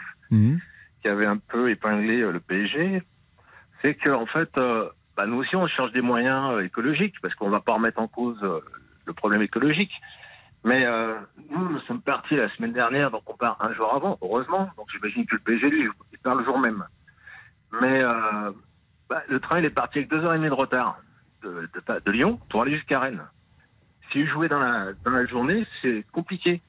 qui 1.05 1.09
avait 1.09 1.27
un 1.27 1.37
peu 1.37 1.69
épinglé 1.69 2.17
le 2.17 2.39
PSG. 2.39 3.03
C'est 3.83 3.93
qu'en 3.93 4.23
en 4.23 4.25
fait, 4.25 4.49
euh, 4.57 4.89
bah, 5.15 5.25
nous 5.25 5.37
aussi, 5.37 5.55
on 5.55 5.67
cherche 5.67 5.91
des 5.91 6.01
moyens 6.01 6.51
euh, 6.53 6.65
écologiques 6.65 7.15
parce 7.21 7.33
qu'on 7.35 7.47
ne 7.47 7.51
va 7.51 7.61
pas 7.61 7.73
remettre 7.73 7.99
en 7.99 8.07
cause 8.07 8.37
euh, 8.43 8.59
le 9.05 9.13
problème 9.13 9.41
écologique. 9.41 9.93
Mais 10.65 10.85
euh, 10.85 11.15
nous, 11.51 11.69
nous 11.69 11.79
sommes 11.81 12.01
partis 12.01 12.35
la 12.35 12.49
semaine 12.55 12.73
dernière, 12.73 13.11
donc 13.11 13.21
on 13.27 13.37
part 13.37 13.57
un 13.61 13.71
jour 13.73 13.93
avant, 13.93 14.17
heureusement. 14.21 14.69
Donc 14.77 14.87
j'imagine 14.91 15.25
que 15.25 15.35
le 15.35 15.41
PSG, 15.41 15.69
lui, 15.69 15.87
il 16.11 16.17
part 16.19 16.35
le 16.35 16.43
jour 16.43 16.59
même. 16.59 16.83
Mais 17.81 18.03
euh, 18.03 18.51
bah, 19.07 19.21
le 19.29 19.39
train, 19.39 19.59
il 19.59 19.65
est 19.65 19.69
parti 19.69 19.99
avec 19.99 20.09
deux 20.09 20.25
heures 20.25 20.33
et 20.33 20.37
demie 20.37 20.49
de 20.49 20.53
retard 20.53 20.99
de, 21.43 22.11
Lyon 22.11 22.39
pour 22.49 22.63
aller 22.63 22.73
jusqu'à 22.75 22.99
Rennes. 22.99 23.21
Si 24.11 24.25
jouer 24.25 24.47
dans 24.47 24.59
la, 24.59 24.93
dans 25.03 25.11
la 25.11 25.27
journée, 25.27 25.67
c'est 25.81 26.03
compliqué 26.11 26.61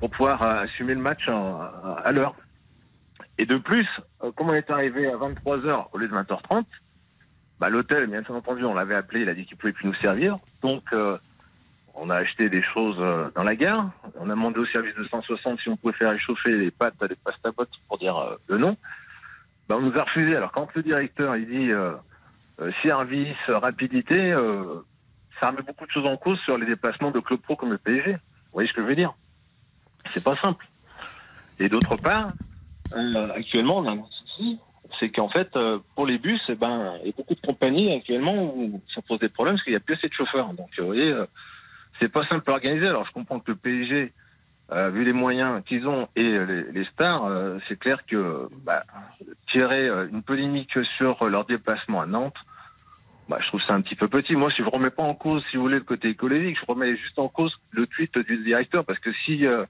pour 0.00 0.10
pouvoir 0.10 0.42
euh, 0.42 0.62
assumer 0.62 0.94
le 0.94 1.00
match 1.02 1.28
à, 1.28 2.00
à 2.02 2.10
l'heure. 2.10 2.34
Et 3.36 3.44
de 3.44 3.56
plus, 3.56 3.86
comme 4.36 4.48
on 4.48 4.54
est 4.54 4.70
arrivé 4.70 5.08
à 5.08 5.16
23h 5.16 5.88
au 5.92 5.98
lieu 5.98 6.08
de 6.08 6.14
20h30, 6.14 6.64
bah, 7.60 7.68
l'hôtel, 7.68 8.06
bien 8.06 8.22
entendu, 8.28 8.64
on 8.64 8.74
l'avait 8.74 8.94
appelé, 8.94 9.22
il 9.22 9.28
a 9.28 9.34
dit 9.34 9.46
qu'il 9.46 9.56
pouvait 9.56 9.72
plus 9.72 9.86
nous 9.86 9.94
servir. 9.94 10.38
Donc, 10.62 10.82
euh, 10.92 11.16
on 11.94 12.10
a 12.10 12.16
acheté 12.16 12.48
des 12.48 12.62
choses 12.62 12.96
euh, 12.98 13.30
dans 13.34 13.44
la 13.44 13.54
gare. 13.54 13.90
On 14.18 14.28
a 14.28 14.34
demandé 14.34 14.58
au 14.58 14.66
service 14.66 14.94
de 14.96 15.04
160 15.04 15.60
si 15.60 15.68
on 15.68 15.76
pouvait 15.76 15.92
faire 15.94 16.10
réchauffer 16.10 16.50
les 16.50 16.70
pâtes 16.70 17.00
à 17.00 17.08
des 17.08 17.14
pasta 17.14 17.52
bottes 17.52 17.70
pour 17.88 17.98
dire 17.98 18.16
euh, 18.16 18.36
le 18.48 18.58
nom. 18.58 18.76
Bah, 19.68 19.76
on 19.78 19.82
nous 19.82 19.96
a 19.96 20.02
refusé. 20.02 20.34
Alors, 20.34 20.50
quand 20.50 20.68
le 20.74 20.82
directeur, 20.82 21.36
il 21.36 21.46
dit 21.46 21.70
service, 22.82 23.36
rapidité, 23.48 24.32
ça 25.40 25.48
remet 25.48 25.62
beaucoup 25.62 25.86
de 25.86 25.90
choses 25.90 26.06
en 26.06 26.16
cause 26.16 26.38
sur 26.40 26.58
les 26.58 26.66
déplacements 26.66 27.10
de 27.10 27.20
clubs 27.20 27.40
pro 27.40 27.56
comme 27.56 27.72
le 27.72 27.78
PSG. 27.78 28.12
Vous 28.12 28.18
voyez 28.52 28.68
ce 28.68 28.74
que 28.74 28.82
je 28.82 28.86
veux 28.86 28.94
dire? 28.94 29.14
C'est 30.10 30.22
pas 30.22 30.36
simple. 30.36 30.66
Et 31.58 31.68
d'autre 31.68 31.96
part, 31.96 32.32
actuellement, 33.34 33.78
on 33.78 33.86
a 33.86 33.92
un 33.92 34.04
souci, 34.10 34.58
c'est 34.98 35.10
qu'en 35.10 35.28
fait, 35.28 35.56
euh, 35.56 35.78
pour 35.94 36.06
les 36.06 36.18
bus, 36.18 36.40
eh 36.48 36.54
ben, 36.54 36.94
il 37.02 37.06
y 37.06 37.10
a 37.10 37.12
beaucoup 37.16 37.34
de 37.34 37.40
compagnies 37.40 37.92
actuellement 37.92 38.54
où 38.54 38.80
ça 38.94 39.02
pose 39.02 39.18
des 39.18 39.28
problèmes 39.28 39.54
parce 39.54 39.64
qu'il 39.64 39.72
n'y 39.72 39.76
a 39.76 39.80
plus 39.80 39.94
assez 39.94 40.08
de 40.08 40.14
chauffeurs. 40.14 40.52
Donc, 40.54 40.70
euh, 40.78 40.82
vous 40.82 40.86
voyez, 40.86 41.10
euh, 41.10 41.26
c'est 42.00 42.08
pas 42.08 42.26
simple 42.28 42.50
à 42.50 42.54
organiser. 42.54 42.86
Alors, 42.86 43.06
je 43.06 43.12
comprends 43.12 43.40
que 43.40 43.50
le 43.50 43.56
PSG, 43.56 44.12
euh, 44.72 44.90
vu 44.90 45.04
les 45.04 45.12
moyens 45.12 45.62
qu'ils 45.66 45.86
ont 45.86 46.08
et 46.16 46.22
les, 46.22 46.72
les 46.72 46.84
stars, 46.86 47.24
euh, 47.24 47.58
c'est 47.68 47.78
clair 47.78 48.04
que 48.06 48.48
bah, 48.64 48.84
tirer 49.50 49.88
une 49.88 50.22
polémique 50.22 50.78
sur 50.96 51.24
leur 51.28 51.44
déplacement 51.44 52.00
à 52.00 52.06
Nantes, 52.06 52.36
bah, 53.28 53.38
je 53.40 53.46
trouve 53.48 53.62
ça 53.66 53.74
un 53.74 53.80
petit 53.80 53.94
peu 53.94 54.08
petit. 54.08 54.34
Moi, 54.34 54.50
je 54.56 54.62
ne 54.62 54.68
remets 54.68 54.90
pas 54.90 55.02
en 55.02 55.14
cause, 55.14 55.42
si 55.50 55.56
vous 55.56 55.62
voulez, 55.62 55.78
le 55.78 55.84
côté 55.84 56.08
écologique. 56.10 56.58
Je 56.60 56.66
remets 56.66 56.96
juste 56.96 57.18
en 57.18 57.28
cause 57.28 57.52
le 57.70 57.86
tweet 57.86 58.18
du 58.18 58.42
directeur 58.44 58.84
parce 58.84 58.98
que 58.98 59.10
si 59.24 59.46
euh, 59.46 59.64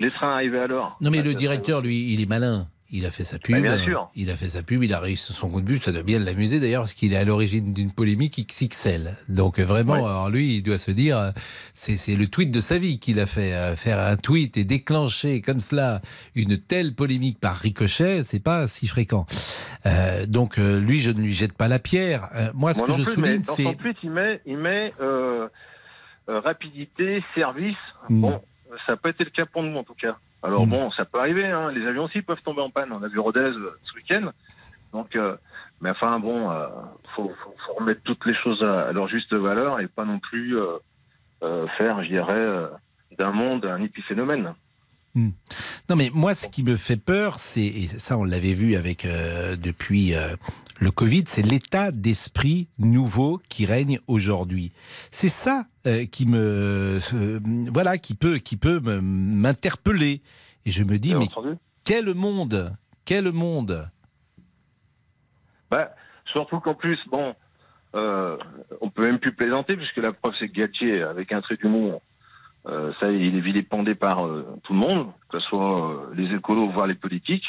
les 0.00 0.10
trains 0.10 0.32
arrivaient 0.32 0.60
à 0.60 0.66
l'heure. 0.66 0.96
Non, 1.00 1.10
mais 1.10 1.18
bah, 1.18 1.28
le 1.28 1.34
directeur, 1.34 1.80
lui, 1.80 2.12
il 2.12 2.20
est 2.20 2.28
malin. 2.28 2.66
Il 2.90 3.04
a 3.04 3.10
fait 3.10 3.24
sa 3.24 3.38
pub. 3.38 3.54
Bah, 3.56 3.60
bien 3.60 3.84
sûr. 3.84 4.08
Il 4.14 4.30
a 4.30 4.34
fait 4.36 4.48
sa 4.48 4.62
pub, 4.62 4.82
il 4.82 4.94
a 4.94 4.98
réussi 4.98 5.34
son 5.34 5.50
coup 5.50 5.60
de 5.60 5.66
but. 5.66 5.82
Ça 5.82 5.92
doit 5.92 6.02
bien 6.02 6.18
l'amuser 6.20 6.58
d'ailleurs, 6.58 6.82
parce 6.82 6.94
qu'il 6.94 7.12
est 7.12 7.16
à 7.18 7.24
l'origine 7.24 7.74
d'une 7.74 7.92
polémique 7.92 8.42
XXL. 8.48 9.14
Donc 9.28 9.58
euh, 9.58 9.64
vraiment, 9.64 9.92
Ouais. 9.92 9.98
alors 10.08 10.30
lui, 10.30 10.56
il 10.56 10.62
doit 10.62 10.78
se 10.78 10.90
dire, 10.90 11.18
euh, 11.18 11.30
c'est 11.74 12.16
le 12.16 12.26
tweet 12.28 12.50
de 12.50 12.62
sa 12.62 12.78
vie 12.78 12.98
qu'il 12.98 13.20
a 13.20 13.26
fait. 13.26 13.52
Euh, 13.52 13.76
Faire 13.76 13.98
un 13.98 14.16
tweet 14.16 14.56
et 14.56 14.64
déclencher 14.64 15.42
comme 15.42 15.60
cela 15.60 16.00
une 16.34 16.56
telle 16.56 16.94
polémique 16.94 17.38
par 17.38 17.56
ricochet, 17.56 18.24
c'est 18.24 18.40
pas 18.42 18.66
si 18.68 18.86
fréquent. 18.86 19.26
Euh, 19.84 20.24
donc 20.24 20.56
lui, 20.56 21.00
je 21.00 21.10
ne 21.10 21.20
lui 21.20 21.32
jette 21.34 21.52
pas 21.52 21.68
la 21.68 21.78
pierre. 21.78 22.28
Euh, 22.34 22.50
moi, 22.54 22.72
ce 22.72 22.78
Moi 22.78 22.86
que 22.88 22.92
je 22.94 23.02
plus, 23.02 23.12
souligne, 23.12 23.42
c'est 23.44 23.64
son 23.64 23.74
tweet, 23.74 23.98
il 24.02 24.10
met, 24.10 24.40
il 24.46 24.56
met 24.56 24.92
euh, 25.02 25.46
rapidité, 26.26 27.22
service. 27.34 27.76
Hmm. 28.08 28.20
Bon, 28.20 28.40
ça 28.86 28.92
n'a 28.92 28.96
pas 28.96 29.10
été 29.10 29.24
le 29.24 29.30
cas 29.30 29.44
pour 29.46 29.62
nous 29.62 29.76
en 29.76 29.84
tout 29.84 29.94
cas. 29.94 30.16
Alors 30.42 30.66
Hmm. 30.66 30.70
bon, 30.70 30.90
ça 30.92 31.04
peut 31.04 31.18
arriver. 31.18 31.46
Hein. 31.46 31.72
Les 31.72 31.86
avions 31.86 32.04
aussi 32.04 32.22
peuvent 32.22 32.42
tomber 32.42 32.62
en 32.62 32.70
panne. 32.70 32.92
On 32.92 33.02
a 33.02 33.08
vu 33.08 33.18
Rodez 33.18 33.52
ce 33.52 33.94
week-end. 33.96 34.30
Donc, 34.92 35.16
euh, 35.16 35.36
mais 35.80 35.90
enfin 35.90 36.18
bon, 36.18 36.50
euh, 36.50 36.66
faut, 37.14 37.32
faut, 37.42 37.54
faut 37.66 37.74
remettre 37.74 38.02
toutes 38.02 38.24
les 38.26 38.34
choses 38.34 38.62
à, 38.62 38.92
leur 38.92 39.08
juste 39.08 39.34
valeur 39.34 39.80
et 39.80 39.86
pas 39.88 40.04
non 40.04 40.18
plus 40.18 40.58
euh, 40.58 40.78
euh, 41.42 41.66
faire, 41.76 42.02
je 42.02 42.08
dirais, 42.08 42.34
euh, 42.34 42.68
d'un 43.18 43.32
monde 43.32 43.66
un 43.66 43.82
épiphénomène. 43.82 44.54
Hmm. 45.18 45.30
Non, 45.90 45.96
mais 45.96 46.10
moi, 46.14 46.36
ce 46.36 46.48
qui 46.48 46.62
me 46.62 46.76
fait 46.76 46.96
peur, 46.96 47.40
c'est, 47.40 47.64
et 47.64 47.88
ça, 47.88 48.16
on 48.16 48.22
l'avait 48.22 48.52
vu 48.52 48.76
avec 48.76 49.04
euh, 49.04 49.56
depuis 49.56 50.14
euh, 50.14 50.36
le 50.78 50.92
Covid, 50.92 51.24
c'est 51.26 51.42
l'état 51.42 51.90
d'esprit 51.90 52.68
nouveau 52.78 53.40
qui 53.48 53.66
règne 53.66 53.98
aujourd'hui. 54.06 54.70
C'est 55.10 55.28
ça 55.28 55.64
euh, 55.88 56.06
qui 56.06 56.24
me, 56.24 57.00
voilà, 57.72 57.98
qui 57.98 58.14
peut, 58.14 58.38
qui 58.38 58.56
peut 58.56 58.78
m'interpeller. 58.80 60.22
Et 60.64 60.70
je 60.70 60.84
me 60.84 60.98
dis, 60.98 61.14
mais 61.14 61.24
entendu. 61.24 61.56
quel 61.82 62.14
monde, 62.14 62.76
quel 63.04 63.32
monde? 63.32 63.90
Bah, 65.68 65.96
surtout 66.26 66.60
qu'en 66.60 66.74
plus, 66.74 66.98
bon, 67.10 67.34
on 67.92 68.90
peut 68.90 69.02
même 69.02 69.18
plus 69.18 69.32
plaisanter, 69.32 69.76
puisque 69.76 69.96
la 69.96 70.12
preuve, 70.12 70.34
c'est 70.38 70.48
que 70.48 70.60
Galtier, 70.60 71.02
avec 71.02 71.32
un 71.32 71.40
trait 71.40 71.56
d'humour, 71.56 72.02
euh, 72.68 72.92
ça, 73.00 73.10
il 73.10 73.36
est 73.36 73.40
vilipendé 73.40 73.94
par 73.94 74.26
euh, 74.26 74.46
tout 74.64 74.72
le 74.74 74.78
monde, 74.80 75.06
que 75.30 75.38
ce 75.38 75.46
soit 75.46 75.90
euh, 75.92 76.14
les 76.14 76.34
écolos, 76.34 76.68
voire 76.70 76.86
les 76.86 76.94
politiques. 76.94 77.44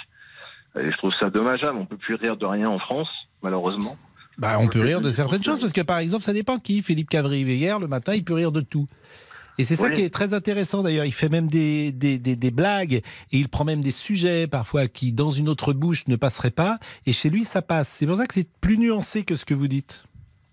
Et 0.79 0.91
je 0.91 0.97
trouve 0.97 1.11
ça 1.19 1.29
dommageable. 1.29 1.77
On 1.77 1.85
peut 1.85 1.97
plus 1.97 2.15
rire 2.15 2.37
de 2.37 2.45
rien 2.45 2.69
en 2.69 2.79
France, 2.79 3.07
malheureusement. 3.41 3.97
Bah, 4.37 4.57
on 4.59 4.67
peut 4.67 4.81
rire 4.81 5.01
de 5.01 5.09
certaines 5.09 5.43
choses 5.43 5.59
parce 5.59 5.73
que 5.73 5.81
par 5.81 5.97
exemple, 5.99 6.23
ça 6.23 6.31
dépend 6.31 6.59
qui. 6.59 6.81
Philippe 6.81 7.09
Cavry 7.09 7.41
hier 7.41 7.79
le 7.79 7.87
matin, 7.87 8.13
il 8.13 8.23
peut 8.23 8.35
rire 8.35 8.51
de 8.53 8.61
tout. 8.61 8.87
Et 9.57 9.65
c'est 9.65 9.75
ça 9.75 9.87
Oui. 9.87 9.93
qui 9.93 10.01
est 10.03 10.09
très 10.13 10.33
intéressant 10.33 10.81
d'ailleurs. 10.83 11.03
Il 11.03 11.11
fait 11.11 11.27
même 11.27 11.47
des, 11.47 11.91
des, 11.91 12.17
des- 12.17 12.37
des 12.37 12.51
blagues 12.51 12.93
et 12.93 13.03
il 13.31 13.49
prend 13.49 13.65
même 13.65 13.81
des 13.81 13.91
sujets 13.91 14.47
parfois 14.47 14.87
qui, 14.87 15.11
dans 15.11 15.31
une 15.31 15.49
autre 15.49 15.73
bouche, 15.73 16.07
ne 16.07 16.15
passeraient 16.15 16.51
pas. 16.51 16.77
Et 17.05 17.11
chez 17.11 17.29
lui, 17.29 17.43
ça 17.43 17.61
passe. 17.61 17.89
C'est 17.89 18.07
pour 18.07 18.15
ça 18.15 18.25
que 18.25 18.33
c'est 18.35 18.47
plus 18.61 18.77
nuancé 18.77 19.23
que 19.25 19.35
ce 19.35 19.43
que 19.43 19.53
vous 19.53 19.67
dites. 19.67 20.05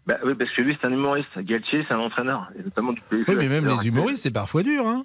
Bah, 0.06 0.18
oui, 0.24 0.34
parce 0.34 0.50
que 0.52 0.62
lui, 0.62 0.76
c'est 0.80 0.86
un 0.86 0.92
humoriste. 0.92 1.36
Galtier, 1.38 1.84
c'est 1.88 1.94
un 1.94 1.98
entraîneur, 1.98 2.48
et 2.58 2.62
notamment 2.62 2.92
du. 2.92 3.02
Oui, 3.10 3.24
mais 3.36 3.48
même 3.48 3.66
les 3.66 3.88
humoristes, 3.88 4.22
c'est 4.22 4.30
parfois 4.30 4.62
dur. 4.62 4.86
Hein 4.86 5.02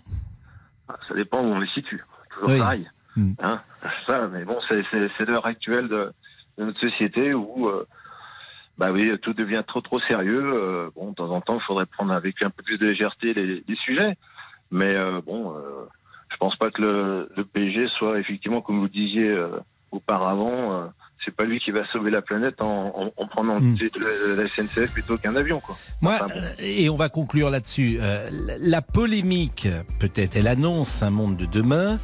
Ça 1.07 1.15
dépend 1.15 1.39
où 1.41 1.47
on 1.47 1.59
les 1.59 1.67
situe. 1.69 1.99
Toujours 2.35 2.49
Oui. 2.49 2.57
pareil. 2.59 2.87
Mm. 3.15 3.33
Hein 3.43 3.61
ça, 4.07 4.27
mais 4.27 4.45
bon, 4.45 4.57
c'est- 4.69 5.25
l'heure 5.25 5.45
actuelle 5.45 5.87
de, 5.87 6.11
de 6.57 6.65
notre 6.65 6.79
société 6.79 7.33
où, 7.33 7.67
euh, 7.67 7.85
bah 8.77 8.91
oui, 8.91 9.11
tout 9.21 9.33
devient 9.33 9.63
trop 9.67 9.81
trop 9.81 9.99
sérieux. 10.01 10.51
Euh, 10.53 10.89
bon, 10.95 11.09
de 11.09 11.15
temps 11.15 11.29
en 11.31 11.41
temps, 11.41 11.55
il 11.55 11.63
faudrait 11.63 11.85
prendre 11.87 12.13
avec 12.13 12.41
un 12.43 12.49
peu 12.49 12.63
plus 12.63 12.77
de 12.77 12.87
légèreté 12.87 13.33
les, 13.33 13.63
les 13.67 13.75
sujets. 13.77 14.15
Mais 14.71 14.97
euh, 14.99 15.19
bon, 15.25 15.53
je 16.31 16.37
pense 16.37 16.55
pas 16.57 16.71
que 16.71 16.81
le, 16.81 17.29
le 17.35 17.43
PSG 17.43 17.87
soit 17.97 18.19
effectivement, 18.19 18.61
comme 18.61 18.79
vous 18.79 18.87
disiez 18.87 19.35
auparavant, 19.91 20.73
euh, 20.73 20.85
c'est 21.23 21.35
pas 21.35 21.43
lui 21.43 21.59
qui 21.59 21.71
va 21.71 21.81
sauver 21.91 22.09
la 22.11 22.21
planète 22.21 22.61
en, 22.61 22.87
en- 22.95 23.11
en 23.15 23.27
prenant 23.27 23.59
Mm. 23.59 23.77
le- 23.99 24.35
la 24.35 24.47
SNCF 24.47 24.91
plutôt 24.91 25.17
qu'un 25.17 25.35
avion, 25.35 25.59
quoi. 25.59 25.77
Moi, 26.01 26.13
Enfin, 26.15 26.27
bon. 26.27 26.39
euh, 26.41 26.53
et 26.59 26.89
on 26.89 26.95
va 26.95 27.09
conclure 27.09 27.49
là-dessus. 27.49 27.99
euh, 28.01 28.29
la 28.59 28.81
polémique, 28.81 29.67
peut-être, 29.99 30.35
elle 30.35 30.47
annonce 30.47 31.03
un 31.03 31.11
monde 31.11 31.37
de 31.37 31.45
demain 31.45 31.99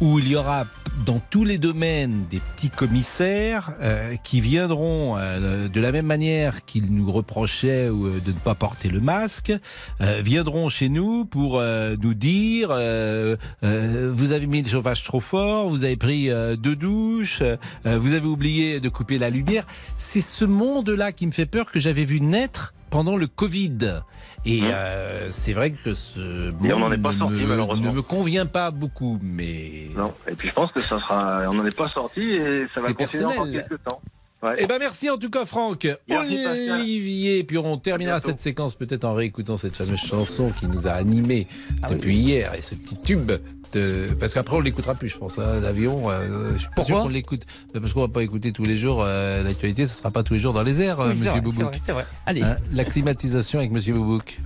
où 0.00 0.18
il 0.18 0.28
y 0.28 0.36
aura 0.36 0.66
dans 1.04 1.20
tous 1.30 1.44
les 1.44 1.58
domaines 1.58 2.24
des 2.30 2.40
petits 2.40 2.70
commissaires 2.70 3.72
euh, 3.80 4.16
qui 4.22 4.40
viendront 4.40 5.16
euh, 5.16 5.68
de 5.68 5.80
la 5.80 5.92
même 5.92 6.06
manière 6.06 6.64
qu'ils 6.64 6.92
nous 6.92 7.10
reprochaient 7.10 7.88
euh, 7.88 8.20
de 8.24 8.32
ne 8.32 8.38
pas 8.38 8.54
porter 8.54 8.88
le 8.88 9.00
masque, 9.00 9.52
euh, 10.00 10.20
viendront 10.22 10.68
chez 10.68 10.88
nous 10.88 11.24
pour 11.24 11.58
euh, 11.58 11.96
nous 12.00 12.14
dire 12.14 12.68
euh, 12.70 13.36
vous 13.62 14.32
avez 14.32 14.46
mis 14.46 14.62
le 14.62 14.68
chauffage 14.68 15.04
trop 15.04 15.20
fort, 15.20 15.68
vous 15.70 15.84
avez 15.84 15.96
pris 15.96 16.30
deux 16.58 16.76
douches, 16.76 17.42
vous 17.84 18.12
avez 18.12 18.26
oublié 18.26 18.80
de 18.80 18.88
couper 18.88 19.18
la 19.18 19.30
lumière. 19.30 19.66
C'est 19.96 20.20
ce 20.20 20.44
monde-là 20.44 21.12
qui 21.12 21.26
me 21.26 21.32
fait 21.32 21.46
peur 21.46 21.70
que 21.70 21.80
j'avais 21.80 22.04
vu 22.04 22.20
naître 22.20 22.74
pendant 22.90 23.16
le 23.16 23.26
Covid. 23.26 24.02
Et 24.44 24.60
euh, 24.64 25.30
c'est 25.30 25.52
vrai 25.52 25.70
que 25.70 25.94
ce 25.94 26.50
Et 26.64 26.72
on 26.72 26.78
monde 26.78 26.80
n'en 26.80 26.92
est 26.92 26.98
pas 26.98 27.12
ne, 27.12 27.18
sorti, 27.18 27.34
me, 27.34 27.46
malheureusement. 27.46 27.90
ne 27.90 27.96
me 27.96 28.02
convient 28.02 28.46
pas 28.46 28.70
beaucoup, 28.70 29.18
mais 29.22 29.88
Non. 29.96 30.12
Et 30.28 30.34
puis 30.34 30.48
je 30.48 30.54
pense 30.54 30.72
que 30.72 30.80
ça 30.80 30.98
sera, 30.98 31.42
on 31.48 31.54
n'en 31.54 31.66
est 31.66 31.76
pas 31.76 31.90
sorti 31.90 32.22
et 32.22 32.66
ça 32.72 32.80
va 32.80 32.92
continuer 32.92 33.24
encore 33.24 33.36
personnel. 33.44 33.66
quelques 33.68 33.82
temps. 33.84 34.00
Ouais. 34.42 34.54
Eh 34.56 34.66
ben 34.66 34.78
merci 34.78 35.10
en 35.10 35.18
tout 35.18 35.28
cas 35.28 35.44
Franck. 35.44 35.86
Merci. 36.08 36.70
Olivier, 36.70 37.44
puis 37.44 37.58
on 37.58 37.76
terminera 37.76 38.20
cette 38.20 38.40
séquence 38.40 38.74
peut-être 38.74 39.04
en 39.04 39.12
réécoutant 39.12 39.58
cette 39.58 39.76
fameuse 39.76 40.00
chanson 40.00 40.50
qui 40.58 40.66
nous 40.66 40.86
a 40.86 40.92
animés 40.92 41.46
Ah 41.82 41.90
depuis 41.90 42.16
hier 42.16 42.54
et 42.54 42.62
ce 42.62 42.74
petit 42.74 42.98
tube. 42.98 43.32
De... 43.72 44.08
Parce 44.18 44.34
qu'après 44.34 44.56
on 44.56 44.60
l'écoutera 44.60 44.94
plus, 44.94 45.08
je 45.08 45.16
pense. 45.18 45.38
Hein, 45.38 45.60
L'avion, 45.60 46.10
euh, 46.10 46.52
je 46.54 46.58
suis 46.58 46.68
pas 46.68 46.72
Pourquoi 46.76 46.96
sûr 46.96 47.02
qu'on 47.04 47.08
l'écoute. 47.08 47.46
Parce 47.72 47.92
qu'on 47.92 48.00
va 48.00 48.08
pas 48.08 48.22
écouter 48.22 48.52
tous 48.52 48.64
les 48.64 48.76
jours 48.76 49.02
euh, 49.04 49.42
l'actualité, 49.44 49.86
ce 49.86 49.96
sera 49.98 50.10
pas 50.10 50.22
tous 50.22 50.34
les 50.34 50.40
jours 50.40 50.52
dans 50.52 50.62
les 50.62 50.80
airs, 50.80 51.00
euh, 51.00 51.10
Oui, 51.10 51.12
c'est 51.14 51.18
Monsieur 51.18 51.30
vrai, 51.30 51.40
Boubouk. 51.40 51.74
c'est 51.80 51.92
vrai, 51.92 52.02
vrai. 52.02 52.10
Allez. 52.26 52.42
Hein, 52.42 52.56
la 52.72 52.84
climatisation 52.84 53.58
avec 53.60 53.70
Monsieur 53.70 53.94
Boubouk. 53.94 54.40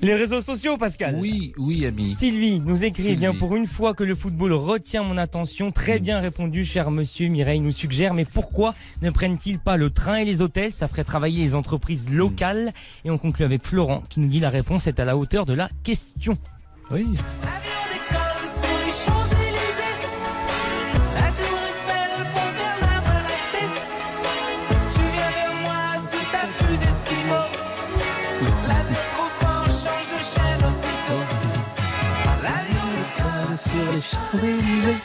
Les 0.00 0.14
réseaux 0.14 0.40
sociaux, 0.40 0.76
Pascal. 0.76 1.16
Oui, 1.18 1.52
oui, 1.58 1.84
ami. 1.84 2.06
Sylvie 2.06 2.60
nous 2.60 2.84
écrit 2.84 3.08
eh 3.08 3.16
bien 3.16 3.34
pour 3.34 3.56
une 3.56 3.66
fois 3.66 3.94
que 3.94 4.04
le 4.04 4.14
football 4.14 4.52
retient 4.52 5.02
mon 5.02 5.16
attention. 5.16 5.72
Très 5.72 5.98
bien 5.98 6.20
répondu, 6.20 6.64
cher 6.64 6.90
monsieur. 6.90 7.28
Mireille 7.28 7.58
nous 7.60 7.72
suggère, 7.72 8.14
mais 8.14 8.24
pourquoi 8.24 8.74
ne 9.02 9.10
prennent-ils 9.10 9.58
pas 9.58 9.76
le 9.76 9.90
train 9.90 10.16
et 10.16 10.24
les 10.24 10.40
hôtels? 10.40 10.72
Ça 10.72 10.86
ferait 10.86 11.04
travailler 11.04 11.42
les 11.42 11.54
entreprises 11.56 12.14
locales. 12.14 12.72
Et 13.04 13.10
on 13.10 13.18
conclut 13.18 13.44
avec 13.44 13.64
Florent 13.64 14.02
qui 14.08 14.20
nous 14.20 14.28
dit 14.28 14.40
la 14.40 14.50
réponse 14.50 14.86
est 14.86 15.00
à 15.00 15.04
la 15.04 15.16
hauteur 15.16 15.46
de 15.46 15.52
la 15.54 15.68
question. 15.82 16.38
Oui. 16.92 17.06
Sur 33.78 33.92
les 33.92 34.00
Champs-Élysées. 34.00 34.96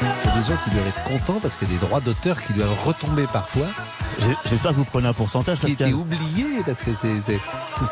Il 0.00 0.28
y 0.28 0.30
a 0.30 0.40
des 0.40 0.46
gens 0.46 0.56
qui 0.64 0.70
doivent 0.70 0.86
être 0.88 1.04
contents 1.04 1.40
parce 1.40 1.56
qu'il 1.56 1.68
y 1.68 1.70
a 1.72 1.74
des 1.78 1.86
droits 1.86 2.00
d'auteur 2.00 2.42
qui 2.42 2.52
doivent 2.52 2.76
retomber 2.84 3.26
parfois. 3.32 3.66
J'espère 4.46 4.70
que 4.72 4.76
vous 4.76 4.84
prenez 4.84 5.08
un 5.08 5.12
pourcentage, 5.12 5.58
qui 5.58 5.66
Pascal. 5.68 5.88
était 5.88 5.96
oublié 5.96 6.62
parce 6.64 6.82
que 6.82 6.90
c'est 6.94 7.40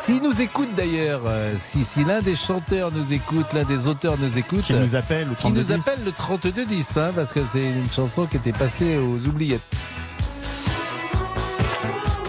s'ils 0.01 0.23
nous 0.23 0.41
écoutent 0.41 0.73
d'ailleurs 0.73 1.21
euh, 1.25 1.53
si, 1.59 1.83
si 1.83 2.05
l'un 2.05 2.21
des 2.21 2.37
chanteurs 2.37 2.91
nous 2.93 3.11
écoute 3.11 3.51
l'un 3.51 3.65
des 3.65 3.87
auteurs 3.87 4.17
nous 4.17 4.37
écoute 4.37 4.61
Qui 4.61 4.73
nous 4.73 4.95
appelle 4.95 5.27
au 5.29 5.35
qui 5.35 5.47
nous 5.51 5.61
3210. 5.61 5.87
appelle 5.87 6.05
le 6.05 6.11
3210 6.13 6.97
hein, 6.97 7.11
parce 7.13 7.33
que 7.33 7.41
c'est 7.45 7.65
une 7.65 7.91
chanson 7.91 8.25
qui 8.25 8.37
était 8.37 8.53
passée 8.53 8.97
aux 8.97 9.25
oubliettes 9.27 9.61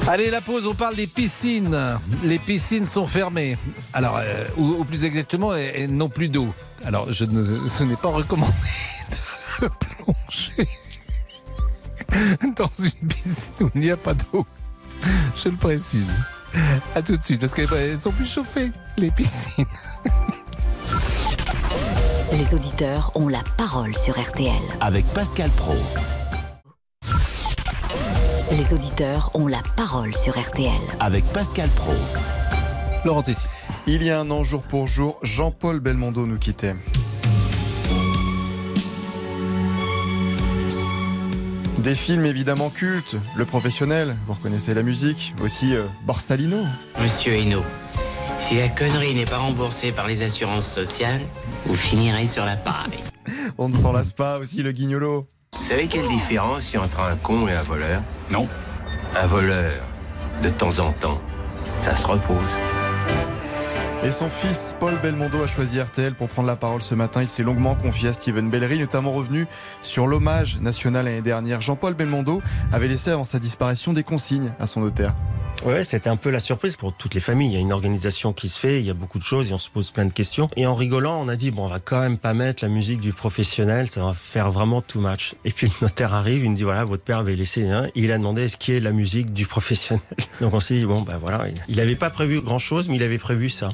Allez, 0.06 0.30
la 0.30 0.42
pause, 0.42 0.66
on 0.66 0.74
parle 0.74 0.96
des 0.96 1.06
piscines. 1.06 1.98
Les 2.24 2.38
piscines 2.38 2.86
sont 2.86 3.06
fermées. 3.06 3.56
Alors, 3.94 4.18
euh, 4.18 4.46
ou, 4.58 4.76
ou 4.78 4.84
plus 4.84 5.04
exactement, 5.04 5.54
elles, 5.54 5.72
elles 5.74 5.96
n'ont 5.96 6.10
plus 6.10 6.28
d'eau. 6.28 6.54
Alors, 6.84 7.10
je 7.10 7.24
ne, 7.24 7.68
ce 7.68 7.84
n'est 7.84 7.96
pas 7.96 8.10
recommandé 8.10 8.52
de 9.62 9.68
plonger 9.68 10.68
dans 12.56 12.70
une 12.78 13.08
piscine 13.08 13.52
où 13.60 13.70
il 13.74 13.80
n'y 13.80 13.90
a 13.90 13.96
pas 13.96 14.12
d'eau. 14.14 14.46
Je 15.42 15.48
le 15.48 15.56
précise. 15.56 16.12
À 16.94 17.02
tout 17.02 17.16
de 17.16 17.24
suite, 17.24 17.40
parce 17.40 17.54
qu'elles 17.54 17.98
sont 17.98 18.12
plus 18.12 18.30
chauffées, 18.30 18.70
les 18.96 19.10
piscines. 19.10 19.64
Les 22.32 22.54
auditeurs 22.54 23.10
ont 23.14 23.28
la 23.28 23.42
parole 23.56 23.96
sur 23.96 24.20
RTL. 24.20 24.62
Avec 24.80 25.06
Pascal 25.06 25.50
Pro. 25.50 25.76
Les 28.50 28.74
auditeurs 28.74 29.30
ont 29.34 29.46
la 29.46 29.62
parole 29.76 30.14
sur 30.14 30.38
RTL. 30.38 30.70
Avec 31.00 31.24
Pascal 31.32 31.68
Pro. 31.70 31.92
Laurent 33.04 33.22
Tessier. 33.22 33.48
Il 33.86 34.02
y 34.02 34.10
a 34.10 34.20
un 34.20 34.30
an, 34.30 34.44
jour 34.44 34.62
pour 34.62 34.86
jour, 34.86 35.18
Jean-Paul 35.22 35.80
Belmondo 35.80 36.26
nous 36.26 36.38
quittait. 36.38 36.74
Des 41.78 41.94
films 41.94 42.26
évidemment 42.26 42.70
cultes, 42.70 43.16
Le 43.36 43.44
Professionnel, 43.44 44.16
vous 44.26 44.34
reconnaissez 44.34 44.74
la 44.74 44.82
musique, 44.82 45.34
aussi 45.42 45.74
euh, 45.74 45.86
Borsalino. 46.06 46.58
Monsieur 47.00 47.32
Hainaut, 47.34 47.64
si 48.40 48.56
la 48.56 48.68
connerie 48.68 49.14
n'est 49.14 49.26
pas 49.26 49.38
remboursée 49.38 49.92
par 49.92 50.06
les 50.06 50.22
assurances 50.22 50.70
sociales, 50.70 51.20
vous 51.66 51.74
finirez 51.74 52.28
sur 52.28 52.44
la 52.44 52.56
paille. 52.56 52.98
On 53.58 53.68
ne 53.68 53.74
s'en 53.74 53.92
lasse 53.92 54.12
pas, 54.12 54.38
aussi 54.38 54.62
Le 54.62 54.72
Guignolo. 54.72 55.26
Vous 55.58 55.64
savez 55.64 55.86
quelle 55.86 56.08
différence 56.08 56.72
il 56.72 56.76
y 56.76 56.78
a 56.78 56.82
entre 56.82 57.00
un 57.00 57.16
con 57.16 57.48
et 57.48 57.52
un 57.52 57.62
voleur? 57.62 58.02
Non. 58.30 58.48
Un 59.16 59.26
voleur, 59.26 59.82
de 60.42 60.48
temps 60.48 60.78
en 60.78 60.92
temps, 60.92 61.20
ça 61.78 61.94
se 61.94 62.06
repose. 62.06 62.58
Et 64.04 64.12
son 64.12 64.28
fils, 64.28 64.74
Paul 64.78 64.94
Belmondo, 65.02 65.42
a 65.42 65.46
choisi 65.46 65.80
RTL 65.80 66.14
pour 66.14 66.28
prendre 66.28 66.48
la 66.48 66.56
parole 66.56 66.82
ce 66.82 66.94
matin. 66.94 67.22
Il 67.22 67.30
s'est 67.30 67.42
longuement 67.42 67.74
confié 67.74 68.10
à 68.10 68.12
Steven 68.12 68.50
Bellery, 68.50 68.78
notamment 68.78 69.12
revenu 69.12 69.46
sur 69.80 70.06
l'hommage 70.06 70.60
national 70.60 71.06
l'année 71.06 71.22
dernière. 71.22 71.62
Jean-Paul 71.62 71.94
Belmondo 71.94 72.42
avait 72.70 72.88
laissé 72.88 73.10
avant 73.10 73.24
sa 73.24 73.38
disparition 73.38 73.94
des 73.94 74.02
consignes 74.02 74.52
à 74.60 74.66
son 74.66 74.80
notaire. 74.80 75.14
Ouais, 75.64 75.82
c'était 75.82 76.10
un 76.10 76.16
peu 76.16 76.28
la 76.28 76.40
surprise 76.40 76.76
pour 76.76 76.92
toutes 76.92 77.14
les 77.14 77.20
familles. 77.20 77.52
Il 77.52 77.54
y 77.54 77.56
a 77.56 77.60
une 77.60 77.72
organisation 77.72 78.34
qui 78.34 78.50
se 78.50 78.58
fait, 78.58 78.80
il 78.80 78.86
y 78.86 78.90
a 78.90 78.94
beaucoup 78.94 79.18
de 79.18 79.24
choses 79.24 79.50
et 79.50 79.54
on 79.54 79.58
se 79.58 79.70
pose 79.70 79.90
plein 79.90 80.04
de 80.04 80.12
questions. 80.12 80.50
Et 80.56 80.66
en 80.66 80.74
rigolant, 80.74 81.18
on 81.22 81.26
a 81.26 81.36
dit, 81.36 81.50
bon, 81.50 81.64
on 81.64 81.68
va 81.68 81.80
quand 81.80 82.00
même 82.00 82.18
pas 82.18 82.34
mettre 82.34 82.62
la 82.62 82.68
musique 82.68 83.00
du 83.00 83.14
professionnel, 83.14 83.88
ça 83.88 84.04
va 84.04 84.12
faire 84.12 84.50
vraiment 84.50 84.82
too 84.82 85.00
much. 85.00 85.34
Et 85.46 85.50
puis 85.50 85.68
le 85.68 85.72
notaire 85.86 86.12
arrive, 86.12 86.44
il 86.44 86.50
me 86.50 86.56
dit, 86.56 86.64
voilà, 86.64 86.84
votre 86.84 87.02
père 87.02 87.18
avait 87.18 87.34
laissé 87.34 87.62
et 87.62 87.90
il 87.94 88.12
a 88.12 88.18
demandé 88.18 88.42
est-ce 88.42 88.58
qu'il 88.58 88.74
y 88.74 88.76
a 88.76 88.80
la 88.80 88.92
musique 88.92 89.32
du 89.32 89.46
professionnel? 89.46 90.02
Donc 90.42 90.52
on 90.52 90.60
s'est 90.60 90.76
dit, 90.76 90.84
bon, 90.84 91.00
ben 91.00 91.16
voilà, 91.16 91.46
il 91.68 91.76
n'avait 91.76 91.96
pas 91.96 92.10
prévu 92.10 92.42
grand 92.42 92.58
chose, 92.58 92.90
mais 92.90 92.96
il 92.96 93.02
avait 93.02 93.16
prévu 93.16 93.48
ça. 93.48 93.70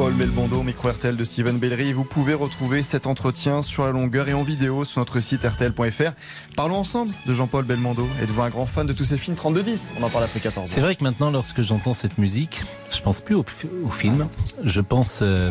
Jean-Paul 0.00 0.14
Belmondo, 0.14 0.62
micro 0.62 0.90
RTL 0.90 1.14
de 1.14 1.24
Steven 1.24 1.58
Bellery. 1.58 1.92
Vous 1.92 2.04
pouvez 2.04 2.32
retrouver 2.32 2.82
cet 2.82 3.06
entretien 3.06 3.60
sur 3.60 3.84
la 3.84 3.92
longueur 3.92 4.30
et 4.30 4.32
en 4.32 4.42
vidéo 4.42 4.86
sur 4.86 5.00
notre 5.00 5.20
site 5.20 5.44
RTL.fr. 5.44 6.12
Parlons 6.56 6.76
ensemble 6.76 7.10
de 7.26 7.34
Jean-Paul 7.34 7.66
Belmondo. 7.66 8.08
Êtes-vous 8.22 8.40
un 8.40 8.48
grand 8.48 8.64
fan 8.64 8.86
de 8.86 8.94
tous 8.94 9.04
ces 9.04 9.18
films 9.18 9.36
32-10 9.36 9.90
On 10.00 10.02
en 10.02 10.08
parle 10.08 10.24
après 10.24 10.40
14 10.40 10.64
ans. 10.64 10.72
C'est 10.74 10.80
vrai 10.80 10.96
que 10.96 11.04
maintenant, 11.04 11.30
lorsque 11.30 11.60
j'entends 11.60 11.92
cette 11.92 12.16
musique, 12.16 12.62
je 12.90 13.02
pense 13.02 13.20
plus 13.20 13.34
au, 13.34 13.44
film, 13.90 14.28
je 14.64 14.80
pense 14.80 15.18
euh, 15.20 15.50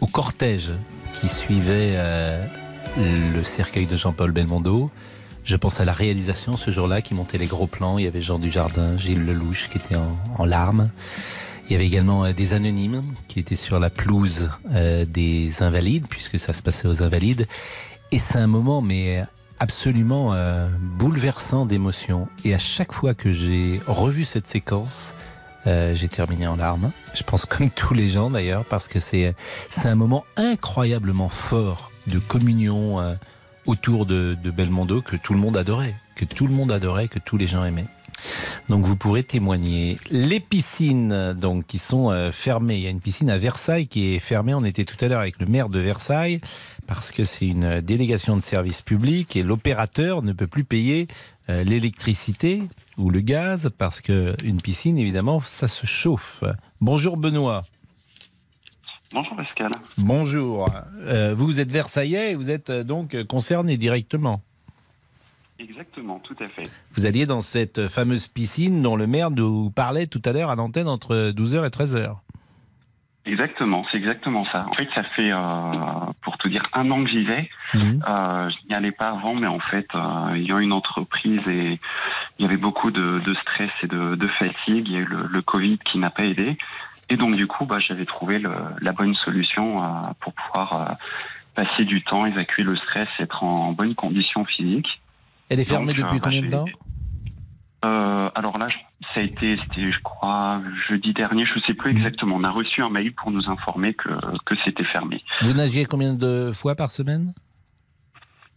au 0.00 0.08
cortège 0.08 0.72
qui 1.14 1.28
suivait 1.28 1.92
euh, 1.94 2.44
le 2.96 3.44
cercueil 3.44 3.86
de 3.86 3.94
Jean-Paul 3.94 4.32
Belmondo. 4.32 4.90
Je 5.44 5.54
pense 5.54 5.78
à 5.78 5.84
la 5.84 5.92
réalisation 5.92 6.56
ce 6.56 6.72
jour-là 6.72 7.00
qui 7.00 7.14
montait 7.14 7.38
les 7.38 7.46
gros 7.46 7.68
plans. 7.68 7.96
Il 7.96 8.06
y 8.06 8.08
avait 8.08 8.22
Jean 8.22 8.40
Dujardin, 8.40 8.98
Gilles 8.98 9.24
Lelouch 9.24 9.68
qui 9.70 9.78
était 9.78 9.94
en 10.36 10.44
larmes. 10.44 10.90
Il 11.68 11.72
y 11.72 11.74
avait 11.74 11.86
également 11.86 12.24
euh, 12.24 12.32
des 12.32 12.54
anonymes 12.54 13.02
qui 13.28 13.40
étaient 13.40 13.54
sur 13.56 13.78
la 13.78 13.90
pelouse 13.90 14.50
euh, 14.72 15.04
des 15.04 15.62
Invalides, 15.62 16.06
puisque 16.08 16.38
ça 16.38 16.54
se 16.54 16.62
passait 16.62 16.88
aux 16.88 17.02
Invalides. 17.02 17.46
Et 18.10 18.18
c'est 18.18 18.38
un 18.38 18.46
moment, 18.46 18.80
mais 18.80 19.22
absolument 19.60 20.32
euh, 20.32 20.70
bouleversant 20.80 21.66
d'émotion. 21.66 22.28
Et 22.46 22.54
à 22.54 22.58
chaque 22.58 22.92
fois 22.92 23.12
que 23.12 23.34
j'ai 23.34 23.80
revu 23.86 24.24
cette 24.24 24.46
séquence, 24.46 25.14
j'ai 25.66 26.08
terminé 26.08 26.46
en 26.46 26.56
larmes. 26.56 26.92
Je 27.12 27.22
pense 27.24 27.44
comme 27.46 27.68
tous 27.68 27.92
les 27.92 28.08
gens 28.08 28.30
d'ailleurs, 28.30 28.64
parce 28.64 28.88
que 28.88 29.00
c'est 29.00 29.34
c'est 29.68 29.88
un 29.88 29.96
moment 29.96 30.24
incroyablement 30.38 31.28
fort 31.28 31.92
de 32.06 32.18
communion 32.18 32.96
autour 33.66 34.06
de, 34.06 34.34
de 34.42 34.50
Belmondo 34.50 35.02
que 35.02 35.16
tout 35.16 35.34
le 35.34 35.38
monde 35.38 35.58
adorait, 35.58 35.94
que 36.16 36.24
tout 36.24 36.46
le 36.46 36.54
monde 36.54 36.72
adorait, 36.72 37.08
que 37.08 37.18
tous 37.18 37.36
les 37.36 37.46
gens 37.46 37.66
aimaient. 37.66 37.84
Donc 38.68 38.84
vous 38.84 38.96
pourrez 38.96 39.22
témoigner. 39.22 39.98
Les 40.10 40.40
piscines 40.40 41.32
donc 41.32 41.66
qui 41.66 41.78
sont 41.78 42.10
euh, 42.10 42.32
fermées. 42.32 42.76
Il 42.76 42.82
y 42.82 42.86
a 42.86 42.90
une 42.90 43.00
piscine 43.00 43.30
à 43.30 43.38
Versailles 43.38 43.86
qui 43.86 44.14
est 44.14 44.18
fermée. 44.18 44.54
On 44.54 44.64
était 44.64 44.84
tout 44.84 45.02
à 45.04 45.08
l'heure 45.08 45.20
avec 45.20 45.38
le 45.40 45.46
maire 45.46 45.68
de 45.68 45.78
Versailles 45.78 46.40
parce 46.86 47.10
que 47.10 47.24
c'est 47.24 47.46
une 47.46 47.80
délégation 47.80 48.36
de 48.36 48.42
service 48.42 48.82
public 48.82 49.36
et 49.36 49.42
l'opérateur 49.42 50.22
ne 50.22 50.32
peut 50.32 50.46
plus 50.46 50.64
payer 50.64 51.08
euh, 51.48 51.62
l'électricité 51.64 52.62
ou 52.96 53.10
le 53.10 53.20
gaz 53.20 53.70
parce 53.78 54.00
que 54.00 54.34
une 54.44 54.60
piscine 54.60 54.98
évidemment 54.98 55.40
ça 55.40 55.68
se 55.68 55.86
chauffe. 55.86 56.44
Bonjour 56.80 57.16
Benoît. 57.16 57.64
Bonjour 59.12 59.36
Pascal. 59.36 59.70
Bonjour. 59.96 60.68
Euh, 61.00 61.32
vous 61.34 61.60
êtes 61.60 61.72
Versaillais 61.72 62.32
et 62.32 62.34
vous 62.34 62.50
êtes 62.50 62.70
donc 62.70 63.22
concerné 63.24 63.78
directement. 63.78 64.42
Exactement, 65.58 66.20
tout 66.20 66.36
à 66.40 66.48
fait. 66.48 66.70
Vous 66.92 67.06
alliez 67.06 67.26
dans 67.26 67.40
cette 67.40 67.88
fameuse 67.88 68.28
piscine 68.28 68.80
dont 68.80 68.96
le 68.96 69.06
maire 69.06 69.30
nous 69.30 69.70
parlait 69.70 70.06
tout 70.06 70.22
à 70.24 70.32
l'heure 70.32 70.50
à 70.50 70.56
l'antenne 70.56 70.88
entre 70.88 71.32
12h 71.32 71.66
et 71.66 71.70
13h. 71.70 72.16
Exactement, 73.28 73.84
c'est 73.90 73.98
exactement 73.98 74.46
ça. 74.50 74.66
En 74.70 74.72
fait, 74.72 74.88
ça 74.94 75.02
fait, 75.02 75.30
euh, 75.32 75.36
pour 76.22 76.38
tout 76.38 76.48
dire, 76.48 76.62
un 76.72 76.90
an 76.90 77.04
que 77.04 77.10
j'y 77.10 77.24
vais. 77.24 77.50
Mhm. 77.74 78.02
Euh, 78.08 78.48
je 78.48 78.68
n'y 78.68 78.74
allais 78.74 78.92
pas 78.92 79.08
avant, 79.08 79.34
mais 79.34 79.46
en 79.46 79.58
fait, 79.58 79.86
euh, 79.94 80.34
ayant 80.34 80.58
une 80.58 80.72
entreprise 80.72 81.42
et 81.46 81.78
il 82.38 82.42
y 82.42 82.48
avait 82.48 82.56
beaucoup 82.56 82.90
de, 82.90 83.18
de 83.18 83.34
stress 83.34 83.70
et 83.82 83.86
de, 83.86 84.14
de 84.14 84.28
fatigue. 84.28 84.88
Il 84.88 84.92
y 84.92 84.96
a 84.96 85.00
eu 85.00 85.04
le, 85.06 85.26
le 85.28 85.42
Covid 85.42 85.78
qui 85.78 85.98
n'a 85.98 86.08
pas 86.08 86.24
aidé. 86.24 86.56
Et 87.10 87.16
donc, 87.18 87.34
du 87.34 87.46
coup, 87.46 87.66
bah, 87.66 87.80
j'avais 87.80 88.06
trouvé 88.06 88.38
le, 88.38 88.52
la 88.80 88.92
bonne 88.92 89.14
solution 89.14 89.84
euh, 89.84 89.88
pour 90.20 90.32
pouvoir 90.32 90.96
passer 91.54 91.84
du 91.84 92.02
temps, 92.02 92.24
évacuer 92.24 92.62
le 92.62 92.76
stress, 92.76 93.08
être 93.18 93.44
en 93.44 93.72
bonne 93.72 93.94
condition 93.94 94.46
physique. 94.46 95.02
Elle 95.50 95.60
est 95.60 95.64
fermée 95.64 95.94
Donc, 95.94 96.04
depuis 96.06 96.20
combien 96.20 96.42
de 96.42 96.50
temps 96.50 96.66
Euh, 97.84 98.28
alors 98.34 98.58
là, 98.58 98.68
ça 99.14 99.20
a 99.20 99.22
été, 99.22 99.56
c'était, 99.62 99.90
je 99.90 100.00
crois, 100.02 100.60
jeudi 100.88 101.12
dernier, 101.14 101.46
je 101.46 101.58
sais 101.66 101.74
plus 101.74 101.92
exactement. 101.92 102.36
On 102.36 102.44
a 102.44 102.50
reçu 102.50 102.82
un 102.82 102.88
mail 102.88 103.14
pour 103.14 103.30
nous 103.30 103.48
informer 103.48 103.94
que, 103.94 104.08
que 104.44 104.54
c'était 104.64 104.84
fermé. 104.84 105.22
Vous 105.42 105.54
nagiez 105.54 105.84
combien 105.84 106.12
de 106.12 106.50
fois 106.52 106.74
par 106.74 106.90
semaine 106.90 107.32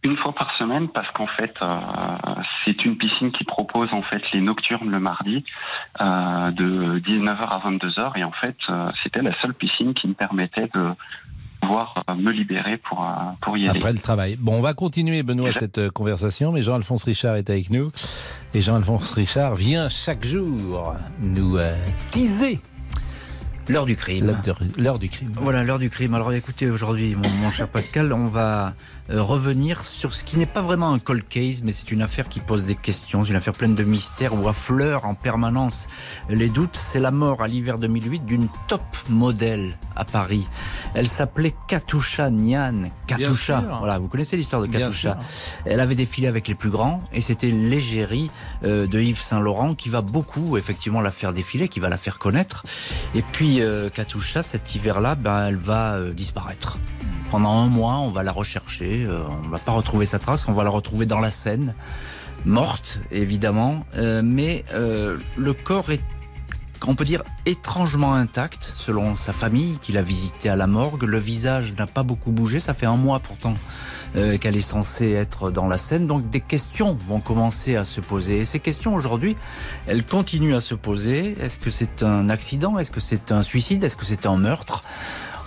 Une 0.02 0.16
fois 0.16 0.34
par 0.34 0.54
semaine, 0.58 0.88
parce 0.88 1.10
qu'en 1.12 1.28
fait, 1.28 1.54
euh, 1.62 1.68
c'est 2.64 2.84
une 2.84 2.98
piscine 2.98 3.30
qui 3.32 3.44
propose 3.44 3.92
en 3.92 4.02
fait 4.02 4.22
les 4.32 4.40
nocturnes 4.40 4.90
le 4.90 5.00
mardi 5.00 5.44
euh, 6.00 6.50
de 6.50 6.98
19h 6.98 7.40
à 7.40 7.70
22h, 7.70 8.18
et 8.18 8.24
en 8.24 8.32
fait, 8.32 8.56
c'était 9.02 9.22
la 9.22 9.40
seule 9.40 9.54
piscine 9.54 9.94
qui 9.94 10.08
me 10.08 10.14
permettait 10.14 10.68
de 10.74 10.90
pouvoir 11.62 12.04
euh, 12.10 12.14
me 12.14 12.30
libérer 12.30 12.76
pour 12.76 13.02
euh, 13.02 13.06
pour 13.40 13.56
y 13.56 13.68
aller. 13.68 13.78
Après 13.78 13.92
le 13.92 13.98
travail. 13.98 14.36
Bon, 14.38 14.54
on 14.56 14.60
va 14.60 14.74
continuer, 14.74 15.22
Benoît, 15.22 15.52
cette 15.52 15.78
euh, 15.78 15.90
conversation, 15.90 16.52
mais 16.52 16.62
Jean-Alphonse 16.62 17.04
Richard 17.04 17.36
est 17.36 17.48
avec 17.48 17.70
nous. 17.70 17.90
Et 18.54 18.60
Jean-Alphonse 18.60 19.12
Richard 19.12 19.54
vient 19.54 19.88
chaque 19.88 20.24
jour 20.26 20.94
nous 21.20 21.56
euh, 21.56 21.74
teaser. 22.10 22.60
L'heure 23.68 23.86
du 23.86 23.94
crime. 23.94 24.36
L'heure 24.76 24.98
du 24.98 25.08
crime. 25.08 25.30
Voilà, 25.36 25.62
l'heure 25.62 25.78
du 25.78 25.88
crime. 25.88 26.14
Alors 26.14 26.32
écoutez, 26.32 26.68
aujourd'hui, 26.68 27.14
mon, 27.14 27.28
mon 27.42 27.50
cher 27.50 27.68
Pascal, 27.68 28.12
on 28.12 28.26
va 28.26 28.74
revenir 29.20 29.84
sur 29.84 30.14
ce 30.14 30.24
qui 30.24 30.38
n'est 30.38 30.46
pas 30.46 30.62
vraiment 30.62 30.92
un 30.92 30.98
cold 30.98 31.26
case, 31.28 31.62
mais 31.62 31.72
c'est 31.72 31.92
une 31.92 32.02
affaire 32.02 32.28
qui 32.28 32.40
pose 32.40 32.64
des 32.64 32.74
questions, 32.74 33.24
une 33.24 33.36
affaire 33.36 33.52
pleine 33.52 33.74
de 33.74 33.84
mystères 33.84 34.34
où 34.34 34.48
affleurent 34.48 35.04
en 35.04 35.14
permanence 35.14 35.88
les 36.30 36.48
doutes. 36.48 36.76
C'est 36.76 37.00
la 37.00 37.10
mort 37.10 37.42
à 37.42 37.48
l'hiver 37.48 37.78
2008 37.78 38.24
d'une 38.24 38.48
top 38.68 38.82
modèle 39.08 39.76
à 39.96 40.04
Paris. 40.04 40.46
Elle 40.94 41.08
s'appelait 41.08 41.54
Katusha 41.68 42.30
Nian. 42.30 42.90
Katusha. 43.06 43.78
Voilà, 43.78 43.98
vous 43.98 44.08
connaissez 44.08 44.36
l'histoire 44.36 44.62
de 44.62 44.66
Katusha. 44.66 45.18
Elle 45.64 45.80
avait 45.80 45.94
défilé 45.94 46.28
avec 46.28 46.48
les 46.48 46.54
plus 46.54 46.70
grands 46.70 47.02
et 47.12 47.20
c'était 47.20 47.50
l'égérie 47.50 48.30
euh, 48.64 48.86
de 48.86 49.00
Yves 49.00 49.20
Saint-Laurent 49.20 49.74
qui 49.74 49.88
va 49.88 50.00
beaucoup 50.00 50.56
effectivement 50.56 51.00
la 51.00 51.10
faire 51.10 51.32
défiler, 51.32 51.68
qui 51.68 51.80
va 51.80 51.88
la 51.88 51.98
faire 51.98 52.18
connaître. 52.18 52.64
Et 53.14 53.22
puis 53.22 53.60
euh, 53.60 53.90
Katusha, 53.90 54.42
cet 54.42 54.74
hiver-là, 54.74 55.14
ben, 55.14 55.46
elle 55.46 55.56
va 55.56 55.94
euh, 55.94 56.12
disparaître. 56.12 56.78
Pendant 57.32 57.62
un 57.62 57.66
mois, 57.66 57.94
on 57.94 58.10
va 58.10 58.22
la 58.22 58.30
rechercher, 58.30 59.06
euh, 59.06 59.22
on 59.42 59.48
va 59.48 59.58
pas 59.58 59.72
retrouver 59.72 60.04
sa 60.04 60.18
trace, 60.18 60.48
on 60.48 60.52
va 60.52 60.64
la 60.64 60.68
retrouver 60.68 61.06
dans 61.06 61.18
la 61.18 61.30
Seine, 61.30 61.74
morte 62.44 63.00
évidemment, 63.10 63.86
euh, 63.96 64.20
mais 64.22 64.66
euh, 64.74 65.16
le 65.38 65.54
corps 65.54 65.90
est 65.90 66.02
on 66.86 66.94
peut 66.94 67.06
dire 67.06 67.22
étrangement 67.46 68.12
intact 68.12 68.74
selon 68.76 69.16
sa 69.16 69.32
famille 69.32 69.78
qui 69.80 69.92
l'a 69.92 70.02
visité 70.02 70.50
à 70.50 70.56
la 70.56 70.66
morgue. 70.66 71.04
Le 71.04 71.16
visage 71.16 71.74
n'a 71.78 71.86
pas 71.86 72.02
beaucoup 72.02 72.32
bougé, 72.32 72.60
ça 72.60 72.74
fait 72.74 72.86
un 72.86 72.96
mois 72.96 73.20
pourtant 73.20 73.56
qu'elle 74.14 74.56
est 74.56 74.60
censée 74.60 75.12
être 75.12 75.50
dans 75.50 75.68
la 75.68 75.78
scène. 75.78 76.08
Donc 76.08 76.28
des 76.28 76.40
questions 76.40 76.98
vont 77.06 77.20
commencer 77.20 77.76
à 77.76 77.84
se 77.84 78.00
poser. 78.00 78.40
Et 78.40 78.44
ces 78.44 78.58
questions 78.58 78.96
aujourd'hui, 78.96 79.36
elles 79.86 80.04
continuent 80.04 80.56
à 80.56 80.60
se 80.60 80.74
poser. 80.74 81.36
Est-ce 81.40 81.58
que 81.58 81.70
c'est 81.70 82.02
un 82.02 82.28
accident? 82.28 82.78
Est-ce 82.78 82.90
que 82.90 83.00
c'est 83.00 83.30
un 83.30 83.44
suicide? 83.44 83.84
Est-ce 83.84 83.96
que 83.96 84.04
c'est 84.04 84.26
un 84.26 84.36
meurtre? 84.36 84.82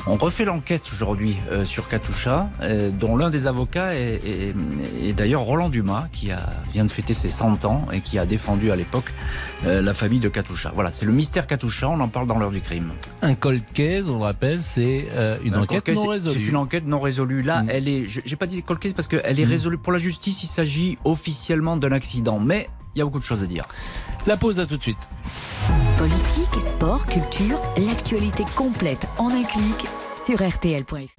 On 0.08 0.16
refait 0.18 0.45
l'enquête 0.45 0.84
aujourd'hui 0.93 1.38
euh, 1.51 1.66
sur 1.66 1.88
Katusha, 1.89 2.49
euh, 2.62 2.91
dont 2.91 3.18
l'un 3.18 3.30
des 3.32 3.47
avocats 3.47 3.95
est, 3.95 4.22
est- 4.24 4.56
est 5.03 5.14
d'ailleurs 5.14 5.41
Roland 5.41 5.70
Dumas, 5.70 6.08
qui 6.12 6.32
a, 6.32 6.39
vient 6.74 6.86
de 6.86 6.91
fêter 6.91 7.14
ses 7.16 7.30
100 7.30 7.66
ans 7.66 7.88
et 7.91 8.01
qui 8.01 8.20
a 8.20 8.26
défendu 8.28 8.70
à 8.72 8.76
l'époque 8.76 9.12
euh, 9.66 9.82
la 9.82 9.93
famille 9.95 10.20
de 10.20 10.30
Katusha. 10.30 10.72
Voilà, 10.76 10.91
c'est 10.91 11.06
le 11.06 11.12
mystère 11.12 11.47
Katusha, 11.47 11.89
on 11.89 11.99
en 11.99 12.08
parle 12.08 12.28
dans 12.28 12.38
l'heure 12.38 12.51
du 12.51 12.62
crime. 12.62 12.91
Un 13.24 13.34
cold 13.34 13.64
case, 13.74 14.08
on 14.08 14.18
le 14.20 14.24
rappelle, 14.24 14.62
c'est 14.62 15.08
une 15.43 15.56
Un 15.56 15.62
enquête 15.64 15.84
case, 15.84 15.95
non 15.95 16.08
résolue. 16.08 16.43
C'est 16.43 16.49
une 16.49 16.56
enquête 16.58 16.86
non 16.86 16.99
résolue. 16.99 17.41
Là, 17.41 17.64
elle 17.68 17.88
est. 17.88 18.03
J'ai 18.08 18.36
pas 18.36 18.45
dit 18.45 18.62
cold 18.62 18.80
case 18.80 18.93
parce 18.93 19.08
qu'elle 19.08 19.39
est 19.39 19.45
Mm. 19.45 19.49
résolue 19.49 19.78
pour 19.80 19.91
la 19.91 19.99
justice. 19.99 20.43
Il 20.43 20.47
s'agit 20.47 20.97
officiellement 21.03 21.78
d'un 21.78 21.91
accident, 21.91 22.39
mais 22.39 22.70
il 22.96 23.00
y 23.00 23.02
a 23.02 23.06
beaucoup 23.06 23.20
de 23.20 23.26
choses 23.26 23.43
à 23.43 23.46
dire. 23.46 23.64
La 24.26 24.38
pause 24.38 24.60
à 24.60 24.66
tout 24.66 24.78
de 24.78 24.82
suite. 24.82 25.10
Politique, 25.98 26.62
sport, 26.62 27.06
culture, 27.06 27.62
l'actualité 27.78 28.43
complète 28.56 29.06
en 29.18 29.30
un 29.30 29.43
clic 29.43 29.86
sur 30.26 30.38
rtl.fr. 30.41 31.14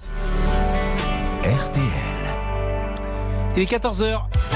RTL. 1.44 2.16
Il 3.56 3.62
est 3.62 3.70
14h. 3.70 4.55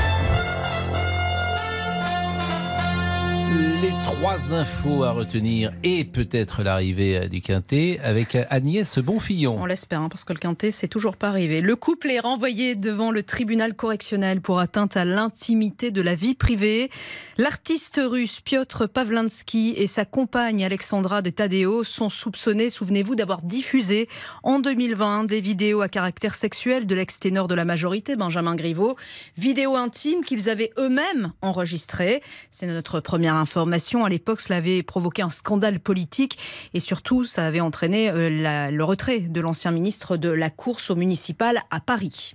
Les 3.82 3.92
trois 4.04 4.52
infos 4.52 5.04
à 5.04 5.12
retenir 5.12 5.72
et 5.82 6.04
peut-être 6.04 6.62
l'arrivée 6.62 7.16
euh, 7.16 7.28
du 7.28 7.40
Quintet 7.40 7.98
avec 8.02 8.34
euh, 8.34 8.44
Agnès 8.50 8.98
Bonfillon. 8.98 9.56
On 9.58 9.64
l'espère, 9.64 10.02
hein, 10.02 10.10
parce 10.10 10.24
que 10.24 10.34
le 10.34 10.38
quintet, 10.38 10.70
c'est 10.70 10.86
toujours 10.86 11.16
pas 11.16 11.28
arrivé. 11.28 11.62
Le 11.62 11.76
couple 11.76 12.10
est 12.10 12.20
renvoyé 12.20 12.74
devant 12.74 13.10
le 13.10 13.22
tribunal 13.22 13.74
correctionnel 13.74 14.42
pour 14.42 14.58
atteinte 14.58 14.98
à 14.98 15.06
l'intimité 15.06 15.90
de 15.90 16.02
la 16.02 16.14
vie 16.14 16.34
privée. 16.34 16.90
L'artiste 17.38 17.98
russe 18.04 18.42
Piotr 18.42 18.86
Pavlansky 18.86 19.72
et 19.78 19.86
sa 19.86 20.04
compagne 20.04 20.62
Alexandra 20.62 21.22
de 21.22 21.30
Tadeo 21.30 21.82
sont 21.82 22.10
soupçonnés, 22.10 22.68
souvenez-vous, 22.68 23.14
d'avoir 23.14 23.40
diffusé 23.40 24.10
en 24.42 24.58
2020 24.58 25.24
des 25.24 25.40
vidéos 25.40 25.80
à 25.80 25.88
caractère 25.88 26.34
sexuel 26.34 26.86
de 26.86 26.94
l'ex-ténor 26.94 27.48
de 27.48 27.54
la 27.54 27.64
majorité, 27.64 28.16
Benjamin 28.16 28.56
Griveaux. 28.56 28.96
Vidéos 29.38 29.76
intimes 29.76 30.22
qu'ils 30.22 30.50
avaient 30.50 30.72
eux-mêmes 30.76 31.32
enregistrées. 31.40 32.20
C'est 32.50 32.66
notre 32.66 33.00
première 33.00 33.36
information. 33.36 33.69
L'époque, 34.08 34.40
cela 34.40 34.56
avait 34.56 34.82
provoqué 34.82 35.22
un 35.22 35.30
scandale 35.30 35.80
politique 35.80 36.38
et 36.74 36.80
surtout, 36.80 37.24
ça 37.24 37.46
avait 37.46 37.60
entraîné 37.60 38.10
euh, 38.10 38.70
le 38.70 38.84
retrait 38.84 39.20
de 39.20 39.40
l'ancien 39.40 39.70
ministre 39.70 40.16
de 40.16 40.28
la 40.28 40.50
course 40.50 40.90
au 40.90 40.96
municipal 40.96 41.60
à 41.70 41.80
Paris. 41.80 42.34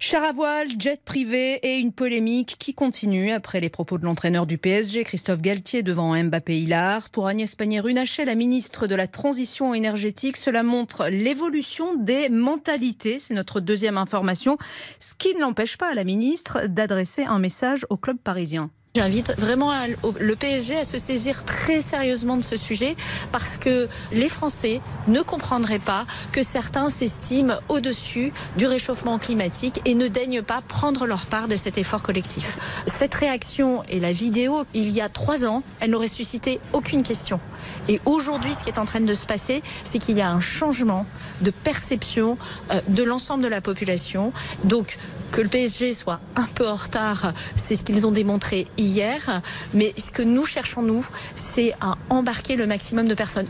Char 0.00 0.24
à 0.24 0.32
voile, 0.32 0.68
jet 0.78 1.00
privé 1.04 1.54
et 1.62 1.78
une 1.78 1.92
polémique 1.92 2.56
qui 2.58 2.74
continue 2.74 3.32
après 3.32 3.60
les 3.60 3.68
propos 3.68 3.98
de 3.98 4.04
l'entraîneur 4.04 4.46
du 4.46 4.58
PSG, 4.58 5.04
Christophe 5.04 5.42
Galtier, 5.42 5.82
devant 5.82 6.14
Mbappé 6.22 6.58
Hilar. 6.58 7.10
Pour 7.10 7.26
Agnès 7.26 7.54
Pannier-Runacher, 7.54 8.24
la 8.24 8.34
ministre 8.34 8.86
de 8.86 8.94
la 8.94 9.06
Transition 9.06 9.74
énergétique, 9.74 10.36
cela 10.36 10.62
montre 10.62 11.08
l'évolution 11.08 11.94
des 11.94 12.28
mentalités. 12.28 13.18
C'est 13.18 13.34
notre 13.34 13.60
deuxième 13.60 13.98
information, 13.98 14.58
ce 14.98 15.14
qui 15.14 15.34
ne 15.34 15.40
l'empêche 15.40 15.76
pas 15.76 15.90
à 15.90 15.94
la 15.94 16.04
ministre 16.04 16.66
d'adresser 16.66 17.24
un 17.24 17.38
message 17.38 17.86
au 17.90 17.96
club 17.96 18.18
parisien. 18.18 18.70
J'invite 18.96 19.34
vraiment 19.40 19.72
le 20.20 20.36
PSG 20.36 20.78
à 20.78 20.84
se 20.84 20.98
saisir 20.98 21.44
très 21.44 21.80
sérieusement 21.80 22.36
de 22.36 22.44
ce 22.44 22.54
sujet 22.54 22.94
parce 23.32 23.56
que 23.56 23.88
les 24.12 24.28
Français 24.28 24.80
ne 25.08 25.20
comprendraient 25.20 25.80
pas 25.80 26.06
que 26.30 26.44
certains 26.44 26.88
s'estiment 26.90 27.54
au-dessus 27.68 28.32
du 28.56 28.68
réchauffement 28.68 29.18
climatique 29.18 29.80
et 29.84 29.96
ne 29.96 30.06
daignent 30.06 30.42
pas 30.42 30.60
prendre 30.60 31.06
leur 31.06 31.26
part 31.26 31.48
de 31.48 31.56
cet 31.56 31.76
effort 31.76 32.04
collectif. 32.04 32.56
Cette 32.86 33.16
réaction 33.16 33.82
et 33.88 33.98
la 33.98 34.12
vidéo, 34.12 34.64
il 34.74 34.90
y 34.90 35.00
a 35.00 35.08
trois 35.08 35.44
ans, 35.44 35.64
elle 35.80 35.90
n'aurait 35.90 36.06
suscité 36.06 36.60
aucune 36.72 37.02
question. 37.02 37.40
Et 37.88 38.00
aujourd'hui, 38.04 38.54
ce 38.54 38.62
qui 38.62 38.68
est 38.68 38.78
en 38.78 38.84
train 38.84 39.00
de 39.00 39.14
se 39.14 39.26
passer, 39.26 39.64
c'est 39.82 39.98
qu'il 39.98 40.16
y 40.18 40.20
a 40.20 40.30
un 40.30 40.40
changement 40.40 41.04
de 41.40 41.50
perception 41.50 42.38
euh, 42.70 42.80
de 42.86 43.02
l'ensemble 43.02 43.42
de 43.42 43.48
la 43.48 43.60
population. 43.60 44.32
Donc, 44.62 44.98
que 45.34 45.40
le 45.40 45.48
PSG 45.48 45.94
soit 45.94 46.20
un 46.36 46.46
peu 46.54 46.68
en 46.68 46.76
retard, 46.76 47.32
c'est 47.56 47.74
ce 47.74 47.82
qu'ils 47.82 48.06
ont 48.06 48.12
démontré 48.12 48.68
hier. 48.78 49.42
Mais 49.72 49.92
ce 49.98 50.12
que 50.12 50.22
nous 50.22 50.44
cherchons, 50.44 50.80
nous, 50.80 51.04
c'est 51.34 51.72
à 51.80 51.96
embarquer 52.08 52.54
le 52.54 52.68
maximum 52.68 53.08
de 53.08 53.14
personnes. 53.14 53.48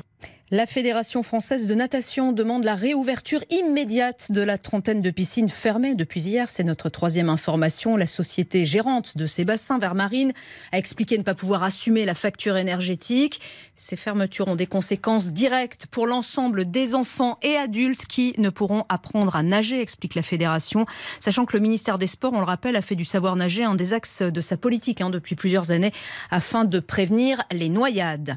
La 0.50 0.66
Fédération 0.66 1.22
française 1.22 1.66
de 1.66 1.74
natation 1.74 2.30
demande 2.30 2.64
la 2.64 2.74
réouverture 2.74 3.42
immédiate 3.48 4.30
de 4.30 4.42
la 4.42 4.58
trentaine 4.58 5.00
de 5.00 5.10
piscines 5.10 5.48
fermées 5.48 5.94
depuis 5.94 6.20
hier. 6.20 6.50
C'est 6.50 6.64
notre 6.64 6.90
troisième 6.90 7.30
information. 7.30 7.96
La 7.96 8.06
société 8.06 8.66
gérante 8.66 9.16
de 9.16 9.26
ces 9.26 9.46
bassins 9.46 9.78
Vermarine 9.78 10.34
a 10.70 10.76
expliqué 10.76 11.16
ne 11.16 11.22
pas 11.22 11.34
pouvoir 11.34 11.64
assumer 11.64 12.04
la 12.04 12.14
facture 12.14 12.58
énergétique. 12.58 13.40
Ces 13.74 13.96
fermetures 13.96 14.48
ont 14.48 14.54
des 14.54 14.66
conséquences 14.66 15.32
directes 15.32 15.86
pour 15.86 16.06
l'ensemble 16.06 16.70
des 16.70 16.94
enfants 16.94 17.38
et 17.42 17.56
adultes 17.56 18.04
qui 18.04 18.34
ne 18.36 18.50
pourront 18.50 18.84
apprendre 18.90 19.36
à 19.36 19.42
nager, 19.42 19.80
explique 19.80 20.14
la 20.14 20.22
Fédération. 20.22 20.84
Sachant 21.20 21.46
que 21.46 21.56
le 21.56 21.62
ministère 21.62 21.96
des 21.96 22.06
Sports, 22.06 22.34
on 22.34 22.40
le 22.40 22.44
rappelle, 22.44 22.76
a 22.76 22.82
fait 22.82 22.96
du 22.96 23.06
savoir 23.06 23.34
nager 23.36 23.64
un 23.64 23.76
des 23.76 23.94
axes 23.94 24.20
de 24.20 24.40
sa 24.42 24.58
politique 24.58 25.00
hein, 25.00 25.08
depuis 25.08 25.36
plusieurs 25.36 25.70
années 25.70 25.94
afin 26.30 26.66
de 26.66 26.80
prévenir 26.80 27.42
les 27.50 27.70
noyades. 27.70 28.36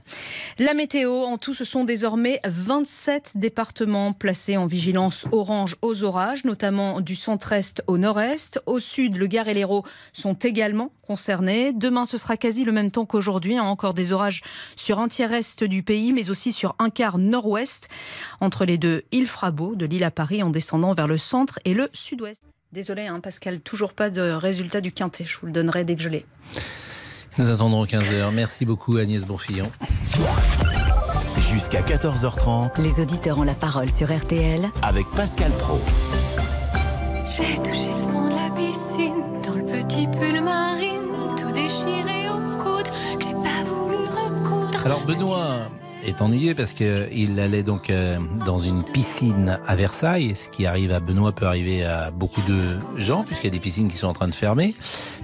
La 0.57 0.73
météo, 0.73 1.23
en 1.23 1.37
tout, 1.37 1.53
ce 1.53 1.65
sont 1.65 1.83
désormais 1.97 2.39
27 2.45 3.31
départements 3.33 4.13
placés 4.13 4.55
en 4.55 4.67
vigilance 4.67 5.25
orange 5.31 5.77
aux 5.81 6.03
orages, 6.03 6.45
notamment 6.45 7.01
du 7.01 7.15
centre-est 7.15 7.81
au 7.87 7.97
nord-est. 7.97 8.61
Au 8.67 8.79
sud, 8.79 9.17
le 9.17 9.25
Gard 9.25 9.47
et 9.47 9.55
l'Hérault 9.55 9.83
sont 10.13 10.35
également 10.35 10.91
concernés. 11.01 11.73
Demain, 11.73 12.05
ce 12.05 12.19
sera 12.19 12.37
quasi 12.37 12.65
le 12.65 12.71
même 12.71 12.91
temps 12.91 13.07
qu'aujourd'hui. 13.07 13.57
hein. 13.57 13.63
Encore 13.63 13.95
des 13.95 14.11
orages 14.11 14.43
sur 14.75 14.99
un 14.99 15.07
tiers 15.07 15.33
est 15.33 15.63
du 15.63 15.81
pays, 15.81 16.13
mais 16.13 16.29
aussi 16.29 16.53
sur 16.53 16.75
un 16.77 16.91
quart 16.91 17.17
nord-ouest. 17.17 17.87
Entre 18.41 18.63
les 18.63 18.77
deux, 18.77 19.01
il 19.11 19.25
fera 19.25 19.49
beau, 19.49 19.73
de 19.73 19.87
l'île 19.87 20.03
à 20.03 20.11
Paris, 20.11 20.43
en 20.43 20.51
descendant 20.51 20.93
vers 20.93 21.07
le 21.07 21.17
centre 21.17 21.57
et 21.65 21.73
le 21.73 21.89
sud-ouest. 21.93 22.43
Désolé, 22.73 23.07
hein, 23.07 23.19
Pascal, 23.21 23.59
toujours 23.59 23.93
pas 23.93 24.11
de 24.11 24.21
résultat 24.21 24.81
du 24.81 24.91
quintet. 24.91 25.23
Je 25.23 25.35
vous 25.39 25.47
le 25.47 25.51
donnerai 25.51 25.83
dès 25.83 25.95
que 25.95 26.03
je 26.03 26.09
l'ai. 26.09 26.27
Nous 27.39 27.49
attendrons 27.49 27.85
15h. 27.85 28.31
Merci 28.35 28.65
beaucoup 28.65 28.97
Agnès 28.97 29.25
Bourfillon. 29.25 29.71
Jusqu'à 31.57 31.81
14h30 31.81 32.79
Les 32.83 33.01
auditeurs 33.01 33.39
ont 33.39 33.43
la 33.43 33.55
parole 33.55 33.89
sur 33.89 34.15
RTL 34.15 34.69
avec 34.83 35.07
Pascal 35.09 35.51
Pro. 35.53 35.79
J'ai 37.25 37.55
touché 37.55 37.89
le 37.89 38.11
fond 38.11 38.29
de 38.29 38.35
la 38.35 38.51
piscine, 38.55 39.23
dans 39.43 39.55
le 39.55 39.65
petit 39.65 40.05
pull 40.05 40.39
marine, 40.39 41.01
tout 41.35 41.51
déchiré 41.53 42.29
au 42.29 42.61
coude, 42.61 42.83
que 43.17 43.25
j'ai 43.25 43.33
pas 43.33 43.63
voulu 43.65 43.95
recoudre. 43.95 44.85
Alors 44.85 45.03
Benoît 45.07 45.61
est 46.05 46.21
ennuyé 46.21 46.53
parce 46.53 46.73
qu'il 46.73 47.39
allait 47.39 47.63
donc 47.63 47.89
euh, 47.89 48.19
dans 48.45 48.59
une 48.59 48.83
piscine 48.83 49.59
à 49.65 49.75
Versailles. 49.75 50.35
Ce 50.35 50.49
qui 50.49 50.67
arrive 50.67 50.91
à 50.91 50.99
Benoît 50.99 51.31
peut 51.31 51.47
arriver 51.47 51.83
à 51.83 52.11
beaucoup 52.11 52.41
de 52.41 52.61
gens 52.97 53.23
puisqu'il 53.23 53.47
y 53.47 53.49
a 53.49 53.53
des 53.53 53.59
piscines 53.59 53.89
qui 53.89 53.97
sont 53.97 54.07
en 54.07 54.13
train 54.13 54.27
de 54.27 54.35
fermer 54.35 54.75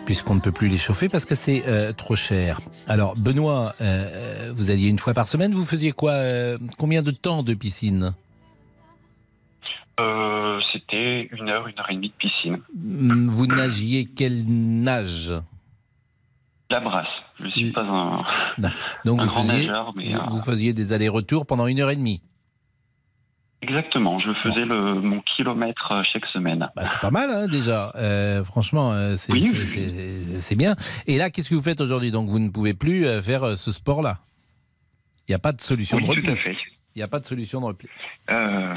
puisqu'on 0.06 0.36
ne 0.36 0.40
peut 0.40 0.52
plus 0.52 0.68
les 0.68 0.78
chauffer 0.78 1.08
parce 1.10 1.26
que 1.26 1.36
c'est 1.36 1.64
euh, 1.68 1.94
trop 1.94 2.16
cher. 2.16 2.60
Alors 2.88 3.16
Benoît, 3.16 3.74
euh, 3.82 4.52
vous 4.56 4.72
alliez 4.72 4.88
une 4.88 5.00
fois 5.00 5.14
par 5.14 5.28
semaine, 5.28 5.54
vous 5.54 5.66
faisiez 5.66 5.92
quoi 5.92 6.12
euh, 6.12 6.58
Combien 6.78 7.02
de 7.02 7.12
temps 7.12 7.44
de 7.44 7.54
piscine? 7.54 8.14
Euh, 10.00 10.60
C'était 10.72 11.30
une 11.32 11.50
heure, 11.50 11.68
une 11.68 11.80
heure 11.80 11.90
et 11.90 11.96
demie 11.96 12.10
de 12.10 12.14
piscine. 12.16 12.60
Hum, 12.76 13.28
Vous 13.28 13.48
nagiez 13.48 14.06
quel 14.06 14.44
nage? 14.48 15.34
La 16.70 16.80
brasse. 16.80 17.08
Je 17.40 17.48
suis 17.50 17.72
pas 17.72 17.82
un, 17.84 18.24
Donc 19.06 19.20
un 19.20 19.26
vous 19.26 19.30
grand 19.30 19.42
faisiez, 19.44 19.68
nageur, 19.68 19.94
mais 19.96 20.10
vous, 20.10 20.18
euh, 20.18 20.26
vous 20.30 20.42
faisiez 20.42 20.74
des 20.74 20.94
allers-retours 20.94 21.46
pendant 21.46 21.68
une 21.68 21.80
heure 21.80 21.90
et 21.92 21.96
demie. 21.96 22.22
Exactement. 23.64 24.20
Je 24.20 24.32
faisais 24.44 24.66
le, 24.66 24.96
mon 25.02 25.22
kilomètre 25.22 25.92
euh, 25.94 26.02
chaque 26.12 26.26
semaine. 26.28 26.70
Bah, 26.76 26.86
c'est 26.86 27.00
pas 27.00 27.12
mal 27.12 27.30
hein, 27.32 27.48
déjà. 27.48 27.92
Euh, 27.96 28.44
franchement, 28.44 28.92
euh, 28.92 29.16
c'est 29.18 29.32
Oui. 29.34 29.52
bien. 30.56 30.76
Et 31.08 31.18
là, 31.18 31.30
qu'est-ce 31.30 31.50
que 31.50 31.56
vous 31.56 31.62
faites 31.62 31.82
aujourd'hui? 31.82 32.12
Donc 32.12 32.30
vous 32.30 32.40
ne 32.40 32.50
pouvez 32.50 32.74
plus 32.74 33.06
faire 33.22 33.58
ce 33.58 33.72
sport-là? 33.72 34.20
Il 35.28 35.32
n'y 35.32 35.36
a 35.36 35.40
pas 35.40 35.52
de 35.54 35.62
solution 35.62 35.98
Oui, 35.98 36.04
de 36.04 36.08
tout 36.08 36.16
repli. 36.18 36.32
à 36.32 36.36
fait. 36.36 36.56
Il 36.96 37.00
n'y 37.00 37.04
a 37.04 37.08
pas 37.08 37.20
de 37.20 37.26
solution 37.26 37.60
de 37.60 37.66
repli. 37.66 37.88
Euh, 38.30 38.74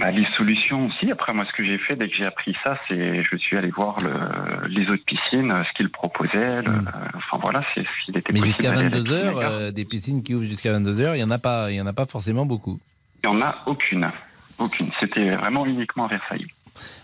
bah, 0.00 0.10
les 0.10 0.24
solutions 0.36 0.86
aussi. 0.86 1.12
Après, 1.12 1.32
moi, 1.32 1.44
ce 1.48 1.52
que 1.56 1.64
j'ai 1.64 1.78
fait 1.78 1.94
dès 1.94 2.08
que 2.08 2.16
j'ai 2.16 2.24
appris 2.26 2.56
ça, 2.64 2.76
c'est 2.88 3.22
je 3.22 3.36
suis 3.36 3.56
allé 3.56 3.68
voir 3.70 4.00
le, 4.00 4.66
les 4.68 4.84
autres 4.88 5.04
piscines, 5.06 5.54
ce 5.56 5.76
qu'ils 5.76 5.88
proposaient. 5.90 6.62
le- 6.62 6.70
euh, 6.72 6.80
enfin 7.14 7.38
voilà, 7.40 7.62
c'est 7.74 7.84
ce 7.84 7.88
qu'il 8.06 8.16
était 8.16 8.32
Hmm. 8.32 8.38
Mais 8.40 8.44
jusqu'à 8.44 8.70
d'aller 8.70 8.80
à 8.86 8.90
la 8.90 8.96
22 8.96 9.12
heures, 9.12 9.34
piscine. 9.38 9.48
euh, 9.52 9.70
des 9.70 9.84
piscines 9.84 10.22
qui 10.24 10.34
ouvrent 10.34 10.44
jusqu'à 10.44 10.72
22 10.72 11.00
heures, 11.00 11.14
il 11.14 11.20
y 11.20 11.24
en 11.24 11.30
a 11.30 11.38
pas, 11.38 11.70
il 11.70 11.76
y 11.76 11.80
en 11.80 11.86
a 11.86 11.92
pas 11.92 12.06
forcément 12.06 12.46
beaucoup. 12.46 12.80
Il 13.24 13.30
n'y 13.30 13.36
en 13.36 13.42
a 13.42 13.62
aucune. 13.66 14.10
Aucune. 14.58 14.88
C'était 15.00 15.36
vraiment 15.36 15.66
uniquement 15.66 16.06
à 16.06 16.08
Versailles. 16.08 16.46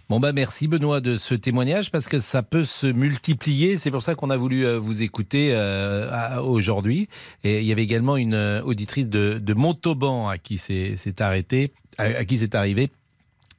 Bon 0.08 0.18
bah 0.18 0.32
merci 0.32 0.66
Benoît 0.66 1.02
de 1.02 1.16
ce 1.16 1.34
témoignage 1.34 1.90
parce 1.90 2.08
que 2.08 2.18
ça 2.18 2.42
peut 2.42 2.64
se 2.64 2.86
multiplier. 2.86 3.76
C'est 3.76 3.90
pour 3.90 4.02
ça 4.02 4.14
qu'on 4.14 4.30
a 4.30 4.36
voulu 4.36 4.64
euh, 4.64 4.78
vous 4.78 5.02
écouter 5.02 5.50
euh, 5.52 6.40
aujourd'hui. 6.40 7.08
Et 7.44 7.60
il 7.60 7.66
y 7.66 7.72
avait 7.72 7.82
également 7.82 8.16
une 8.16 8.32
euh, 8.34 8.62
auditrice 8.62 9.10
de, 9.10 9.38
de 9.38 9.54
Montauban 9.54 10.28
à 10.28 10.38
qui 10.38 10.56
c'est 10.56 10.94
c'est 10.96 11.20
arrêté, 11.20 11.72
à, 11.98 12.04
à 12.04 12.24
qui 12.24 12.38
c'est 12.38 12.54
arrivé. 12.54 12.90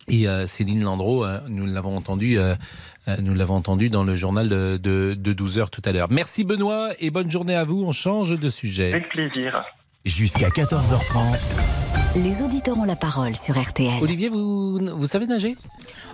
Et 0.07 0.27
euh, 0.27 0.47
Céline 0.47 0.83
Landreau, 0.83 1.23
nous 1.49 1.67
l'avons 1.67 1.95
entendu, 1.95 2.39
euh, 2.39 2.55
nous 3.21 3.35
l'avons 3.35 3.53
entendu 3.55 3.91
dans 3.91 4.03
le 4.03 4.15
journal 4.15 4.49
de, 4.49 4.77
de, 4.77 5.13
de 5.13 5.33
12 5.33 5.59
heures 5.59 5.69
tout 5.69 5.83
à 5.85 5.91
l'heure. 5.91 6.07
Merci 6.09 6.43
Benoît 6.43 6.89
et 6.99 7.11
bonne 7.11 7.29
journée 7.29 7.55
à 7.55 7.63
vous. 7.63 7.83
On 7.85 7.91
change 7.91 8.31
de 8.37 8.49
sujet. 8.49 8.91
Avec 8.91 9.09
plaisir. 9.09 9.63
Jusqu'à 10.05 10.49
14h30. 10.49 12.08
Les 12.23 12.41
auditeurs 12.41 12.77
ont 12.77 12.83
la 12.83 12.95
parole 12.97 13.35
sur 13.35 13.57
RTL. 13.61 14.01
Olivier, 14.01 14.29
vous, 14.29 14.77
vous 14.79 15.07
savez 15.07 15.25
nager? 15.25 15.55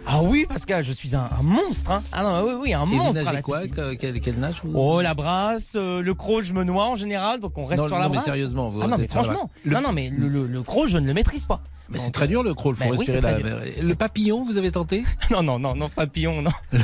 Ah 0.05 0.21
oui, 0.21 0.45
Pascal, 0.47 0.83
je 0.83 0.91
suis 0.91 1.15
un, 1.15 1.27
un 1.39 1.41
monstre. 1.41 1.89
Hein. 1.91 2.03
Ah 2.11 2.21
non, 2.23 2.43
oui, 2.47 2.53
oui, 2.61 2.73
un 2.75 2.83
Et 2.83 2.85
vous 2.85 2.95
monstre. 2.97 3.21
à 3.21 3.23
nagez 3.23 3.35
la 3.37 3.41
quoi? 3.41 3.57
piscine. 3.61 3.73
Que- 3.75 3.93
quel, 3.95 4.19
quel 4.21 4.35
nage 4.37 4.61
vous? 4.63 4.71
Oh, 4.75 5.01
la 5.01 5.15
brasse, 5.15 5.73
euh, 5.75 6.01
le 6.03 6.13
crawl, 6.13 6.43
je 6.43 6.53
me 6.53 6.63
noie 6.63 6.87
en 6.89 6.95
général, 6.95 7.39
donc 7.39 7.57
on 7.57 7.65
reste 7.65 7.81
Non, 7.81 7.87
sur 7.87 7.95
non, 7.97 8.03
la 8.03 8.09
mais 8.09 8.13
brasse. 8.15 8.25
sérieusement, 8.25 8.69
vous 8.69 8.81
ah 8.83 8.87
non, 8.87 8.97
mais 8.97 9.05
êtes 9.05 9.11
sur 9.11 9.19
la 9.21 9.23
franchement. 9.25 9.49
Le- 9.63 9.73
non, 9.75 9.81
non, 9.81 9.91
mais 9.93 10.09
le, 10.09 10.27
le, 10.27 10.45
le 10.45 10.63
crawl, 10.63 10.87
je 10.87 10.97
ne 10.99 11.07
le 11.07 11.13
maîtrise 11.13 11.47
pas. 11.47 11.61
Mais 11.89 11.97
c'est 11.99 12.05
Donc, 12.05 12.13
très 12.13 12.27
dur 12.27 12.43
le 12.43 12.53
crawl, 12.53 12.75
faut 12.75 12.83
Ben 12.83 12.91
oui, 12.91 12.97
respirer 12.97 13.21
c'est 13.21 13.43
la- 13.43 13.83
Le 13.83 13.95
papillon, 13.95 14.43
vous 14.43 14.57
avez 14.57 14.71
tenté? 14.71 15.03
Non, 15.31 15.41
non, 15.41 15.57
non, 15.59 15.75
non, 15.75 15.89
papillon, 15.89 16.41
non. 16.43 16.51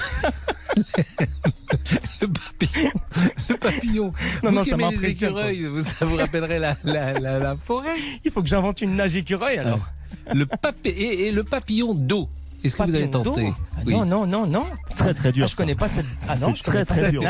Le 3.49 3.57
papillon. 3.57 4.13
Non, 4.43 4.49
vous 4.49 4.55
non, 4.55 4.61
qui 4.63 4.69
ça 4.69 4.75
aimez 4.75 4.85
les 4.85 4.91
m'impressionne, 4.91 5.29
écureuils, 5.31 5.65
vous, 5.65 5.81
ça 5.81 6.05
vous 6.05 6.15
rappellerait 6.15 6.59
la, 6.59 6.75
la, 6.83 7.13
la, 7.19 7.39
la 7.39 7.55
forêt. 7.55 7.95
Il 8.23 8.31
faut 8.31 8.41
que 8.41 8.47
j'invente 8.47 8.81
une 8.81 8.95
nage 8.95 9.10
écureuil 9.17 9.57
alors. 9.57 9.79
Le 10.33 10.45
papi- 10.45 10.89
et, 10.89 11.27
et 11.27 11.31
le 11.31 11.43
papillon 11.43 11.93
d'eau. 11.93 12.27
Est-ce 12.63 12.75
que 12.75 12.83
vous 12.83 12.93
avez 12.95 13.09
tenté 13.09 13.51
Ah 13.75 13.79
Oui. 13.87 13.93
Non, 13.95 14.05
non, 14.05 14.27
non, 14.27 14.45
non. 14.45 14.65
Très 14.95 15.15
très 15.15 15.31
dur. 15.31 15.45
Ah, 15.45 15.47
je 15.49 15.55
connais 15.55 15.73
pas 15.73 15.89
cette. 15.89 16.05
Ah 16.29 16.35
non, 16.37 16.53
je 16.53 16.61
connais 16.61 16.85
très, 16.85 16.85
pas 16.85 16.93
très 16.93 17.01
cette 17.05 17.11
dur. 17.11 17.23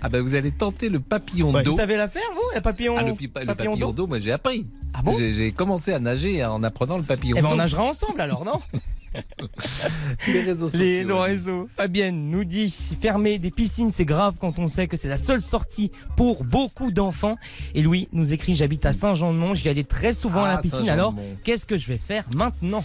Ah 0.00 0.08
ben 0.08 0.22
vous 0.22 0.34
allez 0.34 0.50
tenter 0.50 0.88
le 0.88 0.98
papillon 1.00 1.50
Vous 1.52 1.60
d'eau. 1.62 1.76
savez 1.76 1.96
la 1.96 2.08
faire, 2.08 2.22
vous, 2.34 2.40
le 2.54 2.60
papillon 2.62 2.94
Ah, 2.96 3.02
le, 3.02 3.12
pi- 3.14 3.24
le 3.26 3.30
papillon 3.44 3.72
papillon 3.72 3.92
d'eau 3.92 4.06
moi 4.06 4.18
j'ai 4.18 4.32
appris. 4.32 4.66
Ah 4.94 5.02
bon 5.02 5.14
J'ai 5.18 5.52
commencé 5.52 5.92
à 5.92 5.98
nager 5.98 6.42
en 6.44 6.62
apprenant 6.62 6.96
le 6.96 7.02
papillon 7.02 7.36
Eh 7.38 7.42
ben, 7.42 7.48
on 7.52 7.56
nagera 7.56 7.82
ensemble 7.82 8.18
alors, 8.20 8.44
non? 8.46 8.60
Les 10.28 10.42
réseaux 10.42 10.68
sociaux. 10.68 10.84
Les 10.84 11.04
nos 11.04 11.20
réseaux. 11.20 11.66
Fabienne 11.74 12.30
nous 12.30 12.44
dit 12.44 12.74
fermer 13.00 13.38
des 13.38 13.50
piscines, 13.50 13.90
c'est 13.90 14.04
grave 14.04 14.36
quand 14.40 14.58
on 14.58 14.68
sait 14.68 14.86
que 14.86 14.96
c'est 14.96 15.08
la 15.08 15.16
seule 15.16 15.42
sortie 15.42 15.90
pour 16.16 16.44
beaucoup 16.44 16.90
d'enfants. 16.90 17.36
Et 17.74 17.82
Louis 17.82 18.08
nous 18.12 18.32
écrit 18.32 18.54
j'habite 18.54 18.86
à 18.86 18.92
Saint-Jean-de-Mont, 18.92 19.54
j'y 19.54 19.68
allais 19.68 19.84
très 19.84 20.12
souvent 20.12 20.44
à 20.44 20.48
Ah, 20.48 20.54
la 20.54 20.58
piscine. 20.58 20.88
Alors, 20.88 21.14
qu'est-ce 21.44 21.66
que 21.66 21.76
je 21.76 21.88
vais 21.88 21.98
faire 21.98 22.24
maintenant? 22.36 22.84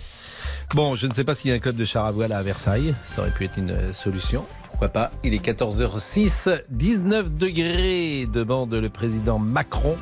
Bon, 0.74 0.96
je 0.96 1.08
ne 1.08 1.14
sais 1.14 1.24
pas 1.24 1.36
s'il 1.36 1.50
y 1.50 1.54
a 1.54 1.56
un 1.56 1.60
club 1.60 1.76
de 1.76 1.86
char 1.86 2.06
à 2.06 2.12
voile 2.12 2.32
à 2.32 2.42
Versailles. 2.42 2.94
Ça 3.04 3.22
aurait 3.22 3.32
pu 3.32 3.46
être 3.46 3.58
une 3.58 3.72
euh, 3.72 3.94
solution. 3.94 4.46
Pourquoi 4.70 4.90
pourquoi 4.90 4.90
pas? 4.90 5.12
Il 5.24 5.36
est 5.36 5.46
14h06, 5.46 6.60
19 6.72 7.34
degrés, 7.34 8.26
demande 8.26 8.74
le 8.74 8.90
président 8.90 9.38
Macron. 9.38 9.96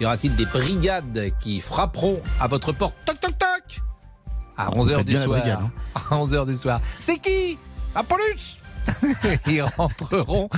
Y 0.00 0.06
aura-t-il 0.06 0.34
des 0.34 0.46
brigades 0.46 1.30
qui 1.38 1.60
frapperont 1.60 2.20
à 2.40 2.48
votre 2.48 2.72
porte? 2.72 2.96
Toc, 3.06 3.20
toc, 3.20 3.38
toc 3.38 3.80
À 4.56 4.70
Vous 4.70 4.84
11h 4.88 4.96
faites 4.96 5.06
du 5.06 5.16
soir. 5.16 5.26
brigade, 5.40 5.58
hein. 5.62 5.70
À 6.10 6.14
11h 6.16 6.46
du 6.46 6.56
soir. 6.56 6.80
C'est 7.00 7.18
qui? 7.18 7.58
Apollus 7.94 8.58
Ils 9.46 9.62
rentreront 9.62 10.50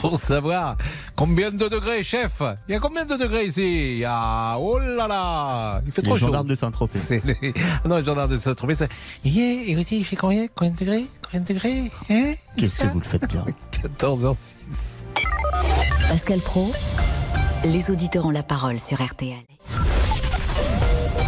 pour 0.00 0.18
savoir 0.18 0.76
combien 1.16 1.50
de 1.50 1.66
degrés, 1.66 2.02
chef. 2.04 2.42
Il 2.68 2.72
y 2.72 2.74
a 2.74 2.78
combien 2.78 3.06
de 3.06 3.16
degrés 3.16 3.46
ici? 3.46 3.92
Il 3.94 3.98
y 4.00 4.04
a... 4.04 4.58
Oh 4.58 4.78
là 4.78 5.08
là 5.08 5.80
Il 5.86 5.90
fait 5.90 6.02
trop 6.02 6.14
les 6.14 6.20
chaud. 6.20 6.26
gendarmes 6.26 6.46
de 6.48 6.54
Saint-Tropez. 6.54 6.98
C'est 6.98 7.22
les... 7.24 7.54
Ah 7.56 7.80
Non, 7.88 7.96
les 7.96 8.04
gendarmes 8.04 8.30
de 8.30 8.36
Saint-Tropez. 8.36 8.74
c'est- 8.74 8.88
Yeah, 9.24 9.62
écoutez, 9.66 9.96
il 9.96 10.04
fait 10.04 10.16
combien? 10.16 10.46
Combien 10.54 10.72
de 10.72 10.76
degrés? 10.76 11.06
Combien 11.24 11.40
de 11.40 11.46
degrés? 11.46 11.90
Hein? 12.10 12.34
Qu'est-ce 12.58 12.80
que 12.80 12.86
vous 12.86 12.98
le 12.98 13.04
faites 13.06 13.26
bien? 13.28 13.46
14h06. 13.98 15.04
Pascal 16.08 16.40
Pro, 16.40 16.70
les 17.64 17.90
auditeurs 17.90 18.26
ont 18.26 18.30
la 18.30 18.42
parole 18.42 18.78
sur 18.78 19.02
RTL. 19.02 19.38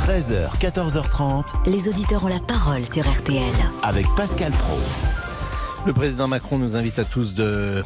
13h, 0.06 0.58
14h30 0.58 1.70
Les 1.70 1.88
auditeurs 1.88 2.24
ont 2.24 2.28
la 2.28 2.40
parole 2.40 2.84
sur 2.84 3.08
RTL. 3.08 3.52
avec 3.84 4.04
Pascal 4.16 4.50
Pro. 4.50 4.76
Le 5.86 5.92
président 5.92 6.26
Macron 6.26 6.58
nous 6.58 6.74
invite 6.74 6.98
à 6.98 7.04
tous 7.04 7.34
de 7.34 7.84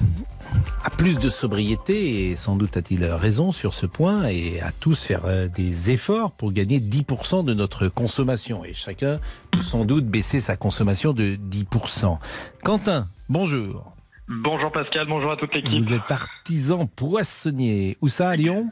à 0.83 0.89
plus 0.89 1.19
de 1.19 1.29
sobriété 1.29 2.31
et 2.31 2.37
sans 2.37 2.57
doute 2.57 2.79
a-t-il 2.79 3.05
raison 3.05 3.53
sur 3.53 3.75
ce 3.75 3.85
point 3.85 4.29
et 4.29 4.63
à 4.63 4.73
tous 4.73 5.05
faire 5.05 5.27
euh, 5.27 5.49
des 5.49 5.91
efforts 5.91 6.33
pour 6.33 6.53
gagner 6.53 6.79
10% 6.79 7.45
de 7.45 7.53
notre 7.53 7.89
consommation 7.89 8.65
et 8.65 8.73
chacun 8.73 9.21
peut 9.51 9.61
sans 9.61 9.85
doute 9.85 10.07
baisser 10.07 10.41
sa 10.41 10.57
consommation 10.57 11.13
de 11.13 11.37
10%. 11.37 12.19
Quentin, 12.65 13.07
bonjour. 13.29 13.93
Bonjour 14.29 14.73
Pascal, 14.73 15.07
bonjour 15.07 15.33
à 15.33 15.37
toute 15.37 15.55
l'équipe. 15.55 15.85
Vous 15.85 15.93
êtes 15.93 16.11
artisan 16.11 16.87
poissonnier. 16.87 17.99
Où 18.01 18.09
ça 18.09 18.31
à 18.31 18.37
Lyon? 18.37 18.71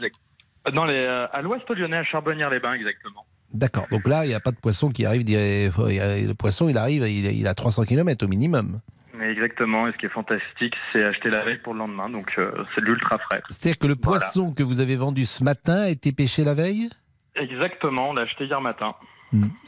Dans 0.73 0.87
les, 0.87 0.95
euh, 0.95 1.27
à 1.31 1.43
l'ouest 1.43 1.69
lyonnais, 1.69 1.99
à 1.99 2.05
Charbonnières-les-Bains, 2.05 2.73
exactement. 2.73 3.27
D'accord. 3.55 3.87
Donc 3.91 4.07
là, 4.09 4.25
il 4.25 4.29
n'y 4.29 4.35
a 4.35 4.41
pas 4.41 4.51
de 4.51 4.57
poisson 4.57 4.91
qui 4.91 5.07
arrive. 5.07 5.23
Le 5.27 6.33
poisson, 6.35 6.69
il 6.69 6.77
arrive, 6.77 7.07
il 7.09 7.27
a- 7.27 7.31
il 7.31 7.47
a 7.47 7.55
300 7.55 7.85
km 7.85 8.25
au 8.25 8.29
minimum. 8.29 8.81
Mais 9.17 9.31
exactement, 9.31 9.87
et 9.87 9.93
ce 9.93 9.97
qui 9.97 10.07
est 10.07 10.11
fantastique, 10.13 10.75
c'est 10.93 11.05
acheter 11.07 11.31
la 11.31 11.45
veille 11.45 11.59
pour 11.63 11.73
le 11.73 11.79
lendemain, 11.79 12.11
donc 12.11 12.33
euh, 12.37 12.51
c'est 12.75 12.81
de 12.81 12.87
l'ultra 12.87 13.17
frais. 13.19 13.43
C'est-à-dire 13.49 13.79
que 13.79 13.87
le 13.87 13.95
Voilà. 14.03 14.19
poisson 14.19 14.53
que 14.53 14.65
vous 14.65 14.81
avez 14.81 14.97
vendu 14.97 15.25
ce 15.25 15.45
matin 15.45 15.83
a 15.83 15.89
été 15.89 16.11
pêché 16.11 16.43
la 16.43 16.55
veille? 16.55 16.89
Exactement, 17.37 18.11
on 18.11 18.15
l'a 18.15 18.23
acheté 18.23 18.45
hier 18.47 18.61
matin. 18.61 18.95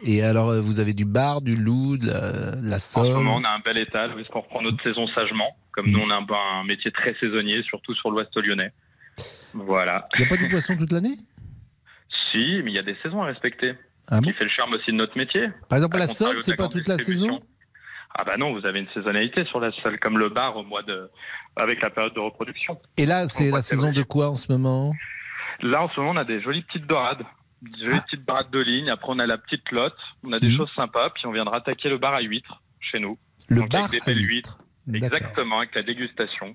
Et 0.04 0.22
alors, 0.22 0.50
euh, 0.50 0.60
vous 0.60 0.78
avez 0.80 0.94
du 0.94 1.04
bar, 1.04 1.42
du 1.42 1.54
loup, 1.56 1.96
de 1.96 2.06
la, 2.08 2.56
de 2.56 2.68
la 2.70 2.76
En 2.76 2.80
ce 2.80 2.98
moment, 3.00 3.36
on 3.36 3.44
a 3.44 3.50
un 3.50 3.58
bel 3.64 3.80
étal, 3.80 4.14
puisqu'on 4.14 4.40
reprend 4.40 4.62
notre 4.62 4.80
saison 4.82 5.06
sagement, 5.08 5.56
comme 5.72 5.90
nous, 5.90 5.98
on 6.00 6.10
a 6.10 6.14
un, 6.16 6.26
un 6.60 6.64
métier 6.64 6.90
très 6.92 7.14
saisonnier, 7.20 7.62
surtout 7.64 7.94
sur 7.94 8.10
l'ouest 8.10 8.30
lyonnais. 8.36 8.72
Voilà. 9.54 10.08
Il 10.14 10.20
n'y 10.20 10.26
a 10.26 10.28
pas 10.28 10.36
du 10.36 10.48
poisson 10.48 10.76
toute 10.76 10.92
l'année? 10.92 11.16
Si, 12.32 12.60
mais 12.64 12.70
il 12.72 12.76
y 12.76 12.78
a 12.78 12.82
des 12.82 12.96
saisons 13.02 13.22
à 13.22 13.26
respecter. 13.26 13.74
Ah 14.08 14.20
qui 14.20 14.32
fait 14.34 14.44
le 14.44 14.50
charme 14.50 14.72
aussi 14.74 14.92
de 14.92 14.96
notre 14.96 15.16
métier. 15.18 15.48
Par 15.68 15.78
exemple, 15.78 15.96
À 15.96 16.00
la 16.00 16.06
contrario 16.06 16.32
sole, 16.32 16.36
de 16.36 16.42
c'est 16.42 16.54
pas 16.56 16.68
toute 16.68 16.86
la 16.86 16.96
saison 16.98 17.40
Ah 18.16 18.22
bah 18.24 18.34
non, 18.38 18.52
vous 18.52 18.64
avez 18.64 18.78
une 18.78 18.88
saisonnalité 18.94 19.44
sur 19.46 19.58
la 19.58 19.72
sole, 19.82 19.98
comme 19.98 20.18
le 20.18 20.28
bar 20.28 20.56
au 20.56 20.62
mois 20.62 20.82
de, 20.84 21.10
avec 21.56 21.82
la 21.82 21.90
période 21.90 22.14
de 22.14 22.20
reproduction. 22.20 22.78
Et 22.96 23.04
là, 23.04 23.26
c'est 23.26 23.50
la 23.50 23.62
saison 23.62 23.90
de 23.92 24.02
quoi 24.02 24.30
en 24.30 24.36
ce 24.36 24.50
moment? 24.52 24.92
Là, 25.60 25.82
en 25.82 25.88
ce 25.90 25.98
moment, 25.98 26.12
on 26.12 26.16
a 26.16 26.24
des 26.24 26.40
jolies 26.40 26.62
petites 26.62 26.86
dorades, 26.86 27.24
des 27.62 27.84
jolies 27.84 28.00
petites 28.08 28.26
dorades 28.26 28.50
de 28.50 28.60
ligne. 28.62 28.90
Après, 28.90 29.08
on 29.10 29.18
a 29.18 29.26
la 29.26 29.38
petite 29.38 29.68
lotte. 29.72 29.96
On 30.22 30.32
a 30.32 30.38
des 30.38 30.48
Mhm. 30.50 30.56
choses 30.58 30.70
sympas. 30.76 31.10
Puis, 31.10 31.26
on 31.26 31.32
viendra 31.32 31.56
attaquer 31.56 31.88
le 31.88 31.98
bar 31.98 32.14
à 32.14 32.20
huîtres 32.20 32.62
chez 32.80 33.00
nous. 33.00 33.18
Le 33.48 33.60
Donc, 33.62 33.70
bar 33.72 33.84
avec 33.86 34.04
des 34.04 34.12
à 34.12 34.14
huîtres. 34.14 34.58
Exactement, 34.92 35.58
avec 35.58 35.74
la 35.74 35.82
dégustation. 35.82 36.54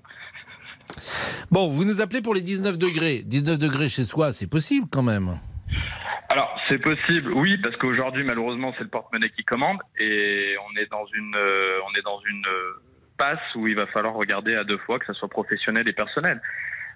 Bon, 1.50 1.68
vous 1.68 1.84
nous 1.84 2.00
appelez 2.00 2.22
pour 2.22 2.34
les 2.34 2.42
19 2.42 2.78
degrés. 2.78 3.22
19 3.24 3.58
degrés 3.58 3.88
chez 3.88 4.04
soi, 4.04 4.32
c'est 4.32 4.46
possible 4.46 4.86
quand 4.90 5.02
même. 5.02 5.38
Alors, 6.28 6.56
c'est 6.68 6.78
possible, 6.78 7.32
oui, 7.34 7.58
parce 7.58 7.76
qu'aujourd'hui, 7.76 8.24
malheureusement, 8.24 8.72
c'est 8.78 8.84
le 8.84 8.88
porte-monnaie 8.88 9.28
qui 9.30 9.44
commande 9.44 9.78
et 9.98 10.54
on 10.66 10.80
est 10.80 10.90
dans 10.90 11.04
une, 11.14 11.34
euh, 11.36 11.78
on 11.86 11.98
est 11.98 12.02
dans 12.02 12.20
une 12.26 12.46
euh, 12.46 12.82
passe 13.18 13.54
où 13.54 13.66
il 13.66 13.76
va 13.76 13.86
falloir 13.86 14.14
regarder 14.14 14.54
à 14.54 14.64
deux 14.64 14.78
fois 14.78 14.98
que 14.98 15.04
ça 15.06 15.12
soit 15.12 15.28
professionnel 15.28 15.86
et 15.88 15.92
personnel. 15.92 16.40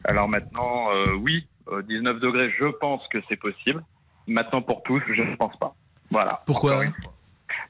Alors 0.05 0.29
maintenant, 0.29 0.91
euh, 0.93 1.15
oui, 1.15 1.47
euh, 1.69 1.83
19 1.83 2.21
degrés, 2.21 2.51
je 2.59 2.67
pense 2.67 3.07
que 3.09 3.19
c'est 3.29 3.37
possible. 3.37 3.85
Maintenant, 4.27 4.63
pour 4.63 4.83
tous, 4.83 5.03
je 5.09 5.23
ne 5.23 5.37
pense 5.37 5.57
pas. 5.59 5.75
Voilà. 6.11 6.43
Pourquoi 6.47 6.85
fois. 6.85 7.16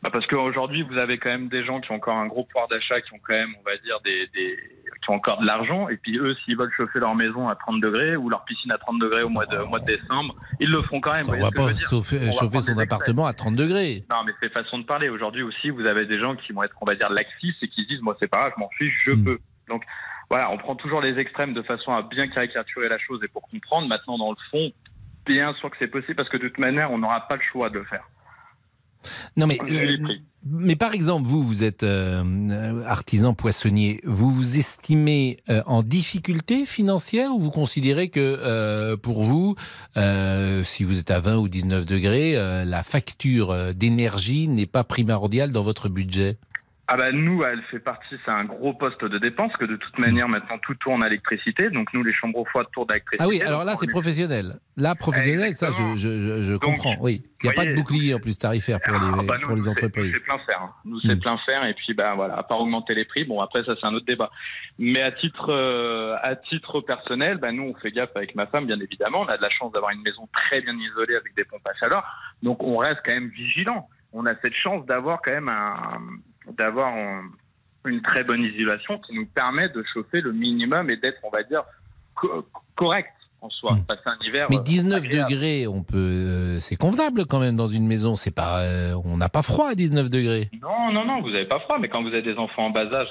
Bah 0.03 0.11
parce 0.13 0.27
qu'aujourd'hui, 0.27 0.83
vous 0.83 0.97
avez 0.99 1.19
quand 1.19 1.31
même 1.31 1.49
des 1.49 1.65
gens 1.65 1.81
qui 1.81 1.91
ont 1.93 1.97
encore 1.97 2.17
un 2.17 2.27
gros 2.27 2.45
pouvoir 2.45 2.67
d'achat, 2.69 3.01
qui 3.03 3.13
ont 3.15 3.21
quand 3.23 3.35
même, 3.35 3.55
on 3.61 3.63
va 3.63 3.77
dire, 3.79 4.01
des, 4.05 4.27
des- 4.35 4.57
qui 5.03 5.11
ont 5.11 5.15
encore 5.15 5.39
de 5.41 5.47
l'argent. 5.47 5.89
Et 5.89 5.97
puis 5.97 6.17
eux, 6.19 6.35
s'ils 6.45 6.57
veulent 6.57 6.73
chauffer 6.77 6.99
leur 6.99 7.15
maison 7.15 7.47
à 7.49 7.55
30 7.55 7.81
degrés 7.81 8.17
ou 8.17 8.29
leur 8.31 8.45
piscine 8.45 8.73
à 8.73 8.79
30 8.79 8.99
degrés 8.99 9.23
au 9.23 9.29
mois 9.29 9.45
de, 9.47 9.59
au 9.59 9.67
mois 9.67 9.79
de 9.81 9.85
décembre, 9.85 10.35
ils 10.61 10.71
le 10.71 10.81
feront 10.83 11.01
quand 11.01 11.13
même. 11.13 11.27
On 11.29 11.39
va 11.41 11.51
pas 11.51 11.73
chauffer, 11.75 12.31
son 12.31 12.79
appartement 12.79 13.27
à 13.27 13.33
30 13.35 13.55
degrés. 13.57 14.05
Non, 14.11 14.25
mais 14.25 14.33
c'est 14.43 14.53
façon 14.53 14.79
de 14.79 14.85
parler. 14.85 15.09
Aujourd'hui 15.11 15.43
aussi, 15.43 15.71
vous 15.71 15.87
avez 15.87 16.07
des 16.07 16.19
gens 16.21 16.35
qui 16.37 16.53
vont 16.53 16.63
être, 16.63 16.75
on 16.81 16.87
va 16.87 16.95
dire, 16.95 17.11
laxistes 17.11 17.63
et 17.63 17.69
qui 17.69 17.83
se 17.83 17.89
disent, 17.89 18.01
moi, 18.03 18.17
c'est 18.21 18.29
pas 18.29 18.39
grave, 18.39 18.53
je 18.57 18.61
m'en 18.61 18.71
fiche, 18.79 18.95
je 19.07 19.13
Hmm. 19.13 19.25
peux. 19.25 19.39
Donc, 19.69 19.83
voilà, 20.31 20.51
on 20.53 20.57
prend 20.57 20.75
toujours 20.75 21.01
les 21.03 21.19
extrêmes 21.21 21.53
de 21.55 21.63
façon 21.63 21.93
à 21.93 22.03
bien 22.03 22.27
caricaturer 22.29 22.89
la 22.89 22.99
chose 22.99 23.21
et 23.23 23.29
pour 23.29 23.43
comprendre. 23.49 23.89
Maintenant, 23.89 24.17
dans 24.19 24.31
le 24.31 24.37
fond, 24.51 24.73
bien 25.27 25.53
sûr 25.55 25.71
que 25.71 25.77
c'est 25.79 25.87
possible 25.89 26.15
parce 26.15 26.29
que 26.29 26.37
de 26.37 26.49
toute 26.49 26.59
manière, 26.59 26.91
on 26.91 26.99
n'aura 26.99 27.27
pas 27.29 27.37
le 27.37 27.43
choix 27.43 27.69
de 27.71 27.79
le 27.79 27.85
faire. 27.85 28.09
Non 29.37 29.47
mais, 29.47 29.59
euh, 29.71 29.97
mais 30.45 30.77
par 30.77 30.95
exemple, 30.95 31.29
vous, 31.29 31.43
vous 31.43 31.65
êtes 31.65 31.83
euh, 31.83 32.83
artisan 32.87 33.35
poissonnier. 33.35 34.01
Vous 34.05 34.31
vous 34.31 34.59
estimez 34.59 35.39
euh, 35.49 35.63
en 35.67 35.83
difficulté 35.83 36.67
financière 36.67 37.33
ou 37.33 37.39
vous 37.39 37.51
considérez 37.51 38.09
que 38.09 38.95
pour 38.97 39.23
vous, 39.23 39.57
si 40.65 40.85
vous 40.85 40.99
êtes 40.99 41.11
à 41.11 41.21
20 41.21 41.37
ou 41.37 41.49
19 41.49 41.87
degrés, 41.87 42.35
la 42.65 42.83
facture 42.83 43.75
d'énergie 43.75 44.49
n'est 44.49 44.67
pas 44.67 44.85
primordiale 44.85 45.53
dans 45.53 45.63
votre 45.63 45.89
budget? 45.89 46.39
Ah 46.89 46.97
bah 46.97 47.11
nous, 47.11 47.43
elle 47.43 47.61
fait 47.65 47.81
partie, 47.81 48.15
c'est 48.25 48.31
un 48.31 48.45
gros 48.45 48.73
poste 48.73 49.05
de 49.05 49.19
dépense 49.19 49.53
que 49.57 49.65
de 49.65 49.75
toute 49.75 49.99
manière 49.99 50.29
maintenant 50.29 50.57
tout 50.59 50.75
tourne 50.77 51.03
à 51.03 51.07
l'électricité. 51.09 51.69
Donc 51.71 51.93
nous, 51.93 52.05
les 52.05 52.13
chambres 52.13 52.45
froides 52.49 52.69
tournent 52.73 52.87
à 52.91 52.95
l'électricité. 52.95 53.25
Ah 53.25 53.27
oui, 53.29 53.43
alors 53.43 53.65
là 53.65 53.75
c'est 53.75 53.87
est- 53.87 53.91
professionnel. 53.91 54.61
Là 54.77 54.95
professionnel, 54.95 55.53
ça 55.55 55.73
je, 55.73 55.97
je, 55.97 56.43
je- 56.43 56.55
comprends. 56.57 56.95
Oui, 57.01 57.25
il 57.43 57.47
n'y 57.47 57.51
a 57.51 57.55
pas 57.55 57.67
de 57.67 57.75
bouclier 57.75 58.15
en 58.15 58.21
plus 58.21 58.39
tarifaire 58.39 58.79
pour 58.81 58.93
les, 59.01 59.01
Ah 59.05 59.23
bah 59.27 59.37
nous, 59.39 59.47
pour 59.47 59.57
les 59.57 59.69
entreprises. 59.69 60.13
C'est 60.15 60.23
plein 60.23 60.39
fer. 60.39 60.61
hein. 60.63 60.71
Nous, 60.85 61.01
c'est 61.01 61.17
Mm. 61.17 61.21
plein 61.21 61.39
fer. 61.39 61.67
Et 61.67 61.75
puis, 61.75 61.93
bah 61.93 62.13
voilà, 62.15 62.37
à 62.39 62.45
part 62.45 62.61
augmenter 62.61 62.95
les 62.95 63.05
prix, 63.05 63.25
bon 63.25 63.41
après 63.41 63.65
ça 63.65 63.75
c'est 63.81 63.87
un 63.87 63.93
autre 63.95 64.07
débat. 64.07 64.31
Mais 64.79 65.01
à 65.03 65.11
titre, 65.11 65.51
euh, 65.51 66.15
à 66.23 66.37
titre 66.37 66.81
personnel, 66.83 67.39
bah 67.39 67.51
nous 67.51 67.65
on 67.65 67.75
fait 67.81 67.91
gaffe 67.91 68.11
avec 68.15 68.37
ma 68.37 68.47
femme, 68.47 68.67
bien 68.67 68.79
évidemment. 68.79 69.23
On 69.23 69.27
a 69.27 69.37
de 69.37 69.43
la 69.43 69.51
chance 69.51 69.73
d'avoir 69.73 69.91
une 69.91 70.03
maison 70.03 70.29
très 70.33 70.61
bien 70.61 70.77
isolée 70.79 71.17
avec 71.17 71.35
des 71.35 71.43
pompes 71.45 71.67
à 71.67 71.75
chaleur, 71.85 72.05
donc 72.45 72.63
on 72.63 72.77
reste 72.77 73.01
quand 73.05 73.15
même 73.15 73.29
vigilant. 73.31 73.89
On 74.13 74.25
a 74.25 74.35
cette 74.41 74.55
chance 74.55 74.87
d'avoir 74.87 75.21
quand 75.21 75.33
même 75.35 75.49
un, 75.49 75.99
d'avoir 76.57 76.95
un- 76.95 77.23
une 77.87 78.03
très 78.03 78.25
bonne 78.25 78.43
isolation 78.43 78.99
qui 78.99 79.15
nous 79.15 79.27
permet 79.27 79.69
de 79.69 79.83
chauffer 79.95 80.21
le 80.21 80.33
minimum 80.33 80.91
et 80.91 80.97
d'être, 80.97 81.19
on 81.23 81.31
va 81.31 81.43
dire, 81.45 81.63
co- 82.15 82.47
correct 82.75 83.11
en 83.41 83.51
soi. 83.51 83.79
Passer 83.87 84.01
un 84.07 84.17
hiver. 84.27 84.47
Mais 84.51 84.57
euh, 84.59 84.63
19 84.63 85.05
agréable. 85.05 85.31
degrés, 85.31 85.67
on 85.69 85.83
peut, 85.83 85.97
euh, 85.97 86.61
c'est 86.61 86.75
convenable 86.77 87.27
quand 87.27 87.39
même 87.39 87.55
dans 87.55 87.69
une 87.69 87.87
maison. 87.87 88.17
C'est 88.17 88.31
pas, 88.35 88.61
euh, 88.63 88.95
on 89.05 89.17
n'a 89.19 89.29
pas 89.29 89.43
froid 89.43 89.69
à 89.71 89.75
19 89.75 90.11
degrés. 90.11 90.51
Non, 90.63 90.91
non, 90.93 91.05
non, 91.05 91.21
vous 91.23 91.31
n'avez 91.31 91.45
pas 91.47 91.61
froid, 91.61 91.79
mais 91.81 91.89
quand 91.89 92.03
vous 92.03 92.09
avez 92.09 92.23
des 92.23 92.35
enfants 92.37 92.67
en 92.67 92.71
bas 92.71 92.87
âge, 92.93 93.11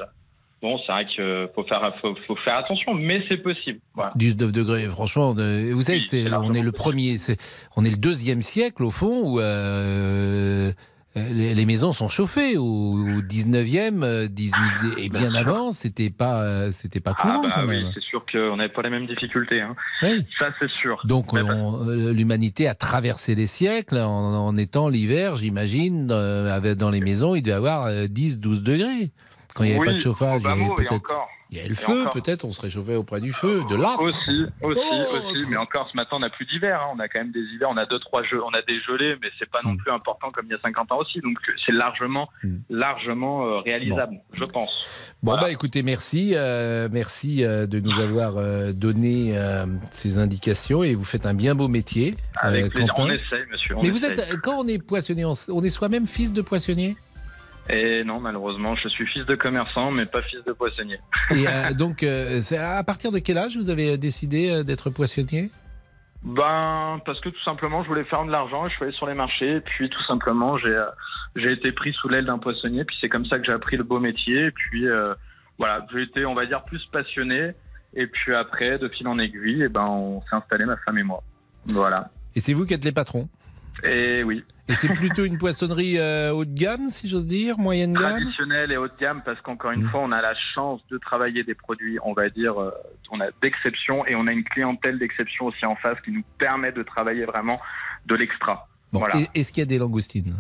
bon, 0.61 0.77
c'est 0.86 0.91
vrai 0.91 1.05
qu'il 1.05 1.47
faut 1.55 1.63
faire, 1.63 1.93
faut, 2.01 2.15
faut 2.27 2.36
faire 2.38 2.57
attention, 2.57 2.95
mais 2.95 3.23
c'est 3.29 3.38
possible. 3.38 3.79
Voilà. 3.93 4.11
19 4.15 4.51
degrés, 4.51 4.83
franchement, 4.89 5.33
de- 5.36 5.71
vous 5.71 5.83
savez 5.83 6.01
on 6.33 6.53
est 6.53 6.61
le 6.63 6.71
premier, 6.73 7.17
c'est, 7.17 7.38
on 7.77 7.86
est 7.86 7.91
le 7.91 7.97
deuxième 7.97 8.41
siècle 8.41 8.83
au 8.83 8.91
fond 8.91 9.21
où 9.36 9.39
euh, 9.39 10.73
les, 11.16 11.55
les 11.55 11.66
maisons 11.66 11.91
sont 11.91 12.09
chauffées. 12.09 12.57
Au, 12.57 12.63
au 12.66 13.22
19e, 13.22 14.03
euh, 14.03 14.28
18 14.28 14.55
et 14.97 15.09
bien 15.09 15.34
avant, 15.34 15.72
c'était 15.72 16.09
pas, 16.09 16.41
euh, 16.41 16.72
c'était 16.72 16.99
pas 16.99 17.13
courant 17.13 17.41
Ah 17.43 17.47
bah 17.47 17.51
quand 17.55 17.68
oui, 17.68 17.84
même. 17.84 17.91
c'est 17.93 18.03
sûr 18.03 18.26
qu'on 18.32 18.57
n'avait 18.57 18.70
pas 18.74 18.82
les 18.82 18.89
mêmes 18.89 19.07
difficultés. 19.07 19.61
Hein. 19.61 19.76
Oui. 20.03 20.26
Ça, 20.39 20.49
c'est 20.59 20.70
sûr. 20.70 20.99
Donc 21.05 21.34
on- 21.34 21.88
euh, 21.88 22.11
l'humanité 22.13 22.68
a 22.68 22.76
traversé 22.76 23.34
les 23.36 23.47
siècles 23.47 23.97
en, 23.97 24.07
en 24.45 24.57
étant 24.57 24.89
l'hiver, 24.89 25.36
j'imagine, 25.38 26.09
euh, 26.11 26.76
dans 26.76 26.89
les 26.89 26.99
maisons, 27.01 27.36
il 27.36 27.41
devait 27.41 27.53
y 27.53 27.57
avoir 27.57 27.89
10-12 27.89 28.61
degrés. 28.63 29.11
Quand 29.53 29.63
il 29.63 29.68
n'y 29.68 29.72
avait 29.74 29.80
Oui, 29.80 29.86
pas 29.88 29.93
de 29.93 29.99
chauffage, 29.99 30.41
il 30.43 30.49
y 30.49 30.51
avait 30.51 30.70
peut-être 30.76 30.91
encore. 30.93 31.30
Il 31.55 31.57
y 31.57 31.59
avait 31.61 31.69
le 31.69 31.73
Et 31.73 31.77
feu, 31.77 32.01
encore. 32.01 32.13
peut-être 32.13 32.43
on 32.45 32.51
se 32.51 32.61
réchauffait 32.61 32.95
auprès 32.95 33.21
du 33.21 33.31
feu, 33.33 33.63
de 33.69 33.75
l'arbre. 33.75 34.03
Aussi, 34.03 34.43
aussi, 34.61 34.79
Oh, 34.81 35.31
aussi. 35.33 35.45
Mais 35.49 35.57
encore, 35.57 35.89
ce 35.89 35.95
matin, 35.95 36.17
on 36.17 36.19
n'a 36.19 36.29
plus 36.29 36.45
d'hiver. 36.45 36.81
hein. 36.81 36.93
On 36.95 36.99
a 36.99 37.07
quand 37.07 37.19
même 37.21 37.31
des 37.31 37.39
hivers. 37.39 37.69
On 37.69 37.77
a 37.77 37.85
deux, 37.85 37.99
trois 37.99 38.23
jeux. 38.23 38.41
On 38.43 38.51
a 38.51 38.61
des 38.61 38.79
gelées, 38.81 39.15
mais 39.21 39.29
c'est 39.39 39.49
pas 39.49 39.61
non 39.63 39.75
plus 39.77 39.91
important 39.91 40.31
comme 40.31 40.45
il 40.47 40.51
y 40.51 40.55
a 40.55 40.59
50 40.61 40.91
ans 40.91 40.97
aussi. 40.99 41.19
Donc, 41.21 41.37
c'est 41.65 41.71
largement, 41.71 42.29
largement 42.69 43.45
euh, 43.47 43.59
réalisable, 43.59 44.17
je 44.33 44.43
pense. 44.43 45.13
Bon 45.23 45.37
bah 45.37 45.49
écoutez, 45.49 45.81
merci, 45.81 46.33
euh, 46.35 46.87
merci 46.91 47.43
euh, 47.43 47.65
de 47.65 47.79
nous 47.79 47.99
avoir 47.99 48.33
euh, 48.37 48.73
donné 48.73 49.35
euh, 49.37 49.65
ces 49.91 50.19
indications 50.19 50.83
et 50.83 50.93
vous 50.93 51.03
faites 51.03 51.25
un 51.25 51.33
bien 51.33 51.55
beau 51.55 51.67
métier. 51.67 52.15
Avec 52.35 52.65
euh, 52.65 52.69
plaisir. 52.69 52.93
Quentin. 52.93 53.03
On 53.03 53.15
essaye, 53.15 53.45
monsieur. 53.51 53.75
on 53.77 53.81
Mais 53.81 53.89
vous 53.89 54.05
êtes, 54.05 54.39
quand 54.41 54.59
on 54.59 54.67
est 54.67 54.77
poissonnier, 54.77 55.25
on 55.25 55.63
est 55.63 55.69
soi-même 55.69 56.05
fils 56.05 56.33
de 56.33 56.41
poissonnier? 56.41 56.95
Et 57.70 58.03
non, 58.03 58.20
malheureusement, 58.20 58.76
je 58.76 58.88
suis 58.89 59.07
fils 59.07 59.26
de 59.26 59.36
commerçant, 59.36 59.91
mais 59.91 60.05
pas 60.05 60.22
fils 60.24 60.43
de 60.45 60.53
poissonnier. 60.53 60.97
Et 61.32 61.47
euh, 61.47 61.74
donc, 61.78 62.03
euh, 62.03 62.39
c'est 62.41 62.57
à 62.57 62.84
partir 62.84 63.11
de 63.11 63.20
quel 63.20 63.38
âge 63.38 63.57
vous 63.57 63.70
avez 63.70 63.97
décidé 63.97 64.51
euh, 64.51 64.63
d'être 64.63 64.89
poissonnier? 64.89 65.49
Ben, 66.24 66.99
parce 67.05 67.20
que 67.22 67.30
tout 67.30 67.43
simplement, 67.43 67.84
je 67.84 67.88
voulais 67.88 68.03
faire 68.03 68.26
de 68.26 68.32
l'argent, 68.32 68.68
je 68.68 68.76
suis 68.76 68.84
allé 68.84 68.93
sur 68.93 69.07
les 69.07 69.13
marchés, 69.13 69.57
et 69.57 69.61
puis 69.61 69.89
tout 69.89 70.03
simplement, 70.07 70.57
j'ai 70.57 70.76
j'ai 71.36 71.51
été 71.51 71.72
pris 71.72 71.93
sous 71.93 72.07
l'aile 72.07 72.26
d'un 72.26 72.38
poissonnier, 72.38 72.86
puis 72.86 72.95
c'est 73.01 73.09
comme 73.09 73.26
ça 73.26 73.38
que 73.38 73.45
j'ai 73.45 73.51
appris 73.51 73.78
le 73.78 73.84
beau 73.84 73.99
métier, 73.99 74.45
et 74.45 74.51
puis 74.51 74.88
euh, 74.88 75.13
voilà, 75.57 75.86
j'ai 75.93 76.03
été, 76.03 76.26
on 76.26 76.34
va 76.34 76.45
dire, 76.45 76.63
plus 76.63 76.84
passionné, 76.86 77.51
et 77.93 78.07
puis 78.07 78.34
après, 78.34 78.78
de 78.78 78.88
fil 78.88 79.07
en 79.07 79.20
aiguille, 79.20 79.63
et 79.63 79.70
ben, 79.70 79.86
on 79.86 80.22
s'est 80.22 80.36
installé, 80.36 80.66
ma 80.66 80.78
femme 80.78 80.97
et 80.97 81.03
moi. 81.03 81.22
Voilà. 81.68 82.09
Et 82.36 82.39
c'est 82.39 82.53
vous 82.53 82.66
qui 82.66 82.74
êtes 82.74 82.86
les 82.86 82.91
patrons? 82.91 83.28
Et 83.84 84.23
oui. 84.23 84.43
Et 84.67 84.73
c'est 84.73 84.88
plutôt 84.88 85.26
une 85.26 85.38
poissonnerie 85.38 85.99
euh, 85.99 86.32
haut 86.32 86.45
de 86.45 86.53
gamme, 86.53 86.88
si 86.88 87.07
j'ose 87.07 87.28
dire, 87.28 87.57
moyenne 87.59 87.93
gamme 87.93 88.03
traditionnel 88.21 88.71
et 88.71 88.78
haut 88.78 88.88
de 88.88 88.93
gamme 88.99 89.21
parce 89.23 89.39
qu'encore 89.41 89.71
une 89.71 89.88
fois, 89.89 89.99
on 90.01 90.11
a 90.11 90.21
la 90.21 90.34
chance 90.55 90.82
de 90.89 90.97
travailler 90.97 91.43
des 91.43 91.53
produits, 91.53 91.97
on 92.03 92.13
va 92.13 92.30
dire, 92.30 92.59
euh, 92.59 92.71
on 93.11 93.19
a 93.19 93.26
d'exception 93.43 94.05
et 94.07 94.15
on 94.15 94.26
a 94.28 94.32
une 94.32 94.43
clientèle 94.43 94.97
d'exception 94.97 95.45
aussi 95.47 95.65
en 95.65 95.76
face 95.76 95.99
qui 96.03 96.11
nous 96.11 96.23
permet 96.39 96.71
de 96.71 96.82
travailler 96.84 97.26
vraiment 97.26 97.59
de 98.07 98.15
l'extra. 98.15 98.67
Bon, 98.91 98.99
voilà. 98.99 99.17
et- 99.17 99.39
Est-ce 99.39 99.51
qu'il 99.53 99.61
y 99.61 99.63
a 99.63 99.67
des 99.67 99.78
langoustines? 99.78 100.34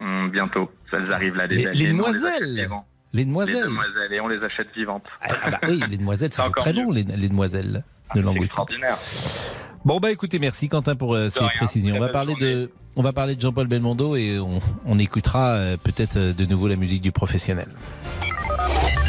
Hum, 0.00 0.30
bientôt, 0.30 0.72
ça 0.90 0.98
les 0.98 1.10
arrive 1.12 1.36
là. 1.36 1.46
Les- 1.46 1.56
Les, 1.56 1.70
les 1.72 1.86
demoiselles. 1.88 2.42
achète 2.42 2.48
vivantes. 2.54 2.86
Les 3.12 3.18
Les 3.20 3.24
demoiselles 3.26 3.62
demoiselles 3.64 4.12
et 4.12 4.20
on 4.20 4.26
les 4.26 4.42
achète 4.42 4.68
vivantes. 4.74 5.08
Ah 5.20 5.50
bah 5.52 5.60
oui, 5.68 5.80
les 5.88 5.96
demoiselles, 5.98 6.32
C'est 6.32 6.42
très 6.56 6.72
mieux. 6.72 6.84
bon, 6.86 6.90
les, 6.90 7.04
les 7.04 7.28
demoiselles 7.28 7.72
de 7.74 7.80
C'est 8.14 8.20
langoustine. 8.22 8.42
extraordinaire. 8.42 8.96
Bon 9.84 10.00
bah 10.00 10.10
écoutez, 10.10 10.38
merci 10.38 10.70
Quentin 10.70 10.96
pour 10.96 11.14
euh, 11.14 11.28
ces 11.28 11.40
rien, 11.40 11.50
précisions. 11.54 11.96
On 11.96 12.00
va 12.00 12.08
parler 12.08 12.32
journée. 12.32 12.54
de, 12.54 12.70
on 12.96 13.02
va 13.02 13.12
parler 13.12 13.36
de 13.36 13.40
Jean-Paul 13.40 13.66
Belmondo 13.66 14.16
et 14.16 14.38
on, 14.38 14.60
on 14.86 14.98
écoutera 14.98 15.48
euh, 15.50 15.76
peut-être 15.76 16.16
euh, 16.16 16.32
de 16.32 16.46
nouveau 16.46 16.68
la 16.68 16.76
musique 16.76 17.02
du 17.02 17.12
professionnel. 17.12 17.68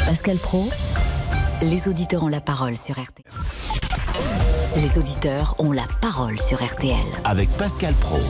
Pascal 0.04 0.36
Pro, 0.36 0.68
les 1.62 1.88
auditeurs 1.88 2.24
ont 2.24 2.28
la 2.28 2.42
parole 2.42 2.76
sur 2.76 3.00
RTL. 3.00 3.24
Les 4.76 4.98
auditeurs 4.98 5.54
ont 5.58 5.72
la 5.72 5.86
parole 6.02 6.38
sur 6.38 6.62
RTL. 6.62 7.06
Avec 7.24 7.48
Pascal 7.56 7.94
Pro. 7.94 8.20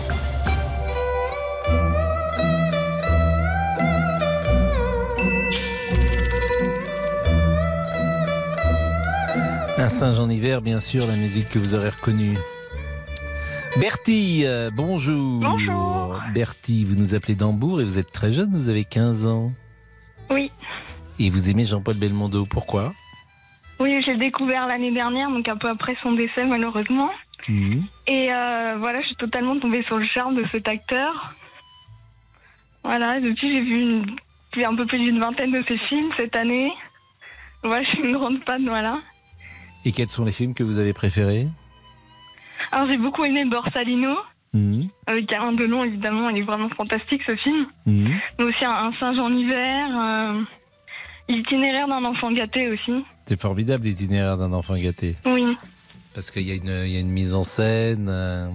Un 9.79 9.89
singe 9.89 10.19
en 10.19 10.29
hiver, 10.31 10.63
bien 10.63 10.81
sûr, 10.81 11.07
la 11.07 11.17
musique 11.17 11.51
que 11.51 11.59
vous 11.59 11.75
aurez 11.75 11.91
reconnue. 11.91 12.37
Bertie, 13.79 14.43
euh, 14.47 14.71
bonjour. 14.73 15.41
Bonjour. 15.41 16.19
Bertie, 16.35 16.85
vous 16.85 16.95
nous 16.95 17.15
appelez 17.15 17.35
d'Hambourg 17.35 17.81
et 17.81 17.85
vous 17.85 17.99
êtes 17.99 18.11
très 18.11 18.33
jeune, 18.33 18.51
vous 18.53 18.69
avez 18.71 18.85
15 18.85 19.27
ans. 19.27 19.49
Oui, 20.31 20.51
Et 21.19 21.29
vous 21.31 21.51
aimez 21.51 21.67
Jean-Paul 21.67 21.97
Belmondo, 21.97 22.45
pourquoi? 22.51 22.93
Oui, 23.79 24.03
j'ai 24.07 24.17
découvert 24.17 24.67
l'année 24.67 24.93
dernière, 24.93 25.31
donc 25.31 25.47
un 25.49 25.57
peu 25.57 25.69
après 25.69 25.97
son 26.03 26.13
décès 26.13 26.45
malheureusement. 26.45 27.11
Mhm. 27.49 27.85
Et 28.07 28.33
euh, 28.33 28.77
voilà, 28.79 29.01
je 29.03 29.07
suis 29.09 29.17
totalement 29.17 29.59
tombée 29.61 29.83
sur 29.85 29.99
le 29.99 30.07
charme 30.07 30.35
de 30.37 30.45
cet 30.51 30.69
acteur. 30.69 31.35
Voilà, 32.83 33.21
depuis 33.21 33.53
j'ai 33.53 33.61
vu 33.61 33.81
une- 33.83 34.17
un 34.65 34.75
peu 34.75 34.87
plus 34.87 34.99
d'une 34.99 35.21
vingtaine 35.21 35.53
de 35.53 35.63
ses 35.69 35.77
films 35.89 36.11
cette 36.17 36.35
année. 36.35 36.73
Voilà, 37.63 37.83
je 37.85 37.91
suis 37.91 38.01
une 38.03 38.13
grande 38.17 38.39
fan, 38.47 38.65
voilà. 38.67 38.99
Et 39.87 39.93
quels 39.93 40.11
sont 40.11 40.25
les 40.25 40.33
films 40.33 40.53
que 40.53 40.63
vous 40.65 40.79
avez 40.79 40.93
préférés? 40.93 41.47
Alors 42.73 42.89
j'ai 42.89 42.97
beaucoup 42.99 43.25
aimé 43.25 43.45
Borsalino, 43.45 44.17
Mhm. 44.53 44.89
avec 45.07 45.33
Alain 45.33 45.53
Delon 45.53 45.85
évidemment, 45.85 46.29
il 46.31 46.39
est 46.39 46.43
vraiment 46.43 46.69
fantastique 46.71 47.23
ce 47.27 47.37
film. 47.37 47.67
Mhm. 47.87 48.11
Mais 48.39 48.45
aussi 48.45 48.65
un, 48.65 48.93
singe 48.99 49.19
en 49.21 49.29
hiver, 49.29 49.85
euh, 49.97 50.43
l'itinéraire 51.29 51.87
d'un 51.89 52.05
enfant 52.05 52.33
gâté 52.33 52.69
aussi. 52.69 53.05
C'est 53.27 53.41
formidable 53.41 53.85
l'itinéraire 53.85 54.37
d'un 54.37 54.53
enfant 54.53 54.75
gâté. 54.75 55.15
Oui, 55.27 55.45
Parce 56.15 56.31
qu'il 56.31 56.43
y, 56.49 56.51
a 56.51 56.55
une- 56.55 56.85
il 56.87 56.93
y 56.93 56.97
a 56.97 57.01
une 57.01 57.11
mise 57.11 57.35
en 57.35 57.43
scène, 57.43 58.07
euh, 58.09 58.49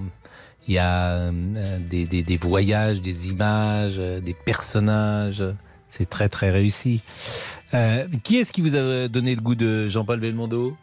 il 0.67 0.73
y 0.73 0.79
a 0.79 1.29
euh, 1.29 1.31
des, 1.79 2.05
des- 2.07 2.23
des 2.23 2.37
voyages, 2.37 2.99
des 3.01 3.29
images, 3.29 3.95
euh, 3.99 4.19
des 4.19 4.33
personnages. 4.45 5.43
C'est 5.87 6.09
très 6.09 6.27
très 6.27 6.49
réussi. 6.49 7.03
Euh, 7.75 8.07
qui 8.23 8.37
est-ce 8.37 8.51
qui 8.51 8.61
vous 8.61 8.75
a 8.75 9.07
donné 9.07 9.35
le 9.35 9.41
goût 9.41 9.55
de 9.55 9.87
Jean-Paul 9.89 10.19
Belmondo? 10.19 10.75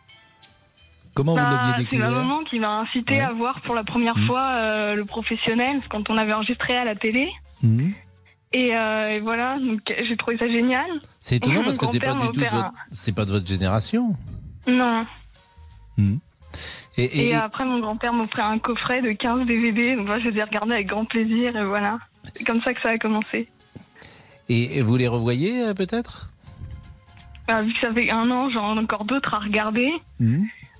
Comment 1.18 1.32
vous 1.34 1.38
Bah, 1.40 1.50
l'aviez 1.50 1.84
c'est 1.90 1.96
ma 1.96 2.06
découvert 2.06 2.22
maman 2.24 2.44
qui 2.44 2.60
m'a 2.60 2.76
incité 2.78 3.20
à 3.20 3.32
voir 3.32 3.60
pour 3.62 3.74
la 3.74 3.82
première 3.82 4.16
Mhm. 4.16 4.26
fois 4.28 4.42
euh, 4.52 4.94
le 4.94 5.04
professionnel 5.04 5.80
quand 5.90 6.08
on 6.10 6.16
avait 6.16 6.32
enregistré 6.32 6.76
à 6.76 6.84
la 6.84 6.94
télé. 6.94 7.28
Et, 8.52 8.76
euh, 8.76 9.08
et 9.08 9.18
voilà, 9.18 9.58
donc 9.58 9.80
j'ai 10.00 10.16
trouvé 10.16 10.38
ça 10.38 10.48
génial. 10.48 10.86
C'est 11.18 11.34
étonnant 11.38 11.64
parce 11.64 11.76
que 11.76 11.86
c'est 11.88 11.98
pas 11.98 12.14
grand-père 12.14 12.30
du 12.30 12.38
tout 12.38 12.44
de 12.44 12.54
votre, 12.54 12.72
c'est 12.92 13.12
pas 13.16 13.24
de 13.24 13.32
votre 13.32 13.48
génération. 13.48 14.14
Non. 14.68 15.04
Mhm. 15.96 16.20
Et, 16.98 17.02
Et, 17.02 17.18
et- 17.18 17.28
et- 17.30 17.34
après, 17.34 17.64
mon 17.64 17.80
grand-père 17.80 18.12
m'a 18.12 18.22
offert 18.22 18.44
un 18.44 18.58
coffret 18.60 19.02
de 19.02 19.10
15 19.10 19.44
DVD. 19.44 19.96
Donc 19.96 20.06
moi, 20.06 20.20
je 20.20 20.28
les 20.28 20.38
ai 20.38 20.44
regardés 20.44 20.74
avec 20.74 20.86
grand 20.86 21.04
plaisir. 21.04 21.56
Et 21.56 21.64
voilà. 21.64 21.98
C'est 22.36 22.44
comme 22.44 22.62
ça 22.62 22.72
que 22.74 22.80
ça 22.80 22.90
a 22.90 22.98
commencé. 22.98 23.48
et- 24.48 24.82
vous 24.82 24.96
les 24.96 25.08
revoyez 25.08 25.62
euh, 25.64 25.74
peut-être? 25.74 26.30
Bah, 27.48 27.62
vu 27.62 27.72
que 27.74 27.80
ça 27.80 27.92
fait 27.92 28.08
un 28.12 28.30
an, 28.30 28.50
j'en 28.50 28.76
ai 28.76 28.80
encore 28.80 29.04
d'autres 29.04 29.34
à 29.34 29.38
regarder. 29.40 29.90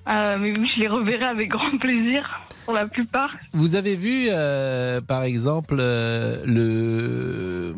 Euh, 0.07 0.37
mais 0.39 0.51
oui, 0.57 0.67
je 0.75 0.79
les 0.81 0.87
reverrai 0.87 1.25
avec 1.25 1.49
grand 1.49 1.77
plaisir 1.77 2.41
pour 2.65 2.73
la 2.73 2.87
plupart. 2.87 3.31
Vous 3.53 3.75
avez 3.75 3.95
vu, 3.95 4.27
euh, 4.29 5.01
par 5.01 5.23
exemple, 5.23 5.77
euh, 5.79 6.41
le, 6.45 7.75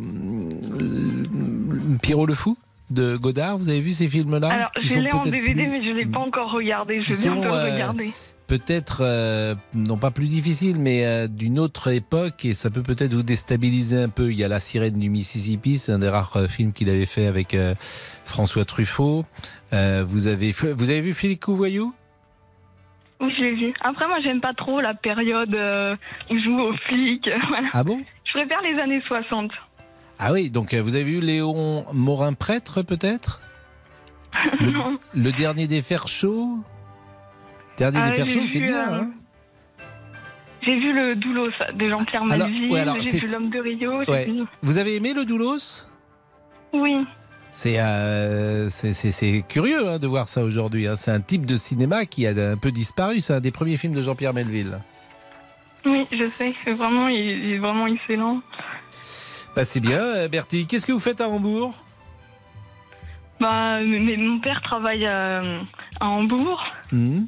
le 0.79 1.97
Pierrot 2.01 2.25
le 2.25 2.33
Fou 2.35 2.57
de 2.89 3.17
Godard? 3.17 3.57
Vous 3.57 3.69
avez 3.69 3.81
vu 3.81 3.91
ces 3.93 4.07
films-là 4.07 4.47
Alors, 4.49 4.71
je 4.79 4.95
l'ai 4.99 5.11
en 5.11 5.21
DVD, 5.21 5.53
plus- 5.53 5.67
mais 5.71 5.83
je 5.83 5.89
l'ai 5.91 6.05
pas 6.05 6.19
encore 6.19 6.51
regardé. 6.51 7.01
Je 7.01 7.13
vais 7.13 7.29
le 7.29 7.41
euh, 7.47 7.73
regarder. 7.73 8.11
Peut-être, 8.47 8.97
euh, 9.01 9.55
non 9.73 9.95
pas 9.95 10.11
plus 10.11 10.27
difficile, 10.27 10.77
mais 10.77 11.05
euh, 11.05 11.27
d'une 11.27 11.57
autre 11.57 11.89
époque, 11.89 12.43
et 12.43 12.53
ça 12.53 12.69
peut 12.69 12.83
peut-être 12.83 13.13
vous 13.13 13.23
déstabiliser 13.23 13.95
un 14.03 14.09
peu. 14.09 14.29
Il 14.31 14.37
y 14.37 14.43
a 14.43 14.49
La 14.49 14.59
sirène 14.59 14.99
du 14.99 15.09
Mississippi, 15.09 15.77
c'est 15.77 15.93
un 15.93 15.99
des 15.99 16.09
rares 16.09 16.35
euh, 16.35 16.47
films 16.47 16.73
qu'il 16.73 16.89
avait 16.89 17.05
fait 17.05 17.27
avec 17.27 17.55
François 18.25 18.65
Truffaut. 18.65 19.25
Vous, 19.71 20.27
avez, 20.27 20.51
vous 20.51 20.89
avez 20.89 20.99
vu 21.01 21.13
Philippe 21.13 21.39
Couvoyou? 21.45 21.93
Oui, 23.21 23.33
je 23.37 23.43
l'ai 23.43 23.55
vu. 23.55 23.73
Après, 23.81 24.07
moi, 24.07 24.17
j'aime 24.23 24.41
pas 24.41 24.53
trop 24.53 24.81
la 24.81 24.93
période 24.93 25.53
euh, 25.55 25.95
où 26.29 26.37
je 26.37 26.43
joue 26.43 26.59
aux 26.59 26.73
flics. 26.87 27.29
voilà. 27.49 27.69
Ah 27.73 27.83
bon? 27.83 28.01
Je 28.25 28.31
préfère 28.33 28.61
les 28.61 28.79
années 28.79 29.01
60. 29.07 29.51
Ah 30.19 30.31
oui, 30.33 30.49
donc 30.49 30.73
euh, 30.73 30.81
vous 30.81 30.95
avez 30.95 31.03
vu 31.03 31.19
Léon 31.19 31.85
Morin-Prêtre 31.93 32.81
peut-être? 32.81 33.41
Le, 34.59 34.71
Non. 34.71 34.97
le 35.15 35.31
dernier 35.31 35.67
des 35.67 35.81
fers 35.81 36.07
chauds? 36.07 36.59
Dernier 37.77 37.99
Ah, 38.01 38.09
des 38.09 38.15
fers 38.15 38.25
j'ai 38.27 38.39
chauds, 38.39 38.45
c'est 38.45 38.59
bien. 38.61 38.91
euh, 38.91 39.01
hein 39.01 39.11
J'ai 40.61 40.79
vu 40.79 40.93
le 40.93 41.15
Doulos 41.15 41.49
de 41.73 41.89
Jean-Pierre 41.89 42.23
Alors, 42.23 42.37
Malville. 42.47 42.71
ouais, 42.71 42.79
alors, 42.81 42.95
j'ai 43.01 43.09
c'est- 43.11 43.19
vu 43.19 43.27
L'homme 43.27 43.49
de 43.49 43.59
Rio. 43.59 44.03
j'ai 44.03 44.11
Ouais. 44.11 44.25
vu- 44.25 44.43
Vous 44.61 44.77
avez 44.77 44.95
aimé 44.95 45.13
le 45.13 45.25
Doulos? 45.25 45.87
Oui. 46.73 47.05
C'est 47.53 47.79
euh, 47.79 48.69
c'est- 48.69 49.45
curieux 49.47 49.87
hein, 49.89 49.99
de 49.99 50.07
voir 50.07 50.29
ça 50.29 50.41
aujourd'hui. 50.43 50.87
hein. 50.87 50.95
C'est 50.95 51.11
un 51.11 51.19
type 51.19 51.45
de 51.45 51.57
cinéma 51.57 52.05
qui 52.05 52.25
a 52.25 52.31
un 52.31 52.57
peu 52.57 52.71
disparu. 52.71 53.19
C'est 53.19 53.33
un 53.33 53.41
des 53.41 53.51
premiers 53.51 53.77
films 53.77 53.93
de 53.93 54.01
Jean-Pierre 54.01 54.33
Melville. 54.33 54.79
Oui, 55.85 56.07
je 56.11 56.29
sais. 56.37 56.53
Vraiment, 56.71 57.07
il, 57.09 57.53
est 57.53 57.57
vraiment 57.57 57.87
excellent. 57.87 58.41
Bah, 59.55 59.65
c'est 59.65 59.79
bien, 59.81 59.99
euh, 59.99 60.27
Bertie. 60.29 60.65
Qu'est-ce 60.65 60.85
que 60.85 60.93
vous 60.93 60.99
faites 60.99 61.19
à 61.19 61.27
Hambourg? 61.27 61.73
Bah, 63.39 63.79
mais 63.81 64.15
mon 64.17 64.39
père 64.39 64.61
travaille 64.61 65.05
euh, 65.05 65.59
à 65.99 66.07
Hambourg. 66.07 66.63
Mhm. 66.91 67.25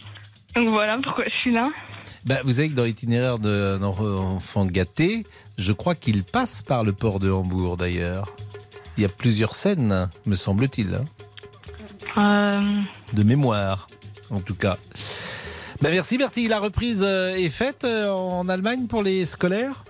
Donc 0.55 0.69
voilà 0.69 0.97
pourquoi 1.03 1.25
je 1.25 1.35
suis 1.39 1.51
là. 1.51 1.69
Bah, 2.25 2.35
Vous 2.45 2.53
savez 2.53 2.69
que 2.69 2.75
dans 2.75 2.83
l'itinéraire 2.85 3.39
d'un 3.39 3.81
enfant 3.83 4.65
gâté, 4.65 5.25
je 5.57 5.73
crois 5.73 5.95
qu'il 5.95 6.23
passe 6.23 6.61
par 6.61 6.83
le 6.83 6.93
port 6.93 7.19
de 7.19 7.29
Hambourg 7.31 7.75
d'ailleurs. 7.75 8.33
Il 8.97 9.01
y 9.01 9.05
a 9.05 9.09
plusieurs 9.09 9.55
scènes, 9.55 10.09
me 10.25 10.35
semble-t-il. 10.35 10.93
hein. 10.93 11.05
Euh, 12.17 12.81
de 13.13 13.23
mémoire, 13.23 13.87
en 14.29 14.39
tout 14.39 14.55
cas. 14.55 14.77
Ben 15.81 15.89
merci 15.91 16.17
Bertie, 16.17 16.47
la 16.47 16.59
reprise 16.59 17.01
euh, 17.03 17.33
est 17.35 17.49
faite 17.49 17.83
euh, 17.85 18.09
en 18.11 18.47
Allemagne 18.49 18.85
pour 18.87 19.01
les 19.03 19.25
scolaires? 19.25 19.83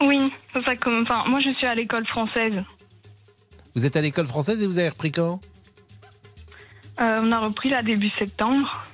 Oui, 0.00 0.30
ça, 0.52 0.62
ça 0.62 0.76
comme, 0.76 1.02
enfin, 1.02 1.24
moi 1.28 1.40
je 1.40 1.52
suis 1.54 1.66
à 1.66 1.74
l'école 1.74 2.06
française. 2.06 2.62
Vous 3.74 3.86
êtes 3.86 3.96
à 3.96 4.00
l'école 4.00 4.26
française 4.26 4.62
et 4.62 4.66
vous 4.66 4.78
avez 4.78 4.90
repris 4.90 5.10
quand? 5.10 5.40
Euh, 7.00 7.20
on 7.22 7.32
a 7.32 7.40
repris 7.40 7.70
là 7.70 7.82
début 7.82 8.10
septembre. 8.10 8.86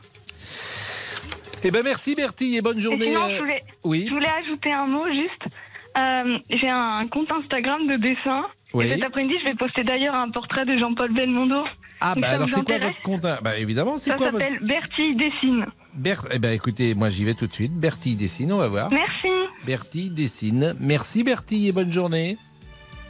Eh 1.65 1.71
ben 1.71 1.83
merci 1.83 2.15
Bertie 2.15 2.57
et 2.57 2.63
bonne 2.63 2.79
Et 2.79 2.83
journée. 2.83 3.07
sinon, 3.07 3.29
je 3.31 3.39
voulais, 3.39 3.63
Oui. 3.83 4.05
je 4.09 4.13
voulais 4.15 4.29
ajouter 4.29 4.73
un 4.73 4.87
mot 4.87 5.07
juste. 5.09 5.53
Euh, 5.97 6.39
J'ai 6.51 6.69
un 6.71 7.03
compte 7.11 7.31
Instagram 7.31 7.87
de 7.87 7.97
dessin. 7.97 8.45
Oui. 8.73 8.87
Et 8.87 8.95
cet 8.95 9.05
après-midi, 9.05 9.37
je 9.41 9.49
vais 9.49 9.55
poster 9.55 9.85
d'ailleurs 9.85 10.17
un 10.17 10.29
portrait 10.29 10.65
de 10.67 10.77
Jean-Paul 10.77 11.13
Belmondo. 11.13 11.63
Ah 12.01 12.15
Donc, 12.15 12.23
bah 12.23 12.29
ça 12.31 12.35
alors 12.35 12.49
c'est 12.51 12.65
quoi 12.65 12.79
votre 12.79 13.03
compte 13.03 13.25
hein? 13.25 13.39
Bah 13.43 13.57
évidemment, 13.57 13.97
c'est 13.99 14.11
Ça 14.11 14.17
quoi 14.17 14.31
votre... 14.33 14.43
s'appelle 14.45 14.59
Bertie 14.67 15.15
Dessine. 15.15 15.67
Ber- 15.95 16.27
Eh 16.33 16.41
ben 16.41 16.53
écoutez, 16.53 16.95
moi 16.97 17.09
j'y 17.11 17.25
vais 17.25 17.35
tout 17.35 17.47
de 17.47 17.53
suite. 17.53 17.73
Bertie 17.73 18.17
dessine, 18.17 18.53
on 18.53 18.59
va 18.59 18.67
voir. 18.67 18.91
Merci. 18.91 19.29
Bertie 19.65 20.11
dessine. 20.11 20.75
Merci 20.81 21.23
Bertie 21.23 21.69
et 21.69 21.73
bonne 21.73 21.93
journée. 21.93 22.37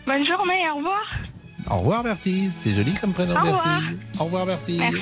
Bonne 0.06 0.26
journée, 0.26 0.60
au 0.70 0.76
revoir. 0.76 1.02
Au 1.70 1.76
revoir 1.78 2.02
Bertie, 2.02 2.50
c'est 2.60 2.74
joli 2.74 2.92
comme 3.00 3.14
prénom 3.14 3.32
Au 3.34 3.38
revoir. 3.38 3.80
Bertie. 3.80 3.96
Au 4.20 4.24
revoir 4.24 4.44
Bertie. 4.44 4.78
Merci. 4.78 5.00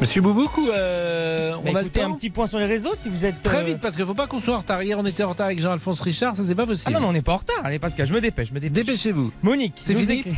Monsieur 0.00 0.22
Boubouk 0.22 0.56
ou 0.56 0.68
euh, 0.70 1.52
on 1.58 1.62
Bah, 1.72 1.78
a 1.78 1.82
le 1.82 1.88
écoutez, 1.88 2.00
temps 2.00 2.12
un 2.12 2.16
petit 2.16 2.30
point 2.30 2.46
sur 2.46 2.58
les 2.58 2.64
réseaux 2.66 2.94
si 2.94 3.08
vous 3.10 3.24
êtes. 3.26 3.42
Très 3.42 3.58
euh, 3.58 3.62
vite 3.64 3.80
parce 3.80 3.96
qu'il 3.96 4.06
faut 4.06 4.14
pas 4.14 4.26
qu'on 4.26 4.40
soit 4.40 4.54
en 4.54 4.58
retard. 4.58 4.82
Hier 4.82 4.98
on 4.98 5.04
était 5.04 5.22
en 5.22 5.28
retard 5.30 5.46
avec 5.46 5.60
Jean-Alphonse 5.60 6.00
Richard, 6.00 6.36
ça 6.36 6.42
c'est 6.44 6.54
pas 6.54 6.62
Ah 6.62 6.66
possible. 6.66 6.92
non, 6.94 7.00
mais 7.00 7.06
on 7.06 7.12
n'est 7.12 7.22
pas 7.22 7.34
en 7.34 7.36
retard. 7.36 7.60
Allez, 7.64 7.78
Pascal, 7.78 8.06
je 8.06 8.12
me 8.14 8.20
dépêche, 8.20 8.48
je 8.48 8.54
me 8.54 8.60
dépêche. 8.60 8.84
Dépêchez-vous. 8.86 9.30
Monique, 9.42 9.74
C'est 9.80 9.94
fini 9.94 10.20
écrit- 10.20 10.34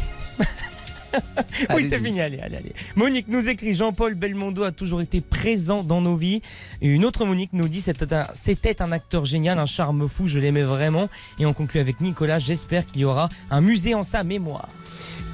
oui, 1.76 1.86
c'est 1.88 1.98
fini. 2.00 2.20
Allez, 2.22 2.40
allez, 2.40 2.56
allez. 2.56 2.72
Monique 2.96 3.28
nous 3.28 3.48
écrit 3.50 3.74
Jean-Paul 3.74 4.14
Belmondo 4.14 4.62
a 4.64 4.72
toujours 4.72 5.00
été 5.02 5.20
présent 5.20 5.82
dans 5.84 6.00
nos 6.00 6.16
vies. 6.16 6.40
Une 6.80 7.04
autre 7.04 7.24
Monique 7.26 7.50
nous 7.52 7.68
dit 7.68 7.82
c'était 7.82 8.12
un, 8.14 8.26
c'était 8.34 8.80
un 8.82 8.90
acteur 8.92 9.26
génial, 9.26 9.58
un 9.58 9.66
charme 9.66 10.08
fou, 10.08 10.26
je 10.26 10.38
l'aimais 10.40 10.62
vraiment. 10.64 11.08
Et 11.38 11.46
on 11.46 11.52
conclut 11.52 11.80
avec 11.80 12.00
Nicolas 12.00 12.38
j'espère 12.40 12.84
qu'il 12.86 13.02
y 13.02 13.04
aura 13.04 13.28
un 13.50 13.60
musée 13.60 13.94
en 13.94 14.02
sa 14.02 14.24
mémoire. 14.24 14.66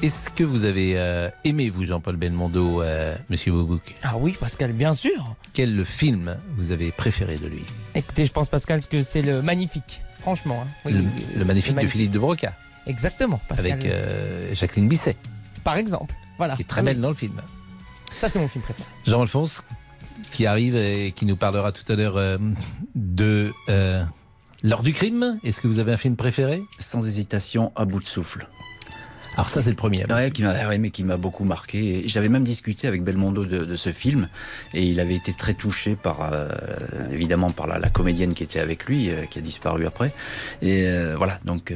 Est-ce 0.00 0.30
que 0.30 0.44
vous 0.44 0.64
avez 0.64 0.96
euh, 0.96 1.28
aimé 1.44 1.70
vous 1.70 1.84
Jean-Paul 1.84 2.16
Belmondo, 2.16 2.82
euh, 2.82 3.16
Monsieur 3.30 3.50
Boubouk? 3.50 3.94
Ah 4.04 4.16
oui, 4.16 4.36
Pascal, 4.38 4.72
bien 4.72 4.92
sûr. 4.92 5.34
Quel 5.54 5.84
film 5.84 6.36
vous 6.56 6.70
avez 6.70 6.92
préféré 6.92 7.36
de 7.36 7.48
lui? 7.48 7.62
Écoutez, 7.96 8.24
je 8.24 8.30
pense 8.32 8.46
Pascal 8.48 8.84
que 8.86 9.02
c'est 9.02 9.22
le 9.22 9.42
magnifique, 9.42 10.02
franchement. 10.20 10.62
hein. 10.64 10.70
Oui, 10.84 10.92
le, 10.92 11.00
oui, 11.00 11.06
le 11.36 11.44
magnifique 11.44 11.74
le 11.76 11.82
de 11.82 11.86
Philippe 11.88 12.12
de 12.12 12.18
Broca 12.20 12.54
Exactement, 12.86 13.40
Pascal. 13.48 13.72
avec 13.72 13.86
euh, 13.86 14.54
Jacqueline 14.54 14.88
Bisset, 14.88 15.16
Par 15.64 15.76
exemple, 15.76 16.14
voilà. 16.38 16.54
qui 16.54 16.62
est 16.62 16.64
très 16.64 16.80
Oui. 16.80 16.86
belle 16.86 17.00
dans 17.00 17.08
le 17.08 17.14
film. 17.14 17.40
Ça, 18.12 18.28
c'est 18.28 18.38
mon 18.38 18.48
film 18.48 18.62
préféré. 18.62 18.88
Jean-Alphonse, 19.04 19.64
qui 20.30 20.46
arrive 20.46 20.76
et 20.76 21.10
qui 21.12 21.26
nous 21.26 21.36
parlera 21.36 21.72
tout 21.72 21.90
à 21.92 21.96
l'heure 21.96 22.16
euh, 22.16 22.38
de 22.94 23.52
euh, 23.68 24.04
L'heure 24.64 24.82
du 24.82 24.92
crime. 24.92 25.38
Est-ce 25.44 25.60
que 25.60 25.68
vous 25.68 25.78
avez 25.80 25.92
un 25.92 25.96
film 25.96 26.16
préféré? 26.16 26.62
Sans 26.80 27.06
hésitation, 27.06 27.70
à 27.76 27.84
bout 27.84 28.00
de 28.00 28.06
souffle. 28.06 28.48
Alors 29.38 29.48
ça, 29.48 29.62
c'est 29.62 29.70
le 29.70 29.76
premier. 29.76 30.04
Ouais, 30.12 30.32
qui 30.32 30.44
ouais, 30.44 30.78
mais 30.78 30.90
qui 30.90 31.04
m'a 31.04 31.16
beaucoup 31.16 31.44
marqué. 31.44 32.02
J'avais 32.06 32.28
même 32.28 32.42
discuté 32.42 32.88
avec 32.88 33.04
Belmondo 33.04 33.44
de, 33.44 33.64
de 33.64 33.76
ce 33.76 33.90
film, 33.90 34.28
et 34.74 34.82
il 34.84 34.98
avait 34.98 35.14
été 35.14 35.32
très 35.32 35.54
touché 35.54 35.94
par, 35.94 36.32
euh, 36.32 36.48
évidemment, 37.12 37.48
par 37.48 37.68
la, 37.68 37.78
la 37.78 37.88
comédienne 37.88 38.34
qui 38.34 38.42
était 38.42 38.58
avec 38.58 38.86
lui, 38.86 39.10
euh, 39.10 39.26
qui 39.26 39.38
a 39.38 39.40
disparu 39.40 39.86
après. 39.86 40.12
Et 40.60 40.88
euh, 40.88 41.14
voilà, 41.16 41.38
donc, 41.44 41.72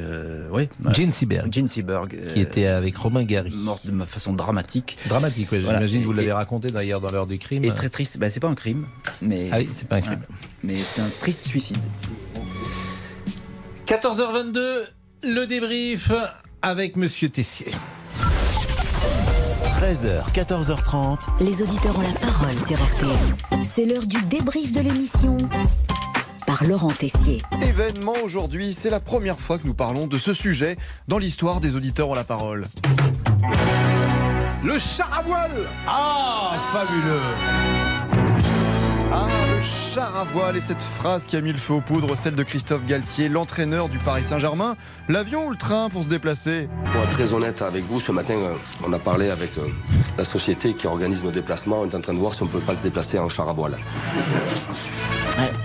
oui. 0.51 0.67
c'est- 0.93 1.11
Seberg. 1.13 1.47
Jane 1.53 1.69
Seberg, 1.69 2.17
Qui 2.33 2.41
était 2.41 2.65
avec 2.65 2.97
Romain 2.97 3.23
Gary. 3.23 3.55
morte 3.63 3.87
de 3.87 4.03
façon 4.03 4.33
dramatique. 4.33 4.97
Dramatique, 5.07 5.47
oui. 5.53 5.61
Voilà. 5.61 5.77
J'imagine, 5.77 6.01
vous 6.03 6.11
l'avez 6.11 6.33
raconté 6.33 6.67
d'ailleurs 6.69 6.99
dans 6.99 7.11
l'heure 7.11 7.27
du 7.27 7.37
crime. 7.37 7.63
Et 7.63 7.71
très 7.71 7.87
triste. 7.89 8.17
Ben, 8.17 8.29
c'est 8.29 8.41
pas 8.41 8.49
un 8.49 8.55
crime, 8.55 8.85
mais. 9.21 9.47
Ah 9.53 9.59
oui, 9.59 9.69
c'est 9.71 9.87
pas 9.87 9.95
un 9.95 10.01
crime. 10.01 10.19
Mais 10.65 10.75
c'est 10.75 10.99
un 11.01 11.09
triste 11.21 11.47
suicide. 11.47 11.77
14h22, 13.85 14.81
le 15.23 15.45
débrief 15.45 16.11
avec 16.63 16.95
Monsieur 16.95 17.27
Tessier. 17.29 17.67
13h, 19.81 20.31
14h30. 20.33 21.19
Les 21.41 21.61
auditeurs 21.61 21.97
ont 21.97 22.01
la 22.01 22.13
parole 22.19 22.57
sur 22.65 22.81
RTL. 22.81 23.63
C'est 23.63 23.85
l'heure 23.85 24.05
du 24.05 24.21
débrief 24.23 24.71
de 24.71 24.79
l'émission 24.79 25.37
par 26.47 26.63
Laurent 26.63 26.91
Tessier. 26.91 27.41
Événement 27.61 28.13
aujourd'hui, 28.23 28.73
c'est 28.73 28.89
la 28.89 29.01
première 29.01 29.39
fois 29.39 29.57
que 29.57 29.67
nous 29.67 29.73
parlons 29.73 30.07
de 30.07 30.17
ce 30.17 30.33
sujet 30.33 30.77
dans 31.09 31.17
l'histoire 31.17 31.59
des 31.59 31.75
auditeurs 31.75 32.07
ont 32.09 32.15
la 32.15 32.23
parole. 32.23 32.63
Le 34.63 34.79
char 34.79 35.09
à 35.19 35.21
voile 35.23 35.67
Ah, 35.85 36.53
fabuleux 36.71 37.19
Ah, 39.11 39.27
char 39.93 40.17
à 40.17 40.23
voile 40.23 40.57
et 40.57 40.61
cette 40.61 40.81
phrase 40.81 41.27
qui 41.27 41.35
a 41.35 41.41
mis 41.41 41.51
le 41.51 41.57
feu 41.59 41.75
aux 41.75 41.81
poudres, 41.81 42.17
celle 42.17 42.33
de 42.33 42.41
Christophe 42.41 42.83
Galtier, 42.87 43.29
l'entraîneur 43.29 43.89
du 43.89 43.99
Paris 43.99 44.23
Saint-Germain. 44.23 44.75
L'avion 45.07 45.45
ou 45.45 45.51
le 45.51 45.55
train 45.55 45.89
pour 45.89 46.03
se 46.03 46.09
déplacer? 46.09 46.67
Pour 46.91 47.03
être 47.03 47.11
très 47.11 47.31
honnête 47.31 47.61
avec 47.61 47.85
vous, 47.85 47.99
ce 47.99 48.11
matin, 48.11 48.33
euh, 48.33 48.53
on 48.83 48.91
a 48.91 48.97
parlé 48.97 49.29
avec 49.29 49.55
euh, 49.59 49.67
la 50.17 50.25
société 50.25 50.73
qui 50.73 50.87
organise 50.87 51.23
nos 51.23 51.29
déplacements. 51.29 51.81
On 51.81 51.89
est 51.89 51.93
en 51.93 52.01
train 52.01 52.15
de 52.15 52.19
voir 52.19 52.33
si 52.33 52.41
on 52.41 52.47
peut 52.47 52.59
pas 52.59 52.73
se 52.73 52.81
déplacer 52.81 53.19
en 53.19 53.29
char 53.29 53.47
à 53.49 53.53
voile. 53.53 53.77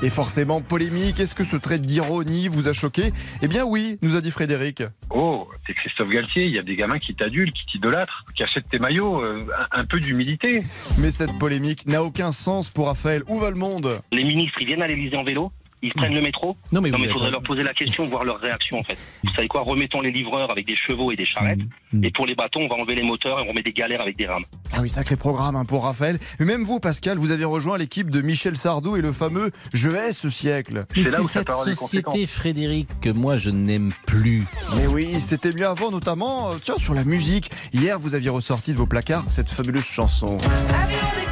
Et 0.00 0.10
forcément 0.10 0.60
polémique, 0.60 1.18
est-ce 1.18 1.34
que 1.34 1.42
ce 1.42 1.56
trait 1.56 1.80
d'ironie 1.80 2.46
vous 2.46 2.68
a 2.68 2.72
choqué? 2.72 3.12
Eh 3.42 3.48
bien 3.48 3.64
oui, 3.64 3.98
nous 4.00 4.14
a 4.14 4.20
dit 4.20 4.30
Frédéric. 4.30 4.84
Oh, 5.10 5.48
t'es 5.66 5.74
Christophe 5.74 6.10
Galtier, 6.10 6.44
il 6.44 6.54
y 6.54 6.58
a 6.58 6.62
des 6.62 6.76
gamins 6.76 7.00
qui 7.00 7.16
t'adulent, 7.16 7.50
qui 7.50 7.66
t'idolâtrent, 7.66 8.24
qui 8.36 8.44
achètent 8.44 8.68
tes 8.70 8.78
maillots, 8.78 9.20
euh, 9.24 9.44
un, 9.72 9.84
peu 9.84 9.98
d'humilité. 9.98 10.62
Mais 10.98 11.10
cette 11.10 11.36
polémique 11.38 11.86
n'a 11.88 12.04
aucun 12.04 12.30
sens 12.30 12.70
pour 12.70 12.86
Raphaël. 12.86 13.24
Où 13.26 13.40
va 13.40 13.50
le 13.50 13.56
monde? 13.56 14.00
Les 14.12 14.22
ministres, 14.22 14.58
ils 14.60 14.68
viennent 14.68 14.82
à 14.82 14.86
l'Elysée 14.86 15.16
en 15.16 15.24
vélo 15.24 15.50
ils 15.82 15.92
prennent 15.92 16.14
le 16.14 16.20
métro 16.20 16.56
Non, 16.72 16.80
mais 16.80 16.90
vous 16.90 16.98
il 16.98 17.04
êtes- 17.04 17.12
faudrait 17.12 17.30
leur 17.30 17.42
poser 17.42 17.62
la 17.62 17.74
question, 17.74 18.06
voir 18.06 18.24
leur 18.24 18.38
réaction 18.38 18.78
en 18.78 18.82
fait. 18.82 18.98
Vous 19.24 19.30
savez 19.34 19.48
quoi 19.48 19.62
Remettons 19.62 20.00
les 20.00 20.10
livreurs 20.10 20.50
avec 20.50 20.66
des 20.66 20.76
chevaux 20.76 21.12
et 21.12 21.16
des 21.16 21.26
charrettes. 21.26 21.60
Mm. 21.92 22.04
Et 22.04 22.10
pour 22.10 22.26
les 22.26 22.34
bâtons, 22.34 22.60
on 22.62 22.68
va 22.68 22.74
enlever 22.76 22.94
les 22.94 23.02
moteurs 23.02 23.38
et 23.38 23.42
on 23.42 23.48
remet 23.50 23.62
des 23.62 23.72
galères 23.72 24.00
avec 24.00 24.16
des 24.16 24.26
rames. 24.26 24.42
Ah 24.72 24.78
oui, 24.82 24.88
sacré 24.88 25.16
programme 25.16 25.56
hein, 25.56 25.64
pour 25.64 25.84
Raphaël. 25.84 26.18
Mais 26.38 26.46
même 26.46 26.64
vous, 26.64 26.80
Pascal, 26.80 27.18
vous 27.18 27.30
avez 27.30 27.44
rejoint 27.44 27.78
l'équipe 27.78 28.10
de 28.10 28.20
Michel 28.20 28.56
Sardou 28.56 28.96
et 28.96 29.00
le 29.00 29.12
fameux 29.12 29.50
Je 29.72 29.90
hais 29.90 30.12
ce 30.12 30.30
siècle. 30.30 30.84
Mais 30.96 31.02
c'est 31.04 31.22
cette 31.24 31.50
société, 31.50 32.26
Frédéric, 32.26 32.88
que 33.00 33.10
moi 33.10 33.36
je 33.36 33.50
n'aime 33.50 33.92
plus. 34.06 34.44
Mais 34.76 34.86
oui, 34.86 35.20
c'était 35.20 35.50
mieux 35.52 35.66
avant, 35.66 35.90
notamment, 35.90 36.50
euh, 36.50 36.56
tiens, 36.62 36.76
sur 36.76 36.94
la 36.94 37.04
musique. 37.04 37.50
Hier, 37.72 37.98
vous 37.98 38.14
aviez 38.14 38.30
ressorti 38.30 38.72
de 38.72 38.76
vos 38.76 38.86
placards 38.86 39.24
cette 39.28 39.48
fabuleuse 39.48 39.84
chanson. 39.84 40.38
Avion 40.38 40.98
décolle 41.16 41.27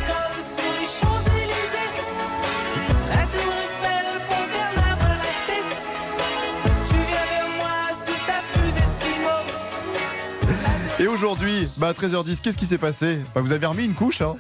aujourd'hui, 11.17 11.67
bah 11.79 11.89
à 11.89 11.93
13h10, 11.93 12.43
qu'est-ce 12.43 12.59
qui 12.59 12.67
s'est 12.67 12.77
passé 12.77 13.19
Bah 13.35 13.41
vous 13.41 13.53
avez 13.53 13.65
remis 13.65 13.87
une 13.87 13.95
couche, 13.95 14.21
hein 14.21 14.37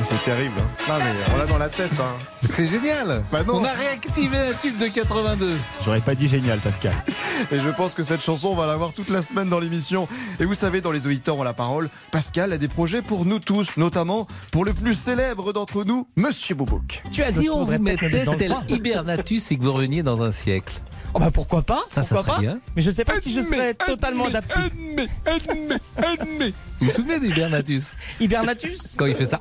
Mais 0.00 0.04
C'est 0.04 0.24
terrible. 0.24 0.54
Hein. 0.58 0.82
Non 0.88 0.94
mais 0.98 1.32
on 1.32 1.38
l'a 1.38 1.46
dans 1.46 1.58
la 1.58 1.68
tête. 1.68 1.92
Hein. 2.00 2.16
C'est 2.42 2.66
génial. 2.66 3.22
Bah 3.30 3.44
non. 3.46 3.60
On 3.60 3.64
a 3.64 3.72
réactivé 3.72 4.36
un 4.36 4.52
tube 4.60 4.76
de 4.78 4.88
82. 4.88 5.56
J'aurais 5.84 6.00
pas 6.00 6.16
dit 6.16 6.26
génial, 6.26 6.58
Pascal. 6.58 6.92
Et 7.52 7.60
je 7.60 7.68
pense 7.70 7.94
que 7.94 8.02
cette 8.02 8.20
chanson, 8.20 8.48
on 8.48 8.56
va 8.56 8.66
l'avoir 8.66 8.92
toute 8.92 9.10
la 9.10 9.22
semaine 9.22 9.48
dans 9.48 9.60
l'émission. 9.60 10.08
Et 10.40 10.44
vous 10.44 10.54
savez, 10.56 10.80
dans 10.80 10.90
les 10.90 11.06
auditeurs 11.06 11.38
ont 11.38 11.44
la 11.44 11.54
parole, 11.54 11.88
Pascal 12.10 12.52
a 12.52 12.58
des 12.58 12.66
projets 12.68 13.00
pour 13.00 13.24
nous 13.24 13.38
tous, 13.38 13.76
notamment 13.76 14.26
pour 14.50 14.64
le 14.64 14.72
plus 14.72 14.94
célèbre 14.94 15.52
d'entre 15.52 15.84
nous, 15.84 16.08
Monsieur 16.16 16.56
Boubouk. 16.56 17.00
si 17.12 17.48
on 17.48 17.64
vous 17.64 17.78
mettait 17.78 18.26
tel 18.36 18.56
hibernatus 18.68 19.52
et 19.52 19.56
que 19.56 19.62
vous 19.62 19.72
reveniez 19.72 20.02
dans 20.02 20.20
un 20.22 20.32
siècle. 20.32 20.74
Oh 21.14 21.18
bah 21.18 21.30
pourquoi 21.32 21.62
pas 21.62 21.82
Ça, 21.90 22.02
ça 22.02 22.14
Pourquoi 22.14 22.34
serait 22.34 22.46
pas 22.46 22.52
bien. 22.52 22.60
Mais 22.76 22.82
je 22.82 22.90
sais 22.90 23.04
pas 23.04 23.18
si 23.20 23.32
je 23.32 23.40
serais 23.40 23.74
totalement 23.74 24.26
adapté. 24.26 24.54
Vous 26.80 26.86
vous 26.86 26.90
souvenez 26.92 27.20
d'Hibernatus 27.20 27.94
Hibernatus 28.20 28.94
Quand 28.96 29.06
il 29.06 29.14
fait 29.14 29.26
ça. 29.26 29.40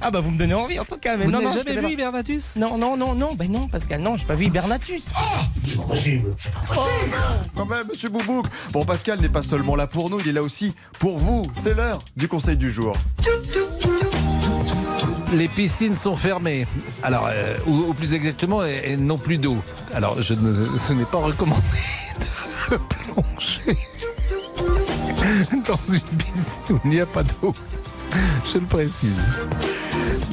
Ah 0.00 0.10
bah 0.10 0.20
vous 0.20 0.30
me 0.30 0.38
donnez 0.38 0.54
envie 0.54 0.78
en 0.78 0.84
tout 0.84 0.96
cas. 0.96 1.16
Mais 1.16 1.26
Vous 1.26 1.30
non, 1.30 1.52
jamais 1.52 1.72
vu 1.76 1.82
pas. 1.82 1.88
Hibernatus? 1.90 2.56
Non, 2.56 2.76
non, 2.78 2.96
non, 2.96 3.14
non, 3.14 3.34
ben 3.34 3.50
non, 3.50 3.68
Pascal, 3.68 4.00
non, 4.00 4.16
j'ai 4.16 4.24
pas 4.24 4.34
vu 4.34 4.46
Hibernatus. 4.46 5.06
C'est 5.66 5.76
pas 5.76 5.82
possible. 5.82 6.30
Quand 7.54 7.66
même, 7.66 7.86
Monsieur 7.88 8.08
Boubouk. 8.08 8.46
Bon, 8.72 8.84
Pascal 8.84 9.20
n'est 9.20 9.28
pas 9.28 9.42
seulement 9.42 9.76
là 9.76 9.86
pour 9.86 10.10
nous, 10.10 10.20
il 10.20 10.28
est 10.28 10.32
là 10.32 10.42
aussi 10.42 10.74
pour 10.98 11.18
vous. 11.18 11.44
C'est 11.54 11.74
l'heure 11.74 11.98
du 12.16 12.28
conseil 12.28 12.56
du 12.56 12.70
jour. 12.70 12.96
Les 15.34 15.48
piscines 15.48 15.96
sont 15.96 16.16
fermées. 16.16 16.66
Alors, 17.02 17.28
euh, 17.28 17.56
ou, 17.66 17.86
ou 17.88 17.94
plus 17.94 18.14
exactement, 18.14 18.62
elles, 18.62 18.80
elles 18.84 19.04
n'ont 19.04 19.18
plus 19.18 19.38
d'eau. 19.38 19.56
Alors, 19.92 20.20
je 20.22 20.34
ne, 20.34 20.78
ce 20.78 20.92
n'est 20.92 21.04
pas 21.04 21.18
recommandé 21.18 21.62
de 22.70 22.76
plonger 22.76 23.78
dans 25.66 25.92
une 25.92 26.00
piscine 26.00 26.60
où 26.70 26.80
il 26.84 26.90
n'y 26.90 27.00
a 27.00 27.06
pas 27.06 27.22
d'eau. 27.22 27.52
Je 28.52 28.58
le 28.58 28.66
précise. 28.66 29.20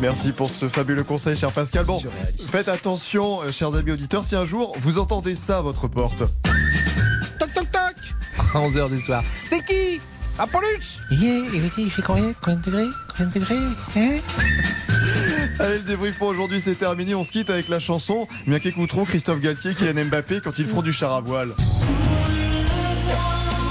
Merci 0.02 0.32
pour 0.32 0.50
ce 0.50 0.68
fabuleux 0.70 1.04
conseil, 1.04 1.36
cher 1.36 1.52
Pascal. 1.52 1.86
Bon, 1.86 2.02
faites 2.40 2.68
attention, 2.68 3.42
euh, 3.42 3.52
chers 3.52 3.74
amis 3.76 3.92
auditeurs, 3.92 4.24
si 4.24 4.36
un 4.36 4.46
jour 4.46 4.74
vous 4.80 4.98
entendez 5.00 5.36
ça 5.36 5.60
à 5.60 5.62
votre 5.62 5.88
porte. 5.88 6.20
Toc 7.40 7.54
toc 7.54 7.72
toc 7.72 7.96
À 8.54 8.60
11h 8.60 8.90
du 8.90 9.00
soir. 9.00 9.24
C'est 9.46 9.64
qui? 9.64 10.00
Apollux 10.40 11.00
Yeah, 11.12 11.46
et 11.54 11.62
il 11.78 11.92
fait 11.92 12.02
combien 12.02 12.34
Combien 12.42 12.58
de 12.58 12.64
degrés 12.64 12.88
Combien 13.10 13.28
de 13.28 13.34
degrés 13.34 13.58
Hein 13.96 14.20
Allez, 15.60 15.76
le 15.76 15.84
débrief 15.84 16.18
pour 16.18 16.28
aujourd'hui, 16.30 16.62
c'est 16.62 16.76
terminé. 16.76 17.14
On 17.16 17.24
se 17.24 17.32
quitte 17.32 17.50
avec 17.50 17.68
la 17.70 17.80
chanson, 17.80 18.28
bien 18.48 18.60
qu'écouteront 18.60 19.06
Christophe 19.06 19.40
Galtier, 19.40 19.74
Kylian 19.76 20.06
Mbappé 20.06 20.42
quand 20.42 20.58
ils 20.58 20.66
feront 20.66 20.82
du 20.82 20.94
char 20.94 21.14
à 21.14 21.22
voile. 21.22 21.54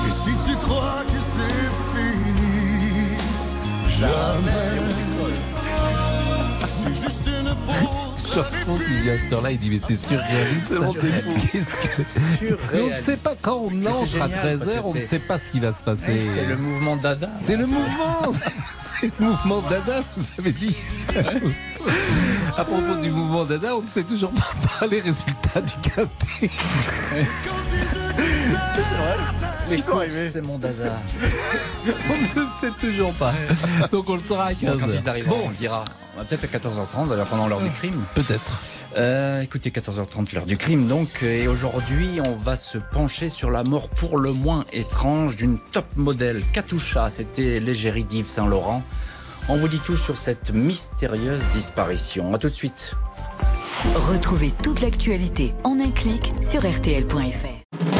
Et 0.06 0.10
si 0.10 0.30
tu 0.46 0.56
crois 0.56 1.04
que 1.06 1.20
c'est 1.20 1.98
fini, 1.98 3.16
jamais. 3.88 4.89
Jean-François 8.34 8.84
qui 8.84 8.96
vient 9.02 9.12
à 9.12 9.16
cette 9.18 9.32
heure-là, 9.32 9.50
il 9.52 9.58
dit 9.58 9.70
mais 9.70 9.80
c'est 9.86 9.96
surréaliste. 9.96 10.72
Qu'est-ce 11.52 11.74
que... 12.38 12.56
Mais 12.72 12.80
on 12.80 12.96
ne 12.96 13.00
sait 13.00 13.16
pas 13.16 13.34
quand 13.40 13.56
on 13.56 13.86
entre 13.86 14.00
à 14.00 14.04
génial, 14.06 14.30
parce 14.30 14.70
13h, 14.70 14.80
que 14.80 14.84
on 14.86 14.94
ne 14.94 15.00
sait 15.00 15.18
pas 15.18 15.38
ce 15.38 15.50
qui 15.50 15.60
va 15.60 15.72
se 15.72 15.82
passer. 15.82 16.22
C'est 16.22 16.46
le 16.46 16.56
mouvement 16.56 16.96
Dada. 16.96 17.30
C'est 17.42 17.56
le 17.56 17.66
mouvement 17.66 18.22
C'est 19.00 19.10
le 19.18 19.26
mouvement 19.26 19.62
Dada, 19.62 20.02
vous 20.16 20.26
avez 20.38 20.52
dit 20.52 20.76
À 22.56 22.64
propos 22.64 22.94
du 23.02 23.10
mouvement 23.10 23.44
Dada, 23.44 23.76
on 23.76 23.82
ne 23.82 23.86
sait 23.86 24.04
toujours 24.04 24.32
pas 24.32 24.86
les 24.90 25.00
résultats 25.00 25.60
du 25.60 25.72
quintet. 25.82 26.50
Les 29.70 29.78
c'est 30.30 30.44
mon 30.44 30.58
dada. 30.58 31.00
On 31.86 32.40
ne 32.40 32.46
sait 32.60 32.72
toujours 32.78 33.12
pas. 33.14 33.32
Donc 33.92 34.08
on 34.08 34.14
le 34.14 34.20
saura 34.20 34.46
à 34.46 34.54
15 34.54 34.64
Bon, 34.64 34.86
quand 34.86 34.92
ils 34.92 35.08
arriveront, 35.08 35.42
on 35.46 35.48
le 35.48 35.54
dira. 35.54 35.84
On 36.14 36.18
va 36.18 36.24
Peut-être 36.24 36.44
à 36.44 36.58
14h30, 36.58 37.08
d'ailleurs 37.08 37.26
pendant 37.26 37.46
l'heure 37.46 37.60
du 37.60 37.70
crime. 37.70 38.04
Peut-être. 38.14 38.62
Euh, 38.96 39.40
écoutez, 39.42 39.70
14h30, 39.70 40.34
l'heure 40.34 40.46
du 40.46 40.56
crime 40.56 40.88
donc. 40.88 41.22
Et 41.22 41.46
aujourd'hui, 41.46 42.20
on 42.26 42.32
va 42.32 42.56
se 42.56 42.78
pencher 42.78 43.30
sur 43.30 43.50
la 43.50 43.62
mort 43.62 43.88
pour 43.90 44.18
le 44.18 44.32
moins 44.32 44.64
étrange 44.72 45.36
d'une 45.36 45.58
top 45.72 45.86
modèle, 45.94 46.42
Katusha. 46.52 47.10
C'était 47.10 47.60
l'égérie 47.60 48.04
d'Yves 48.04 48.28
Saint-Laurent. 48.28 48.82
On 49.48 49.56
vous 49.56 49.68
dit 49.68 49.80
tout 49.84 49.96
sur 49.96 50.18
cette 50.18 50.50
mystérieuse 50.50 51.42
disparition. 51.52 52.34
A 52.34 52.38
tout 52.38 52.48
de 52.48 52.54
suite. 52.54 52.94
Retrouvez 53.94 54.50
toute 54.62 54.80
l'actualité 54.80 55.54
en 55.62 55.78
un 55.80 55.90
clic 55.90 56.32
sur 56.42 56.60
rtl.fr. 56.62 57.99